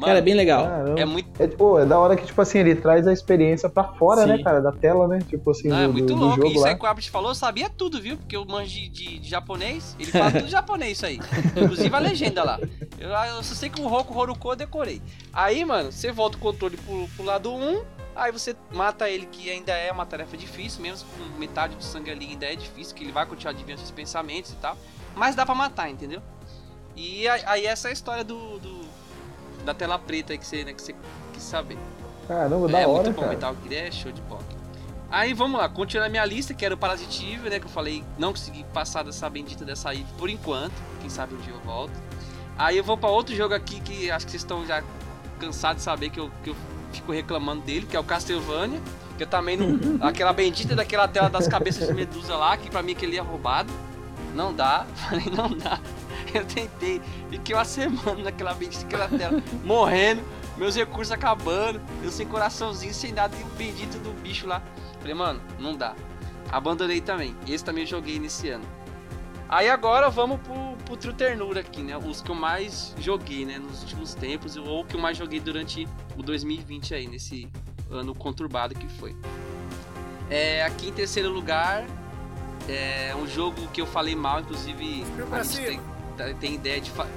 Mano, 0.03 0.05
cara, 0.07 0.19
é 0.19 0.21
bem 0.21 0.33
legal. 0.33 0.65
Caramba. 0.67 0.99
é 1.01 1.05
muito. 1.05 1.41
É, 1.41 1.47
pô, 1.47 1.79
é 1.79 1.85
da 1.85 1.97
hora 1.99 2.15
que, 2.15 2.25
tipo 2.25 2.41
assim, 2.41 2.59
ele 2.59 2.75
traz 2.75 3.07
a 3.07 3.13
experiência 3.13 3.69
pra 3.69 3.83
fora, 3.83 4.21
Sim. 4.23 4.27
né, 4.27 4.43
cara, 4.43 4.59
da 4.61 4.71
tela, 4.71 5.07
né? 5.07 5.19
Tipo 5.27 5.51
assim, 5.51 5.67
Não, 5.69 5.77
é 5.79 5.87
do, 5.87 5.93
muito 5.93 6.07
do- 6.07 6.15
do 6.15 6.19
louco. 6.21 6.35
jogo 6.37 6.51
Isso 6.53 6.61
lá. 6.61 6.69
aí 6.69 6.75
que 6.75 6.83
o 6.83 6.87
Albert 6.87 7.09
falou, 7.11 7.31
eu 7.31 7.35
sabia 7.35 7.69
tudo, 7.69 8.01
viu? 8.01 8.17
Porque 8.17 8.35
eu 8.35 8.45
manjo 8.45 8.69
de, 8.69 8.89
de- 8.89 9.19
de 9.19 9.29
japonês. 9.29 9.95
Ele 9.99 10.11
fala 10.11 10.31
tudo 10.31 10.47
japonês, 10.47 10.93
isso 10.97 11.05
aí. 11.05 11.19
Inclusive 11.55 11.95
a 11.95 11.99
legenda 11.99 12.43
lá. 12.43 12.59
Eu, 12.99 13.09
eu 13.09 13.43
só 13.43 13.55
sei 13.55 13.69
que 13.69 13.81
o 13.81 13.87
Roku 13.87 14.17
Horuko 14.17 14.51
eu 14.51 14.55
decorei. 14.55 15.01
Aí, 15.33 15.63
mano, 15.65 15.91
você 15.91 16.11
volta 16.11 16.37
o 16.37 16.39
controle 16.39 16.77
pro, 16.77 17.07
pro 17.15 17.25
lado 17.25 17.53
1. 17.53 17.81
Aí 18.15 18.31
você 18.31 18.55
mata 18.71 19.09
ele, 19.09 19.25
que 19.25 19.49
ainda 19.49 19.71
é 19.73 19.91
uma 19.91 20.05
tarefa 20.05 20.37
difícil, 20.37 20.83
mesmo 20.83 21.07
com 21.17 21.39
metade 21.39 21.75
do 21.75 21.83
sangue 21.83 22.11
ali 22.11 22.27
ainda 22.27 22.45
é 22.45 22.55
difícil, 22.55 22.95
que 22.95 23.03
ele 23.03 23.11
vai 23.11 23.25
continuar 23.25 23.53
adivinhando 23.53 23.79
seus 23.79 23.89
pensamentos 23.89 24.51
e 24.51 24.55
tal. 24.57 24.77
Mas 25.15 25.33
dá 25.35 25.45
pra 25.47 25.55
matar, 25.55 25.89
entendeu? 25.89 26.21
E 26.95 27.27
aí, 27.27 27.41
aí 27.47 27.65
essa 27.65 27.87
é 27.87 27.89
a 27.89 27.93
história 27.93 28.23
do, 28.23 28.59
do- 28.59 28.83
da 29.63 29.73
tela 29.73 29.97
preta 29.97 30.33
aí 30.33 30.37
que 30.37 30.45
você, 30.45 30.63
né, 30.63 30.73
que 30.73 30.81
você 30.81 30.95
quis 31.33 31.43
saber. 31.43 31.77
Caramba, 32.27 32.67
da 32.67 32.79
é 32.79 32.87
hora, 32.87 33.03
muito 33.03 33.15
bom, 33.15 33.21
cara. 33.21 33.33
Metal 33.33 33.55
Gear 33.67 33.87
é 33.87 33.91
show 33.91 34.11
de 34.11 34.21
bola. 34.21 34.43
Aí 35.09 35.33
vamos 35.33 35.59
lá, 35.59 35.69
continuando 35.69 36.07
a 36.07 36.09
minha 36.09 36.25
lista, 36.25 36.53
que 36.53 36.65
era 36.65 36.73
o 36.73 36.77
Parasite 36.77 37.33
Eve, 37.33 37.49
né? 37.49 37.59
Que 37.59 37.65
eu 37.65 37.69
falei, 37.69 38.03
não 38.17 38.31
consegui 38.31 38.63
passar 38.73 39.03
dessa 39.03 39.29
bendita 39.29 39.63
dessa 39.63 39.93
Eve 39.93 40.07
por 40.17 40.29
enquanto. 40.29 40.73
Quem 41.01 41.09
sabe 41.09 41.35
um 41.35 41.37
dia 41.37 41.53
eu 41.53 41.59
volto. 41.59 41.93
Aí 42.57 42.77
eu 42.77 42.83
vou 42.83 42.97
pra 42.97 43.09
outro 43.09 43.35
jogo 43.35 43.53
aqui 43.53 43.79
que 43.79 44.09
acho 44.09 44.25
que 44.25 44.31
vocês 44.31 44.41
estão 44.41 44.65
já 44.65 44.83
cansados 45.39 45.77
de 45.77 45.83
saber 45.83 46.09
que 46.09 46.19
eu, 46.19 46.31
que 46.43 46.49
eu 46.49 46.55
fico 46.91 47.11
reclamando 47.11 47.61
dele, 47.61 47.85
que 47.85 47.95
é 47.95 47.99
o 47.99 48.03
Castlevania. 48.03 48.81
Que 49.17 49.23
eu 49.23 49.27
também 49.27 49.55
não. 49.55 49.77
aquela 50.07 50.33
bendita 50.33 50.75
daquela 50.75 51.07
tela 51.07 51.29
das 51.29 51.47
cabeças 51.47 51.87
de 51.87 51.93
medusa 51.93 52.35
lá, 52.35 52.57
que 52.57 52.69
pra 52.69 52.81
mim 52.81 52.93
aquele 52.93 53.17
é 53.17 53.21
roubado. 53.21 53.71
Não 54.33 54.51
dá, 54.51 54.87
falei, 54.95 55.25
não 55.25 55.55
dá. 55.55 55.79
Eu 56.35 56.45
tentei, 56.45 57.01
fiquei 57.29 57.55
uma 57.55 57.65
semana 57.65 58.23
naquela 58.23 58.53
bendita 58.53 58.83
daquela 58.83 59.07
tela, 59.07 59.43
morrendo, 59.63 60.23
meus 60.57 60.75
recursos 60.75 61.11
acabando, 61.11 61.81
eu 62.03 62.11
sem 62.11 62.27
coraçãozinho, 62.27 62.93
sem 62.93 63.11
nada, 63.11 63.35
e 63.35 63.43
o 63.43 63.47
bendito 63.57 63.99
do 63.99 64.11
bicho 64.21 64.47
lá. 64.47 64.61
Falei, 64.99 65.13
mano, 65.13 65.41
não 65.59 65.75
dá. 65.75 65.95
Abandonei 66.51 67.01
também. 67.01 67.35
Esse 67.47 67.63
também 67.63 67.83
eu 67.83 67.87
joguei 67.89 68.19
nesse 68.19 68.49
ano. 68.49 68.65
Aí 69.49 69.69
agora 69.69 70.09
vamos 70.09 70.39
pro, 70.41 70.55
pro 70.85 70.97
True 70.97 71.13
Ternura 71.13 71.59
aqui, 71.59 71.81
né? 71.81 71.97
Os 71.97 72.21
que 72.21 72.31
eu 72.31 72.35
mais 72.35 72.95
joguei, 72.99 73.45
né? 73.45 73.59
Nos 73.59 73.81
últimos 73.81 74.13
tempos, 74.13 74.55
ou 74.55 74.83
que 74.85 74.95
eu 74.95 74.99
mais 74.99 75.17
joguei 75.17 75.39
durante 75.39 75.87
o 76.17 76.23
2020 76.23 76.95
aí, 76.95 77.07
nesse 77.07 77.47
ano 77.91 78.15
conturbado 78.15 78.73
que 78.73 78.87
foi. 78.87 79.15
É, 80.29 80.63
aqui 80.63 80.89
em 80.89 80.93
terceiro 80.93 81.29
lugar, 81.29 81.85
é 82.67 83.13
um 83.15 83.27
jogo 83.27 83.67
que 83.67 83.81
eu 83.81 83.85
falei 83.85 84.15
mal, 84.15 84.39
inclusive 84.39 85.03
tem, 85.65 85.79
tem 86.39 86.55
ideia 86.55 86.79
de 86.79 86.91
fa- 86.91 87.07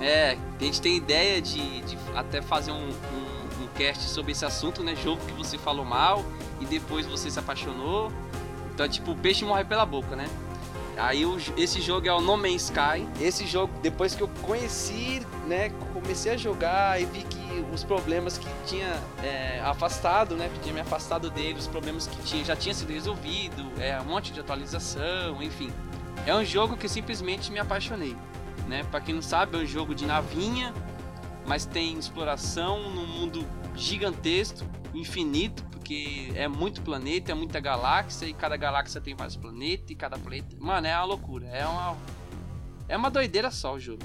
é, 0.00 0.36
a 0.60 0.64
gente 0.64 0.80
tem 0.80 0.96
ideia 0.96 1.40
de, 1.40 1.80
de 1.82 1.98
até 2.14 2.42
fazer 2.42 2.70
um, 2.70 2.88
um, 2.88 3.64
um 3.64 3.66
cast 3.74 4.04
sobre 4.04 4.32
esse 4.32 4.44
assunto, 4.44 4.82
né? 4.82 4.94
Jogo 4.94 5.20
que 5.24 5.32
você 5.32 5.56
falou 5.56 5.84
mal 5.84 6.24
e 6.60 6.66
depois 6.66 7.06
você 7.06 7.30
se 7.30 7.38
apaixonou. 7.38 8.12
Então, 8.74 8.84
é 8.84 8.88
tipo, 8.88 9.12
o 9.12 9.16
peixe 9.16 9.44
morre 9.44 9.64
pela 9.64 9.86
boca, 9.86 10.14
né? 10.14 10.28
Aí 10.98 11.22
esse 11.58 11.80
jogo 11.80 12.08
é 12.08 12.12
o 12.12 12.20
No 12.20 12.36
Man's 12.36 12.64
Sky. 12.64 13.06
Esse 13.20 13.46
jogo, 13.46 13.72
depois 13.82 14.14
que 14.14 14.22
eu 14.22 14.28
conheci, 14.42 15.22
né, 15.46 15.70
comecei 15.92 16.32
a 16.32 16.36
jogar 16.36 17.00
e 17.00 17.04
vi 17.04 17.22
que 17.22 17.64
os 17.72 17.84
problemas 17.84 18.38
que 18.38 18.48
tinha 18.64 18.98
é, 19.22 19.60
afastado, 19.62 20.36
né, 20.36 20.50
que 20.52 20.60
tinha 20.60 20.74
me 20.74 20.80
afastado 20.80 21.30
dele, 21.30 21.58
os 21.58 21.66
problemas 21.66 22.06
que 22.06 22.16
tinha 22.22 22.42
já 22.44 22.56
tinha 22.56 22.74
sido 22.74 22.92
resolvido, 22.92 23.70
é 23.78 24.00
um 24.00 24.04
monte 24.04 24.32
de 24.32 24.40
atualização, 24.40 25.42
enfim. 25.42 25.70
É 26.24 26.34
um 26.34 26.44
jogo 26.44 26.76
que 26.76 26.88
simplesmente 26.88 27.52
me 27.52 27.58
apaixonei, 27.58 28.16
né? 28.66 28.84
Para 28.84 29.00
quem 29.00 29.14
não 29.14 29.22
sabe, 29.22 29.56
é 29.56 29.60
um 29.60 29.66
jogo 29.66 29.94
de 29.94 30.06
navinha, 30.06 30.72
mas 31.46 31.64
tem 31.66 31.98
exploração 31.98 32.90
num 32.90 33.06
mundo 33.06 33.46
gigantesco, 33.74 34.66
infinito, 34.94 35.64
porque 35.64 36.32
é 36.34 36.48
muito 36.48 36.82
planeta, 36.82 37.30
é 37.30 37.34
muita 37.34 37.60
galáxia 37.60 38.26
e 38.26 38.32
cada 38.32 38.56
galáxia 38.56 39.00
tem 39.00 39.14
vários 39.14 39.36
planetas 39.36 39.90
e 39.90 39.94
cada 39.94 40.18
planeta, 40.18 40.56
mano, 40.58 40.86
é 40.86 40.96
uma 40.96 41.04
loucura, 41.04 41.46
é 41.46 41.66
uma 41.66 41.96
é 42.88 42.96
uma 42.96 43.10
doideira 43.10 43.50
só 43.50 43.74
o 43.74 43.80
jogo. 43.80 44.02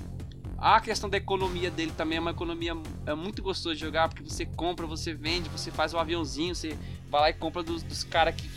A 0.58 0.80
questão 0.80 1.10
da 1.10 1.18
economia 1.18 1.72
dele 1.72 1.92
também 1.98 2.18
é 2.20 2.22
uma 2.22 2.32
economia 2.32 2.74
é 3.06 3.16
muito 3.16 3.42
gostoso 3.42 3.74
de 3.74 3.82
jogar, 3.82 4.10
porque 4.10 4.24
você 4.24 4.46
compra, 4.46 4.86
você 4.86 5.14
vende, 5.14 5.50
você 5.50 5.72
faz 5.72 5.92
um 5.94 5.98
aviãozinho, 5.98 6.54
você 6.54 6.78
vai 7.10 7.22
lá 7.22 7.30
e 7.32 7.34
compra 7.34 7.64
dos, 7.64 7.82
dos 7.82 8.04
caras 8.04 8.36
que 8.36 8.48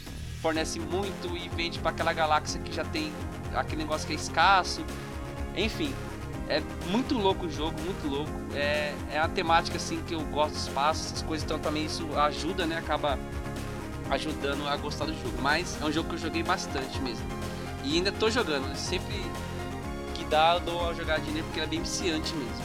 fornecem 0.45 0.83
muito 0.83 1.35
e 1.35 1.49
vende 1.49 1.79
para 1.79 1.91
aquela 1.91 2.13
galáxia 2.13 2.61
que 2.61 2.71
já 2.71 2.85
tem 2.85 3.11
aquele 3.55 3.81
negócio 3.81 4.07
que 4.07 4.13
é 4.13 4.17
escasso. 4.17 4.85
Enfim, 5.57 5.95
é 6.51 6.63
muito 6.89 7.17
louco 7.17 7.47
o 7.47 7.51
jogo, 7.51 7.81
muito 7.81 8.07
louco. 8.07 8.31
É, 8.55 8.95
é 9.11 9.19
a 9.19 9.27
temática 9.27 9.79
assim 9.79 10.03
que 10.07 10.15
eu 10.15 10.21
gosto 10.27 10.53
do 10.53 10.59
espaço, 10.59 11.07
essas 11.07 11.23
coisas, 11.23 11.47
então 11.47 11.59
também 11.59 11.87
isso 11.87 12.07
ajuda, 12.19 12.67
né? 12.67 12.77
Acaba 12.77 13.19
ajudando 14.11 14.69
a 14.69 14.77
gostar 14.77 15.07
do 15.07 15.15
jogo. 15.15 15.41
Mas 15.41 15.81
é 15.81 15.85
um 15.87 15.91
jogo 15.91 16.11
que 16.11 16.17
eu 16.17 16.19
joguei 16.19 16.43
bastante 16.43 17.01
mesmo. 17.01 17.25
E 17.83 17.97
ainda 17.97 18.13
tô 18.13 18.29
jogando, 18.29 18.77
sempre 18.77 19.15
que 20.13 20.27
dá 20.27 20.57
eu 20.57 20.61
dou 20.61 20.91
a 20.91 20.93
jogadinha 20.93 21.43
porque 21.43 21.59
ele 21.59 21.67
é 21.67 21.71
bem 21.71 21.81
viciante 21.81 22.35
mesmo. 22.35 22.65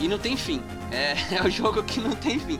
E 0.00 0.08
não 0.08 0.18
tem 0.18 0.38
fim. 0.38 0.62
É, 0.90 1.16
é 1.36 1.42
um 1.42 1.50
jogo 1.50 1.82
que 1.82 2.00
não 2.00 2.12
tem 2.12 2.40
fim. 2.40 2.58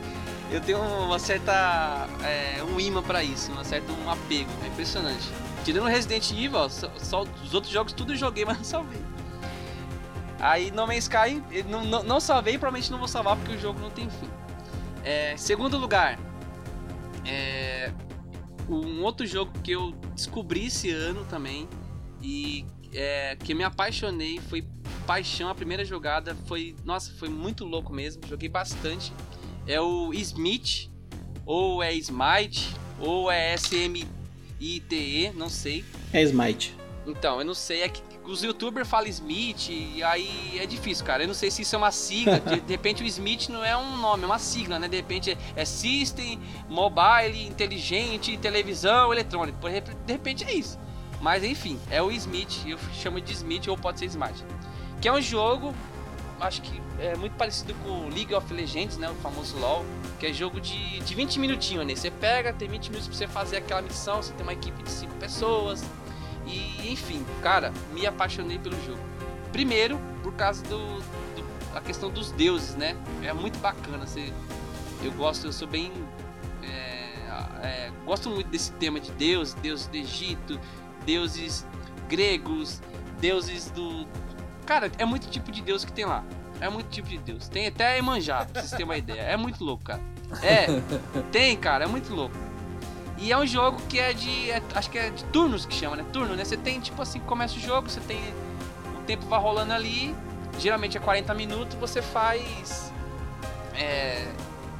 Eu 0.51 0.59
tenho 0.59 0.79
uma 0.79 1.17
certa. 1.17 2.07
É, 2.23 2.61
um 2.63 2.79
imã 2.79 3.01
pra 3.01 3.23
isso, 3.23 3.51
um 3.53 3.63
certo 3.63 3.93
um 3.93 4.09
apego. 4.09 4.49
É 4.63 4.67
impressionante. 4.67 5.29
Tirando 5.63 5.87
Resident 5.87 6.29
Evil, 6.31 6.69
só, 6.69 6.91
só 6.97 7.21
os 7.21 7.53
outros 7.53 7.71
jogos 7.71 7.93
tudo 7.93 8.15
joguei, 8.15 8.43
mas 8.45 8.57
não 8.57 8.63
salvei. 8.65 9.01
Aí 10.39 10.71
No 10.71 10.87
Man's 10.87 11.03
Sky, 11.03 11.41
eu 11.51 11.63
não, 11.65 11.85
não, 11.85 12.03
não 12.03 12.19
salvei, 12.19 12.57
provavelmente 12.57 12.91
não 12.91 12.97
vou 12.97 13.07
salvar 13.07 13.37
porque 13.37 13.53
o 13.53 13.59
jogo 13.59 13.79
não 13.79 13.91
tem 13.91 14.09
fim. 14.09 14.29
É, 15.03 15.37
segundo 15.37 15.77
lugar, 15.77 16.19
é, 17.25 17.91
um 18.67 19.03
outro 19.03 19.25
jogo 19.25 19.51
que 19.63 19.71
eu 19.71 19.91
descobri 20.15 20.65
esse 20.65 20.91
ano 20.91 21.25
também 21.25 21.69
e 22.21 22.65
é, 22.93 23.35
que 23.35 23.53
me 23.53 23.63
apaixonei 23.63 24.39
foi 24.39 24.67
paixão 25.07 25.49
a 25.49 25.55
primeira 25.55 25.83
jogada 25.83 26.35
foi 26.45 26.75
nossa 26.85 27.11
foi 27.13 27.29
muito 27.29 27.65
louco 27.65 27.91
mesmo 27.91 28.21
joguei 28.27 28.47
bastante 28.47 29.11
é 29.67 29.79
o 29.79 30.13
Smith 30.13 30.89
ou 31.45 31.81
é 31.81 31.93
Smite 31.93 32.73
ou 32.99 33.31
é 33.31 33.53
SMITE 33.55 35.31
não 35.35 35.49
sei 35.49 35.83
É 36.13 36.21
Smite. 36.23 36.75
então, 37.07 37.39
eu 37.39 37.45
não 37.45 37.53
sei, 37.53 37.81
é 37.81 37.89
que 37.89 38.01
os 38.23 38.43
youtubers 38.43 38.87
falam 38.87 39.07
Smith 39.09 39.69
e 39.69 40.03
aí 40.03 40.59
é 40.59 40.65
difícil, 40.67 41.03
cara. 41.03 41.23
Eu 41.23 41.27
não 41.27 41.33
sei 41.33 41.49
se 41.49 41.63
isso 41.63 41.73
é 41.75 41.77
uma 41.77 41.89
sigla. 41.91 42.39
De, 42.39 42.61
de 42.61 42.71
repente 42.71 43.01
o 43.03 43.05
Smith 43.07 43.49
não 43.49 43.65
é 43.65 43.75
um 43.75 43.97
nome, 43.97 44.23
é 44.23 44.25
uma 44.27 44.37
sigla, 44.37 44.77
né? 44.77 44.87
De 44.87 44.95
repente 44.95 45.31
é, 45.31 45.37
é 45.55 45.65
System, 45.65 46.39
Mobile, 46.69 47.47
Inteligente, 47.47 48.37
Televisão, 48.37 49.11
Eletrônico. 49.11 49.57
De 50.05 50.13
repente 50.13 50.43
é 50.43 50.53
isso. 50.53 50.79
Mas 51.19 51.43
enfim, 51.43 51.79
é 51.89 52.01
o 52.01 52.11
Smith, 52.11 52.63
eu 52.65 52.77
chamo 52.93 53.19
de 53.19 53.33
Smith 53.33 53.67
ou 53.67 53.75
pode 53.75 53.97
ser 53.99 54.05
Smite. 54.05 54.45
Que 55.01 55.07
é 55.07 55.11
um 55.13 55.19
jogo, 55.21 55.73
acho 56.41 56.61
que 56.61 56.81
é 56.99 57.15
muito 57.15 57.33
parecido 57.35 57.73
com 57.83 58.09
League 58.09 58.33
of 58.33 58.53
Legends, 58.53 58.97
né? 58.97 59.09
O 59.09 59.15
famoso 59.15 59.57
LoL. 59.57 59.85
Que 60.19 60.27
é 60.27 60.33
jogo 60.33 60.59
de, 60.61 60.99
de 60.99 61.15
20 61.15 61.39
minutinhos, 61.39 61.85
né? 61.85 61.95
Você 61.95 62.11
pega, 62.11 62.53
tem 62.53 62.67
20 62.67 62.89
minutos 62.89 63.07
pra 63.07 63.17
você 63.17 63.27
fazer 63.27 63.57
aquela 63.57 63.81
missão, 63.81 64.21
você 64.21 64.31
tem 64.33 64.43
uma 64.43 64.53
equipe 64.53 64.81
de 64.83 64.89
5 64.91 65.15
pessoas. 65.15 65.83
E 66.45 66.91
enfim, 66.91 67.25
cara, 67.41 67.71
me 67.93 68.05
apaixonei 68.05 68.59
pelo 68.59 68.75
jogo. 68.85 68.99
Primeiro, 69.51 69.99
por 70.23 70.33
causa 70.33 70.63
do, 70.63 70.77
do- 70.99 71.75
a 71.75 71.81
questão 71.81 72.09
dos 72.09 72.31
deuses, 72.31 72.75
né? 72.75 72.95
É 73.23 73.33
muito 73.33 73.57
bacana. 73.59 74.05
Você, 74.05 74.31
eu 75.03 75.11
gosto, 75.13 75.47
eu 75.47 75.53
sou 75.53 75.67
bem. 75.67 75.91
é, 76.63 77.13
é, 77.63 77.91
gosto 78.05 78.29
muito 78.29 78.49
desse 78.49 78.71
tema 78.73 78.99
de 78.99 79.11
Deus, 79.11 79.53
deuses 79.55 79.87
do 79.87 79.95
Egito, 79.97 80.59
deuses 81.05 81.65
gregos, 82.07 82.81
deuses 83.19 83.69
do. 83.71 84.05
Cara, 84.65 84.91
é 84.97 85.05
muito 85.05 85.27
tipo 85.29 85.51
de 85.51 85.61
Deus 85.61 85.83
que 85.85 85.91
tem 85.91 86.05
lá. 86.05 86.23
É 86.59 86.69
muito 86.69 86.89
tipo 86.89 87.07
de 87.09 87.17
Deus. 87.17 87.47
Tem 87.49 87.67
até 87.67 87.97
Emanjá, 87.97 88.45
pra 88.45 88.61
vocês 88.61 88.71
terem 88.71 88.85
uma 88.85 88.97
ideia. 88.97 89.21
É 89.21 89.35
muito 89.37 89.63
louco, 89.63 89.83
cara. 89.83 90.01
É, 90.43 90.67
tem, 91.31 91.57
cara, 91.57 91.85
é 91.85 91.87
muito 91.87 92.13
louco. 92.13 92.35
E 93.17 93.31
é 93.31 93.37
um 93.37 93.45
jogo 93.45 93.81
que 93.89 93.99
é 93.99 94.13
de. 94.13 94.49
é- 94.51 94.61
acho 94.75 94.89
que 94.89 94.97
é 94.97 95.09
de 95.09 95.23
turnos 95.25 95.65
que 95.65 95.73
chama, 95.75 95.95
né? 95.95 96.05
Turno, 96.13 96.35
né? 96.35 96.43
Você 96.45 96.57
tem, 96.57 96.79
tipo 96.79 97.01
assim, 97.01 97.19
começa 97.19 97.55
o 97.55 97.59
jogo, 97.59 97.89
você 97.89 97.99
tem. 98.01 98.19
O 98.95 99.03
tempo 99.05 99.25
vai 99.25 99.39
rolando 99.39 99.73
ali. 99.73 100.15
Geralmente 100.59 100.97
é 100.97 100.99
40 100.99 101.33
minutos, 101.33 101.75
você 101.77 102.01
faz. 102.01 102.91
É. 103.75 104.27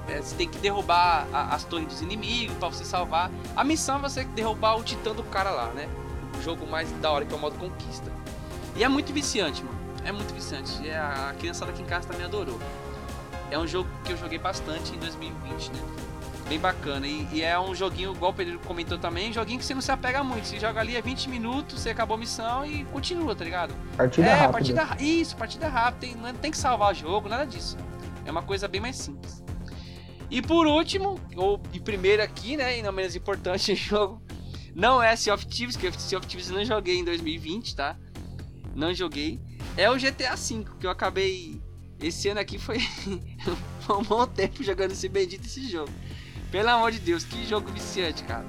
é, 0.07 0.21
você 0.21 0.36
tem 0.36 0.47
que 0.49 0.57
derrubar 0.59 1.27
a- 1.34 1.55
as 1.55 1.63
torres 1.63 1.88
dos 1.88 2.01
inimigos 2.01 2.55
pra 2.57 2.67
você 2.69 2.84
salvar. 2.86 3.32
A 3.55 3.63
missão 3.63 3.97
é 3.97 3.99
você 4.01 4.23
derrubar 4.23 4.75
o 4.77 4.84
titã 4.84 5.13
do 5.13 5.23
cara 5.23 5.49
lá, 5.51 5.67
né? 5.67 5.88
O 6.38 6.41
jogo 6.41 6.65
mais 6.67 6.91
da 6.93 7.09
hora 7.11 7.25
que 7.25 7.34
é 7.34 7.38
o 7.38 7.39
modo 7.39 7.57
conquista. 7.57 8.11
E 8.76 8.84
é 8.84 8.88
muito 8.88 9.11
viciante, 9.13 9.63
mano. 9.63 9.80
É 10.03 10.11
muito 10.11 10.34
viciante. 10.34 10.88
É, 10.88 10.97
a 10.97 11.34
criançada 11.38 11.72
aqui 11.72 11.82
em 11.82 11.86
casa 11.86 12.07
também 12.07 12.26
adorou. 12.26 12.59
É 13.49 13.57
um 13.57 13.67
jogo 13.67 13.89
que 14.05 14.13
eu 14.13 14.17
joguei 14.17 14.39
bastante 14.39 14.95
em 14.95 14.99
2020, 14.99 15.69
né? 15.72 15.80
Bem 16.47 16.59
bacana. 16.59 17.05
E, 17.05 17.28
e 17.34 17.41
é 17.41 17.59
um 17.59 17.76
joguinho, 17.76 18.13
igual 18.13 18.32
o 18.32 18.34
Pedro 18.34 18.59
comentou 18.59 18.97
também, 18.97 19.32
joguinho 19.32 19.59
que 19.59 19.65
você 19.65 19.74
não 19.74 19.82
se 19.82 19.91
apega 19.91 20.24
muito. 20.24 20.47
Você 20.47 20.59
joga 20.59 20.80
ali, 20.80 20.95
é 20.95 21.01
20 21.01 21.30
minutos, 21.30 21.82
você 21.82 21.89
acabou 21.89 22.15
a 22.15 22.19
missão 22.19 22.65
e 22.65 22.86
continua, 22.86 23.36
tá 23.36 23.43
ligado? 23.43 23.74
Partida 23.95 24.28
é, 24.28 24.34
rápida. 24.34 24.51
partida 24.51 25.03
Isso, 25.03 25.36
partida 25.36 25.67
rápida. 25.67 26.07
Tem, 26.07 26.15
não 26.15 26.28
é- 26.30 26.34
tem 26.34 26.49
que 26.51 26.57
salvar 26.57 26.91
o 26.91 26.95
jogo, 26.95 27.30
nada 27.30 27.45
disso. 27.45 27.78
É 28.26 28.32
uma 28.32 28.41
coisa 28.41 28.67
bem 28.67 28.82
mais 28.82 28.95
simples. 28.95 29.43
E 30.30 30.41
por 30.41 30.65
último, 30.65 31.19
ou 31.36 31.61
e 31.74 31.80
primeiro 31.80 32.24
aqui, 32.24 32.55
né? 32.55 32.80
E 32.80 32.82
não 32.82 32.93
menos 32.93 33.15
importante, 33.15 33.72
o 33.74 33.76
jogo 33.76 34.22
não 34.74 35.03
é 35.03 35.13
Sea 35.17 35.34
of 35.34 35.45
Thieves, 35.45 35.76
que 35.76 35.91
Sea 35.91 36.17
of 36.17 36.26
Thieves 36.26 36.49
eu 36.49 36.55
não 36.55 36.63
joguei 36.63 36.97
em 36.97 37.03
2020, 37.03 37.76
tá? 37.76 37.97
Não 38.76 38.93
joguei. 38.93 39.39
É 39.78 39.89
o 39.89 39.95
GTA 39.95 40.36
V, 40.36 40.65
que 40.80 40.86
eu 40.86 40.91
acabei. 40.91 41.61
Esse 41.99 42.30
ano 42.30 42.39
aqui 42.39 42.57
foi 42.57 42.78
um 43.89 44.03
bom 44.03 44.26
tempo 44.26 44.63
jogando 44.63 44.91
esse 44.91 45.07
bendito 45.07 45.45
esse 45.45 45.69
jogo. 45.69 45.91
Pelo 46.51 46.69
amor 46.69 46.91
de 46.91 46.99
Deus, 46.99 47.24
que 47.24 47.45
jogo 47.45 47.72
viciante, 47.72 48.24
cara. 48.24 48.45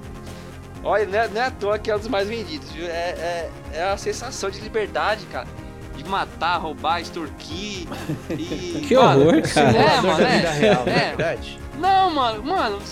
Olha, 0.82 1.06
não 1.06 1.18
é, 1.18 1.28
não 1.28 1.40
é 1.40 1.44
à 1.44 1.50
toa 1.50 1.78
que 1.78 1.90
é 1.90 1.94
um 1.94 1.98
dos 1.98 2.08
mais 2.08 2.28
vendidos, 2.28 2.70
viu? 2.72 2.86
É, 2.86 2.90
é, 2.90 3.50
é 3.74 3.82
a 3.84 3.96
sensação 3.96 4.50
de 4.50 4.60
liberdade, 4.60 5.24
cara. 5.26 5.46
De 5.96 6.04
matar, 6.04 6.56
roubar, 6.56 7.00
extorquir. 7.00 7.86
E. 8.30 8.82
Que 8.88 8.96
Mano, 8.96 9.28
horror, 9.28 9.42
cara. 9.42 9.78
É, 9.78 10.00
mano, 10.00 10.16
vida 10.16 10.48
é. 10.48 10.58
real, 10.58 10.84
não 10.84 10.92
é 10.92 10.96
é. 10.96 11.08
verdade? 11.08 11.60
Não, 11.78 12.10
mano, 12.10 12.42
mano. 12.42 12.82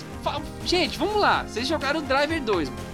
Gente, 0.65 0.99
vamos 0.99 1.17
lá. 1.17 1.43
Vocês 1.45 1.67
jogaram 1.67 2.01
o 2.01 2.03
Driver 2.03 2.41
2, 2.41 2.69
mano. 2.69 2.90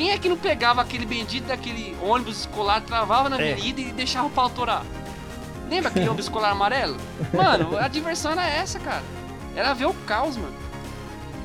Quem 0.00 0.12
é 0.12 0.18
que 0.18 0.30
não 0.30 0.36
pegava 0.38 0.80
aquele 0.80 1.04
bendito 1.04 1.44
daquele 1.48 1.94
ônibus 2.02 2.40
escolar, 2.40 2.80
travava 2.80 3.28
na 3.28 3.38
É. 3.38 3.52
avenida 3.52 3.82
e 3.82 3.92
deixava 3.92 4.28
o 4.28 4.30
pau 4.30 4.48
torar? 4.48 4.82
Lembra 5.68 5.90
aquele 5.90 6.06
ônibus 6.06 6.24
escolar 6.24 6.52
amarelo? 6.52 6.96
Mano, 7.34 7.76
a 7.76 7.86
diversão 7.86 8.32
era 8.32 8.46
essa, 8.48 8.80
cara. 8.80 9.02
Era 9.54 9.74
ver 9.74 9.84
o 9.84 9.92
caos, 10.06 10.38
mano. 10.38 10.54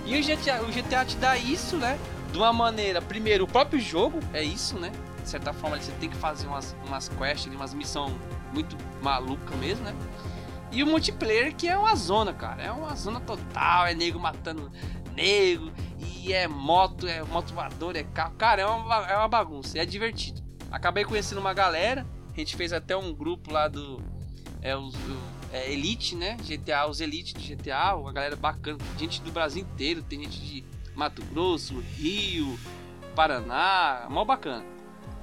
E 0.05 0.17
o 0.17 0.23
GTA, 0.23 0.61
o 0.63 0.67
GTA 0.71 1.03
te 1.03 1.17
dá 1.17 1.38
isso, 1.38 1.75
né? 1.75 1.99
De 2.31 2.38
uma 2.38 2.53
maneira. 2.53 3.01
Primeiro, 3.01 3.43
o 3.43 3.47
próprio 3.47 3.77
jogo 3.77 4.21
é 4.31 4.41
isso, 4.41 4.80
né? 4.80 4.89
De 5.21 5.27
certa 5.27 5.51
forma, 5.51 5.77
você 5.77 5.91
tem 5.99 6.09
que 6.09 6.15
fazer 6.15 6.47
umas, 6.47 6.73
umas 6.88 7.09
quests, 7.09 7.53
umas 7.53 7.73
missões 7.73 8.13
muito 8.53 8.77
maluca 9.01 9.53
mesmo, 9.57 9.84
né? 9.84 9.93
E 10.71 10.81
o 10.81 10.88
multiplayer 10.88 11.53
que 11.53 11.67
é 11.67 11.77
uma 11.77 11.93
zona, 11.97 12.31
cara. 12.31 12.63
É 12.63 12.71
uma 12.71 12.95
zona 12.95 13.19
total, 13.19 13.85
é 13.85 13.93
nego 13.93 14.17
matando 14.17 14.71
nego, 15.13 15.71
é 16.34 16.47
moto, 16.47 17.07
é 17.07 17.23
moto 17.23 17.53
voador, 17.53 17.95
é 17.95 18.03
carro. 18.03 18.35
Cara, 18.35 18.61
é 18.61 18.65
uma, 18.65 18.95
é 19.07 19.18
uma 19.18 19.27
bagunça, 19.27 19.77
é 19.77 19.85
divertido. 19.85 20.43
Acabei 20.72 21.06
conhecendo 21.06 21.39
uma 21.39 21.53
galera, 21.53 22.06
a 22.34 22.39
gente 22.39 22.56
fez 22.56 22.73
até 22.73 22.95
um 22.95 23.14
grupo 23.14 23.52
lá 23.52 23.68
do. 23.68 24.02
É, 24.61 24.73
é, 25.53 25.72
Elite, 25.72 26.15
né? 26.15 26.38
GTA, 26.38 26.88
os 26.88 26.99
Elite 26.99 27.34
do 27.34 27.39
GTA, 27.39 27.95
uma 27.95 28.11
galera 28.11 28.35
bacana, 28.35 28.77
gente 28.97 29.22
do 29.22 29.31
Brasil 29.31 29.61
inteiro, 29.61 30.02
tem 30.03 30.23
gente 30.23 30.39
de 30.41 30.64
Mato 30.95 31.23
Grosso, 31.26 31.80
Rio, 31.97 32.60
Paraná, 33.15 34.07
mó 34.10 34.26
bacana. 34.26 34.65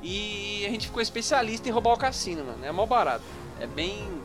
E 0.02 0.64
a 0.66 0.70
gente 0.70 0.86
ficou 0.86 1.02
especialista 1.02 1.68
em 1.68 1.72
roubar 1.72 1.92
o 1.92 1.98
cassino, 1.98 2.44
mano. 2.44 2.64
É 2.64 2.72
mó 2.72 2.86
barato. 2.86 3.24
É 3.60 3.66
bem 3.66 4.21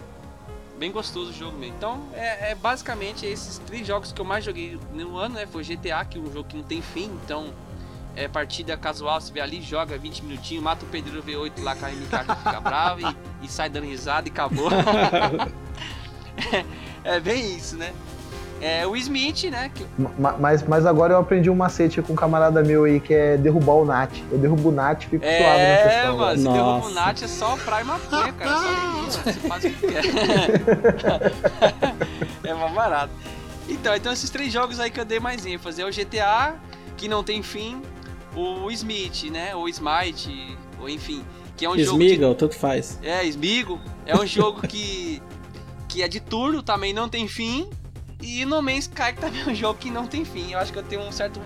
bem 0.78 0.91
gostoso 0.91 1.32
o 1.32 1.34
jogo 1.34 1.58
mesmo. 1.58 1.76
Então, 1.76 2.08
é, 2.14 2.52
é 2.52 2.56
basicamente 2.56 3.26
esses 3.26 3.58
três 3.60 3.86
jogos 3.86 4.12
que 4.12 4.22
eu 4.22 4.26
mais 4.26 4.45
joguei 4.45 4.80
no 4.94 5.18
ano, 5.18 5.36
né? 5.36 5.45
Foi 5.45 5.64
GTA, 5.64 6.06
que 6.06 6.18
é 6.18 6.22
um 6.22 6.32
jogo 6.32 6.45
que 6.45 6.56
não 6.56 6.64
tem 6.64 6.82
fim, 6.82 7.06
então 7.24 7.54
é 8.16 8.28
partida 8.28 8.76
casual, 8.76 9.22
você 9.22 9.32
vê 9.32 9.40
ali, 9.40 9.62
joga 9.62 9.95
20 9.95 10.24
minutinhos, 10.24 10.64
mata 10.64 10.84
o 10.84 10.88
Pedreiro 10.88 11.22
V8 11.22 11.62
lá 11.62 11.76
com 11.76 11.86
a 11.86 11.90
MK 11.90 12.10
que 12.10 12.36
fica 12.36 12.60
bravo 12.60 13.02
e, 13.02 13.45
e 13.45 13.48
sai 13.48 13.70
dando 13.70 13.86
risada 13.86 14.28
e 14.28 14.32
acabou. 14.32 14.70
é, 17.04 17.16
é 17.16 17.20
bem 17.20 17.56
isso, 17.56 17.78
né? 17.78 17.94
É, 18.60 18.88
o 18.88 18.96
Smith, 18.96 19.44
né? 19.52 19.70
Que... 19.74 19.86
Ma- 20.18 20.36
Mas, 20.40 20.64
mas 20.64 20.86
agora 20.86 21.14
eu 21.14 21.20
aprendi 21.20 21.50
um 21.50 21.56
macete 21.56 22.02
com 22.02 22.14
um 22.14 22.16
camarada 22.16 22.64
meu 22.64 22.86
aí 22.86 23.00
que 23.00 23.14
é 23.14 23.38
derrubar 23.38 23.74
o 23.76 23.86
Nat. 23.86 24.12
Eu 24.32 24.38
derrubo 24.40 24.70
o 24.70 24.72
Nat 24.72 25.04
e 25.04 25.08
fico 25.08 25.24
suave 25.24 25.38
na 25.38 25.48
É, 25.48 25.84
questão. 25.84 26.18
mano, 26.18 26.38
se 26.38 26.44
derruba 26.44 26.86
o. 26.88 26.90
Nath 26.90 27.22
é 27.24 27.28
só 27.28 27.56
praia 27.58 27.84
e 27.84 27.86
maconha, 27.86 28.34
cara. 28.34 28.58
Só 28.58 28.72
menina, 28.72 29.12
você 29.12 29.34
faz 29.34 29.64
o 29.66 29.70
que 29.70 29.88
quer. 29.88 30.04
é 32.44 32.54
mais 32.54 32.74
barato. 32.74 33.14
Então, 33.70 33.96
então 33.96 34.12
esses 34.14 34.30
três 34.30 34.52
jogos 34.52 34.80
aí 34.80 34.90
que 34.90 35.00
eu 35.00 35.06
dei 35.06 35.20
mais 35.20 35.46
ênfase. 35.46 35.82
É 35.82 35.86
o 35.86 35.92
GTA, 35.92 36.56
que 36.96 37.08
não 37.08 37.24
tem 37.24 37.44
fim. 37.44 37.82
O 38.36 38.70
Smith, 38.72 39.26
né? 39.32 39.56
O 39.56 39.68
Smite, 39.68 40.58
ou 40.80 40.90
enfim. 40.90 41.24
Que 41.56 41.66
é 41.66 41.70
um 41.70 41.78
jogo 41.78 41.98
de 42.00 42.18
tanto 42.36 42.56
faz. 42.56 43.00
É, 43.02 43.24
Smigo. 43.26 43.80
É 44.06 44.16
um 44.16 44.26
jogo 44.26 44.62
que, 44.68 45.22
que 45.88 46.04
é 46.04 46.08
de 46.08 46.20
turno, 46.20 46.62
também 46.62 46.94
não 46.94 47.10
tem 47.10 47.28
fim. 47.28 47.68
E 48.22 48.45
No 48.45 48.61
Man's 48.61 48.85
Sky 48.85 49.14
que 49.14 49.22
também 49.22 49.41
é 49.41 49.45
um 49.49 49.56
jogo 49.56 49.80
que 49.80 49.89
não 49.89 50.07
tem 50.07 50.26
fim. 50.26 50.52
Eu 50.53 50.60
acho 50.60 50.72
que 50.73 50.80
eu 50.80 50.84
tenho 50.84 51.02
um 51.02 51.11
certo 51.11 51.39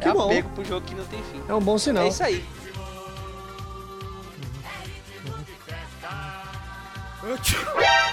Que 0.00 0.12
bom. 0.12 0.26
apego 0.26 0.48
pro 0.50 0.64
jogo 0.64 0.86
que 0.86 0.94
não 0.94 1.04
tem 1.06 1.22
fim. 1.24 1.42
É 1.48 1.54
um 1.54 1.60
bom 1.60 1.78
sinal. 1.78 2.04
É 2.04 2.08
isso 2.08 2.22
aí. 2.22 2.44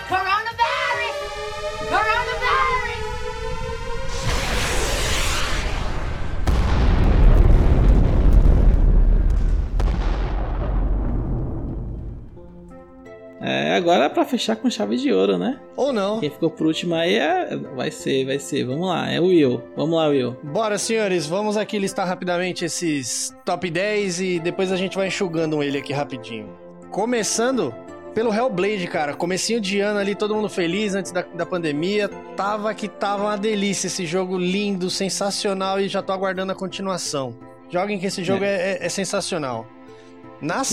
Coronavirus! 0.07 1.15
Coronavirus! 1.89 2.94
Agora 13.76 14.06
é 14.06 14.10
pra 14.10 14.26
fechar 14.26 14.56
com 14.56 14.69
chave 14.69 14.97
de 14.97 15.11
ouro, 15.11 15.38
né? 15.38 15.60
Ou 15.76 15.91
não. 15.93 16.19
Quem 16.19 16.30
ficou 16.30 16.49
por 16.49 16.68
último 16.68 16.95
aí 16.95 17.15
é... 17.15 17.56
vai 17.76 17.91
ser, 17.91 18.26
vai 18.26 18.39
ser. 18.39 18.64
Vamos 18.65 18.88
lá, 18.88 19.10
é 19.11 19.19
o 19.19 19.26
Will. 19.26 19.61
Vamos 19.76 19.95
lá, 19.97 20.07
Will. 20.07 20.35
Bora, 20.43 20.77
senhores, 20.77 21.26
vamos 21.27 21.57
aqui 21.57 21.77
listar 21.77 22.07
rapidamente 22.07 22.65
esses 22.65 23.35
top 23.45 23.69
10 23.69 24.22
e 24.22 24.39
depois 24.39 24.72
a 24.72 24.76
gente 24.77 24.97
vai 24.97 25.07
enxugando 25.07 25.61
ele 25.61 25.77
aqui 25.77 25.93
rapidinho. 25.93 26.49
Começando 26.91 27.73
pelo 28.14 28.34
Hellblade, 28.34 28.88
cara. 28.88 29.14
Comecinho 29.14 29.60
de 29.60 29.81
ano 29.81 29.99
ali, 29.99 30.15
todo 30.15 30.34
mundo 30.34 30.47
feliz 30.47 30.95
antes 30.95 31.11
da, 31.11 31.22
da 31.22 31.45
pandemia. 31.45 32.07
Tava 32.38 32.73
que 32.73 32.88
tava 32.88 33.23
uma 33.23 33.38
delícia 33.38 33.88
esse 33.88 34.06
jogo 34.06 34.38
lindo, 34.38 34.89
sensacional 34.89 35.80
e 35.81 35.89
já 35.89 36.02
tô 36.02 36.14
aguardando 36.14 36.53
a 36.53 36.56
continuação. 36.56 37.38
Joguem 37.69 37.99
que 37.99 38.06
esse 38.06 38.23
jogo 38.23 38.45
é, 38.45 38.73
é- 38.73 38.85
é 38.85 38.89
sensacional. 38.89 39.68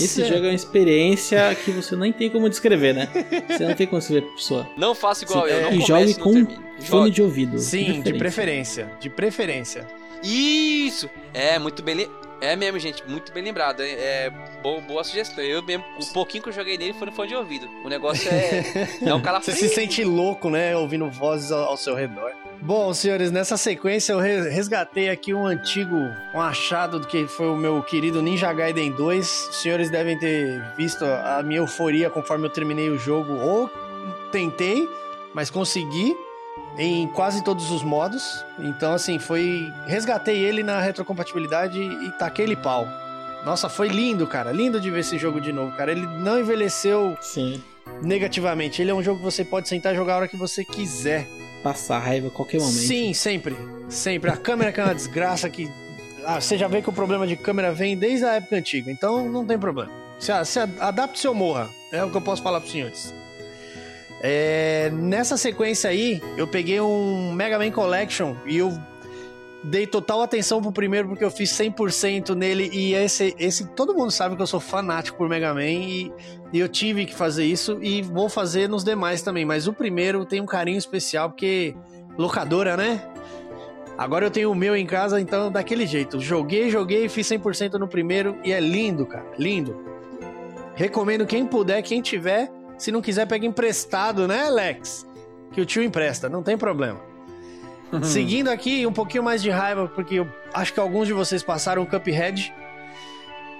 Esse 0.03 0.25
jogo 0.25 0.45
é 0.45 0.49
uma 0.49 0.53
experiência 0.53 1.55
que 1.55 1.71
você 1.71 1.95
nem 1.95 2.11
tem 2.11 2.29
como 2.29 2.49
descrever, 2.49 2.93
né? 2.93 3.09
Você 3.47 3.65
não 3.65 3.75
tem 3.75 3.87
como 3.87 3.99
descrever 3.99 4.25
pra 4.27 4.35
pessoa. 4.35 4.69
Não 4.77 4.93
faça 4.93 5.23
igual 5.23 5.45
Sim, 5.45 5.51
eu, 5.51 5.57
é, 5.57 5.61
não 5.61 5.69
e 5.69 5.81
comece 5.81 5.87
jogue 5.87 6.11
e 6.11 6.17
não 6.17 6.23
com. 6.47 6.63
Fone 6.83 7.11
de 7.11 7.21
ouvido. 7.21 7.59
Sim, 7.59 8.01
de 8.01 8.13
preferência. 8.13 8.91
De 8.99 9.09
preferência. 9.09 9.87
Isso! 10.23 11.09
É, 11.33 11.57
muito 11.59 11.81
bem. 11.83 12.07
É 12.43 12.57
mesmo, 12.57 12.77
gente, 12.77 13.01
muito 13.07 13.31
bem 13.31 13.41
lembrado. 13.41 13.81
É, 13.81 14.25
é 14.25 14.29
boa, 14.61 14.81
boa 14.81 15.03
sugestão. 15.03 15.41
Eu 15.41 15.63
mesmo, 15.63 15.83
o 15.97 16.05
pouquinho 16.13 16.43
que 16.43 16.49
eu 16.49 16.53
joguei 16.53 16.77
nele 16.77 16.91
foi 16.93 17.05
no 17.07 17.13
fone 17.13 17.29
de 17.29 17.35
ouvido. 17.35 17.69
O 17.85 17.89
negócio 17.89 18.29
é. 18.29 18.63
é 19.09 19.13
um 19.13 19.21
cara 19.21 19.39
Você 19.39 19.53
se 19.53 19.69
sente 19.69 20.03
louco, 20.03 20.49
né? 20.49 20.75
Ouvindo 20.75 21.09
vozes 21.09 21.53
ao, 21.53 21.63
ao 21.63 21.77
seu 21.77 21.95
redor. 21.95 22.33
Bom, 22.61 22.93
senhores, 22.93 23.31
nessa 23.31 23.55
sequência 23.55 24.11
eu 24.13 24.19
re- 24.19 24.49
resgatei 24.49 25.09
aqui 25.09 25.33
um 25.33 25.45
antigo, 25.45 25.95
um 26.33 26.41
achado 26.41 26.99
do 26.99 27.07
que 27.07 27.27
foi 27.27 27.47
o 27.47 27.55
meu 27.55 27.81
querido 27.81 28.21
Ninja 28.21 28.51
Gaiden 28.51 28.91
2. 28.91 29.49
Os 29.49 29.61
senhores 29.61 29.89
devem 29.89 30.19
ter 30.19 30.61
visto 30.75 31.05
a 31.05 31.41
minha 31.43 31.59
euforia 31.61 32.09
conforme 32.09 32.45
eu 32.45 32.49
terminei 32.49 32.89
o 32.89 32.97
jogo. 32.97 33.33
Ou 33.33 33.69
tentei, 34.33 34.87
mas 35.33 35.49
consegui 35.49 36.13
em 36.77 37.07
quase 37.07 37.43
todos 37.43 37.71
os 37.71 37.83
modos. 37.83 38.43
Então, 38.59 38.93
assim, 38.93 39.19
foi. 39.19 39.71
Resgatei 39.85 40.37
ele 40.39 40.63
na 40.63 40.79
retrocompatibilidade 40.79 41.79
e 41.79 42.11
taquei 42.11 42.45
ele 42.45 42.55
pau. 42.55 42.87
Nossa, 43.45 43.67
foi 43.67 43.89
lindo, 43.89 44.25
cara. 44.25 44.51
Lindo 44.51 44.79
de 44.79 44.89
ver 44.89 44.99
esse 44.99 45.17
jogo 45.17 45.41
de 45.41 45.51
novo, 45.51 45.75
cara. 45.75 45.91
Ele 45.91 46.05
não 46.05 46.39
envelheceu 46.39 47.17
Sim. 47.21 47.61
negativamente. 48.01 48.81
Ele 48.81 48.91
é 48.91 48.93
um 48.93 49.03
jogo 49.03 49.19
que 49.19 49.25
você 49.25 49.43
pode 49.43 49.67
sentar 49.67 49.93
e 49.93 49.95
jogar 49.95 50.13
a 50.13 50.17
hora 50.17 50.27
que 50.27 50.37
você 50.37 50.63
quiser. 50.63 51.27
Passar 51.61 51.99
raiva 51.99 52.27
a 52.27 52.31
qualquer 52.31 52.59
momento. 52.59 52.75
Sim, 52.75 53.13
sempre. 53.13 53.55
Sempre. 53.89 54.29
A 54.29 54.37
câmera 54.37 54.71
que 54.71 54.79
é 54.79 54.83
uma 54.83 54.95
desgraça 54.95 55.49
que. 55.49 55.69
Ah, 56.25 56.39
você 56.39 56.57
já 56.57 56.69
vê 56.69 56.81
que 56.81 56.89
o 56.89 56.93
problema 56.93 57.27
de 57.27 57.35
câmera 57.35 57.73
vem 57.73 57.97
desde 57.97 58.25
a 58.25 58.35
época 58.35 58.55
antiga, 58.55 58.89
então 58.89 59.29
não 59.29 59.45
tem 59.45 59.59
problema. 59.59 59.91
Se, 60.19 60.31
se 60.45 60.59
adapte 60.59 61.27
ou 61.27 61.35
morra. 61.35 61.69
É 61.91 62.03
o 62.03 62.09
que 62.09 62.15
eu 62.15 62.21
posso 62.21 62.41
falar 62.41 62.61
pros 62.61 62.71
senhores. 62.71 63.13
É, 64.25 64.89
nessa 64.89 65.35
sequência 65.35 65.89
aí, 65.89 66.21
eu 66.37 66.47
peguei 66.47 66.79
um 66.79 67.33
Mega 67.33 67.59
Man 67.59 67.71
Collection 67.71 68.37
e 68.45 68.57
eu 68.57 68.71
dei 69.61 69.85
total 69.85 70.21
atenção 70.21 70.61
pro 70.61 70.71
primeiro 70.71 71.09
porque 71.09 71.25
eu 71.25 71.29
fiz 71.29 71.51
100% 71.51 72.33
nele 72.33 72.69
e 72.71 72.93
esse, 72.93 73.35
esse 73.37 73.67
todo 73.67 73.93
mundo 73.93 74.11
sabe 74.11 74.37
que 74.37 74.41
eu 74.41 74.47
sou 74.47 74.61
fanático 74.61 75.17
por 75.17 75.27
Mega 75.27 75.53
Man 75.53 75.65
e, 75.65 76.11
e 76.53 76.59
eu 76.59 76.69
tive 76.69 77.05
que 77.05 77.13
fazer 77.13 77.43
isso 77.43 77.79
e 77.81 78.01
vou 78.01 78.29
fazer 78.29 78.69
nos 78.69 78.85
demais 78.85 79.21
também, 79.21 79.43
mas 79.43 79.67
o 79.67 79.73
primeiro 79.73 80.25
tem 80.25 80.39
um 80.39 80.45
carinho 80.45 80.77
especial 80.77 81.29
porque 81.29 81.75
locadora, 82.17 82.77
né? 82.77 83.05
Agora 83.97 84.25
eu 84.25 84.31
tenho 84.31 84.51
o 84.51 84.55
meu 84.55 84.73
em 84.73 84.85
casa, 84.85 85.19
então 85.19 85.51
daquele 85.51 85.85
jeito. 85.85 86.19
Joguei, 86.21 86.69
joguei, 86.69 87.09
fiz 87.09 87.27
100% 87.27 87.73
no 87.73 87.89
primeiro 87.89 88.37
e 88.41 88.53
é 88.53 88.59
lindo, 88.61 89.05
cara, 89.05 89.25
lindo. 89.37 89.77
Recomendo 90.75 91.25
quem 91.25 91.45
puder, 91.45 91.81
quem 91.83 92.01
tiver, 92.01 92.49
se 92.77 92.91
não 92.91 93.01
quiser 93.01 93.27
pega 93.27 93.45
emprestado, 93.45 94.27
né, 94.27 94.47
Alex? 94.47 95.07
Que 95.51 95.61
o 95.61 95.65
tio 95.65 95.83
empresta, 95.83 96.27
não 96.27 96.41
tem 96.43 96.57
problema. 96.57 96.99
Seguindo 98.03 98.49
aqui, 98.49 98.85
um 98.87 98.93
pouquinho 98.93 99.23
mais 99.23 99.41
de 99.41 99.49
raiva, 99.49 99.87
porque 99.87 100.15
eu 100.15 100.27
acho 100.53 100.73
que 100.73 100.79
alguns 100.79 101.07
de 101.07 101.13
vocês 101.13 101.43
passaram 101.43 101.83
o 101.83 101.87
Cuphead. 101.87 102.53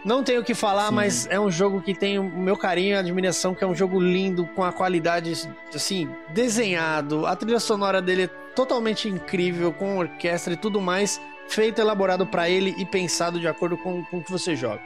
Não 0.03 0.21
tenho 0.21 0.41
o 0.41 0.43
que 0.43 0.53
falar, 0.53 0.89
Sim. 0.89 0.95
mas 0.95 1.27
é 1.29 1.39
um 1.39 1.49
jogo 1.49 1.81
que 1.81 1.93
tem 1.93 2.19
o 2.19 2.23
meu 2.23 2.57
carinho 2.57 2.91
e 2.91 2.93
admiração, 2.95 3.55
que 3.55 3.63
é 3.63 3.67
um 3.67 3.75
jogo 3.75 3.99
lindo, 4.01 4.45
com 4.47 4.63
a 4.63 4.71
qualidade, 4.73 5.31
assim, 5.73 6.09
desenhado. 6.33 7.25
A 7.25 7.35
trilha 7.35 7.59
sonora 7.59 8.01
dele 8.01 8.23
é 8.23 8.27
totalmente 8.53 9.07
incrível, 9.07 9.71
com 9.71 9.97
orquestra 9.97 10.53
e 10.53 10.57
tudo 10.57 10.81
mais, 10.81 11.21
feito, 11.47 11.79
elaborado 11.79 12.25
pra 12.27 12.49
ele 12.49 12.75
e 12.77 12.85
pensado 12.85 13.39
de 13.39 13.47
acordo 13.47 13.77
com, 13.77 14.03
com 14.05 14.17
o 14.17 14.23
que 14.23 14.31
você 14.31 14.55
joga. 14.55 14.81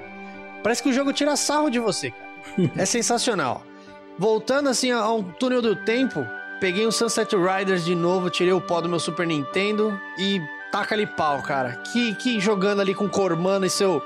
Parece 0.61 0.83
que 0.83 0.89
o 0.89 0.93
jogo 0.93 1.11
tira 1.11 1.35
sarro 1.35 1.69
de 1.69 1.79
você, 1.79 2.11
cara. 2.11 2.71
é 2.75 2.85
sensacional. 2.85 3.63
Voltando, 4.17 4.69
assim, 4.69 4.91
a 4.91 5.09
um 5.11 5.23
túnel 5.23 5.61
do 5.61 5.75
tempo, 5.75 6.25
peguei 6.59 6.87
um 6.87 6.91
Sunset 6.91 7.35
Riders 7.35 7.85
de 7.85 7.95
novo, 7.95 8.29
tirei 8.29 8.53
o 8.53 8.61
pó 8.61 8.81
do 8.81 8.89
meu 8.89 8.99
Super 8.99 9.27
Nintendo 9.27 9.99
e 10.17 10.41
taca 10.71 10.95
ali 10.95 11.05
pau, 11.05 11.41
cara. 11.41 11.73
Que, 11.91 12.15
que 12.15 12.39
jogando 12.39 12.81
ali 12.81 12.93
com 12.95 13.07
Cormano 13.07 13.65
e 13.65 13.69
seu 13.69 14.01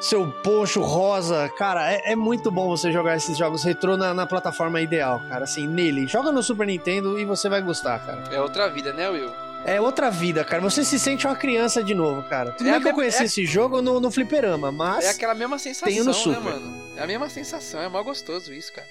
seu 0.00 0.26
poncho 0.42 0.80
rosa. 0.80 1.48
Cara, 1.56 1.92
é, 1.92 2.12
é 2.12 2.16
muito 2.16 2.50
bom 2.50 2.68
você 2.68 2.90
jogar 2.90 3.16
esses 3.16 3.38
jogos 3.38 3.62
retrô 3.62 3.96
na, 3.96 4.12
na 4.12 4.26
plataforma 4.26 4.80
ideal, 4.80 5.22
cara. 5.28 5.44
Assim, 5.44 5.66
nele. 5.66 6.08
Joga 6.08 6.32
no 6.32 6.42
Super 6.42 6.66
Nintendo 6.66 7.18
e 7.18 7.24
você 7.24 7.48
vai 7.48 7.62
gostar, 7.62 8.04
cara. 8.04 8.24
É 8.32 8.40
outra 8.40 8.68
vida, 8.68 8.92
né, 8.92 9.08
Will? 9.08 9.30
É 9.64 9.80
outra 9.80 10.10
vida, 10.10 10.44
cara. 10.44 10.60
Você 10.60 10.84
se 10.84 10.98
sente 10.98 11.24
uma 11.24 11.36
criança 11.36 11.84
de 11.84 11.94
novo, 11.94 12.22
cara. 12.24 12.50
Tudo 12.50 12.68
É 12.68 12.72
bem 12.72 12.82
que 12.82 12.88
eu 12.88 12.94
conheci 12.94 13.22
é- 13.22 13.26
esse 13.26 13.46
jogo 13.46 13.80
no, 13.80 14.00
no 14.00 14.10
fliperama, 14.10 14.72
mas... 14.72 15.04
É 15.04 15.10
aquela 15.10 15.34
mesma 15.36 15.56
sensação, 15.56 15.88
Tenho 15.88 16.02
no 16.04 16.10
né, 16.10 16.16
Super. 16.16 16.40
mano? 16.40 16.82
É 16.96 17.02
a 17.04 17.06
mesma 17.06 17.28
sensação, 17.28 17.80
é 17.80 17.88
mó 17.88 18.02
gostoso 18.02 18.52
isso, 18.52 18.72
cara. 18.72 18.88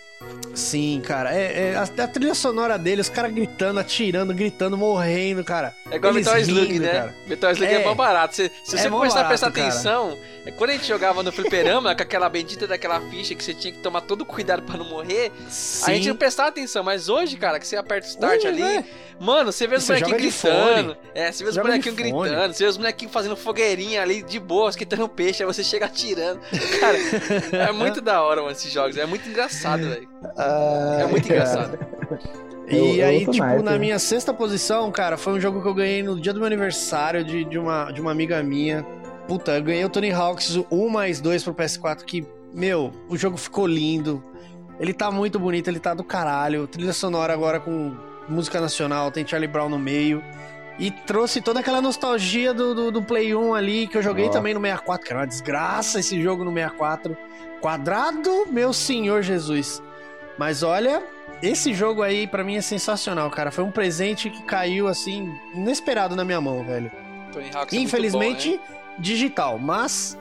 Sim, 0.53 1.01
cara. 1.05 1.33
É, 1.33 1.71
é- 1.71 1.75
a, 1.75 1.83
a 1.83 2.07
trilha 2.07 2.35
sonora 2.35 2.77
dele, 2.77 2.99
os 3.01 3.07
caras 3.09 3.31
gritando, 3.33 3.79
atirando, 3.79 4.33
gritando, 4.33 4.77
morrendo, 4.77 5.43
cara. 5.45 5.73
É 5.89 5.95
igual 5.95 6.13
Eles 6.13 6.25
Metal 6.27 6.41
Slug, 6.41 6.79
né? 6.79 6.89
cara. 6.91 7.15
Metal 7.25 7.51
Slug 7.51 7.71
é, 7.73 7.81
É. 7.81 7.85
mó 7.85 7.93
barato. 7.95 8.35
Se, 8.35 8.51
se 8.63 8.75
É 8.75 8.79
você 8.79 8.89
começar 8.89 9.21
a 9.21 9.25
prestar 9.25 9.49
barato, 9.49 9.55
cara. 9.61 9.67
atenção, 9.69 10.17
é 10.45 10.51
quando 10.51 10.71
a 10.71 10.73
gente 10.73 10.85
jogava 10.87 11.23
no 11.23 11.31
fliperama, 11.31 11.95
com 11.95 12.01
aquela 12.03 12.27
bendita 12.27 12.67
daquela 12.67 12.99
ficha 13.09 13.33
que 13.33 13.43
você 13.43 13.53
tinha 13.53 13.71
que 13.71 13.79
tomar 13.79 14.01
todo 14.01 14.25
cuidado 14.25 14.61
pra 14.63 14.75
não 14.77 14.85
morrer, 14.89 15.31
Sim. 15.49 15.89
a 15.91 15.95
gente 15.95 16.09
não 16.09 16.15
prestava 16.17 16.49
atenção. 16.49 16.83
Mas 16.83 17.07
hoje, 17.07 17.37
cara, 17.37 17.57
que 17.57 17.65
você 17.65 17.77
aperta 17.77 18.07
o 18.07 18.09
start 18.09 18.43
ali, 18.45 18.61
né? 18.61 18.83
mano, 19.19 19.51
você 19.53 19.65
vê 19.67 19.77
os 19.77 19.87
bonequinhos 19.87 20.21
gritando. 20.21 20.97
É, 21.15 21.31
você 21.31 21.43
vê 21.45 21.49
os 21.49 21.57
bonequinhos 21.57 21.97
gritando, 21.97 22.53
você 22.53 22.63
vê 22.65 22.69
os 22.69 22.77
bonequinhos 22.77 23.13
fazendo 23.13 23.37
fogueirinha 23.37 24.01
ali 24.01 24.21
de 24.21 24.37
boa, 24.39 24.69
esquentando 24.69 25.07
peixe, 25.07 25.41
aí 25.43 25.47
você 25.47 25.63
chega 25.63 25.85
atirando. 25.85 26.41
Cara, 26.81 26.97
é 27.69 27.71
muito 27.71 28.01
da 28.01 28.21
hora, 28.21 28.41
mano, 28.41 28.51
esses 28.51 28.69
jogos. 28.71 28.97
É 28.97 29.05
muito 29.05 29.29
engraçado, 29.29 29.83
velho. 29.87 30.10
Ah, 30.37 30.97
É 31.01 31.07
muito 31.07 31.25
engraçado. 31.25 31.77
E 32.69 32.75
Eu- 32.77 32.95
eu 32.95 33.05
aí, 33.05 33.15
outro 33.17 33.31
tipo, 33.33 33.45
naipe, 33.45 33.63
na 33.63 33.71
né? 33.71 33.77
minha 33.77 33.99
sexta 33.99 34.33
posição, 34.33 34.89
cara, 34.93 35.17
foi 35.17 35.33
um 35.33 35.39
jogo 35.41 35.61
que 35.61 35.67
eu 35.67 35.73
ganhei 35.73 36.01
no 36.01 36.17
dia 36.17 36.31
do 36.31 36.39
meu 36.39 36.47
aniversário 36.47 37.21
de, 37.21 37.43
de, 37.43 37.57
uma, 37.59 37.91
de 37.91 37.99
uma 37.99 38.11
amiga 38.11 38.41
minha. 38.41 38.85
Puta, 39.27 39.57
eu 39.57 39.63
ganhei 39.63 39.83
o 39.83 39.89
Tony 39.89 40.09
Hawk's 40.09 40.55
1 40.71 40.87
mais 40.89 41.19
2 41.19 41.43
pro 41.43 41.53
PS4, 41.53 42.03
que, 42.05 42.25
meu, 42.53 42.91
o 43.09 43.17
jogo 43.17 43.35
ficou 43.35 43.67
lindo. 43.67 44.23
Ele 44.79 44.93
tá 44.93 45.11
muito 45.11 45.37
bonito, 45.37 45.67
ele 45.67 45.81
tá 45.81 45.93
do 45.93 46.03
caralho. 46.03 46.65
Trilha 46.65 46.93
sonora 46.93 47.33
agora 47.33 47.59
com 47.59 47.93
música 48.29 48.61
nacional, 48.61 49.11
tem 49.11 49.27
Charlie 49.27 49.49
Brown 49.51 49.67
no 49.67 49.79
meio. 49.79 50.23
E 50.79 50.91
trouxe 50.91 51.41
toda 51.41 51.59
aquela 51.59 51.81
nostalgia 51.81 52.53
do, 52.53 52.73
do, 52.73 52.91
do 52.91 53.01
Play 53.03 53.35
1 53.35 53.53
ali, 53.53 53.85
que 53.87 53.97
eu 53.97 54.01
joguei 54.01 54.27
Ó. 54.27 54.29
também 54.29 54.53
no 54.53 54.61
64, 54.61 55.05
que 55.05 55.11
era 55.11 55.19
uma 55.19 55.27
desgraça 55.27 55.99
esse 55.99 56.21
jogo 56.21 56.45
no 56.45 56.53
64. 56.53 57.17
Quadrado, 57.59 58.45
meu 58.49 58.71
senhor 58.71 59.21
Jesus. 59.23 59.83
Mas 60.41 60.63
olha, 60.63 61.03
esse 61.39 61.71
jogo 61.71 62.01
aí 62.01 62.25
pra 62.25 62.43
mim 62.43 62.55
é 62.55 62.61
sensacional, 62.61 63.29
cara. 63.29 63.51
Foi 63.51 63.63
um 63.63 63.69
presente 63.69 64.27
que 64.27 64.41
caiu 64.41 64.87
assim, 64.87 65.31
inesperado 65.53 66.15
na 66.15 66.25
minha 66.25 66.41
mão, 66.41 66.65
velho. 66.65 66.91
Tony 67.31 67.49
é 67.53 67.55
muito 67.55 67.75
Infelizmente, 67.75 68.57
bom, 68.57 68.63
né? 68.73 68.79
digital, 68.97 69.59
mas 69.59 70.17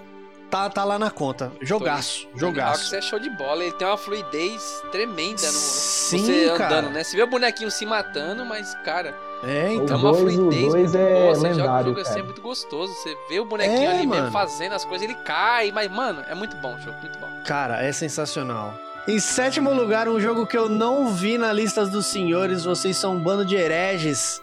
tá, 0.50 0.68
tá 0.68 0.84
lá 0.84 0.98
na 0.98 1.10
conta. 1.10 1.50
Jogaço, 1.62 2.26
Tony 2.26 2.38
jogaço. 2.38 2.94
é 2.94 3.00
show 3.00 3.18
de 3.18 3.30
bola, 3.30 3.64
ele 3.64 3.72
tem 3.72 3.88
uma 3.88 3.96
fluidez 3.96 4.82
tremenda 4.92 5.40
no 5.46 5.52
Sim, 5.58 6.18
você 6.18 6.50
cara. 6.54 6.80
andando, 6.80 6.92
né? 6.92 7.02
Você 7.02 7.16
vê 7.16 7.22
o 7.22 7.26
bonequinho 7.26 7.70
se 7.70 7.86
matando, 7.86 8.44
mas, 8.44 8.74
cara, 8.84 9.16
É, 9.42 9.68
O 9.70 9.72
então. 9.72 9.96
é 9.96 10.00
uma 10.02 10.12
dois- 10.12 10.36
o 10.36 10.38
fluidez 10.50 10.74
muito 10.74 10.96
é 10.98 11.14
boa. 11.14 11.34
Você 11.34 11.40
joga 11.40 11.54
o 11.54 11.56
lendário, 11.62 11.86
jogo 11.88 12.00
assim, 12.02 12.10
é 12.10 12.14
cara. 12.16 12.24
muito 12.26 12.42
gostoso. 12.42 12.92
Você 12.92 13.16
vê 13.30 13.40
o 13.40 13.46
bonequinho 13.46 13.84
É, 13.84 13.86
ali 13.88 14.06
mesmo 14.06 14.24
mano. 14.24 14.30
fazendo 14.32 14.74
as 14.74 14.84
coisas, 14.84 15.08
ele 15.08 15.16
cai, 15.24 15.72
mas, 15.72 15.90
mano, 15.90 16.22
é 16.28 16.34
muito 16.34 16.54
bom 16.58 16.74
o 16.74 16.78
jogo, 16.78 16.98
muito 17.00 17.18
bom. 17.18 17.26
Cara, 17.46 17.82
é 17.82 17.90
sensacional. 17.90 18.74
Em 19.10 19.18
sétimo 19.18 19.72
lugar, 19.74 20.08
um 20.08 20.20
jogo 20.20 20.46
que 20.46 20.56
eu 20.56 20.68
não 20.68 21.12
vi 21.12 21.36
na 21.36 21.52
lista 21.52 21.84
dos 21.84 22.06
senhores, 22.06 22.64
vocês 22.64 22.96
são 22.96 23.16
um 23.16 23.18
bando 23.20 23.44
de 23.44 23.56
hereges. 23.56 24.40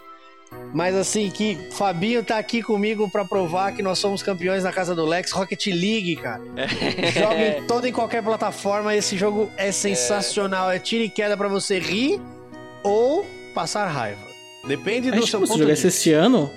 Mas 0.73 0.95
assim, 0.95 1.29
que 1.29 1.57
Fabinho 1.71 2.23
tá 2.23 2.37
aqui 2.37 2.61
comigo 2.61 3.09
pra 3.09 3.23
provar 3.23 3.71
que 3.73 3.81
nós 3.81 3.99
somos 3.99 4.21
campeões 4.23 4.63
na 4.63 4.71
casa 4.73 4.93
do 4.95 5.05
Lex, 5.05 5.31
Rocket 5.31 5.67
League, 5.67 6.15
cara. 6.17 6.41
Joga 7.13 7.47
em 7.59 7.67
toda 7.67 7.87
e 7.87 7.91
qualquer 7.91 8.21
plataforma, 8.23 8.95
esse 8.95 9.17
jogo 9.17 9.49
é 9.57 9.71
sensacional. 9.71 10.69
É 10.71 10.79
tiro 10.79 11.03
e 11.03 11.09
queda 11.09 11.35
pra 11.37 11.47
você 11.47 11.79
rir 11.79 12.19
ou 12.83 13.25
passar 13.53 13.87
raiva. 13.87 14.19
Depende 14.67 15.11
do 15.11 15.25
seu 15.25 15.39
ponto 15.41 15.65
de 15.65 15.71
esse 15.71 15.83
vista. 15.83 15.87
esse 15.87 16.13
ano. 16.13 16.49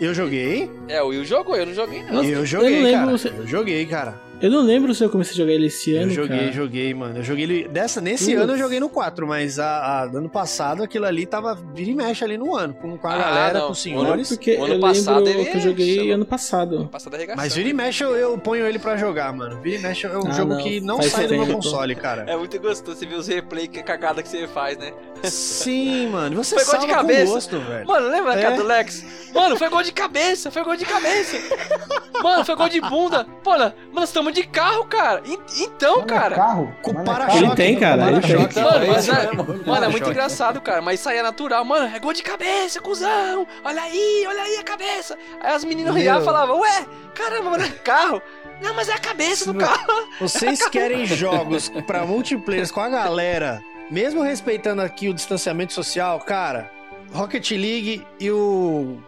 Eu 0.00 0.12
joguei, 0.12 0.70
É, 0.88 1.02
o 1.02 1.06
Will 1.08 1.24
jogou, 1.24 1.56
eu 1.56 1.66
não 1.66 1.74
joguei 1.74 2.02
não. 2.02 2.22
eu 2.22 2.44
joguei, 2.44 2.82
lembro 2.82 3.06
cara. 3.06 3.10
você- 3.18 3.28
Eu 3.28 3.46
joguei, 3.46 3.86
cara. 3.86 4.20
Eu 4.40 4.50
não 4.50 4.60
lembro 4.60 4.94
se 4.94 5.02
eu 5.02 5.08
comecei 5.08 5.32
a 5.32 5.36
jogar 5.36 5.52
ele 5.52 5.66
esse 5.66 5.94
ano. 5.96 6.10
Eu 6.10 6.14
joguei, 6.14 6.38
cara. 6.38 6.52
joguei, 6.52 6.94
mano. 6.94 7.18
Eu 7.18 7.22
joguei 7.22 7.44
ele. 7.44 7.68
Dessa, 7.68 8.00
nesse 8.02 8.34
ano 8.34 8.52
eu 8.52 8.58
joguei 8.58 8.78
no 8.78 8.88
4, 8.88 9.26
mas 9.26 9.58
a, 9.58 9.66
a- 9.66 10.02
ano 10.04 10.28
passado 10.28 10.82
aquilo 10.82 11.06
ali 11.06 11.24
tava 11.24 11.54
vira 11.74 11.90
e 11.90 11.94
mexe 11.94 12.22
ali 12.22 12.36
no 12.36 12.54
ano, 12.54 12.74
com, 12.74 12.98
com 12.98 13.08
a 13.08 13.14
Ah, 13.14 13.18
galera, 13.18 13.58
não. 13.60 13.66
com 13.68 13.72
os 13.72 13.80
senhores. 13.82 14.28
Porque 14.28 14.56
O 14.56 14.64
ano 14.64 14.74
eu 14.74 14.80
passado 14.80 15.24
lembro 15.24 15.40
ele 15.40 15.50
que 15.50 15.56
eu 15.56 15.60
joguei 15.62 15.96
chamou- 15.96 16.12
ano 16.14 16.26
passado. 16.26 16.88
Passado 16.92 17.14
arregaçando. 17.14 17.42
Mas 17.42 17.54
vira 17.54 17.68
e 17.68 17.72
mexe 17.72 18.04
eu, 18.04 18.14
eu 18.14 18.36
ponho 18.36 18.66
ele 18.66 18.78
pra 18.78 18.96
jogar, 18.98 19.32
mano. 19.32 19.58
Vira 19.62 19.76
e 19.76 19.78
mexe 19.78 20.06
é 20.06 20.10
um 20.18 20.26
Ah, 20.28 20.32
jogo 20.32 20.54
não. 20.54 20.62
que 20.62 20.80
não 20.82 20.96
Faz 20.98 21.12
sai 21.12 21.26
do 21.28 21.34
meu 21.36 21.46
console, 21.54 21.94
cara. 21.94 22.24
É 22.28 22.36
muito 22.36 22.60
gostoso, 22.60 22.98
você 22.98 23.06
vê 23.06 23.14
os 23.14 23.26
replays, 23.28 23.68
que 23.68 23.82
cagada 23.82 24.22
que 24.22 24.28
você 24.28 24.46
faz, 24.46 24.76
né? 24.76 24.92
Sim, 25.24 26.08
mano. 26.08 26.36
Você 26.36 26.56
Foi 26.58 26.76
gol 26.76 26.86
de 26.86 26.92
cabeça. 26.92 27.32
gosto, 27.32 27.58
velho. 27.58 27.86
Mano, 27.86 28.08
lembra 28.08 28.34
É. 28.38 28.42
cara 28.42 28.56
do 28.56 28.64
Lex? 28.64 29.04
Mano, 29.34 29.56
foi 29.56 29.68
gol 29.70 29.82
de 29.82 29.92
cabeça, 29.92 30.50
foi 30.50 30.62
gol 30.62 30.76
de 30.76 30.84
cabeça. 30.84 31.36
Mano, 32.22 32.44
foi 32.44 32.56
gol 32.56 32.68
de 32.68 32.80
bunda. 32.80 33.24
Pô, 33.44 33.50
mano, 33.50 33.72
nós 33.92 34.08
estamos 34.08 34.25
de 34.32 34.44
carro, 34.46 34.84
cara. 34.86 35.22
En- 35.26 35.38
Então, 35.62 35.96
Mano, 36.00 36.10
é 36.10 36.14
cara. 36.14 36.34
carro. 36.34 36.74
Com 36.82 37.00
é 37.00 37.04
para-choque. 37.04 37.44
Ele 37.44 37.54
tem, 37.54 37.78
cara, 37.78 38.02
com 38.02 38.08
ele 38.08 38.20
tem. 38.20 38.30
para-choque. 38.36 38.60
Mano, 38.60 38.84
é 38.84 38.88
mas 38.88 39.04
isso 39.04 39.12
é, 39.14 39.32
mano, 39.66 39.84
é 39.84 39.88
muito 39.88 40.10
engraçado, 40.10 40.60
cara. 40.60 40.80
Mas 40.82 41.00
isso 41.00 41.08
aí 41.08 41.18
é 41.18 41.22
natural. 41.22 41.64
Mano, 41.64 41.94
é 41.94 41.98
gol 41.98 42.12
de 42.12 42.22
cabeça, 42.22 42.80
cuzão. 42.80 43.46
Olha 43.64 43.82
aí, 43.82 44.24
olha 44.28 44.42
aí 44.42 44.56
a 44.58 44.62
cabeça. 44.64 45.16
Aí 45.42 45.52
as 45.52 45.64
meninas 45.64 45.94
Meu. 45.94 46.02
riavam 46.02 46.22
e 46.22 46.24
falavam, 46.24 46.60
ué, 46.60 46.86
caramba, 47.14 47.50
mano, 47.50 47.64
é 47.64 47.68
carro. 47.68 48.20
Não, 48.62 48.72
mas 48.74 48.88
é 48.88 48.94
a 48.94 48.98
cabeça 48.98 49.52
do 49.52 49.58
carro. 49.58 50.08
Vocês 50.20 50.66
querem 50.68 51.04
jogos 51.06 51.68
pra 51.86 52.06
multiplayer 52.06 52.72
com 52.72 52.80
a 52.80 52.88
galera, 52.88 53.62
mesmo 53.90 54.22
respeitando 54.22 54.80
aqui 54.80 55.08
o 55.08 55.14
distanciamento 55.14 55.72
social, 55.74 56.18
cara, 56.20 56.70
Rocket 57.12 57.50
League 57.50 58.06
e 58.18 58.30
o. 58.30 58.98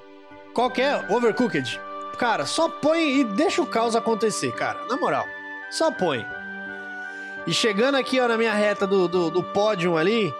qualquer 0.52 1.10
Overcooked. 1.10 1.80
Cara, 2.18 2.44
só 2.46 2.68
põe 2.68 3.20
e 3.20 3.24
deixa 3.24 3.62
o 3.62 3.66
caos 3.66 3.94
acontecer, 3.94 4.52
cara. 4.52 4.80
Na 4.88 4.96
moral. 4.96 5.26
Só 5.70 5.90
põe. 5.90 6.26
E 7.46 7.52
chegando 7.52 7.94
aqui, 7.94 8.20
ó, 8.20 8.28
na 8.28 8.36
minha 8.36 8.52
reta 8.52 8.86
do, 8.86 9.08
do, 9.08 9.30
do 9.30 9.42
pódio 9.42 9.96
ali, 9.96 10.34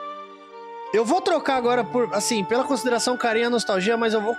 eu 0.93 1.05
vou 1.05 1.21
trocar 1.21 1.57
agora 1.57 1.85
por, 1.85 2.13
assim, 2.13 2.45
pela 2.45 2.65
consideração 2.65 3.17
carinha 3.17 3.47
e 3.47 3.51
nostalgia, 3.51 3.97
mas 3.97 4.13
eu 4.13 4.21
vou 4.21 4.37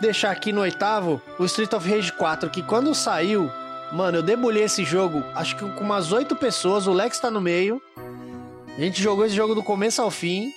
deixar 0.00 0.30
aqui 0.30 0.52
no 0.52 0.60
oitavo 0.60 1.20
o 1.38 1.44
Street 1.44 1.72
of 1.72 1.88
Rage 1.88 2.12
4, 2.12 2.50
que 2.50 2.62
quando 2.62 2.94
saiu, 2.94 3.50
Mano, 3.92 4.18
eu 4.18 4.22
debulhei 4.22 4.64
esse 4.64 4.84
jogo, 4.84 5.24
acho 5.34 5.56
que 5.56 5.68
com 5.72 5.84
umas 5.84 6.12
oito 6.12 6.36
pessoas, 6.36 6.86
o 6.86 6.92
Lex 6.92 7.18
tá 7.18 7.28
no 7.30 7.40
meio. 7.40 7.82
A 8.76 8.80
gente 8.80 9.02
jogou 9.02 9.26
esse 9.26 9.34
jogo 9.34 9.54
do 9.54 9.64
começo 9.64 10.00
ao 10.00 10.10
fim. 10.10 10.52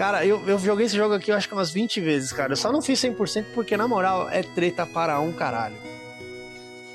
Cara, 0.00 0.24
eu, 0.24 0.42
eu 0.46 0.58
joguei 0.58 0.86
esse 0.86 0.96
jogo 0.96 1.12
aqui, 1.12 1.30
eu 1.30 1.36
acho 1.36 1.46
que 1.46 1.52
umas 1.52 1.70
20 1.70 2.00
vezes, 2.00 2.32
cara. 2.32 2.54
Eu 2.54 2.56
só 2.56 2.72
não 2.72 2.80
fiz 2.80 2.98
100% 2.98 3.44
porque, 3.52 3.76
na 3.76 3.86
moral, 3.86 4.30
é 4.30 4.42
treta 4.42 4.86
para 4.86 5.20
um 5.20 5.30
caralho. 5.30 5.74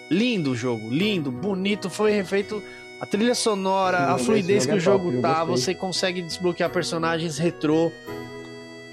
Lindo 0.10 0.54
o 0.54 0.56
jogo, 0.56 0.90
lindo, 0.90 1.30
bonito, 1.30 1.88
foi 1.88 2.10
refeito 2.10 2.64
a 3.00 3.06
trilha 3.06 3.36
sonora, 3.36 4.00
Sim, 4.00 4.04
a 4.06 4.18
fluidez 4.18 4.66
que 4.66 4.74
o 4.74 4.80
jogo 4.80 5.12
top, 5.12 5.22
tá, 5.22 5.44
você 5.44 5.76
consegue 5.76 6.20
desbloquear 6.20 6.68
personagens 6.72 7.38
retrô. 7.38 7.92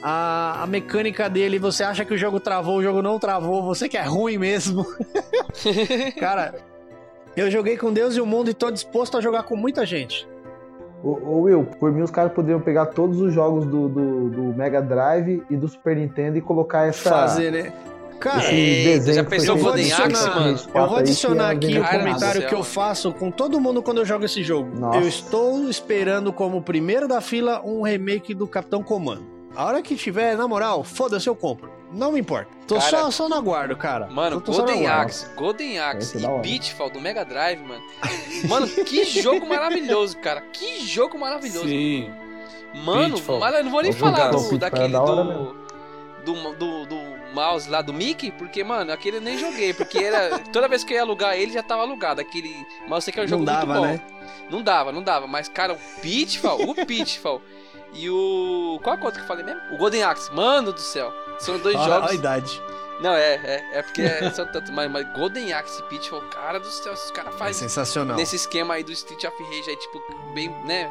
A, 0.03 0.63
a 0.63 0.67
mecânica 0.67 1.31
dele, 1.31 1.59
você 1.59 1.83
acha 1.83 2.05
que 2.05 2.13
o 2.13 2.19
jogo 2.19 2.39
travou, 2.39 2.81
o 2.81 2.83
jogo 2.83 3.01
não 3.01 3.19
travou, 3.19 3.63
você 3.63 3.89
que 3.89 3.97
é 3.97 4.03
ruim 4.03 4.37
mesmo. 4.37 4.85
Cara, 6.21 6.55
eu 7.35 7.51
joguei 7.51 7.79
com 7.79 7.91
Deus 7.91 8.15
e 8.15 8.21
o 8.21 8.27
mundo 8.27 8.51
e 8.51 8.55
tô 8.55 8.71
disposto 8.71 9.17
a 9.17 9.23
jogar 9.23 9.45
com 9.45 9.57
muita 9.57 9.87
gente. 9.87 10.31
Ô, 11.03 11.19
ô, 11.25 11.41
Will, 11.43 11.65
por 11.65 11.91
mim 11.91 12.03
os 12.03 12.11
caras 12.11 12.33
poderiam 12.33 12.61
pegar 12.61 12.87
todos 12.87 13.21
os 13.21 13.33
jogos 13.33 13.67
do, 13.67 13.89
do, 13.89 14.31
do 14.31 14.43
Mega 14.55 14.81
Drive 14.81 15.43
e 15.51 15.57
do 15.57 15.67
Super 15.67 15.97
Nintendo 15.97 16.39
e 16.39 16.41
colocar 16.41 16.87
essa. 16.87 17.11
Fazer, 17.11 17.51
né? 17.51 17.73
Cara, 18.21 18.39
esse 18.39 18.85
desenho 18.85 19.17
já 19.17 19.25
pensou 19.25 19.59
PlayStation 19.59 20.31
mano? 20.31 20.57
4 20.57 20.79
eu 20.79 20.89
vou 20.89 20.97
adicionar 20.97 21.53
é 21.53 21.57
aqui 21.57 21.77
o 21.77 21.85
comentário 21.85 22.47
que 22.47 22.55
eu 22.55 22.63
faço 22.63 23.13
com 23.13 23.33
todo 23.33 23.61
mundo 23.61 23.83
quando 23.83 23.99
eu 23.99 24.05
jogo 24.05 24.25
esse 24.25 24.45
jogo. 24.45 24.79
Nossa. 24.79 24.99
Eu 24.99 25.09
estou 25.09 25.69
esperando 25.69 26.33
como 26.33 26.63
primeiro 26.63 27.09
da 27.09 27.21
fila 27.21 27.61
um 27.65 27.83
remake 27.83 28.33
do 28.33 28.47
Capitão 28.47 28.81
Comando. 28.81 29.32
A 29.55 29.65
hora 29.67 29.83
que 29.83 29.97
tiver, 29.97 30.37
na 30.37 30.49
moral, 30.49 30.83
foda-se, 30.83 31.29
eu 31.29 31.37
compro. 31.37 31.71
Não 31.93 32.13
me 32.13 32.21
importa. 32.21 32.49
Tô 32.67 32.77
Cara, 32.77 32.89
só, 32.91 33.11
só 33.11 33.29
no 33.29 33.35
aguardo, 33.35 33.77
cara. 33.77 34.07
Mano, 34.07 34.41
Tô- 34.41 34.53
Golden. 34.53 34.87
Axe, 34.87 35.27
Golden 35.35 35.79
Axe 35.79 36.25
é 36.25 36.39
e. 36.39 36.41
Pitfall 36.41 36.89
do 36.89 36.99
Mega 37.01 37.23
Drive, 37.23 37.61
mano. 37.63 37.83
Mano, 38.49 38.67
que 38.67 39.05
jogo 39.21 39.47
maravilhoso, 39.47 40.17
cara. 40.19 40.41
Que 40.41 40.81
jogo 40.87 41.19
maravilhoso. 41.19 41.69
Sim. 41.69 42.11
Mano, 42.85 43.17
Pitfall. 43.17 43.39
mas 43.41 43.55
eu 43.57 43.65
não 43.65 43.71
vou 43.71 43.83
nem 43.83 43.91
O 43.91 43.95
falar 43.95 44.31
do, 44.31 44.39
Pitfall 44.39 44.55
é 44.55 44.59
daquele 44.59 44.89
da 44.93 45.03
hora 45.03 45.25
do, 45.25 45.55
do, 46.25 46.53
do, 46.55 46.87
do 46.87 47.35
mouse 47.35 47.69
lá 47.69 47.83
do 47.83 47.93
Mickey, 47.93 48.31
porque, 48.31 48.65
mano, 48.65 48.91
aquele 48.91 49.19
eu 49.19 49.21
nem 49.21 49.37
joguei, 49.37 49.75
porque 49.75 49.99
era, 49.99 50.39
toda 50.51 50.69
vez 50.69 50.83
que 50.83 50.95
eu 50.95 50.97
ia 50.97 51.03
alugar 51.03 51.37
ele 51.37 51.53
já 51.53 51.63
tava 51.63 51.83
alugado. 51.83 52.23
Aquele. 52.23 52.55
Mas 52.89 52.91
eu 52.93 53.01
sei 53.03 53.13
que 53.13 53.21
é 53.21 53.23
um 53.23 53.25
Não 53.27 53.29
jogo 53.31 53.45
dava, 53.45 53.67
muito 53.67 53.81
bom. 53.81 53.87
né? 53.87 54.01
Não 54.49 54.63
dava, 54.63 54.93
não 54.93 55.03
dava. 55.03 55.27
Mas, 55.27 55.47
cara, 55.49 55.75
o 55.75 56.01
Pitfall, 56.01 56.63
o 56.63 56.75
Pitfall 56.87 57.43
e 57.95 58.09
o. 58.11 58.81
Qual 58.83 58.97
é 58.97 59.01
a 59.01 59.05
outra 59.05 59.21
que 59.21 59.25
eu 59.25 59.29
falei 59.29 59.45
mesmo? 59.45 59.61
O 59.73 59.77
Golden 59.77 60.03
Axe. 60.03 60.33
Mano 60.33 60.73
do 60.73 60.81
céu. 60.81 61.13
São 61.39 61.59
dois 61.59 61.77
Olha 61.77 61.95
jogos. 61.95 62.11
a 62.11 62.15
idade. 62.15 62.63
Não, 63.01 63.15
é, 63.15 63.35
é, 63.35 63.79
é 63.79 63.83
porque 63.83 64.03
é, 64.03 64.31
são 64.35 64.47
tanto, 64.47 64.71
mas, 64.73 64.91
mas 64.91 65.07
Golden 65.13 65.53
Axe 65.53 65.81
e 65.81 65.83
Pitfall, 65.85 66.21
cara 66.31 66.61
do 66.61 66.71
céu, 66.71 66.93
esses 66.93 67.11
caras 67.11 67.35
É 67.35 67.39
fazem 67.39 67.55
sensacional. 67.55 68.17
nesse 68.17 68.37
esquema 68.37 68.75
aí 68.75 68.85
do 68.85 68.93
Street 68.93 69.25
of 69.25 69.43
Rage 69.43 69.71
aí, 69.71 69.77
tipo, 69.77 70.01
bem, 70.33 70.49
né, 70.65 70.89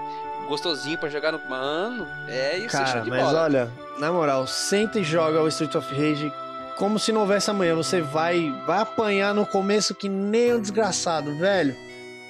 gostosinho 0.47 0.97
pra 0.97 1.07
jogar 1.09 1.31
no. 1.31 1.39
Mano, 1.49 2.05
é 2.27 2.57
isso, 2.57 2.69
Cara, 2.69 2.87
show 2.87 3.01
de 3.01 3.09
mas 3.09 3.23
bola. 3.23 3.43
olha, 3.43 3.71
na 3.97 4.11
moral, 4.11 4.45
senta 4.45 4.99
e 4.99 5.03
joga 5.03 5.41
o 5.41 5.47
Street 5.47 5.73
of 5.75 5.87
Rage 5.95 6.31
como 6.75 6.99
se 6.99 7.11
não 7.13 7.21
houvesse 7.21 7.49
amanhã. 7.49 7.75
Você 7.75 8.01
vai, 8.01 8.51
vai 8.65 8.79
apanhar 8.79 9.33
no 9.33 9.45
começo 9.45 9.95
que 9.95 10.09
nem 10.09 10.53
um 10.55 10.59
desgraçado, 10.59 11.33
velho. 11.37 11.75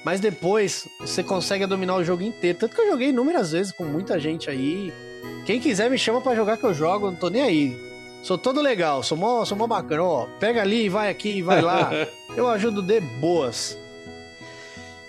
Mas 0.04 0.20
depois 0.20 0.88
você 1.00 1.24
consegue 1.24 1.66
dominar 1.66 1.96
o 1.96 2.04
jogo 2.04 2.24
inteiro. 2.24 2.58
Tanto 2.58 2.76
que 2.76 2.82
eu 2.82 2.92
joguei 2.92 3.10
inúmeras 3.10 3.52
vezes 3.52 3.72
com 3.72 3.84
muita 3.84 4.20
gente 4.20 4.50
aí. 4.50 4.92
Quem 5.46 5.60
quiser 5.60 5.90
me 5.90 5.98
chama 5.98 6.22
pra 6.22 6.36
jogar 6.36 6.58
que 6.58 6.64
eu 6.64 6.74
jogo, 6.74 7.12
não 7.12 7.18
tô 7.18 7.30
nem 7.30 7.42
aí. 7.42 7.92
Sou 8.24 8.38
todo 8.38 8.62
legal, 8.62 9.02
sou 9.02 9.18
mó, 9.18 9.44
sou 9.46 9.58
mó 9.58 9.68
bacana. 9.68 10.04
Ó, 10.04 10.28
pega 10.40 10.62
ali, 10.62 10.90
vai 10.90 11.10
aqui, 11.10 11.42
vai 11.42 11.62
lá. 11.62 11.92
eu 12.36 12.48
ajudo 12.48 12.82
de 12.82 13.00
boas. 13.00 13.78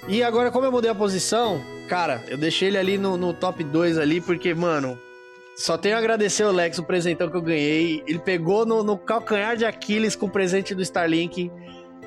E 0.09 0.23
agora, 0.23 0.51
como 0.51 0.67
eu 0.67 0.73
mudei 0.73 0.91
a 0.91 0.95
posição, 0.95 1.63
cara, 1.89 2.25
eu 2.29 2.37
deixei 2.37 2.69
ele 2.69 2.79
ali 2.79 2.99
no, 2.99 3.17
no 3.17 3.33
top 3.33 3.63
2 3.63 3.99
ali, 3.99 4.21
porque, 4.21 4.53
mano, 4.53 4.99
só 5.55 5.77
tenho 5.77 5.95
a 5.95 5.99
agradecer 5.99 6.45
o 6.45 6.51
Lex, 6.51 6.79
o 6.79 6.83
presentão 6.83 7.31
que 7.31 7.37
eu 7.37 7.43
ganhei. 7.43 8.03
Ele 8.07 8.19
pegou 8.19 8.65
no, 8.65 8.83
no 8.83 8.97
calcanhar 8.97 9.57
de 9.57 9.65
Aquiles 9.65 10.17
com 10.17 10.27
o 10.27 10.31
presente 10.31 10.75
do 10.75 10.83
Starlink. 10.83 11.53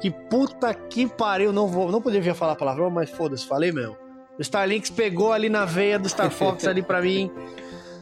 Que 0.02 0.12
puta 0.12 0.74
que 0.74 1.08
pariu, 1.08 1.52
não 1.54 1.68
vou, 1.68 1.92
não 1.92 2.02
poderia 2.02 2.36
falar 2.36 2.56
palavrão, 2.56 2.90
mas 2.90 3.10
foda-se, 3.10 3.46
falei 3.46 3.72
mesmo. 3.72 3.96
O 4.38 4.42
Starlinks 4.42 4.90
pegou 4.90 5.32
ali 5.32 5.48
na 5.50 5.64
veia 5.66 5.98
do 5.98 6.10
Star 6.10 6.30
Fox 6.30 6.68
ali 6.68 6.82
pra 6.84 7.02
mim. 7.02 7.32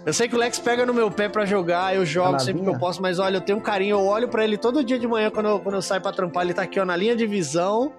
Eu 0.05 0.11
sei 0.11 0.27
que 0.27 0.35
o 0.35 0.37
Lex 0.37 0.59
pega 0.59 0.85
no 0.85 0.93
meu 0.93 1.09
pé 1.09 1.29
pra 1.29 1.45
jogar, 1.45 1.95
eu 1.95 2.05
jogo 2.05 2.31
Tá 2.33 2.39
sempre 2.39 2.61
que 2.61 2.67
eu 2.67 2.73
posso, 2.79 3.01
mas 3.01 3.19
olha, 3.19 3.37
eu 3.37 3.41
tenho 3.41 3.57
um 3.59 3.61
carinho, 3.61 3.95
eu 3.97 4.05
olho 4.05 4.27
pra 4.27 4.43
ele 4.43 4.57
todo 4.57 4.83
dia 4.83 4.99
de 4.99 5.07
manhã 5.07 5.29
quando 5.29 5.47
eu, 5.47 5.59
quando 5.59 5.75
eu 5.75 5.81
saio 5.81 6.01
pra 6.01 6.11
trampar, 6.11 6.43
ele 6.43 6.53
tá 6.53 6.63
aqui 6.63 6.77
ó, 6.79 6.83
na 6.83 6.95
linha 6.95 7.15
de 7.15 7.25
visão. 7.25 7.93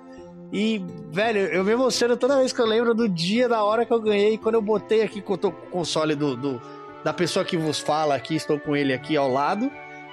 E, 0.53 0.85
velho, 1.11 1.39
eu 1.47 1.65
me 1.65 1.73
emociono 1.73 2.17
toda 2.17 2.37
vez 2.37 2.53
que 2.53 2.61
eu 2.61 2.67
lembro 2.67 2.95
do 2.95 3.09
dia, 3.09 3.49
da 3.49 3.65
hora 3.65 3.87
que 3.87 3.93
eu 3.93 4.01
ganhei, 4.01 4.37
quando 4.37 4.57
eu 4.57 4.63
botei 4.63 5.03
aqui 5.03 5.23
com 5.23 5.33
o 5.35 5.39
console 5.71 6.15
do, 6.15 6.37
do- 6.37 6.61
da 7.03 7.13
pessoa 7.13 7.45
que 7.45 7.57
vos 7.57 7.79
fala 7.81 8.15
aqui, 8.15 8.35
estou 8.37 8.59
com 8.61 8.77
ele 8.77 8.93
aqui 8.93 9.17
ao 9.17 9.29
lado. 9.31 9.71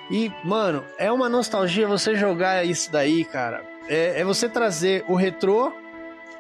E, 0.10 0.32
mano, 0.44 0.84
é 0.98 1.12
uma 1.12 1.28
nostalgia 1.30 1.88
você 1.88 2.16
jogar 2.16 2.66
isso 2.66 2.92
daí, 2.92 3.24
cara. 3.26 3.64
É, 3.88 4.22
é 4.22 4.24
você 4.24 4.48
trazer 4.48 5.04
o 5.08 5.16
retrô 5.16 5.72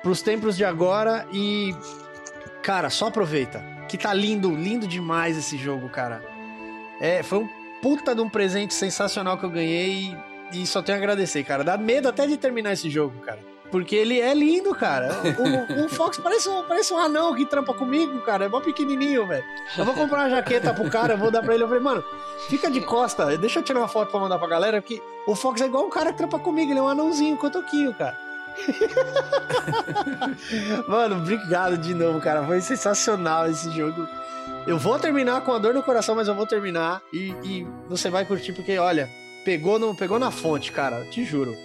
pros 0.01 0.21
tempos 0.21 0.57
de 0.57 0.65
agora 0.65 1.27
e. 1.31 1.75
Cara, 2.61 2.89
só 2.89 3.07
aproveita. 3.07 3.63
Que 3.87 3.97
tá 3.97 4.13
lindo, 4.13 4.55
lindo 4.55 4.87
demais 4.87 5.37
esse 5.37 5.57
jogo, 5.57 5.89
cara. 5.89 6.23
É, 6.99 7.23
foi 7.23 7.39
um 7.39 7.49
puta 7.81 8.13
de 8.13 8.21
um 8.21 8.29
presente 8.29 8.73
sensacional 8.73 9.37
que 9.37 9.43
eu 9.43 9.49
ganhei 9.49 10.15
e, 10.53 10.61
e 10.61 10.67
só 10.67 10.81
tenho 10.81 10.97
a 10.97 11.01
agradecer, 11.01 11.43
cara. 11.43 11.63
Dá 11.63 11.77
medo 11.77 12.07
até 12.07 12.27
de 12.27 12.37
terminar 12.37 12.73
esse 12.73 12.89
jogo, 12.89 13.19
cara. 13.19 13.39
Porque 13.71 13.95
ele 13.95 14.19
é 14.19 14.33
lindo, 14.33 14.75
cara. 14.75 15.09
O, 15.39 15.85
o 15.85 15.89
Fox 15.89 16.17
parece 16.17 16.49
um, 16.49 16.63
parece 16.63 16.93
um 16.93 16.97
anão 16.97 17.33
que 17.33 17.45
trampa 17.45 17.73
comigo, 17.73 18.19
cara. 18.21 18.45
É 18.45 18.49
mó 18.49 18.59
pequenininho, 18.59 19.25
velho. 19.25 19.43
Eu 19.77 19.85
vou 19.85 19.93
comprar 19.93 20.19
uma 20.19 20.29
jaqueta 20.29 20.73
pro 20.73 20.89
cara, 20.89 21.15
vou 21.15 21.31
dar 21.31 21.41
pra 21.41 21.53
ele. 21.53 21.63
Eu 21.63 21.67
falei, 21.67 21.81
mano, 21.81 22.03
fica 22.49 22.69
de 22.69 22.81
costa. 22.81 23.37
Deixa 23.37 23.59
eu 23.59 23.63
tirar 23.63 23.79
uma 23.79 23.87
foto 23.87 24.11
pra 24.11 24.19
mandar 24.19 24.37
pra 24.37 24.47
galera, 24.47 24.81
porque 24.81 25.01
o 25.25 25.35
Fox 25.35 25.61
é 25.61 25.65
igual 25.65 25.85
um 25.85 25.89
cara 25.89 26.11
que 26.11 26.17
trampa 26.17 26.37
comigo. 26.37 26.71
Ele 26.71 26.79
é 26.79 26.83
um 26.83 26.89
anãozinho, 26.89 27.37
cotoquinho, 27.37 27.93
cara. 27.93 28.17
mano, 30.85 31.15
obrigado 31.15 31.77
de 31.77 31.93
novo, 31.93 32.19
cara. 32.19 32.45
Foi 32.45 32.59
sensacional 32.59 33.49
esse 33.49 33.71
jogo. 33.71 34.05
Eu 34.67 34.77
vou 34.77 34.99
terminar 34.99 35.41
com 35.41 35.53
a 35.53 35.57
dor 35.57 35.73
no 35.73 35.81
coração, 35.81 36.13
mas 36.13 36.27
eu 36.27 36.35
vou 36.35 36.45
terminar. 36.45 37.01
E, 37.13 37.33
e 37.43 37.65
você 37.87 38.09
vai 38.09 38.25
curtir, 38.25 38.51
porque, 38.51 38.77
olha, 38.77 39.09
pegou, 39.45 39.79
no, 39.79 39.95
pegou 39.95 40.19
na 40.19 40.29
fonte, 40.29 40.73
cara. 40.73 41.05
Te 41.05 41.23
juro. 41.23 41.55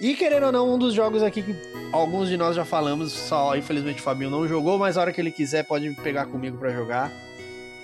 E 0.00 0.14
querendo 0.14 0.46
ou 0.46 0.52
não, 0.52 0.74
um 0.74 0.78
dos 0.78 0.94
jogos 0.94 1.22
aqui 1.22 1.42
que 1.42 1.54
alguns 1.92 2.28
de 2.28 2.36
nós 2.36 2.56
já 2.56 2.64
falamos, 2.64 3.12
só 3.12 3.54
infelizmente 3.54 4.00
o 4.00 4.02
Fabinho 4.02 4.30
não 4.30 4.48
jogou, 4.48 4.78
mas 4.78 4.96
a 4.96 5.02
hora 5.02 5.12
que 5.12 5.20
ele 5.20 5.30
quiser 5.30 5.62
pode 5.64 5.90
pegar 5.96 6.24
comigo 6.24 6.56
para 6.56 6.70
jogar. 6.70 7.12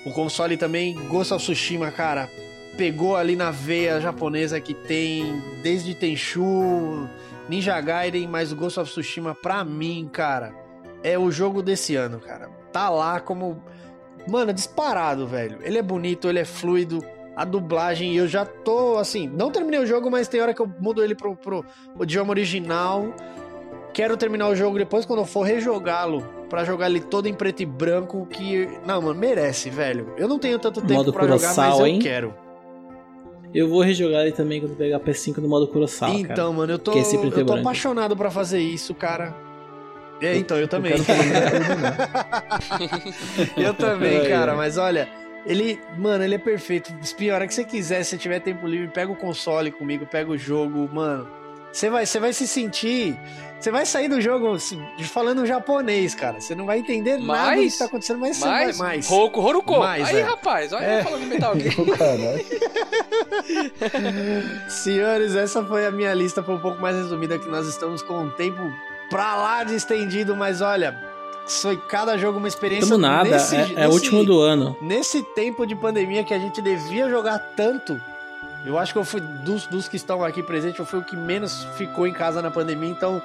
O 0.05 0.11
console 0.11 0.57
também, 0.57 0.95
Ghost 1.09 1.35
of 1.35 1.45
Tsushima, 1.45 1.91
cara, 1.91 2.31
pegou 2.77 3.17
ali 3.17 3.37
na 3.37 3.51
veia 3.51 4.01
japonesa 4.01 4.59
que 4.61 4.73
tem 4.73 5.43
desde 5.63 5.95
Tenchu, 5.95 7.07
Ninja 7.51 7.79
Gaiden, 7.83 8.27
mas 8.27 8.51
o 8.51 8.57
Ghost 8.57 8.81
of 8.81 8.91
Tsushima 8.91 9.35
pra 9.35 9.63
mim, 9.63 10.09
cara, 10.11 10.55
é 11.03 11.19
o 11.19 11.31
jogo 11.31 11.63
desse 11.63 11.97
ano, 11.97 12.19
cara. 12.19 12.49
Tá 12.73 12.89
lá 12.89 13.21
como 13.21 13.63
mano, 14.27 14.53
disparado, 14.53 15.27
velho. 15.27 15.59
Ele 15.63 15.79
é 15.79 15.83
bonito, 15.83 16.29
ele 16.29 16.39
é 16.39 16.45
fluido 16.45 17.05
a 17.37 17.45
dublagem, 17.45 18.17
eu 18.17 18.27
já 18.27 18.45
tô 18.47 18.97
assim, 18.97 19.29
não 19.29 19.51
terminei 19.51 19.79
o 19.79 19.87
jogo, 19.87 20.11
mas 20.11 20.27
tem 20.27 20.41
hora 20.41 20.55
que 20.55 20.63
eu 20.63 20.73
mudo 20.81 21.05
ele 21.05 21.15
pro, 21.15 21.37
pro 21.37 21.63
idioma 22.01 22.31
original. 22.31 23.15
Quero 23.93 24.17
terminar 24.17 24.49
o 24.49 24.57
jogo 24.57 24.79
depois 24.79 25.05
quando 25.05 25.19
eu 25.21 25.27
for 25.27 25.43
rejogá-lo 25.43 26.23
para 26.49 26.65
jogar 26.65 26.89
ele 26.89 27.01
todo 27.01 27.29
em 27.29 27.35
preto 27.35 27.63
e 27.63 27.67
branco 27.67 28.25
que 28.27 28.67
não, 28.87 29.03
mano, 29.03 29.19
merece, 29.19 29.69
velho. 29.69 30.15
Eu 30.17 30.27
não 30.27 30.39
tenho 30.39 30.59
tanto 30.59 30.81
tempo 30.81 31.13
para 31.13 31.27
jogar, 31.27 31.55
mas 31.55 31.79
eu 31.79 31.87
hein? 31.87 31.99
quero. 31.99 32.33
Eu 33.55 33.69
vou 33.69 33.83
rejogar 33.83 34.23
ele 34.23 34.33
também 34.33 34.61
quando 34.61 34.75
pegar 34.75 34.99
PS5 35.01 35.37
no 35.39 35.49
modo 35.49 35.69
Kurosawa, 35.69 36.13
Então, 36.13 36.35
cara, 36.35 36.53
mano, 36.53 36.73
eu 36.73 36.79
tô, 36.79 36.93
é 36.93 37.01
eu 37.01 37.47
tô 37.47 37.55
apaixonado 37.55 38.15
para 38.17 38.31
fazer 38.31 38.61
isso, 38.61 38.95
cara. 38.95 39.35
É, 40.21 40.37
então, 40.37 40.59
eu 40.59 40.69
também. 40.69 40.93
Eu, 40.93 40.99
eu 43.65 43.75
também, 43.75 44.29
cara, 44.29 44.55
mas 44.55 44.79
olha, 44.79 45.09
ele, 45.47 45.81
mano, 45.97 46.25
ele 46.25 46.35
é 46.35 46.39
perfeito. 46.39 46.93
Espinho, 47.01 47.33
a 47.33 47.37
hora 47.37 47.47
que 47.47 47.55
você 47.55 47.65
quiser, 47.65 48.03
se 48.03 48.19
tiver 48.19 48.41
tempo 48.41 48.67
livre, 48.67 48.89
pega 48.89 49.11
o 49.11 49.17
console 49.17 49.71
comigo, 49.71 50.05
pega 50.05 50.31
o 50.31 50.37
jogo, 50.37 50.89
mano. 50.93 51.29
Você 51.73 51.89
vai, 51.89 52.05
você 52.05 52.19
vai 52.19 52.33
se 52.33 52.49
sentir. 52.49 53.19
Você 53.61 53.71
vai 53.71 53.87
sair 53.87 54.09
do 54.09 54.21
jogo 54.21 54.57
falando 55.05 55.47
japonês, 55.47 56.15
cara. 56.15 56.41
Você 56.41 56.55
não 56.55 56.67
vai 56.67 56.79
entender 56.79 57.19
mais, 57.19 57.27
nada 57.27 57.57
do 57.57 57.71
que 57.71 57.79
tá 57.79 57.85
acontecendo, 57.85 58.19
mas 58.19 58.41
mais, 58.41 58.77
você 58.77 58.83
vai 58.83 58.89
mais. 58.89 59.09
Roku, 59.09 59.41
Horuko. 59.41 59.79
Mais, 59.79 60.09
Aí, 60.09 60.17
é. 60.17 60.23
rapaz, 60.23 60.73
olha 60.73 60.85
é. 60.85 61.05
falando 61.05 61.21
de 61.21 61.27
Metal 61.27 61.55
Gear. 61.59 61.75
Senhores, 64.69 65.37
essa 65.37 65.65
foi 65.65 65.87
a 65.87 65.91
minha 65.91 66.13
lista, 66.13 66.43
foi 66.43 66.55
um 66.55 66.61
pouco 66.61 66.81
mais 66.81 66.97
resumida, 66.97 67.39
que 67.39 67.49
nós 67.49 67.67
estamos 67.67 68.03
com 68.03 68.19
um 68.19 68.31
tempo 68.31 68.61
pra 69.09 69.37
lá 69.37 69.65
de 69.65 69.75
estendido, 69.75 70.35
mas 70.35 70.61
olha, 70.61 71.16
foi 71.47 71.77
cada 71.77 72.19
jogo 72.19 72.39
uma 72.39 72.49
experiência. 72.49 72.89
Tamo 72.89 73.01
nada, 73.01 73.31
nesse, 73.31 73.57
é, 73.57 73.75
é 73.77 73.89
o 73.89 73.93
último 73.93 74.25
do 74.25 74.41
ano. 74.41 74.77
Nesse 74.81 75.23
tempo 75.23 75.67
de 75.67 75.75
pandemia 75.75 76.25
que 76.25 76.35
a 76.35 76.39
gente 76.39 76.61
devia 76.61 77.09
jogar 77.09 77.39
tanto, 77.57 78.01
eu 78.65 78.77
acho 78.79 78.93
que 78.93 78.99
eu 78.99 79.05
fui, 79.05 79.21
dos, 79.21 79.67
dos 79.67 79.89
que 79.89 79.97
estão 79.97 80.25
aqui 80.25 80.43
presentes, 80.43 80.79
eu 80.79 80.87
fui 80.87 80.99
o 80.99 81.05
que 81.05 81.17
menos 81.17 81.65
ficou 81.77 82.07
em 82.07 82.13
casa 82.13 82.43
na 82.43 82.51
pandemia, 82.51 82.91
então 82.91 83.23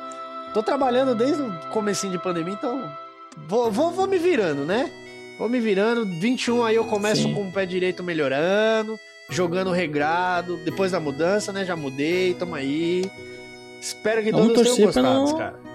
tô 0.54 0.62
trabalhando 0.62 1.16
desde 1.16 1.42
o 1.42 1.52
comecinho 1.72 2.12
de 2.12 2.20
pandemia, 2.20 2.54
então 2.54 2.92
vou, 3.48 3.72
vou, 3.72 3.92
vou 3.92 4.08
me 4.08 4.18
virando, 4.18 4.64
né? 4.66 4.92
Vou 5.40 5.50
me 5.50 5.60
virando, 5.60 6.06
21 6.06 6.64
aí 6.64 6.76
eu 6.76 6.86
começo 6.86 7.24
Sim. 7.24 7.34
com 7.34 7.48
o 7.48 7.52
pé 7.52 7.66
direito 7.66 8.04
melhorando, 8.04 9.00
jogando 9.30 9.72
regrado, 9.72 10.58
depois 10.58 10.92
da 10.92 11.00
mudança, 11.00 11.52
né? 11.52 11.66
Já 11.66 11.76
mudei, 11.76 12.36
tamo 12.36 12.54
aí. 12.54 13.10
Espero 13.82 14.22
que 14.22 14.32
Vamos 14.32 14.54
todos 14.54 14.76
tenham 14.76 14.86
gostado, 14.86 15.08
não... 15.08 15.38
cara 15.38 15.71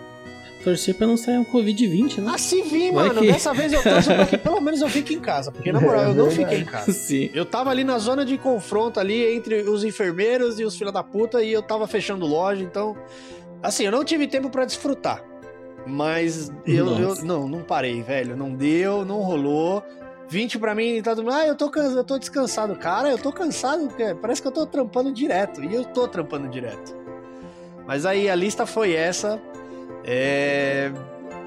torcer 0.67 0.97
pra 0.97 1.07
não 1.07 1.17
sair 1.17 1.39
um 1.39 1.45
Covid-20, 1.45 2.19
né? 2.19 2.33
Ah, 2.35 2.39
se 2.39 2.61
vi, 2.63 2.91
Vai 2.91 3.07
mano. 3.07 3.21
Que... 3.21 3.29
Dessa 3.29 3.55
vez 3.55 3.73
eu 3.73 3.81
torço 3.81 4.13
pra 4.13 4.27
que 4.27 4.37
pelo 4.37 4.61
menos 4.61 4.81
eu 4.81 4.89
fique 4.89 5.15
em 5.15 5.21
casa. 5.21 5.53
Porque, 5.53 5.71
na 5.71 5.81
moral, 5.81 6.07
é 6.07 6.09
eu 6.09 6.15
não 6.15 6.29
fiquei 6.29 6.59
em 6.59 6.65
casa. 6.65 6.91
Sim. 6.91 7.31
Eu 7.33 7.47
tava 7.47 7.71
ali 7.71 7.85
na 7.85 7.97
zona 7.99 8.25
de 8.25 8.37
confronto 8.37 8.99
ali 8.99 9.25
entre 9.37 9.63
os 9.63 9.85
enfermeiros 9.85 10.59
e 10.59 10.65
os 10.65 10.77
filha 10.77 10.91
da 10.91 11.05
puta 11.05 11.41
e 11.41 11.53
eu 11.53 11.63
tava 11.63 11.87
fechando 11.87 12.27
loja, 12.27 12.65
então... 12.65 12.97
Assim, 13.63 13.85
eu 13.85 13.93
não 13.93 14.05
tive 14.05 14.27
tempo 14.27 14.51
para 14.51 14.65
desfrutar. 14.65 15.23
Mas 15.87 16.53
eu, 16.67 16.89
eu, 16.99 17.15
Não, 17.25 17.49
não 17.49 17.63
parei, 17.63 18.03
velho. 18.03 18.37
Não 18.37 18.53
deu, 18.53 19.05
não 19.05 19.21
rolou. 19.21 19.85
20 20.29 20.59
pra 20.59 20.75
mim, 20.75 21.01
tá 21.01 21.15
todo 21.15 21.31
ah, 21.31 21.47
eu 21.47 21.55
tô, 21.55 21.71
eu 21.77 22.03
tô 22.03 22.19
descansado. 22.19 22.75
Cara, 22.75 23.09
eu 23.09 23.19
tô 23.19 23.33
cansado, 23.33 23.89
parece 24.21 24.43
que 24.43 24.49
eu 24.49 24.53
tô 24.53 24.67
trampando 24.67 25.13
direto. 25.13 25.63
E 25.63 25.73
eu 25.73 25.85
tô 25.85 26.09
trampando 26.09 26.49
direto. 26.49 26.97
Mas 27.87 28.05
aí 28.05 28.29
a 28.29 28.35
lista 28.35 28.67
foi 28.67 28.95
essa. 28.95 29.41
É... 30.07 30.93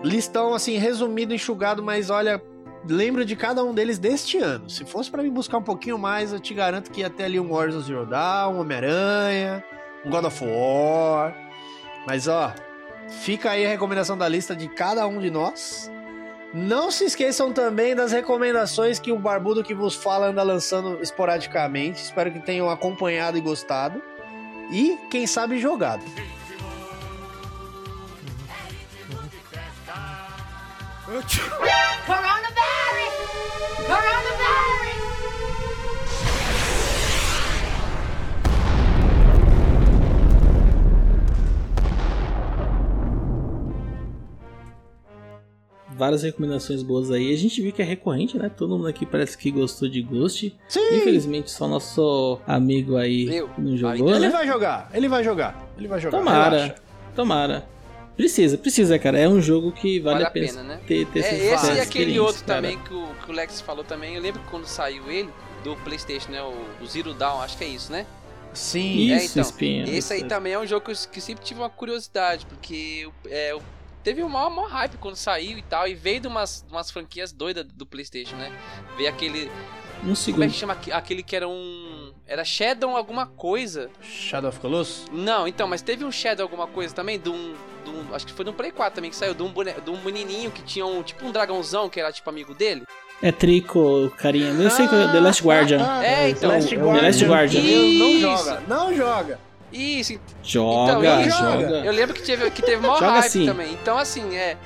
Listão, 0.03 0.53
assim, 0.53 0.77
resumido, 0.77 1.33
enxugado, 1.33 1.81
mas 1.81 2.09
olha, 2.09 2.41
lembro 2.87 3.25
de 3.25 3.35
cada 3.35 3.63
um 3.63 3.73
deles 3.73 3.97
deste 3.97 4.37
ano. 4.37 4.69
Se 4.69 4.85
fosse 4.85 5.09
para 5.09 5.23
me 5.23 5.29
buscar 5.29 5.57
um 5.57 5.63
pouquinho 5.63 5.97
mais, 5.97 6.31
eu 6.31 6.39
te 6.39 6.53
garanto 6.53 6.91
que 6.91 7.01
ia 7.01 7.09
ter 7.09 7.23
ali 7.23 7.39
um 7.39 7.53
Horizon 7.53 7.81
Zero 7.81 8.05
Dawn, 8.05 8.55
um 8.55 8.59
Homem-Aranha, 8.59 9.63
um 10.05 10.09
God 10.09 10.25
of 10.25 10.45
War. 10.45 11.35
Mas 12.05 12.27
ó, 12.27 12.53
fica 13.21 13.51
aí 13.51 13.65
a 13.65 13.69
recomendação 13.69 14.17
da 14.17 14.27
lista 14.27 14.55
de 14.55 14.67
cada 14.67 15.07
um 15.07 15.19
de 15.19 15.29
nós. 15.29 15.91
Não 16.53 16.89
se 16.89 17.05
esqueçam 17.05 17.53
também 17.53 17.95
das 17.95 18.11
recomendações 18.11 18.99
que 18.99 19.11
o 19.11 19.19
Barbudo 19.19 19.63
que 19.63 19.75
vos 19.75 19.95
fala 19.95 20.27
anda 20.27 20.41
lançando 20.41 20.99
esporadicamente. 21.01 22.01
Espero 22.01 22.31
que 22.31 22.39
tenham 22.39 22.69
acompanhado 22.69 23.37
e 23.37 23.41
gostado. 23.41 24.01
E, 24.71 24.97
quem 25.11 25.27
sabe, 25.27 25.59
jogado. 25.59 26.03
Coronavirus! 31.09 31.25
Coronavirus! 33.87 34.29
várias 45.97 46.21
recomendações 46.21 46.83
boas 46.83 47.09
aí. 47.09 47.33
A 47.33 47.37
gente 47.37 47.59
viu 47.59 47.73
que 47.73 47.81
é 47.81 47.85
recorrente, 47.85 48.37
né? 48.37 48.47
Todo 48.55 48.77
mundo 48.77 48.87
aqui 48.87 49.03
parece 49.03 49.35
que 49.35 49.49
gostou 49.49 49.89
de 49.89 50.03
Ghost. 50.03 50.55
Sim. 50.67 50.79
Infelizmente, 50.95 51.49
só 51.49 51.67
nosso 51.67 52.39
amigo 52.45 52.95
aí 52.95 53.43
não 53.57 53.75
jogou. 53.75 54.11
Ele 54.11 54.19
né? 54.19 54.29
vai 54.29 54.45
jogar, 54.45 54.91
ele 54.93 55.09
vai 55.09 55.23
jogar, 55.23 55.69
ele 55.75 55.87
vai 55.87 55.99
jogar. 55.99 56.19
Tomara, 56.19 56.57
relaxa. 56.57 56.75
tomara. 57.15 57.78
Precisa, 58.19 58.57
precisa, 58.57 58.99
cara. 58.99 59.17
É 59.17 59.29
um 59.29 59.41
jogo 59.41 59.71
que 59.71 59.97
vale, 60.01 60.15
vale 60.15 60.25
a 60.25 60.29
pena, 60.29 60.47
pena 60.47 60.63
né? 60.63 60.81
ter, 60.85 61.05
ter 61.07 61.23
é, 61.23 61.53
Esse 61.53 61.71
e 61.71 61.79
aquele 61.79 62.19
outro 62.19 62.43
cara. 62.43 62.61
também 62.61 62.77
que 62.77 62.93
o, 62.93 63.15
que 63.15 63.31
o 63.31 63.33
Lex 63.33 63.61
falou 63.61 63.81
também. 63.81 64.15
Eu 64.15 64.21
lembro 64.21 64.41
que 64.41 64.49
quando 64.49 64.65
saiu 64.65 65.09
ele, 65.09 65.29
do 65.63 65.73
PlayStation, 65.77 66.29
né? 66.29 66.41
O, 66.43 66.83
o 66.83 66.85
Zero 66.85 67.13
Dawn, 67.13 67.39
acho 67.39 67.57
que 67.57 67.63
é 67.63 67.67
isso, 67.69 67.89
né? 67.89 68.05
Sim, 68.53 69.13
é, 69.13 69.23
então, 69.23 69.41
espinha, 69.41 69.89
Esse 69.89 70.11
aí 70.11 70.25
também 70.25 70.51
é 70.51 70.59
um 70.59 70.67
jogo 70.67 70.83
que, 70.83 70.91
eu, 70.91 70.95
que 71.09 71.21
sempre 71.21 71.45
tive 71.45 71.61
uma 71.61 71.69
curiosidade, 71.69 72.45
porque 72.45 73.09
é, 73.27 73.57
teve 74.03 74.21
um 74.21 74.27
maior, 74.27 74.49
maior 74.49 74.69
hype 74.69 74.97
quando 74.97 75.15
saiu 75.15 75.57
e 75.57 75.61
tal, 75.61 75.87
e 75.87 75.95
veio 75.95 76.19
de 76.19 76.27
umas, 76.27 76.65
de 76.67 76.73
umas 76.73 76.91
franquias 76.91 77.31
doidas 77.31 77.65
do 77.73 77.85
PlayStation, 77.85 78.35
né? 78.35 78.51
Veio 78.97 79.07
aquele. 79.07 79.49
Um 80.03 80.13
segundo. 80.13 80.41
Como 80.41 80.43
é 80.43 80.47
que 80.49 80.59
chama 80.59 80.77
aquele 80.91 81.23
que 81.23 81.37
era 81.37 81.47
um. 81.47 82.11
Era 82.27 82.43
Shadow 82.43 82.97
alguma 82.97 83.25
coisa? 83.25 83.89
Shadow 84.01 84.49
of 84.49 84.59
Colossus? 84.59 85.05
Não, 85.09 85.47
então, 85.47 85.69
mas 85.69 85.81
teve 85.81 86.03
um 86.03 86.11
Shadow 86.11 86.43
alguma 86.43 86.67
coisa 86.67 86.93
também, 86.93 87.17
de 87.17 87.29
um. 87.29 87.55
De 87.89 87.97
um 87.97 88.15
acho 88.15 88.25
que 88.25 88.33
foi 88.33 88.45
no 88.45 88.53
Play 88.53 88.71
4 88.71 88.95
também 88.95 89.09
que 89.09 89.17
saiu, 89.17 89.33
de 89.33 89.43
um, 89.43 89.49
bone, 89.49 89.73
de 89.73 89.89
um 89.89 90.01
menininho 90.03 90.51
que 90.51 90.61
tinha 90.61 90.85
um. 90.85 91.01
Tipo 91.03 91.25
um 91.25 91.31
dragãozão 91.31 91.89
que 91.89 91.99
era 91.99 92.11
tipo 92.11 92.29
amigo 92.29 92.53
dele. 92.53 92.83
É 93.21 93.31
Trico, 93.31 94.11
carinha. 94.17 94.51
Eu 94.51 94.69
sei 94.69 94.87
que 94.87 94.95
é 94.95 95.07
The 95.11 95.19
Last 95.19 95.43
Guardian. 95.43 95.85
Ah, 95.85 96.05
é, 96.05 96.29
então. 96.29 96.49
Last 96.49 96.73
Guardian. 96.73 96.99
The 96.99 97.05
Last 97.05 97.25
Guardian. 97.25 97.61
Não 97.99 98.19
joga, 98.19 98.63
não 98.67 98.93
joga. 98.95 99.39
Isso. 99.71 100.19
Joga, 100.41 101.21
então, 101.21 101.29
joga. 101.29 101.85
Eu 101.85 101.91
lembro 101.91 102.15
que 102.15 102.23
teve, 102.23 102.49
que 102.51 102.61
teve 102.61 102.81
maior 102.81 103.01
hype 103.01 103.25
assim. 103.25 103.45
também. 103.45 103.73
Então, 103.73 103.97
assim, 103.97 104.35
é. 104.35 104.57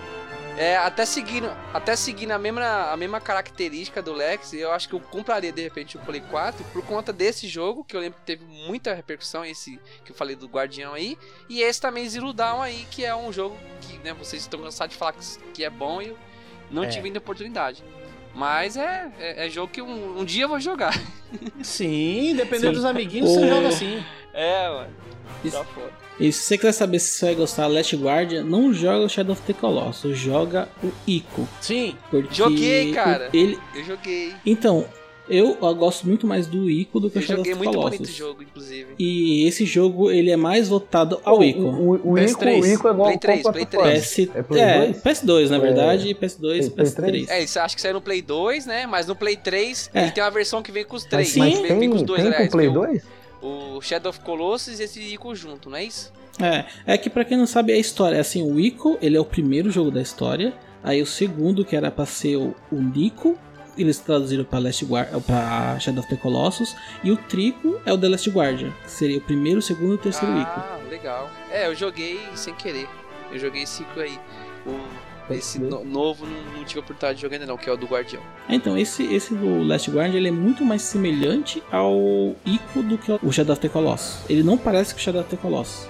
É, 0.58 0.78
até 0.78 1.04
seguindo, 1.04 1.50
até 1.74 1.96
seguindo 1.96 2.30
a 2.32 2.38
mesma, 2.38 2.92
a 2.92 2.96
mesma 2.96 3.20
característica 3.20 4.04
do 4.04 4.14
Lex, 4.14 4.54
eu 4.54 4.72
acho 4.72 4.88
que 4.88 4.94
eu 4.94 5.00
compraria 5.00 5.52
de 5.52 5.62
repente 5.64 5.98
o 5.98 6.00
Play 6.02 6.22
4 6.30 6.64
por 6.66 6.86
conta 6.86 7.12
desse 7.12 7.48
jogo, 7.48 7.84
que 7.84 7.96
eu 7.96 8.00
lembro 8.00 8.20
que 8.20 8.26
teve 8.26 8.46
muita 8.46 8.94
repercussão, 8.94 9.44
esse 9.44 9.80
que 10.06 10.12
eu 10.12 10.16
falei 10.16 10.36
do 10.36 10.48
Guardião 10.48 10.94
aí, 10.94 11.18
e 11.50 11.62
esse 11.62 11.82
também 11.82 12.08
Zero 12.08 12.32
Dawn 12.32 12.62
aí, 12.62 12.86
que 12.92 13.04
é 13.04 13.16
um 13.16 13.34
jogo 13.34 13.58
que, 13.82 13.98
né, 14.00 14.14
vocês 14.14 14.44
estão 14.44 14.62
cansados 14.62 14.94
de 14.94 15.00
falar 15.00 15.16
que, 15.56 15.64
é 15.64 15.70
bom 15.72 16.00
e 16.04 16.10
eu 16.10 16.18
não 16.70 16.84
É. 16.84 16.88
tive 16.88 17.08
ainda 17.08 17.18
oportunidade. 17.18 17.84
Mas 18.36 18.78
é, 18.78 19.12
é, 19.20 19.48
é 19.48 19.50
jogo 19.50 19.72
que 19.72 19.82
um, 19.82 20.20
um 20.20 20.26
dia 20.26 20.44
eu 20.44 20.50
vou 20.50 20.60
jogar. 20.60 20.94
Sim, 21.64 22.36
dependendo 22.36 22.68
Sim. 22.68 22.82
dos 22.82 22.86
amiguinhos, 22.86 23.30
O- 23.32 23.34
você 23.40 23.48
joga 23.48 23.68
assim. 23.70 24.04
É, 24.34 24.70
mano. 24.70 24.96
Isso- 25.44 25.58
Tá 25.58 25.64
foda. 25.66 26.03
E 26.20 26.32
se 26.32 26.44
você 26.44 26.58
quer 26.58 26.72
saber 26.72 27.00
se 27.00 27.10
você 27.18 27.26
vai 27.28 27.36
gostar 27.36 27.68
Last 27.68 27.96
Guardian, 27.96 28.44
não 28.44 28.72
joga 28.74 29.06
o 29.06 29.10
Shadow 29.10 29.34
of 29.34 29.42
the 29.44 29.54
Colossus, 29.54 30.18
joga 30.18 30.70
o 30.84 30.90
Ico. 31.08 31.48
Sim. 31.60 31.96
Porque 32.12 32.34
Joguei, 32.34 32.92
cara. 32.94 33.30
o- 33.34 33.36
Ele... 33.38 33.58
Eu 33.76 33.84
joguei. 33.84 34.34
Então, 34.46 34.86
eu, 35.28 35.58
eu 35.60 35.76
gosto 35.76 36.06
muito 36.06 36.28
mais 36.28 36.46
do 36.46 36.70
Ico 36.70 37.00
do 37.00 37.10
que 37.10 37.18
Eu 37.18 37.22
o 37.22 37.26
Shadow 37.26 37.38
joguei 37.44 37.54
of 37.54 37.60
the 37.62 37.66
muito 37.66 37.78
Colossus. 37.78 37.98
bonito 38.00 38.14
o 38.14 38.18
jogo, 38.18 38.44
inclusive. 38.44 38.88
E 39.00 39.48
esse 39.48 39.66
jogo, 39.66 40.12
ele 40.12 40.30
é 40.30 40.36
mais 40.38 40.70
voltado 40.70 41.20
ao 41.26 41.40
O, 41.40 41.44
Ico. 41.44 41.60
o, 41.62 42.12
o, 42.12 42.18
Ico, 42.20 42.40
PS3. 42.42 42.62
o 42.62 42.66
Ico 42.68 42.88
é 42.88 42.92
igual 42.92 43.08
Play 43.08 43.18
3, 43.18 43.42
qual 43.42 43.54
Play 43.54 43.66
plataforma? 43.66 43.92
3. 44.00 44.06
PS... 44.06 44.20
É 44.36 44.44
Play 44.44 44.62
é, 44.62 44.78
2? 44.86 44.98
PS2, 45.02 45.50
na 45.50 45.56
É, 45.56 45.60
verdade, 45.60 46.16
PS2, 46.16 46.40
Play 46.74 46.86
PS3. 46.88 47.26
É, 47.30 47.44
isso 47.44 47.60
acho 47.60 47.76
que 47.76 47.82
saiu 47.82 47.96
no 47.96 48.02
Play 48.02 48.22
2, 48.22 48.66
né? 48.68 48.86
Mas 48.86 49.08
no 49.08 49.16
Play 49.16 49.36
3 49.36 49.90
É. 49.94 50.04
ele 50.04 50.12
tem 50.12 50.24
uma 50.24 50.30
versão 50.32 50.62
que 50.62 50.72
vem 50.72 50.86
com 50.86 50.96
os 50.96 51.04
Mas, 51.04 51.10
três. 51.10 51.30
Sim. 51.30 51.40
mas 51.40 51.54
vem, 51.58 51.68
tem, 51.68 51.80
vem 51.80 51.90
com 51.90 51.96
os 51.96 52.04
dois, 52.04 52.22
tem 52.22 52.28
aliás. 52.32 52.46
com 52.52 52.58
Play 52.58 52.70
que 52.70 52.76
é 52.76 52.80
o- 52.80 52.86
2? 52.88 53.04
O 53.44 53.82
Shadow 53.82 54.10
of 54.10 54.22
Colossus 54.22 54.80
e 54.80 54.84
esse 54.84 55.02
Ico 55.02 55.36
junto, 55.36 55.70
não 55.70 55.78
é 55.78 55.84
isso? 55.84 56.14
É, 56.42 56.66
é 56.94 56.98
que 56.98 57.10
pra 57.10 57.26
quem 57.26 57.38
não 57.38 57.46
sabe 57.46 57.74
a 57.74 57.78
história, 57.78 58.20
assim, 58.20 58.42
o 58.42 58.60
Ico, 58.60 58.98
ele 59.02 59.18
é 59.18 59.20
o 59.20 59.26
primeiro 59.26 59.70
jogo 59.70 59.92
da 59.92 60.02
história, 60.02 60.54
aí 60.82 61.02
o 61.02 61.06
segundo, 61.06 61.66
que 61.66 61.76
era 61.76 61.92
pra 61.92 62.06
ser 62.06 62.38
o, 62.38 62.56
o 62.72 62.82
Nico, 62.82 63.38
eles 63.78 64.00
traduziram 64.00 64.44
pra, 64.44 64.60
Last 64.60 64.86
Guard, 64.86 65.10
pra 65.26 65.78
Shadow 65.80 66.00
of 66.00 66.10
the 66.10 66.16
Colossus, 66.16 66.76
e 67.04 67.12
o 67.12 67.18
Trico 67.18 67.80
é 67.86 67.92
o 67.92 67.98
The 67.98 68.08
Last 68.10 68.30
Guardian, 68.30 68.72
que 68.84 68.92
seria 68.92 69.18
o 69.18 69.22
primeiro, 69.22 69.60
o 69.60 69.62
segundo 69.62 69.92
e 69.92 69.96
o 69.96 69.98
terceiro 69.98 70.40
Ico. 70.40 70.52
Ah, 70.56 70.80
legal. 70.90 71.30
É, 71.52 71.68
eu 71.68 71.76
joguei 71.76 72.20
sem 72.36 72.54
querer. 72.56 72.88
Eu 73.32 73.40
joguei 73.40 73.64
esse 73.64 73.84
Ico 73.84 74.00
aí. 74.00 74.18
O, 74.66 74.80
esse 75.30 75.60
no- 75.60 75.84
novo 75.84 76.26
não, 76.26 76.58
não 76.58 76.64
tive 76.66 76.80
a 76.80 76.84
oportunidade 76.84 77.16
de 77.18 77.22
jogar 77.22 77.36
ainda 77.36 77.46
não, 77.46 77.58
que 77.58 77.70
é 77.70 77.74
o 77.74 77.78
do 77.78 77.86
Guardião. 77.86 78.22
Então, 78.50 78.78
esse, 78.78 79.04
esse 79.14 79.34
do 79.34 79.64
Last 79.64 79.90
Guardian, 79.90 80.18
ele 80.18 80.28
é 80.28 80.32
muito 80.32 80.64
mais 80.66 80.82
semelhante 80.82 81.62
ao 81.72 82.36
Ico 82.46 82.84
do 82.84 82.98
que 82.98 83.12
o 83.24 83.32
Shadow 83.32 83.54
of 83.54 83.62
the 83.62 83.70
Colossus. 83.70 84.22
Ele 84.30 84.44
não 84.44 84.58
parece 84.58 84.94
com 84.94 85.00
o 85.00 85.04
Shadow 85.04 85.22
of 85.22 85.30
the 85.30 85.38
Colossus, 85.38 85.88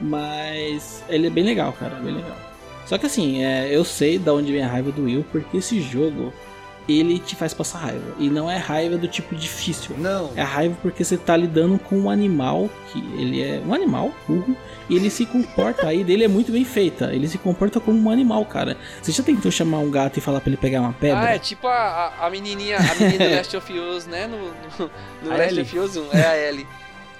mas 0.00 1.02
ele 1.08 1.26
é 1.26 1.30
bem 1.30 1.44
legal, 1.44 1.72
cara, 1.72 1.94
bem 1.96 2.14
legal. 2.14 2.36
Só 2.86 2.96
que 2.96 3.06
assim, 3.06 3.44
é, 3.44 3.68
eu 3.74 3.84
sei 3.84 4.18
da 4.18 4.32
onde 4.32 4.50
vem 4.50 4.62
a 4.62 4.68
raiva 4.68 4.90
do 4.90 5.04
Will, 5.04 5.24
porque 5.30 5.58
esse 5.58 5.80
jogo, 5.80 6.32
ele 6.88 7.18
te 7.18 7.36
faz 7.36 7.52
passar 7.52 7.78
raiva. 7.78 8.14
E 8.18 8.30
não 8.30 8.50
é 8.50 8.56
raiva 8.56 8.96
do 8.96 9.06
tipo 9.06 9.34
difícil. 9.34 9.94
Não. 9.98 10.32
É 10.34 10.42
raiva 10.42 10.76
porque 10.80 11.04
você 11.04 11.16
tá 11.16 11.36
lidando 11.36 11.78
com 11.78 11.98
um 11.98 12.10
animal 12.10 12.70
que 12.90 12.98
ele 12.98 13.42
é 13.42 13.60
um 13.64 13.74
animal 13.74 14.10
burro 14.26 14.56
e 14.88 14.96
ele 14.96 15.10
se 15.10 15.26
comporta 15.26 15.86
aí 15.86 16.02
dele 16.04 16.24
é 16.24 16.28
muito 16.28 16.50
bem 16.50 16.64
feita. 16.64 17.12
Ele 17.12 17.28
se 17.28 17.36
comporta 17.36 17.78
como 17.78 18.00
um 18.00 18.10
animal, 18.10 18.44
cara. 18.46 18.76
Você 19.02 19.12
já 19.12 19.22
tentou 19.22 19.50
chamar 19.50 19.78
um 19.78 19.90
gato 19.90 20.16
e 20.16 20.20
falar 20.20 20.40
pra 20.40 20.48
ele 20.48 20.56
pegar 20.56 20.80
uma 20.80 20.92
pedra? 20.92 21.20
Ah, 21.20 21.34
é 21.34 21.38
tipo 21.38 21.66
a, 21.68 21.74
a, 22.18 22.26
a 22.26 22.30
menininha, 22.30 22.78
a 22.78 22.94
menina 22.94 23.28
do 23.28 23.34
Last 23.36 23.56
of 23.56 23.78
Us, 23.78 24.06
né? 24.06 24.26
No, 24.26 24.38
no, 24.38 24.90
no 25.22 25.36
Last 25.36 25.60
of 25.60 25.78
Us 25.78 25.96
1, 25.96 26.12
é 26.12 26.26
a 26.26 26.48
Ellie. 26.48 26.66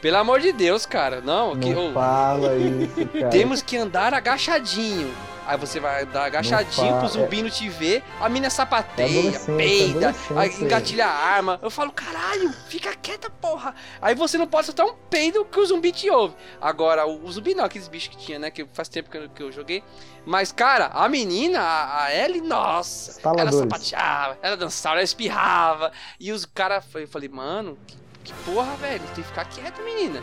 Pelo 0.00 0.16
amor 0.16 0.40
de 0.40 0.52
Deus, 0.52 0.86
cara. 0.86 1.20
Não, 1.20 1.56
que, 1.58 1.74
Não 1.74 1.90
ô, 1.90 1.92
fala 1.94 2.54
isso, 2.56 3.06
cara. 3.12 3.28
temos 3.30 3.62
que 3.62 3.76
andar 3.76 4.14
agachadinho. 4.14 5.12
Aí 5.48 5.56
você 5.56 5.80
vai 5.80 6.04
dar 6.04 6.26
agachadinho 6.26 6.90
Não 6.90 6.98
pro 7.00 7.08
fala, 7.08 7.22
zumbi 7.24 7.42
não 7.42 7.48
te 7.48 7.70
ver, 7.70 8.04
a 8.20 8.28
mina 8.28 8.48
É 8.48 8.50
sapateia, 8.50 9.40
peida, 9.56 10.14
engatilha 10.60 11.06
a 11.06 11.10
arma. 11.10 11.58
Eu 11.62 11.70
falo, 11.70 11.90
caralho, 11.90 12.52
fica 12.68 12.94
quieta, 12.94 13.30
porra. 13.30 13.74
Aí 14.02 14.14
você 14.14 14.36
não 14.36 14.46
pode 14.46 14.66
soltar 14.66 14.84
um 14.84 14.92
peido 15.08 15.46
que 15.46 15.58
o 15.58 15.64
zumbi 15.64 15.90
te 15.90 16.10
ouve. 16.10 16.34
Agora, 16.60 17.06
o, 17.06 17.24
o 17.24 17.32
zumbi 17.32 17.54
não, 17.54 17.64
aqueles 17.64 17.88
bichos 17.88 18.14
que 18.14 18.18
tinha, 18.18 18.38
né? 18.38 18.50
Que 18.50 18.66
faz 18.74 18.90
tempo 18.90 19.08
que 19.08 19.16
eu, 19.16 19.30
que 19.30 19.42
eu 19.42 19.50
joguei. 19.50 19.82
Mas, 20.26 20.52
cara, 20.52 20.88
a 20.92 21.08
menina, 21.08 21.60
a, 21.60 22.04
a 22.04 22.14
Ellie, 22.14 22.42
nossa, 22.42 23.18
ela 23.38 23.50
sapateava, 23.50 24.38
ela 24.42 24.54
dançava, 24.54 24.96
ela 24.96 25.02
espirrava. 25.02 25.90
E 26.20 26.30
os 26.30 26.44
caras, 26.44 26.84
eu 26.94 27.08
falei, 27.08 27.30
mano, 27.30 27.78
que, 27.86 27.96
que 28.28 28.32
porra, 28.44 28.74
velho, 28.76 29.02
tem 29.14 29.22
que 29.24 29.28
ficar 29.28 29.44
quieto, 29.46 29.82
menina. 29.82 30.20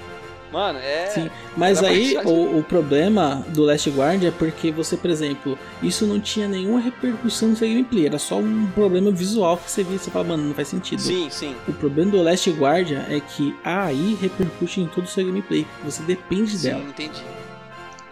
Mano, 0.51 0.79
é. 0.79 1.07
Sim, 1.07 1.29
mas 1.57 1.79
Era 1.79 1.87
aí 1.89 2.15
o, 2.23 2.59
o 2.59 2.63
problema 2.63 3.43
do 3.49 3.63
Last 3.63 3.89
Guard 3.89 4.23
é 4.23 4.31
porque 4.31 4.71
você, 4.71 4.95
por 4.95 5.09
exemplo, 5.09 5.57
isso 5.83 6.05
não 6.05 6.19
tinha 6.19 6.47
nenhuma 6.47 6.79
repercussão 6.79 7.49
no 7.49 7.55
seu 7.57 7.67
gameplay, 7.67 8.05
era 8.05 8.17
só 8.19 8.37
um 8.37 8.67
problema 8.67 9.11
visual 9.11 9.57
que 9.57 9.69
você 9.69 9.83
via 9.83 9.95
e 9.95 9.99
você 9.99 10.11
fala, 10.11 10.23
mano, 10.25 10.43
não 10.43 10.53
faz 10.53 10.67
sentido. 10.69 11.01
Sim, 11.01 11.29
sim. 11.29 11.55
O 11.67 11.73
problema 11.73 12.11
do 12.11 12.21
Last 12.21 12.49
Guardian 12.51 13.03
é 13.09 13.19
que 13.19 13.53
a 13.65 13.85
AI 13.85 14.17
repercute 14.21 14.79
em 14.81 14.87
todo 14.87 15.03
o 15.05 15.07
seu 15.07 15.25
gameplay, 15.25 15.65
você 15.83 16.03
depende 16.03 16.57
Sim, 16.57 16.69
dela. 16.69 16.83
entendi. 16.83 17.23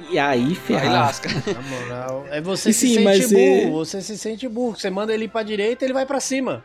E 0.09 0.19
aí 0.19 0.43
Aí 0.43 0.55
ferrar. 0.55 0.91
lasca. 0.91 1.29
Na 1.53 1.61
moral. 1.61 2.25
É 2.29 2.41
você 2.41 2.73
Sim, 2.73 2.87
se 2.87 2.93
sente 2.95 3.03
mas 3.03 3.31
burro. 3.31 3.39
é- 3.39 3.69
Você 3.71 4.01
se 4.01 4.17
sente 4.17 4.47
burro. 4.49 4.75
Você 4.77 4.89
manda 4.89 5.13
ele 5.13 5.27
pra 5.29 5.43
direita, 5.43 5.85
ele 5.85 5.93
vai 5.93 6.05
pra 6.05 6.19
cima. 6.19 6.63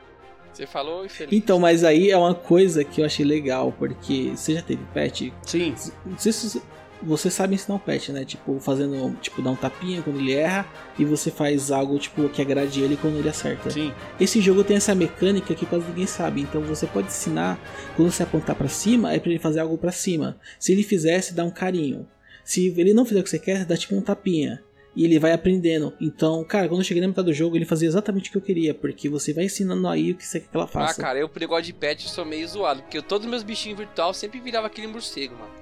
Você 0.58 0.66
falou 0.66 1.06
e 1.06 1.08
feliz. 1.08 1.32
Então, 1.32 1.60
mas 1.60 1.84
aí 1.84 2.10
é 2.10 2.16
uma 2.16 2.34
coisa 2.34 2.82
que 2.82 3.00
eu 3.00 3.04
achei 3.04 3.24
legal, 3.24 3.72
porque 3.78 4.32
você 4.34 4.54
já 4.54 4.62
teve 4.62 4.82
pet? 4.92 5.32
Sim. 5.46 5.72
Se 6.18 6.60
você 7.00 7.30
sabe 7.30 7.54
ensinar 7.54 7.76
um 7.76 7.78
pet, 7.78 8.10
né? 8.10 8.24
Tipo, 8.24 8.58
fazendo, 8.58 9.16
tipo, 9.20 9.40
dar 9.40 9.52
um 9.52 9.54
tapinha 9.54 10.02
quando 10.02 10.18
ele 10.18 10.32
erra 10.32 10.66
e 10.98 11.04
você 11.04 11.30
faz 11.30 11.70
algo, 11.70 11.96
tipo, 12.00 12.28
que 12.28 12.42
agrade 12.42 12.82
ele 12.82 12.96
quando 12.96 13.18
ele 13.18 13.28
acerta. 13.28 13.70
Sim. 13.70 13.92
Esse 14.18 14.40
jogo 14.40 14.64
tem 14.64 14.78
essa 14.78 14.96
mecânica 14.96 15.54
que 15.54 15.64
quase 15.64 15.86
ninguém 15.86 16.08
sabe, 16.08 16.40
então 16.40 16.60
você 16.62 16.88
pode 16.88 17.06
ensinar, 17.06 17.56
quando 17.94 18.10
você 18.10 18.24
apontar 18.24 18.56
pra 18.56 18.66
cima, 18.66 19.14
é 19.14 19.20
pra 19.20 19.30
ele 19.30 19.38
fazer 19.38 19.60
algo 19.60 19.78
pra 19.78 19.92
cima. 19.92 20.40
Se 20.58 20.72
ele 20.72 20.82
você 20.82 21.32
dá 21.32 21.44
um 21.44 21.52
carinho. 21.52 22.04
Se 22.42 22.74
ele 22.76 22.92
não 22.92 23.04
fizer 23.04 23.20
o 23.20 23.22
que 23.22 23.30
você 23.30 23.38
quer, 23.38 23.58
você 23.58 23.64
dá 23.64 23.76
tipo 23.76 23.94
um 23.94 24.00
tapinha. 24.00 24.60
E 24.98 25.04
ele 25.04 25.20
vai 25.20 25.32
aprendendo. 25.32 25.94
Então, 26.00 26.42
cara, 26.42 26.66
quando 26.68 26.80
eu 26.80 26.84
cheguei 26.84 27.00
na 27.00 27.06
metade 27.06 27.26
do 27.26 27.32
jogo, 27.32 27.54
ele 27.56 27.64
fazia 27.64 27.86
exatamente 27.86 28.28
o 28.28 28.32
que 28.32 28.38
eu 28.38 28.42
queria, 28.42 28.74
porque 28.74 29.08
você 29.08 29.32
vai 29.32 29.44
ensinando 29.44 29.86
aí 29.86 30.10
o 30.10 30.16
que 30.16 30.26
você 30.26 30.40
quer 30.40 30.48
que 30.48 30.56
ela 30.56 30.64
Ah, 30.64 30.68
faça. 30.68 31.00
cara, 31.00 31.16
eu 31.20 31.28
por 31.28 31.38
negócio 31.40 31.62
de 31.64 31.72
pet 31.72 32.10
sou 32.10 32.24
meio 32.24 32.46
zoado, 32.48 32.82
porque 32.82 32.98
eu, 32.98 33.02
todos 33.02 33.24
os 33.24 33.30
meus 33.30 33.44
bichinhos 33.44 33.78
virtual 33.78 34.12
sempre 34.12 34.40
virava 34.40 34.66
aquele 34.66 34.88
morcego, 34.88 35.36
mano. 35.36 35.58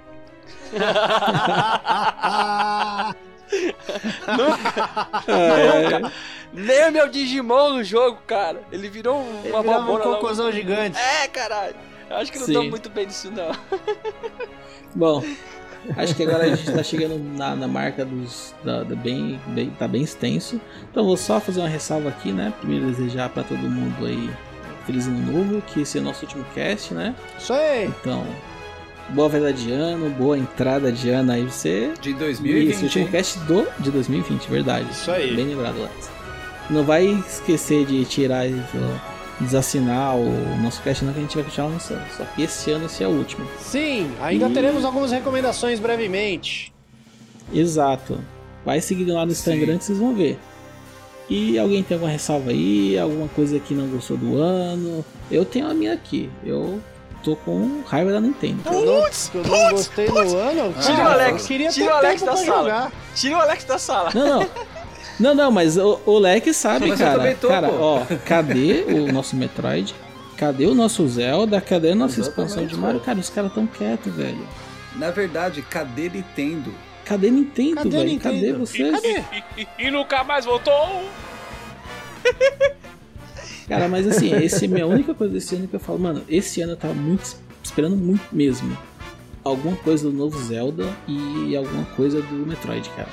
É, 5.29 6.11
Nem 6.53 6.89
o 6.89 6.93
meu 6.93 7.09
Digimon 7.09 7.75
no 7.75 7.85
jogo, 7.85 8.19
cara. 8.27 8.63
Ele 8.73 8.89
virou 8.89 9.19
um- 9.21 9.41
Ele 9.41 9.51
uma 9.51 9.61
um 9.61 9.65
babona 9.65 10.05
lá. 10.05 10.15
cocôzão 10.17 10.51
gigante. 10.51 10.99
É, 10.99 11.29
caralho. 11.29 11.77
Eu 12.09 12.17
acho 12.17 12.33
que 12.33 12.39
não 12.39 12.47
Sim. 12.47 12.53
tô 12.55 12.63
muito 12.65 12.89
bem 12.89 13.07
nisso, 13.07 13.31
não. 13.31 13.51
Bom, 14.95 15.23
acho 15.97 16.15
que 16.15 16.23
agora 16.23 16.45
a 16.45 16.55
gente 16.55 16.73
tá 16.73 16.83
chegando 16.83 17.19
na, 17.37 17.55
na 17.55 17.69
marca 17.69 18.05
dos. 18.05 18.55
Da, 18.65 18.83
da 18.83 18.95
bem, 18.95 19.41
bem, 19.49 19.71
tá 19.79 19.87
bem 19.87 20.03
extenso. 20.03 20.61
Então 20.91 21.05
vou 21.05 21.17
só 21.17 21.41
fazer 21.41 21.61
uma 21.61 21.69
ressalva 21.69 22.09
aqui, 22.09 22.33
né? 22.33 22.53
Primeiro 22.61 22.87
desejar 22.87 23.29
pra 23.29 23.43
todo 23.43 23.59
mundo 23.59 24.07
aí 24.07 24.31
feliz 24.87 25.07
ano 25.07 25.33
novo, 25.33 25.63
que 25.63 25.81
esse 25.83 25.99
é 25.99 26.01
o 26.01 26.05
nosso 26.05 26.25
último 26.25 26.45
cast, 26.55 26.95
né? 26.95 27.15
Isso 27.39 27.53
aí. 27.53 27.87
Então, 27.87 28.25
boa 29.11 29.29
virada 29.29 29.53
de 29.53 29.73
ano, 29.73 30.09
boa 30.11 30.39
entrada 30.39 30.93
de 30.93 31.11
ano 31.11 31.33
aí 31.33 31.43
você. 31.45 31.93
De 32.01 32.11
Isso, 32.11 32.19
2020. 32.19 32.83
último 32.85 33.05
hein? 33.05 33.11
cast 33.11 33.39
do, 33.41 33.67
de 33.81 33.91
2020, 33.91 34.49
verdade. 34.49 34.87
Isso 34.91 35.11
aí. 35.11 35.35
Bem 35.35 35.47
lembrado, 35.47 35.81
Lex. 35.81 36.11
Não 36.71 36.85
vai 36.85 37.07
esquecer 37.07 37.85
de 37.85 38.05
tirar 38.05 38.49
e 38.49 38.55
ó, 38.55 39.16
desassinar 39.41 40.17
o 40.17 40.57
nosso 40.63 40.81
cast, 40.83 41.05
não, 41.05 41.13
que 41.13 41.19
a 41.19 41.23
gente 41.23 41.35
vai 41.35 41.45
continuar 41.45 41.69
lançando. 41.69 42.03
Só 42.17 42.25
que 42.25 42.43
esse 42.43 42.71
ano 42.71 42.87
esse 42.87 43.03
é 43.05 43.07
o 43.07 43.11
último. 43.11 43.47
Sim, 43.61 44.11
ainda 44.21 44.49
E- 44.49 44.53
teremos 44.53 44.85
algumas 44.85 45.13
recomendações 45.13 45.79
brevemente. 45.79 46.73
Exato. 47.53 48.19
Vai 48.65 48.81
seguindo 48.81 49.13
lá 49.15 49.25
no 49.25 49.33
Instagram 49.33 49.79
que 49.79 49.85
vocês 49.85 49.99
vão 49.99 50.15
ver. 50.15 50.39
E 51.29 51.59
alguém 51.59 51.83
tem 51.83 51.97
alguma 51.97 52.11
ressalva 52.11 52.51
aí? 52.51 52.99
Alguma 52.99 53.29
coisa 53.29 53.59
que 53.59 53.75
não 53.75 53.87
gostou 53.89 54.17
do 54.17 54.39
ano? 54.41 55.05
Eu 55.31 55.45
tenho 55.45 55.69
a 55.69 55.75
minha 55.75 55.93
aqui. 55.93 56.31
Eu 56.45 56.81
tô 57.25 57.35
com 57.37 57.83
raiva 57.87 58.13
da 58.13 58.21
Nintendo. 58.21 58.63
Que 58.63 58.69
eu 58.69 58.85
não, 58.85 58.95
eu 58.95 59.45
não 59.45 59.71
gostei 59.73 60.09
no 60.09 60.19
ano. 60.39 60.73
Tira 60.81 60.97
cara, 60.97 61.09
o 61.09 61.13
Alex, 61.13 61.47
queria 61.47 61.69
tira 61.71 61.87
ter 61.87 61.93
o 61.93 61.97
Alex 61.97 62.21
tempo 62.23 62.27
da 62.27 62.33
pra 62.37 62.47
sala. 62.47 62.63
jogar. 62.63 62.93
Tira 63.15 63.37
o 63.37 63.41
Alex 63.41 63.65
da 63.65 63.79
sala. 63.79 64.11
Não, 64.15 64.41
não. 64.41 64.49
Não, 65.19 65.35
não, 65.35 65.51
mas 65.51 65.77
o, 65.79 65.99
o 66.05 66.19
Leque 66.19 66.53
sabe, 66.53 66.89
Mas 66.89 66.99
cara. 66.99 67.19
também 67.19 67.35
tô, 67.37 67.49
cara, 67.49 67.69
pô. 67.69 67.75
ó, 67.81 68.07
cadê 68.27 68.85
o 68.89 69.11
nosso 69.13 69.35
Metroid? 69.35 69.95
Cadê 70.37 70.67
o 70.67 70.75
nosso 70.75 71.07
Zelda? 71.09 71.61
Cadê 71.61 71.93
a 71.93 71.95
nossa 71.95 72.21
Exatamente, 72.21 72.49
expansão 72.51 72.67
de. 72.67 72.77
Mario? 72.77 73.01
Cara, 73.01 73.19
os 73.19 73.31
caras 73.31 73.53
tão 73.55 73.67
quietos, 73.67 74.13
velho. 74.15 74.47
Na 74.97 75.11
verdade, 75.11 75.63
cadê 75.63 76.11
Nintendo? 76.11 76.73
Cadê 77.05 77.31
Nintendo, 77.31 77.77
Cadê 77.77 77.91
velho? 77.91 78.09
Nintendo? 78.11 78.35
Cadê 78.35 78.53
vocês? 78.53 78.93
Cadê? 78.93 79.23
E 79.79 79.91
nunca 79.91 80.23
mais 80.25 80.45
voltou. 80.45 81.05
Cara, 83.69 83.89
mas 83.89 84.07
assim, 84.07 84.33
esse 84.37 84.65
é 84.65 84.69
a 84.69 84.71
minha 84.71 84.87
única 84.87 85.15
coisa 85.15 85.33
desse 85.33 85.57
ano 85.57 85.67
que 85.67 85.75
eu 85.75 85.81
falo, 85.81 85.99
mano, 85.99 86.23
esse 86.29 86.61
ano 86.61 86.73
eu 86.73 86.77
tava 86.77 86.95
muito 86.95 87.37
esperando 87.63 87.97
muito 87.97 88.23
mesmo. 88.31 88.77
Alguma 89.43 89.77
coisa 89.77 90.09
do 90.11 90.17
novo 90.17 90.39
Zelda 90.43 90.85
e 91.09 91.57
alguma 91.57 91.85
coisa 91.97 92.21
do 92.21 92.47
Metroid, 92.47 92.89
cara. 92.91 93.09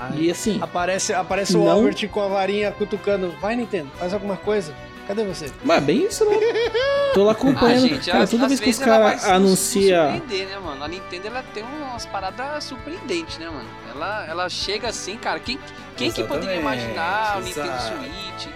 Aí 0.00 0.26
E 0.26 0.30
assim, 0.30 0.58
aparece, 0.60 1.12
aparece 1.12 1.56
o 1.56 1.64
Não. 1.64 1.72
Albert 1.72 2.08
com 2.08 2.20
a 2.20 2.28
varinha 2.28 2.70
cutucando. 2.72 3.32
Vai, 3.40 3.56
Nintendo, 3.56 3.90
faz 3.98 4.12
alguma 4.14 4.36
coisa. 4.36 4.74
Cadê 5.06 5.24
você? 5.24 5.50
mas 5.64 5.82
bem 5.82 6.04
isso, 6.04 6.22
né? 6.26 6.36
Tô 7.14 7.24
lá 7.24 7.32
acompanhando. 7.32 7.84
Ah, 7.86 7.88
gente, 7.88 8.10
cara, 8.10 8.24
às- 8.24 8.30
toda 8.30 8.46
vez 8.46 8.60
que 8.60 8.68
os 8.68 8.78
caras 8.78 9.24
anunciam. 9.24 10.12
surpreender, 10.12 10.48
né, 10.48 10.58
mano? 10.58 10.84
A 10.84 10.88
Nintendo 10.88 11.26
ela 11.28 11.42
tem 11.54 11.62
umas 11.62 12.04
paradas 12.04 12.64
surpreendentes, 12.64 13.38
né, 13.38 13.48
mano? 13.48 13.66
Ela, 13.94 14.26
ela 14.28 14.48
chega 14.50 14.88
assim, 14.88 15.16
cara. 15.16 15.40
Quem, 15.40 15.58
quem 15.96 16.12
que 16.12 16.22
poderia 16.24 16.56
imaginar 16.56 17.38
o 17.38 17.40
Nintendo. 17.40 17.72
Switch? 17.80 18.48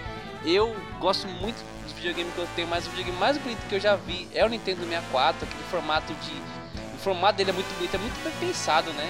Eu 0.45 0.75
gosto 0.99 1.27
muito 1.27 1.55
dos 1.83 1.93
videogames 1.93 2.31
que 2.33 2.39
eu 2.39 2.47
tenho, 2.55 2.67
mas 2.67 2.85
o 2.85 2.89
videogame 2.91 3.17
mais 3.17 3.35
bonito 3.37 3.59
que 3.67 3.73
eu 3.75 3.79
já 3.79 3.95
vi 3.95 4.27
é 4.33 4.45
o 4.45 4.49
Nintendo 4.49 4.81
64, 4.85 5.47
aquele 5.47 5.63
formato 5.71 6.13
de. 6.21 6.31
O 6.93 6.97
formato 6.99 7.35
dele 7.37 7.49
é 7.49 7.53
muito 7.53 7.73
bonito, 7.75 7.95
é 7.95 7.97
muito 7.97 8.23
bem 8.23 8.33
pensado, 8.47 8.91
né? 8.93 9.09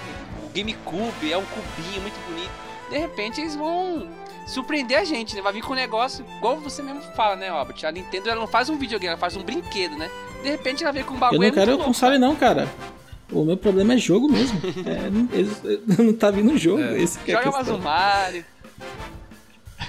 GameCube 0.54 1.32
é 1.32 1.38
um 1.38 1.44
cubinho 1.46 2.02
muito 2.02 2.16
bonito. 2.30 2.52
De 2.90 2.98
repente 2.98 3.42
eles 3.42 3.56
vão 3.56 4.08
surpreender 4.48 4.98
a 5.00 5.04
gente, 5.04 5.36
né? 5.36 5.42
Vai 5.42 5.54
vir 5.54 5.62
com 5.64 5.74
um 5.74 5.76
negócio, 5.76 6.24
igual 6.38 6.58
você 6.60 6.82
mesmo 6.82 7.02
fala, 7.16 7.36
né, 7.36 7.50
Albert? 7.50 7.84
A 7.86 7.92
Nintendo 7.92 8.30
ela 8.30 8.40
não 8.40 8.48
faz 8.48 8.70
um 8.70 8.78
videogame, 8.78 9.10
ela 9.10 9.18
faz 9.18 9.36
um 9.36 9.44
brinquedo, 9.44 9.98
né? 9.98 10.10
De 10.44 10.50
repente 10.50 10.84
ela 10.84 10.92
vem 10.94 11.04
com 11.04 11.12
um 11.14 11.16
Eu 11.16 11.20
bagulho. 11.20 11.40
não 11.42 11.48
é 11.48 11.52
quero 11.52 11.72
louco, 11.72 11.86
console, 11.86 12.18
não, 12.18 12.36
cara. 12.36 12.68
O 13.32 13.44
meu 13.46 13.58
problema 13.58 13.94
é 13.94 13.98
jogo 13.98 14.30
mesmo. 14.30 14.60
É, 14.86 15.10
não, 15.10 15.28
eles- 15.32 15.62
não 15.98 16.14
tá 16.14 16.30
vindo 16.30 16.56
jogo. 16.58 16.82
É. 16.82 17.02
Esse 17.02 17.18
que 17.20 17.32
é 17.32 17.36
Joga 17.36 17.46
mais 17.52 17.58
questão. 17.68 17.78
um 17.78 17.82
Mario. 17.82 18.46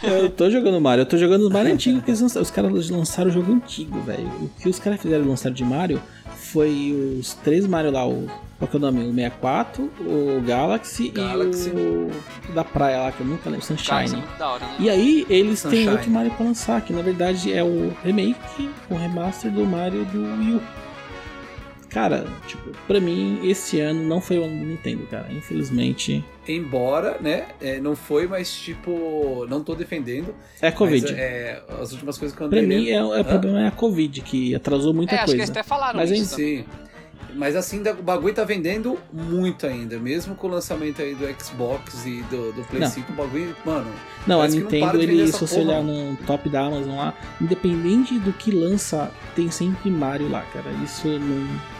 Eu 0.02 0.28
tô 0.30 0.50
jogando 0.50 0.80
Mario, 0.80 1.02
eu 1.02 1.06
tô 1.06 1.16
jogando 1.16 1.50
Mario 1.50 1.72
antigo 1.72 2.00
que 2.02 2.10
eles 2.10 2.20
lançaram. 2.20 2.42
Os 2.42 2.50
caras 2.50 2.90
lançaram 2.90 3.30
o 3.30 3.32
jogo 3.32 3.52
antigo, 3.52 4.00
velho. 4.00 4.26
O 4.40 4.48
que 4.60 4.68
os 4.68 4.78
caras 4.78 5.00
fizeram 5.00 5.26
lançar 5.26 5.50
de 5.50 5.64
Mario 5.64 6.00
foi 6.54 7.16
os 7.20 7.34
três 7.34 7.66
Mario 7.66 7.90
lá, 7.90 8.06
o. 8.06 8.28
Qual 8.60 8.70
que 8.70 8.76
é 8.76 8.78
o 8.78 8.80
nome? 8.80 9.00
O 9.02 9.12
64, 9.12 9.90
o 10.00 10.40
Galaxy, 10.46 11.08
Galaxy. 11.08 11.70
e 11.70 11.72
o 11.72 12.54
da 12.54 12.62
praia 12.62 13.00
lá, 13.00 13.12
que 13.12 13.20
eu 13.20 13.26
nunca 13.26 13.50
lembro, 13.50 13.64
é 13.64 13.76
Sunshine. 13.76 14.22
da 14.38 14.48
hora, 14.50 14.64
né? 14.64 14.76
E 14.78 14.88
aí 14.88 15.26
eles 15.28 15.60
têm 15.62 15.70
Sunshine. 15.72 15.88
outro 15.88 16.10
Mario 16.12 16.30
pra 16.30 16.46
lançar, 16.46 16.80
que 16.80 16.92
na 16.92 17.02
verdade 17.02 17.52
é 17.52 17.64
o 17.64 17.92
remake, 18.04 18.70
o 18.88 18.94
remaster 18.94 19.50
do 19.50 19.66
Mario 19.66 20.04
do 20.06 20.20
Wii 20.22 20.54
U. 20.54 20.62
Cara, 21.94 22.26
tipo, 22.48 22.70
pra 22.88 23.00
mim, 23.00 23.38
esse 23.44 23.78
ano 23.80 24.02
não 24.02 24.20
foi 24.20 24.36
o 24.38 24.44
ano 24.44 24.58
do 24.58 24.66
Nintendo, 24.66 25.06
cara. 25.06 25.28
Infelizmente. 25.32 26.24
Embora, 26.46 27.18
né, 27.20 27.46
é, 27.60 27.78
não 27.78 27.94
foi, 27.94 28.26
mas 28.26 28.52
tipo, 28.52 29.46
não 29.48 29.62
tô 29.62 29.76
defendendo. 29.76 30.34
É 30.60 30.72
Covid. 30.72 31.02
Mas, 31.04 31.16
é, 31.18 31.62
as 31.80 31.92
últimas 31.92 32.18
coisas 32.18 32.36
que 32.36 32.42
eu 32.42 32.48
Pra 32.48 32.58
andei 32.58 32.68
mim, 32.78 32.84
lendo- 32.86 33.14
é, 33.14 33.18
é, 33.18 33.20
o 33.20 33.24
problema 33.24 33.60
é 33.62 33.68
a 33.68 33.70
Covid, 33.70 34.20
que 34.22 34.54
atrasou 34.56 34.92
muita 34.92 35.12
É, 35.14 35.18
acho 35.18 35.26
que 35.26 35.30
coisa. 35.30 35.42
eles 35.42 35.50
até 35.50 35.62
falaram 35.62 35.96
Mas 36.00 36.10
isso. 36.10 36.34
Sim. 36.34 36.64
Mas 37.36 37.56
assim, 37.56 37.80
o 37.80 38.02
bagulho 38.02 38.32
tá 38.32 38.44
vendendo 38.44 38.96
muito 39.12 39.66
ainda. 39.66 39.98
Mesmo 39.98 40.36
com 40.36 40.46
o 40.46 40.50
lançamento 40.50 41.02
aí 41.02 41.14
do 41.16 41.26
Xbox 41.42 42.06
e 42.06 42.22
do, 42.30 42.52
do 42.52 42.62
Play 42.64 42.80
Não. 42.82 42.88
5, 42.88 43.12
o 43.12 43.14
bagulho, 43.16 43.56
mano. 43.64 43.90
Não, 44.26 44.40
a 44.40 44.46
que 44.48 44.54
não 44.54 44.62
Nintendo, 44.62 44.92
vender 44.98 45.02
ele, 45.12 45.32
se 45.32 45.40
você 45.40 45.58
olhar 45.60 45.82
no 45.82 46.16
top 46.26 46.48
da 46.48 46.60
Amazon 46.66 46.96
lá, 46.96 47.12
independente 47.40 48.18
do 48.20 48.32
que 48.32 48.52
lança, 48.52 49.10
tem 49.34 49.50
sempre 49.50 49.90
Mario 49.90 50.28
lá, 50.28 50.42
cara. 50.52 50.70
Isso 50.84 51.08
não. 51.08 51.73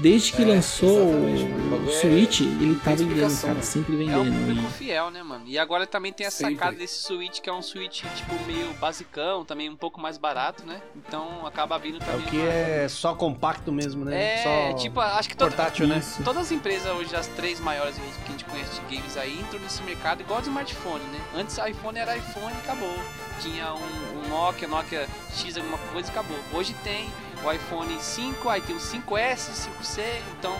Desde 0.00 0.32
que 0.32 0.42
É, 0.42 0.46
lançou. 0.46 0.98
O 1.14 1.90
é- 1.90 1.92
Switch, 2.00 2.40
ele 2.40 2.74
tá 2.82 2.94
vendendo, 2.94 3.40
cara. 3.40 3.62
Sempre 3.62 3.92
É 4.10 4.16
um 4.16 4.24
vendendo. 4.24 4.46
público 4.46 4.68
e- 4.68 4.72
fiel, 4.72 5.10
né, 5.10 5.22
mano? 5.22 5.44
E 5.46 5.58
agora 5.58 5.86
também 5.86 6.12
tem 6.12 6.26
a 6.26 6.30
Sempre. 6.30 6.54
sacada 6.54 6.76
desse 6.76 7.02
Switch, 7.02 7.40
que 7.40 7.50
é 7.50 7.52
um 7.52 7.60
Switch, 7.62 8.02
tipo, 8.16 8.34
meio 8.46 8.72
basicão, 8.74 9.44
também 9.44 9.68
um 9.68 9.76
pouco 9.76 10.00
mais 10.00 10.16
barato, 10.16 10.64
né? 10.64 10.80
Então 10.96 11.46
acaba 11.46 11.78
vindo 11.78 11.96
É 12.02 12.04
também. 12.06 12.26
o 12.26 12.30
que 12.30 12.36
uma- 12.38 12.48
é 12.48 12.88
só 12.88 13.14
compacto 13.14 13.70
mesmo, 13.70 14.04
né? 14.04 14.40
É, 14.40 14.42
só 14.72 14.78
tipo, 14.82 15.00
acho 15.00 15.28
que 15.28 15.36
todo, 15.36 15.48
portátil, 15.48 15.86
né? 15.86 16.00
Todas 16.24 16.42
as 16.46 16.52
empresas 16.52 16.90
hoje, 16.96 17.14
as 17.14 17.26
três 17.28 17.60
maiores 17.60 17.96
que 17.96 18.28
a 18.28 18.30
gente 18.30 18.44
conhece 18.46 18.80
de 18.80 18.96
games 18.96 19.16
aí, 19.16 19.38
entram 19.38 19.60
nesse 19.60 19.82
mercado 19.82 20.22
igual 20.22 20.40
de 20.40 20.48
smartphone, 20.48 21.04
né? 21.12 21.20
Antes 21.36 21.58
iPhone 21.58 21.98
era 21.98 22.16
iPhone 22.16 22.54
e 22.54 22.58
acabou. 22.58 22.96
Tinha 23.40 23.72
um, 23.74 24.24
um 24.24 24.28
Nokia, 24.28 24.68
Nokia 24.68 25.06
X 25.34 25.56
alguma 25.56 25.78
coisa 25.92 26.08
e 26.08 26.10
acabou. 26.10 26.38
Hoje 26.52 26.74
tem 26.84 27.08
o 27.44 27.52
iPhone 27.52 28.00
5, 28.00 28.48
aí 28.48 28.60
tem 28.60 28.76
o 28.76 28.78
5S, 28.78 29.68
5C, 29.80 30.02
então 30.38 30.54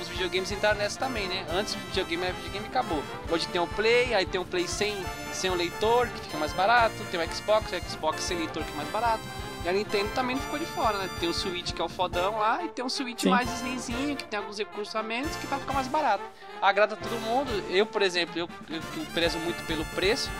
os 0.00 0.08
videogames 0.08 0.50
entraram 0.50 0.78
nessa 0.78 0.98
também, 0.98 1.28
né? 1.28 1.46
Antes 1.50 1.74
o 1.74 1.78
videogame 1.78 2.24
era 2.24 2.32
videogame 2.34 2.66
acabou. 2.66 3.02
Hoje 3.30 3.46
tem 3.48 3.60
o 3.60 3.66
Play, 3.66 4.14
aí 4.14 4.26
tem 4.26 4.40
o 4.40 4.44
Play 4.44 4.66
sem, 4.66 4.96
sem 5.32 5.50
o 5.50 5.54
leitor, 5.54 6.08
que 6.08 6.20
fica 6.22 6.38
mais 6.38 6.52
barato, 6.52 6.94
tem 7.10 7.20
o 7.20 7.34
Xbox, 7.34 7.72
o 7.72 7.90
Xbox 7.90 8.22
sem 8.22 8.38
leitor 8.38 8.62
que 8.64 8.72
é 8.72 8.76
mais 8.76 8.88
barato. 8.90 9.22
E 9.64 9.68
a 9.68 9.72
Nintendo 9.72 10.08
também 10.14 10.36
não 10.36 10.42
ficou 10.42 10.58
de 10.58 10.64
fora, 10.64 10.96
né? 10.96 11.10
Tem 11.20 11.28
o 11.28 11.34
Switch 11.34 11.72
que 11.72 11.82
é 11.82 11.84
o 11.84 11.88
fodão 11.88 12.38
lá 12.38 12.64
e 12.64 12.68
tem 12.68 12.82
um 12.82 12.88
Switch 12.88 13.22
Sim. 13.22 13.28
mais 13.28 13.50
slimzinho, 13.58 14.16
que 14.16 14.24
tem 14.24 14.38
alguns 14.38 14.56
recursos 14.56 14.94
a 14.96 15.02
menos, 15.02 15.36
que 15.36 15.46
vai 15.46 15.60
ficar 15.60 15.74
mais 15.74 15.86
barato. 15.86 16.24
Agrada 16.62 16.96
todo 16.96 17.12
mundo. 17.20 17.50
Eu, 17.68 17.84
por 17.84 18.00
exemplo, 18.00 18.38
eu, 18.38 18.48
eu, 18.70 18.76
eu 18.76 19.06
prezo 19.12 19.38
muito 19.38 19.62
pelo 19.66 19.84
preço, 19.86 20.30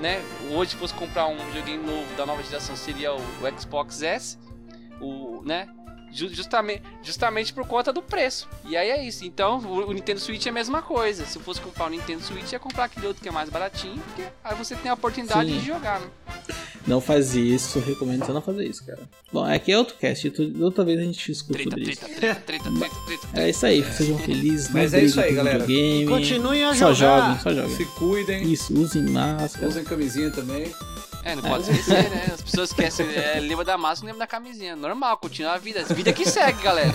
né? 0.00 0.22
Hoje, 0.50 0.70
se 0.70 0.76
fosse 0.76 0.94
comprar 0.94 1.26
um 1.26 1.36
videogame 1.46 1.84
novo 1.84 2.14
da 2.16 2.24
nova 2.24 2.42
geração, 2.42 2.74
seria 2.74 3.12
o, 3.12 3.18
o 3.18 3.60
Xbox 3.60 4.00
S, 4.00 4.38
o, 5.04 5.42
né? 5.44 5.68
Ju- 6.12 6.28
Justamente, 6.32 6.82
justamente 7.02 7.52
por 7.52 7.66
conta 7.66 7.92
do 7.92 8.00
preço. 8.00 8.48
E 8.66 8.76
aí 8.76 8.88
é 8.88 9.04
isso. 9.04 9.24
Então, 9.24 9.58
o, 9.58 9.92
Nintendo 9.92 10.20
Switch 10.20 10.46
é 10.46 10.50
a 10.50 10.52
mesma 10.52 10.80
coisa. 10.80 11.26
Se 11.26 11.36
eu 11.36 11.42
fosse 11.42 11.60
comprar 11.60 11.86
o 11.86 11.90
Nintendo 11.90 12.22
Switch, 12.22 12.52
ia 12.52 12.58
comprar 12.60 12.84
aquele 12.84 13.08
outro 13.08 13.20
que 13.20 13.28
é 13.28 13.32
mais 13.32 13.50
baratinho, 13.50 14.00
porque 14.00 14.22
aí 14.44 14.54
você 14.54 14.76
tem 14.76 14.90
a 14.90 14.94
oportunidade 14.94 15.50
Sim. 15.50 15.58
de 15.58 15.66
jogar, 15.66 15.98
né? 16.00 16.06
Não 16.86 17.00
faz 17.00 17.34
isso, 17.34 17.80
recomendo 17.80 18.24
você 18.26 18.32
não 18.32 18.42
fazer 18.42 18.64
isso, 18.66 18.84
cara. 18.86 19.00
Bom, 19.32 19.42
aqui 19.44 19.72
é 19.72 19.78
outro 19.78 19.96
cast, 19.96 20.28
outra- 20.28 20.44
outra 20.64 20.84
vez 20.84 21.00
a 21.00 21.02
gente 21.02 21.32
discute 21.32 21.64
Treta, 21.64 21.70
sobre 21.70 21.90
isso. 21.90 22.00
treta, 22.02 22.14
treta, 22.20 22.40
treta, 22.42 22.70
treta, 22.70 22.94
treta. 23.06 23.28
É 23.40 23.50
isso 23.50 23.66
aí, 23.66 23.82
sejam 23.92 24.18
felizes, 24.18 24.68
Mas 24.70 24.94
é 24.94 25.02
isso 25.02 25.18
aí, 25.20 25.34
galera. 25.34 25.58
videogame. 25.64 26.06
Continuem 26.06 26.62
a 26.64 26.74
Só 26.74 26.92
jogar. 26.94 27.20
joguem, 27.20 27.40
só 27.42 27.54
joguem. 27.54 27.76
Se 27.76 27.84
cuidem, 27.98 28.52
Isso, 28.52 28.74
usem 28.78 29.02
máscara. 29.04 29.66
usem 29.66 29.82
camisinha 29.82 30.30
também. 30.30 30.70
É, 31.24 31.34
não 31.34 31.42
pode 31.42 31.62
esquecer, 31.70 32.10
né? 32.10 32.30
As 32.34 32.42
pessoas 32.42 32.68
esquecem, 32.70 33.06
é, 33.14 33.40
lembra 33.40 33.64
da 33.64 33.78
máscara, 33.78 34.06
lembra 34.12 34.20
da 34.20 34.26
camisinha. 34.26 34.76
Normal, 34.76 35.16
continua 35.16 35.52
a 35.52 35.58
vida. 35.58 35.82
Vida 35.84 36.12
que 36.12 36.28
segue, 36.28 36.62
galera. 36.62 36.94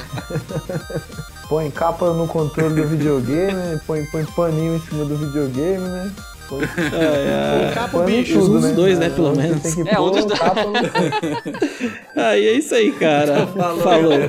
Põe 1.48 1.72
capa 1.72 2.14
no 2.14 2.28
controle 2.28 2.80
do 2.80 2.88
videogame, 2.88 3.80
põe, 3.88 4.06
põe 4.06 4.24
paninho 4.26 4.76
em 4.76 4.80
cima 4.82 5.04
do 5.06 5.18
videogame, 5.18 5.80
né? 5.80 6.12
Põe, 6.48 6.64
É, 6.64 7.70
é. 7.70 7.72
Capa, 7.74 7.90
põe 7.90 8.06
bicho. 8.06 8.34
tudo, 8.40 8.58
Os 8.58 8.64
né? 8.66 8.72
dois, 8.74 9.00
né, 9.00 9.10
pelo 9.10 9.34
Você 9.34 9.42
menos. 9.42 9.62
Tem 9.64 9.84
que 9.84 9.90
É, 9.90 10.00
um 10.00 10.12
dos 10.12 10.26
dois. 10.26 10.40
capa 10.40 10.64
no... 10.64 10.74
Aí 12.24 12.48
é 12.48 12.52
isso 12.54 12.76
aí, 12.76 12.92
cara. 12.92 13.48
Falou, 13.58 13.82
Falou. 13.82 14.20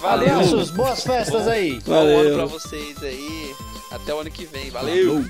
Valeu. 0.00 0.28
Abraços, 0.34 0.70
boas 0.70 1.02
festas 1.02 1.48
aí. 1.48 1.80
Bom 1.86 1.94
ano 1.94 2.20
pra 2.20 2.30
Valeu. 2.44 2.48
vocês 2.48 3.02
aí. 3.02 3.54
Até 3.90 4.12
o 4.14 4.20
ano 4.20 4.30
que 4.30 4.44
vem. 4.44 4.70
Valeu. 4.70 5.24